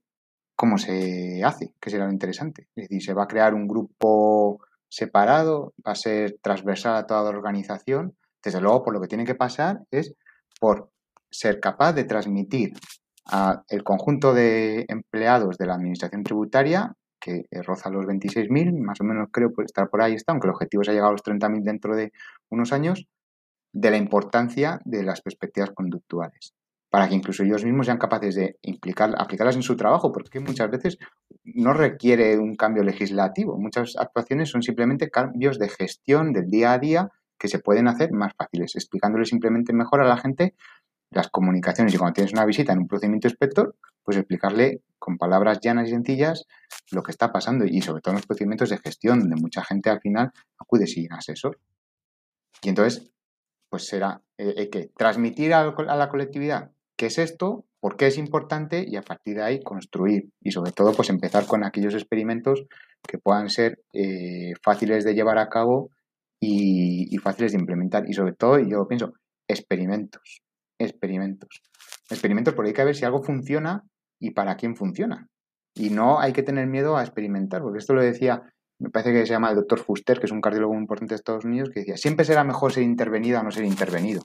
cómo 0.57 0.79
se 0.79 1.43
hace, 1.45 1.75
que 1.81 1.91
será 1.91 2.07
lo 2.07 2.13
interesante. 2.13 2.69
Es 2.77 2.89
decir, 2.89 3.03
se 3.03 3.15
va 3.15 3.25
a 3.25 3.29
crear 3.29 3.55
un 3.55 3.67
grupo 3.67 4.61
separado, 4.89 5.73
va 5.87 5.93
a 5.93 5.97
ser 5.97 6.39
transversal 6.43 6.97
a 6.97 7.07
toda 7.07 7.23
la 7.23 7.31
organización. 7.31 8.17
Desde 8.43 8.61
luego, 8.61 8.83
por 8.83 8.95
lo 8.95 9.01
que 9.01 9.09
tiene 9.09 9.25
que 9.25 9.35
pasar 9.35 9.81
es 9.91 10.15
por 10.61 10.91
ser 11.31 11.61
capaz 11.61 11.93
de 11.93 12.05
transmitir 12.05 12.73
al 13.25 13.85
conjunto 13.85 14.35
de 14.35 14.85
empleados 14.89 15.57
de 15.57 15.67
la 15.67 15.75
Administración 15.75 16.25
Tributaria 16.25 16.95
que 17.21 17.45
roza 17.63 17.91
los 17.91 18.07
26.000, 18.07 18.81
más 18.81 19.01
o 19.01 19.05
menos 19.05 19.29
creo 19.31 19.51
estar 19.65 19.89
por 19.89 20.03
ahí 20.03 20.15
está, 20.15 20.33
aunque 20.33 20.49
el 20.49 20.55
objetivo 20.55 20.83
se 20.83 20.91
ha 20.91 20.95
llegado 20.95 21.11
a 21.11 21.13
los 21.13 21.23
30.000 21.23 21.63
dentro 21.63 21.95
de 21.95 22.13
unos 22.49 22.73
años, 22.73 23.07
de 23.73 23.91
la 23.91 23.99
importancia 23.99 24.81
de 24.85 25.05
las 25.05 25.21
perspectivas 25.21 25.71
conductuales, 25.71 26.55
para 26.91 27.09
que 27.09 27.15
incluso 27.15 27.45
ellos 27.45 27.65
mismos 27.65 27.87
sean 27.87 27.99
capaces 27.99 28.35
de 28.35 28.59
implicar, 28.63 29.15
aplicarlas 29.17 29.57
en 29.57 29.63
su 29.63 29.77
trabajo, 29.77 30.13
porque 30.13 30.41
muchas 30.41 30.71
veces 30.71 30.99
no 31.45 31.73
requiere 31.73 32.37
un 32.37 32.57
cambio 32.57 32.83
legislativo, 32.83 33.57
muchas 33.57 33.97
actuaciones 33.97 34.51
son 34.51 34.63
simplemente 34.63 35.09
cambios 35.09 35.59
de 35.59 35.69
gestión 35.69 36.33
del 36.33 36.51
día 36.51 36.73
a 36.73 36.79
día 36.79 37.09
que 37.39 37.49
se 37.49 37.61
pueden 37.61 37.89
hacer 37.89 38.13
más 38.13 38.35
fáciles, 38.37 38.75
explicándole 38.75 39.25
simplemente 39.25 39.73
mejor 39.73 40.03
a 40.03 40.09
la 40.09 40.19
gente 40.19 40.55
las 41.11 41.29
comunicaciones 41.29 41.95
y 41.95 41.99
cuando 41.99 42.15
tienes 42.15 42.33
una 42.33 42.45
visita 42.45 42.73
en 42.73 42.81
un 42.81 42.89
procedimiento 42.89 43.29
inspector, 43.29 43.75
pues 44.05 44.17
explicarle 44.17 44.83
con 44.99 45.19
palabras 45.19 45.59
llanas 45.61 45.89
y 45.89 45.93
sencillas 45.93 46.47
lo 46.91 47.03
que 47.03 47.11
está 47.11 47.33
pasando 47.33 47.65
y 47.65 47.81
sobre 47.83 48.01
todo 48.01 48.13
en 48.13 48.17
los 48.17 48.27
procedimientos 48.27 48.71
de 48.71 48.79
gestión, 48.79 49.21
donde 49.21 49.37
mucha 49.37 49.65
gente 49.65 49.91
al 49.91 50.01
final 50.01 50.31
acude 50.59 50.87
sin 50.87 51.13
asesor. 51.13 51.59
Y 52.63 52.69
entonces, 52.69 53.11
pues 53.69 53.87
será 53.87 54.23
eh, 54.39 54.69
que 54.71 54.91
transmitir 54.97 55.55
a, 55.55 55.73
la 55.97 56.09
colectividad 56.09 56.71
qué 57.01 57.07
es 57.07 57.17
esto, 57.17 57.65
por 57.81 57.97
qué 57.97 58.09
es 58.09 58.19
importante 58.19 58.85
y 58.87 58.97
a 58.97 59.01
partir 59.01 59.37
de 59.37 59.43
ahí 59.43 59.63
construir 59.63 60.29
y 60.39 60.51
sobre 60.51 60.71
todo 60.71 60.93
pues 60.93 61.09
empezar 61.09 61.47
con 61.47 61.65
aquellos 61.65 61.95
experimentos 61.95 62.67
que 63.09 63.17
puedan 63.17 63.49
ser 63.49 63.79
eh, 63.95 64.53
fáciles 64.63 65.03
de 65.03 65.15
llevar 65.15 65.39
a 65.39 65.49
cabo 65.49 65.89
y, 66.39 67.07
y, 67.11 67.17
fáciles 67.17 67.53
de 67.53 67.59
implementar 67.59 68.05
y 68.07 68.13
sobre 68.13 68.35
todo, 68.35 68.59
yo 68.59 68.87
pienso, 68.87 69.15
experimentos, 69.49 70.43
experimentos. 70.79 71.63
Experimentos 72.11 72.53
porque 72.53 72.69
hay 72.69 72.75
que 72.75 72.85
ver 72.85 72.95
si 72.95 73.07
algo 73.07 73.23
funciona 73.23 73.83
y 74.19 74.33
para 74.33 74.57
quién 74.57 74.77
funciona. 74.77 75.27
Y 75.75 75.89
no 75.89 76.21
hay 76.21 76.35
que 76.35 76.43
tener 76.43 76.67
miedo 76.67 76.99
a 76.99 77.03
experimentar, 77.03 77.63
porque 77.63 77.79
esto 77.79 77.95
lo 77.95 78.03
decía, 78.03 78.43
me 78.79 78.91
parece 78.91 79.15
que 79.15 79.25
se 79.25 79.33
llama 79.33 79.49
el 79.49 79.57
doctor 79.57 79.79
Fuster, 79.79 80.19
que 80.21 80.27
es 80.27 80.33
un 80.33 80.43
cardiólogo 80.43 80.75
muy 80.75 80.83
importante 80.83 81.15
de 81.15 81.17
Estados 81.17 81.47
Unidos, 81.47 81.71
que 81.71 81.81
decía, 81.81 81.97
siempre 81.97 82.27
será 82.27 82.45
mejor 82.45 82.75
ser 82.75 82.83
intervenido 82.83 83.39
a 83.39 83.43
no 83.43 83.51
ser 83.51 83.65
intervenido. 83.65 84.21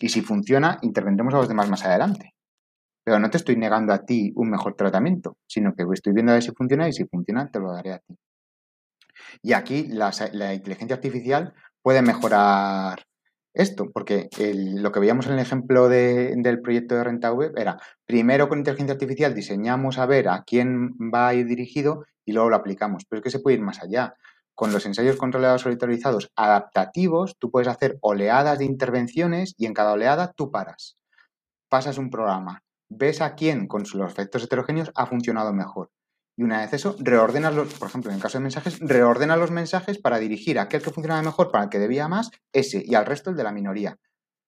Y 0.00 0.08
si 0.10 0.20
funciona, 0.20 0.78
intervendremos 0.82 1.34
a 1.34 1.38
los 1.38 1.48
demás 1.48 1.68
más 1.70 1.84
adelante. 1.84 2.34
Pero 3.04 3.18
no 3.18 3.30
te 3.30 3.36
estoy 3.36 3.56
negando 3.56 3.92
a 3.92 4.04
ti 4.04 4.32
un 4.34 4.50
mejor 4.50 4.74
tratamiento, 4.74 5.36
sino 5.46 5.74
que 5.74 5.84
estoy 5.92 6.12
viendo 6.12 6.32
a 6.32 6.34
ver 6.34 6.42
si 6.42 6.52
funciona 6.52 6.88
y 6.88 6.92
si 6.92 7.04
funciona, 7.04 7.50
te 7.50 7.60
lo 7.60 7.72
daré 7.72 7.92
a 7.92 7.98
ti. 8.00 8.16
Y 9.42 9.52
aquí 9.52 9.86
la, 9.88 10.10
inteligencia 10.54 10.96
artificial 10.96 11.54
puede 11.82 12.02
mejorar 12.02 13.04
esto, 13.54 13.90
porque 13.92 14.28
lo 14.38 14.92
que 14.92 15.00
veíamos 15.00 15.26
en 15.26 15.34
el 15.34 15.38
ejemplo 15.38 15.88
del 15.88 16.60
proyecto 16.60 16.94
de 16.94 17.04
renta 17.04 17.32
web 17.32 17.52
era, 17.56 17.78
primero 18.04 18.48
con 18.48 18.58
inteligencia 18.58 18.94
artificial 18.94 19.34
diseñamos 19.34 19.98
a 19.98 20.06
ver 20.06 20.28
a 20.28 20.42
quién 20.44 20.90
va 21.12 21.28
a 21.28 21.34
ir 21.34 21.46
dirigido 21.46 22.04
y 22.24 22.32
luego 22.32 22.50
lo 22.50 22.56
aplicamos, 22.56 23.04
pero 23.08 23.20
es 23.20 23.24
que 23.24 23.30
se 23.30 23.38
puede 23.38 23.56
ir 23.56 23.62
más 23.62 23.82
allá. 23.82 24.14
Con 24.56 24.72
los 24.72 24.86
ensayos 24.86 25.16
controlados 25.16 25.60
solitarizados 25.60 26.32
adaptativos, 26.34 27.36
tú 27.38 27.50
puedes 27.50 27.68
hacer 27.68 27.98
oleadas 28.00 28.58
de 28.58 28.64
intervenciones 28.64 29.54
y 29.58 29.66
en 29.66 29.74
cada 29.74 29.92
oleada 29.92 30.32
tú 30.32 30.50
paras. 30.50 30.96
Pasas 31.68 31.98
un 31.98 32.08
programa, 32.08 32.62
ves 32.88 33.20
a 33.20 33.34
quién 33.34 33.68
con 33.68 33.82
los 33.92 34.10
efectos 34.10 34.42
heterogéneos 34.44 34.92
ha 34.94 35.04
funcionado 35.04 35.52
mejor. 35.52 35.90
Y 36.38 36.42
una 36.42 36.60
vez 36.60 36.72
eso, 36.72 36.96
reordenas 36.98 37.54
los, 37.54 37.74
por 37.74 37.88
ejemplo, 37.88 38.10
en 38.10 38.16
el 38.16 38.22
caso 38.22 38.38
de 38.38 38.44
mensajes, 38.44 38.78
reordena 38.80 39.36
los 39.36 39.50
mensajes 39.50 39.98
para 39.98 40.18
dirigir 40.18 40.58
a 40.58 40.62
aquel 40.62 40.80
que 40.80 40.90
funcionaba 40.90 41.22
mejor, 41.22 41.50
para 41.50 41.64
el 41.64 41.70
que 41.70 41.78
debía 41.78 42.08
más, 42.08 42.30
ese, 42.50 42.82
y 42.82 42.94
al 42.94 43.04
resto 43.04 43.28
el 43.28 43.36
de 43.36 43.44
la 43.44 43.52
minoría. 43.52 43.98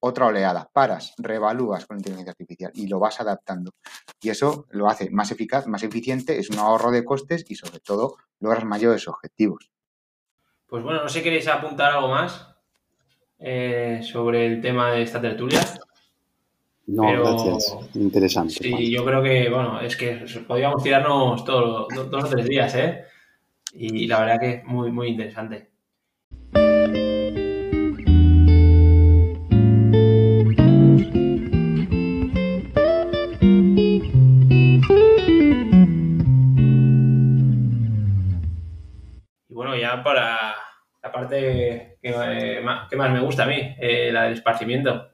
Otra 0.01 0.25
oleada, 0.25 0.71
paras, 0.73 1.13
reevalúas 1.19 1.85
con 1.85 1.99
inteligencia 1.99 2.31
artificial 2.31 2.71
y 2.73 2.87
lo 2.87 2.99
vas 2.99 3.21
adaptando. 3.21 3.73
Y 4.23 4.31
eso 4.31 4.65
lo 4.71 4.89
hace 4.89 5.11
más 5.11 5.33
eficaz, 5.33 5.67
más 5.67 5.83
eficiente, 5.83 6.39
es 6.39 6.49
un 6.49 6.59
ahorro 6.59 6.91
de 6.93 7.05
costes 7.05 7.45
y 7.47 7.57
sobre 7.57 7.81
todo 7.81 8.17
logras 8.41 8.65
mayores 8.65 9.07
objetivos. 9.07 9.71
Pues 10.69 10.83
bueno, 10.83 11.03
no 11.03 11.09
sé 11.09 11.19
si 11.19 11.25
queréis 11.25 11.49
apuntar 11.49 11.93
algo 11.93 12.09
más 12.09 12.47
eh, 13.39 14.01
sobre 14.03 14.47
el 14.47 14.61
tema 14.61 14.93
de 14.93 15.03
esta 15.03 15.21
tertulia. 15.21 15.61
No, 16.87 17.03
gracias. 17.03 17.77
Interesante. 17.95 18.55
Sí, 18.55 18.91
yo 18.91 19.05
creo 19.05 19.23
que, 19.23 19.49
bueno, 19.49 19.81
es 19.81 19.97
que 19.97 20.25
podríamos 20.47 20.83
tirarnos 20.83 21.45
todos 21.45 21.89
dos 22.11 22.25
o 22.25 22.29
tres 22.29 22.47
días, 22.47 22.75
¿eh? 22.75 23.05
Y 23.75 24.07
la 24.07 24.21
verdad 24.21 24.41
que 24.41 24.51
es 24.51 24.65
muy, 24.65 24.91
muy 24.91 25.09
interesante. 25.09 25.68
Que, 42.89 42.97
más, 42.97 43.13
me 43.13 43.21
gusta 43.21 43.45
a 43.45 43.47
mí, 43.47 43.75
eh, 43.79 44.11
la 44.13 44.25
del 44.25 44.35
esparcimiento 44.35 45.09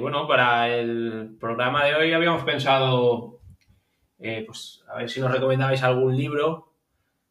bueno, 0.00 0.26
para 0.26 0.74
el 0.74 1.36
programa 1.38 1.84
de 1.84 1.94
hoy 1.94 2.12
habíamos 2.12 2.42
pensado, 2.42 3.40
eh, 4.18 4.42
pues, 4.46 4.82
a 4.88 4.98
ver 4.98 5.10
si 5.10 5.20
nos 5.20 5.32
recomendabais 5.32 5.82
algún 5.82 6.16
libro. 6.16 6.72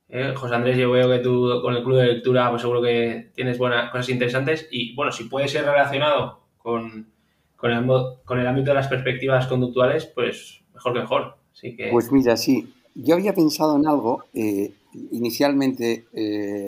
Eh, 0.08 0.34
José 0.36 0.56
Andrés, 0.56 0.78
yo 0.78 0.92
veo 0.92 1.10
que 1.10 1.20
tú 1.20 1.60
con 1.62 1.76
el 1.76 1.84
club 1.84 1.98
de 1.98 2.06
lectura, 2.06 2.50
pues 2.50 2.62
seguro 2.62 2.82
que 2.82 3.32
tienes 3.34 3.58
buenas 3.58 3.92
cosas 3.92 4.10
interesantes. 4.10 4.68
Y 4.72 4.96
bueno, 4.96 5.12
si 5.12 5.26
puede 5.26 5.48
ser 5.48 5.66
relacionado 5.66 6.42
con, 6.58 7.12
con, 7.56 7.72
el, 7.72 7.86
con 8.24 8.40
el 8.40 8.48
ámbito 8.48 8.72
de 8.72 8.76
las 8.76 8.88
perspectivas 8.88 9.48
conductuales, 9.48 10.06
pues 10.06 10.62
mejor 10.74 10.94
que 10.94 11.00
mejor. 11.00 11.38
Así 11.54 11.76
que... 11.76 11.90
Pues 11.92 12.12
mira, 12.12 12.38
sí. 12.38 12.72
Yo 12.94 13.16
había 13.16 13.34
pensado 13.34 13.76
en 13.76 13.88
algo, 13.88 14.24
eh, 14.34 14.72
inicialmente 15.12 16.06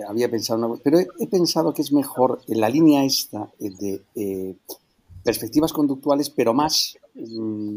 había 0.07 0.29
pensado 0.29 0.79
pero 0.83 0.99
he, 0.99 1.27
pensado 1.27 1.73
que 1.73 1.81
es 1.81 1.91
mejor 1.91 2.41
en 2.47 2.61
la 2.61 2.69
línea 2.69 3.03
esta 3.03 3.51
de 3.59 4.01
perspectivas 5.27 5.73
conductuales, 5.73 6.29
pero 6.29 6.53
más 6.53 6.97
mm, 7.13 7.75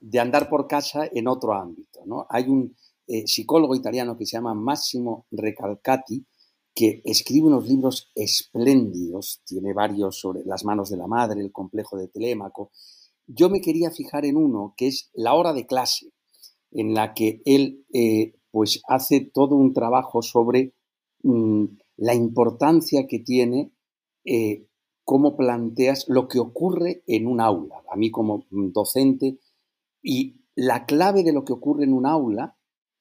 de 0.00 0.20
andar 0.20 0.48
por 0.48 0.66
casa 0.66 1.06
en 1.12 1.28
otro 1.28 1.52
ámbito. 1.52 2.00
¿no? 2.06 2.26
Hay 2.30 2.48
un 2.48 2.74
eh, 3.06 3.26
psicólogo 3.26 3.74
italiano 3.74 4.16
que 4.16 4.24
se 4.24 4.38
llama 4.38 4.54
Massimo 4.54 5.26
Recalcati, 5.30 6.24
que 6.74 7.02
escribe 7.04 7.48
unos 7.48 7.68
libros 7.68 8.10
espléndidos, 8.14 9.42
tiene 9.44 9.74
varios 9.74 10.18
sobre 10.18 10.44
las 10.46 10.64
manos 10.64 10.88
de 10.88 10.96
la 10.96 11.06
madre, 11.06 11.42
el 11.42 11.52
complejo 11.52 11.98
de 11.98 12.08
Telémaco, 12.08 12.70
yo 13.26 13.50
me 13.50 13.60
quería 13.60 13.90
fijar 13.90 14.24
en 14.24 14.38
uno 14.38 14.72
que 14.74 14.86
es 14.86 15.10
la 15.12 15.34
hora 15.34 15.52
de 15.52 15.66
clase, 15.66 16.06
en 16.70 16.94
la 16.94 17.12
que 17.12 17.42
él 17.44 17.84
eh, 17.92 18.32
pues 18.50 18.82
hace 18.88 19.20
todo 19.20 19.56
un 19.56 19.72
trabajo 19.72 20.22
sobre 20.22 20.74
mm, 21.22 21.64
la 21.96 22.14
importancia 22.14 23.06
que 23.06 23.18
tiene 23.18 23.72
eh, 24.24 24.66
cómo 25.04 25.36
planteas 25.36 26.06
lo 26.08 26.28
que 26.28 26.38
ocurre 26.38 27.02
en 27.06 27.26
un 27.26 27.40
aula. 27.40 27.82
A 27.90 27.96
mí 27.96 28.10
como 28.10 28.44
docente, 28.50 29.38
y 30.02 30.42
la 30.54 30.86
clave 30.86 31.22
de 31.22 31.32
lo 31.32 31.44
que 31.44 31.52
ocurre 31.52 31.84
en 31.84 31.92
un 31.92 32.06
aula 32.06 32.58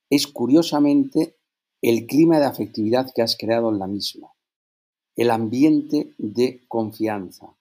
es 0.10 0.28
curiosamente 0.28 1.38
el 1.82 2.07
clima 2.07 2.40
de 2.40 2.45
afectividad 2.45 3.11
que 3.14 3.22
has 3.22 3.36
creado 3.38 3.69
en 3.69 3.80
la 3.80 3.88
misma, 3.88 4.30
el 5.15 5.32
ambiente 5.32 6.14
de 6.18 6.65
confianza, 6.68 7.56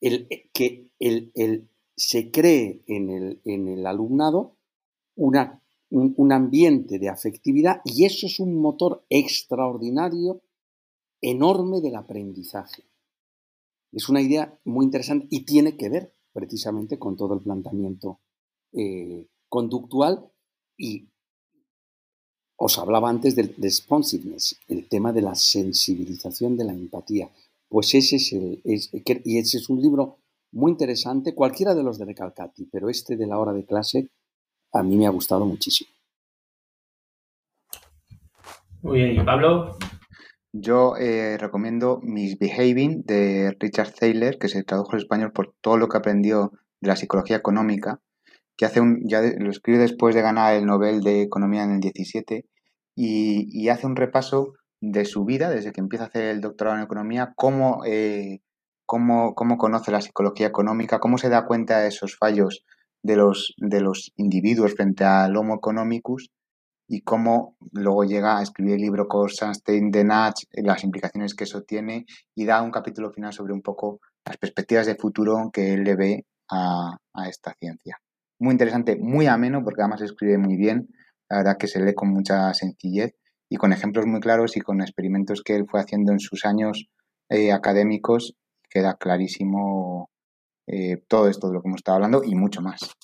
el, 0.00 0.28
que 0.52 0.90
el, 0.98 1.68
se 1.96 2.30
cree 2.30 2.82
en 2.86 3.10
el, 3.10 3.40
en 3.44 3.68
el 3.68 3.86
alumnado 3.86 4.56
una, 5.14 5.62
un, 5.90 6.32
ambiente 6.32 6.98
de 6.98 7.08
afectividad 7.08 7.80
y 7.84 8.04
eso 8.04 8.26
es 8.26 8.40
un 8.40 8.54
motor 8.60 9.04
extraordinario, 9.08 10.40
enorme 11.20 11.80
del 11.80 11.96
aprendizaje. 11.96 12.84
Es 13.92 14.08
una 14.08 14.22
idea 14.22 14.58
muy 14.64 14.84
interesante 14.84 15.26
y 15.30 15.44
tiene 15.44 15.76
que 15.76 15.88
ver 15.88 16.14
precisamente 16.32 16.98
con 16.98 17.16
todo 17.16 17.34
el 17.34 17.40
planteamiento 17.40 18.20
eh, 18.72 19.26
conductual 19.48 20.30
y 20.76 21.08
os 22.56 22.78
hablaba 22.78 23.08
antes 23.08 23.34
del 23.34 23.54
responsiveness, 23.56 24.56
el 24.68 24.86
tema 24.86 25.12
de 25.12 25.22
la 25.22 25.34
sensibilización 25.34 26.56
de 26.56 26.64
la 26.64 26.72
empatía. 26.72 27.30
Pues 27.68 27.94
ese 27.94 28.16
es 28.16 28.32
el, 28.32 28.60
y 29.24 29.38
ese 29.38 29.58
es 29.58 29.68
un 29.68 29.80
libro 29.80 30.18
muy 30.52 30.72
interesante, 30.72 31.34
cualquiera 31.34 31.74
de 31.74 31.82
los 31.82 31.98
de 31.98 32.04
Recalcati, 32.04 32.66
pero 32.66 32.88
este 32.88 33.16
de 33.16 33.26
la 33.26 33.38
hora 33.38 33.52
de 33.52 33.64
clase 33.64 34.10
a 34.72 34.82
mí 34.82 34.96
me 34.96 35.06
ha 35.06 35.10
gustado 35.10 35.44
muchísimo. 35.44 35.90
Muy 38.82 39.00
bien, 39.00 39.20
¿y 39.20 39.24
Pablo? 39.24 39.76
Yo 40.52 40.96
eh, 40.96 41.36
recomiendo 41.38 42.00
Misbehaving 42.02 43.02
de 43.04 43.56
Richard 43.60 43.92
Thaler, 43.92 44.38
que 44.38 44.48
se 44.48 44.64
tradujo 44.64 44.92
al 44.92 44.98
español 44.98 45.32
por 45.32 45.54
todo 45.60 45.76
lo 45.76 45.88
que 45.88 45.98
aprendió 45.98 46.52
de 46.80 46.88
la 46.88 46.96
psicología 46.96 47.36
económica 47.36 48.00
que 48.60 48.66
hace 48.66 48.82
un, 48.82 49.08
ya 49.08 49.22
lo 49.22 49.48
escribe 49.48 49.78
después 49.78 50.14
de 50.14 50.20
ganar 50.20 50.52
el 50.52 50.66
Nobel 50.66 51.00
de 51.00 51.22
Economía 51.22 51.64
en 51.64 51.76
el 51.76 51.80
17 51.80 52.44
y, 52.94 53.68
hace 53.70 53.86
un 53.86 53.96
repaso 53.96 54.52
de 54.82 55.06
su 55.06 55.24
vida 55.24 55.48
desde 55.48 55.72
que 55.72 55.80
empieza 55.80 56.04
a 56.04 56.08
hacer 56.08 56.24
el 56.24 56.42
doctorado 56.42 56.76
en 56.76 56.82
Economía, 56.82 57.32
cómo, 57.36 57.82
eh, 57.86 58.42
cómo, 58.84 59.34
cómo, 59.34 59.56
conoce 59.56 59.90
la 59.90 60.02
psicología 60.02 60.46
económica, 60.46 60.98
cómo 60.98 61.16
se 61.16 61.30
da 61.30 61.46
cuenta 61.46 61.78
de 61.78 61.88
esos 61.88 62.18
fallos 62.18 62.66
de 63.02 63.16
los, 63.16 63.54
de 63.56 63.80
los 63.80 64.12
individuos 64.16 64.74
frente 64.74 65.04
al 65.04 65.36
Homo 65.36 65.56
economicus 65.56 66.30
y 66.88 67.02
cómo 67.02 67.56
luego 67.72 68.04
llega 68.04 68.38
a 68.38 68.42
escribir 68.42 68.74
el 68.74 68.80
libro 68.80 69.06
Stein 69.28 69.90
de 69.90 70.04
Natch, 70.04 70.44
las 70.52 70.82
implicaciones 70.82 71.34
que 71.34 71.44
eso 71.44 71.62
tiene 71.62 72.04
y 72.34 72.44
da 72.44 72.62
un 72.62 72.72
capítulo 72.72 73.12
final 73.12 73.32
sobre 73.32 73.52
un 73.52 73.62
poco 73.62 74.00
las 74.24 74.36
perspectivas 74.38 74.86
de 74.86 74.96
futuro 74.96 75.50
que 75.52 75.74
él 75.74 75.84
le 75.84 75.96
ve 75.96 76.26
a 76.50 76.98
esta 77.28 77.54
ciencia. 77.60 78.00
Muy 78.40 78.52
interesante, 78.52 78.96
muy 78.96 79.26
ameno, 79.26 79.62
porque 79.62 79.82
además 79.82 80.00
escribe 80.00 80.38
muy 80.38 80.56
bien, 80.56 80.88
la 81.28 81.38
verdad 81.38 81.56
que 81.58 81.68
se 81.68 81.78
lee 81.78 81.94
con 81.94 82.08
mucha 82.08 82.54
sencillez 82.54 83.14
y 83.50 83.56
con 83.56 83.72
ejemplos 83.74 84.06
muy 84.06 84.20
claros 84.20 84.56
y 84.56 84.60
con 84.60 84.80
experimentos 84.80 85.42
que 85.42 85.56
él 85.56 85.66
fue 85.70 85.80
haciendo 85.80 86.12
en 86.12 86.20
sus 86.20 86.46
años 86.46 86.86
eh, 87.28 87.52
académicos, 87.52 88.34
queda 88.70 88.94
clarísimo 88.94 90.08
eh, 90.72 91.02
todo 91.08 91.28
esto 91.28 91.48
de 91.48 91.54
lo 91.54 91.62
que 91.62 91.68
hemos 91.68 91.80
estado 91.80 91.96
hablando 91.96 92.22
y 92.24 92.34
mucho 92.34 92.62
más. 92.62 92.96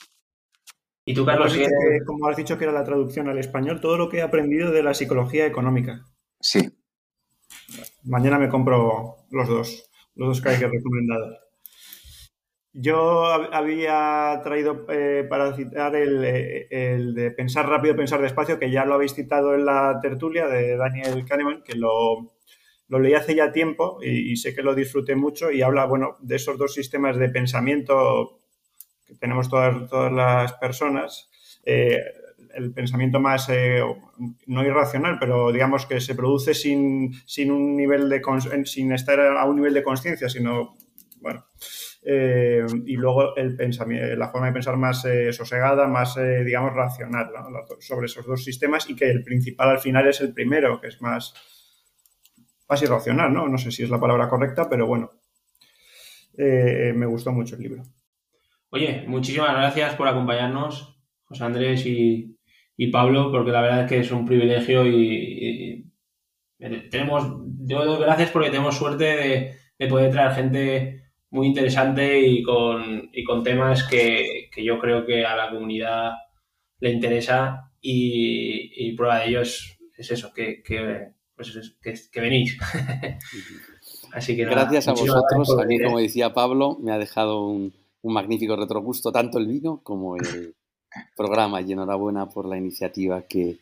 Y 1.05 1.14
tú, 1.14 1.24
Carlos, 1.24 1.56
como 2.05 2.28
has 2.28 2.36
dicho 2.36 2.59
que 2.59 2.64
era 2.64 2.72
la 2.72 2.84
traducción 2.84 3.28
al 3.28 3.38
español, 3.38 3.80
todo 3.80 3.97
lo 3.97 4.09
que 4.09 4.18
he 4.18 4.22
aprendido 4.22 4.70
de 4.70 4.82
la 4.82 4.94
psicología 4.94 5.47
económica. 5.47 6.05
Sí. 6.40 6.68
Mañana 8.05 8.38
me 8.38 8.48
compro 8.48 9.16
los 9.30 9.48
dos, 9.48 9.90
los 10.14 10.28
dos 10.28 10.40
que 10.40 10.48
hay 10.48 10.59
que 10.59 10.68
recomendar. 10.68 11.40
Yo 12.72 13.24
había 13.24 14.40
traído 14.44 14.84
eh, 14.90 15.26
para 15.28 15.56
citar 15.56 15.97
eh, 15.97 16.66
el, 16.70 17.14
de 17.14 17.30
Pensar 17.30 17.68
rápido, 17.68 17.97
pensar 17.97 18.20
despacio, 18.20 18.59
que 18.59 18.70
ya 18.70 18.84
lo 18.84 18.94
habéis 18.94 19.14
citado 19.14 19.55
en 19.55 19.64
la 19.64 19.98
tertulia 20.02 20.47
de 20.47 20.76
Daniel 20.76 21.24
Kahneman, 21.24 21.62
que 21.62 21.74
lo, 21.74 22.35
leí 22.88 23.14
hace 23.14 23.34
ya 23.34 23.52
tiempo 23.52 23.98
y, 24.02 24.36
sé 24.36 24.54
que 24.54 24.62
lo 24.62 24.74
disfruté 24.74 25.16
mucho 25.16 25.50
y 25.50 25.62
habla, 25.62 25.86
bueno, 25.86 26.16
de 26.20 26.36
esos 26.36 26.58
dos 26.58 26.74
sistemas 26.74 27.16
de 27.16 27.28
pensamiento 27.28 28.40
que 29.04 29.14
tenemos 29.14 29.48
todas, 29.48 29.88
todas 29.88 30.12
las 30.12 30.52
personas. 30.54 31.28
Eh, 31.64 32.00
el 32.54 32.72
pensamiento 32.72 33.20
más, 33.20 33.50
no 34.46 34.64
irracional, 34.64 35.18
pero 35.20 35.52
digamos 35.52 35.84
que 35.84 36.00
se 36.00 36.14
produce 36.14 36.54
sin, 36.54 37.12
sin 37.26 37.50
un 37.50 37.76
nivel 37.76 38.08
de, 38.08 38.22
sin 38.64 38.92
estar 38.92 39.20
a 39.20 39.44
un 39.44 39.56
nivel 39.56 39.74
de 39.74 39.82
conciencia, 39.82 40.30
sino, 40.30 40.74
bueno, 41.20 41.44
eh, 42.08 42.64
y 42.86 42.94
luego 42.94 43.34
el 43.34 43.56
pensamiento, 43.56 44.14
la 44.14 44.28
forma 44.28 44.46
de 44.46 44.52
pensar 44.52 44.76
más 44.76 45.04
eh, 45.06 45.32
sosegada, 45.32 45.88
más, 45.88 46.16
eh, 46.16 46.44
digamos, 46.44 46.72
racional 46.72 47.28
sobre 47.80 48.06
esos 48.06 48.24
dos 48.24 48.44
sistemas 48.44 48.88
y 48.88 48.94
que 48.94 49.10
el 49.10 49.24
principal 49.24 49.70
al 49.70 49.80
final 49.80 50.06
es 50.06 50.20
el 50.20 50.32
primero, 50.32 50.80
que 50.80 50.86
es 50.86 51.02
más, 51.02 51.34
más 52.68 52.82
irracional, 52.82 53.32
¿no? 53.32 53.48
No 53.48 53.59
sé 53.59 53.70
si 53.70 53.82
es 53.82 53.90
la 53.90 54.01
palabra 54.01 54.28
correcta, 54.28 54.68
pero 54.68 54.86
bueno, 54.86 55.10
me 56.36 57.06
gustó 57.06 57.32
mucho 57.32 57.56
el 57.56 57.62
libro. 57.62 57.82
Oye, 58.70 59.05
muchísimas 59.06 59.52
gracias 59.52 59.94
por 59.94 60.09
acompañarnos, 60.09 60.98
José 61.24 61.44
Andrés 61.44 61.86
y, 61.86 62.36
Pablo, 62.93 63.30
porque 63.30 63.52
la 63.52 63.62
verdad 63.62 63.84
es 63.84 63.88
que 63.88 63.98
es 64.01 64.10
un 64.10 64.26
privilegio 64.26 64.86
y, 64.86 65.90
tenemos, 66.90 67.24
yo 67.60 67.84
doy 67.84 68.01
gracias 68.01 68.30
porque 68.30 68.51
tenemos 68.51 68.76
suerte 68.76 69.05
de, 69.05 69.56
de 69.78 69.86
poder 69.88 70.10
traer 70.10 70.32
gente 70.32 71.06
muy 71.30 71.48
interesante 71.48 72.20
y 72.20 72.43
con, 72.43 73.10
y 73.12 73.24
con 73.24 73.43
temas 73.43 73.84
que, 73.84 74.48
yo 74.56 74.78
creo 74.78 75.05
que 75.05 75.24
a 75.24 75.36
la 75.36 75.51
comunidad 75.51 76.12
le 76.80 76.90
interesa 76.90 77.70
y, 77.80 78.94
prueba 78.97 79.20
de 79.20 79.28
ello 79.28 79.40
es, 79.43 79.78
eso, 79.98 80.32
que, 80.32 80.62
que, 80.62 81.09
pues 81.36 82.08
que, 82.10 82.20
venís. 82.20 82.58
Así 84.12 84.34
que 84.34 84.44
Gracias 84.44 84.88
a 84.88 84.92
vosotros. 84.92 85.58
A 85.60 85.66
mí, 85.66 85.78
como 85.82 85.98
decía 85.98 86.32
Pablo, 86.32 86.78
me 86.80 86.92
ha 86.92 86.98
dejado 86.98 87.46
un, 87.46 87.74
un 88.02 88.12
magnífico 88.12 88.56
retrogusto 88.56 89.12
tanto 89.12 89.38
el 89.38 89.46
vino 89.46 89.80
como 89.82 90.16
el 90.16 90.54
programa 91.16 91.60
y 91.60 91.72
enhorabuena 91.72 92.28
por 92.28 92.46
la 92.46 92.56
iniciativa 92.56 93.22
que 93.22 93.58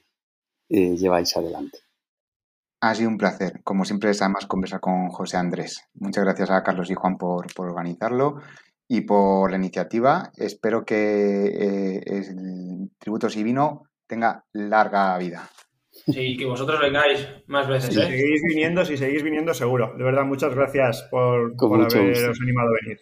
eh, 0.68 0.96
lleváis 0.96 1.36
adelante. 1.36 1.78
Ha 2.80 2.94
sido 2.94 3.08
un 3.08 3.18
placer. 3.18 3.62
Como 3.64 3.84
siempre 3.84 4.10
es 4.10 4.20
además 4.20 4.46
conversar 4.46 4.80
con 4.80 5.08
José 5.08 5.38
Andrés. 5.38 5.84
Muchas 5.94 6.24
gracias 6.24 6.50
a 6.50 6.62
Carlos 6.62 6.90
y 6.90 6.94
Juan 6.94 7.16
por, 7.16 7.46
organizarlo 7.56 8.42
y 8.86 9.00
por 9.02 9.50
la 9.50 9.56
iniciativa. 9.56 10.30
Espero 10.36 10.84
que 10.84 11.46
eh, 11.46 12.02
el 12.06 12.90
Tributos 12.98 13.36
y 13.36 13.42
Vino 13.42 13.84
tenga 14.06 14.44
larga 14.52 15.16
vida. 15.16 15.48
Sí, 16.06 16.36
que 16.36 16.44
vosotros 16.44 16.78
vengáis 16.80 17.26
más 17.46 17.66
veces. 17.66 17.94
Si 17.94 18.00
¿eh? 18.00 18.04
seguís 18.04 18.42
viniendo, 18.48 18.84
si 18.84 18.98
seguís 18.98 19.22
viniendo, 19.22 19.54
seguro. 19.54 19.94
De 19.96 20.04
verdad, 20.04 20.24
muchas 20.24 20.54
gracias 20.54 21.08
por, 21.10 21.56
por 21.56 21.80
haberos 21.80 22.38
animado 22.40 22.68
a 22.68 22.72
venir. 22.82 23.00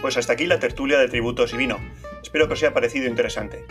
Pues 0.00 0.16
hasta 0.16 0.32
aquí 0.32 0.46
la 0.46 0.58
tertulia 0.58 0.98
de 0.98 1.06
tributos 1.08 1.54
y 1.54 1.56
vino. 1.56 1.76
Espero 2.22 2.48
que 2.48 2.54
os 2.54 2.62
haya 2.62 2.74
parecido 2.74 3.06
interesante. 3.06 3.64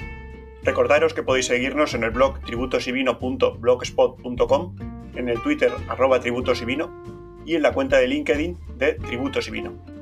Recordaros 0.64 1.14
que 1.14 1.24
podéis 1.24 1.48
seguirnos 1.48 1.94
en 1.94 2.04
el 2.04 2.12
blog 2.12 2.40
tributosyvino.blogspot.com, 2.46 4.76
en 5.16 5.28
el 5.28 5.42
Twitter 5.42 5.74
arroba 5.90 6.22
tributos 6.22 6.62
y 6.62 6.66
vino 6.66 7.04
y 7.46 7.56
en 7.56 7.64
la 7.64 7.74
cuenta 7.74 7.98
de 7.98 8.08
LinkedIn 8.08 8.58
de 8.78 8.94
Tributos 8.94 9.48
y 9.48 9.52
Vino. 9.52 9.99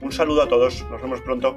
Un 0.00 0.12
saludo 0.12 0.42
a 0.42 0.48
todos, 0.48 0.86
nos 0.90 1.02
vemos 1.02 1.20
pronto. 1.22 1.56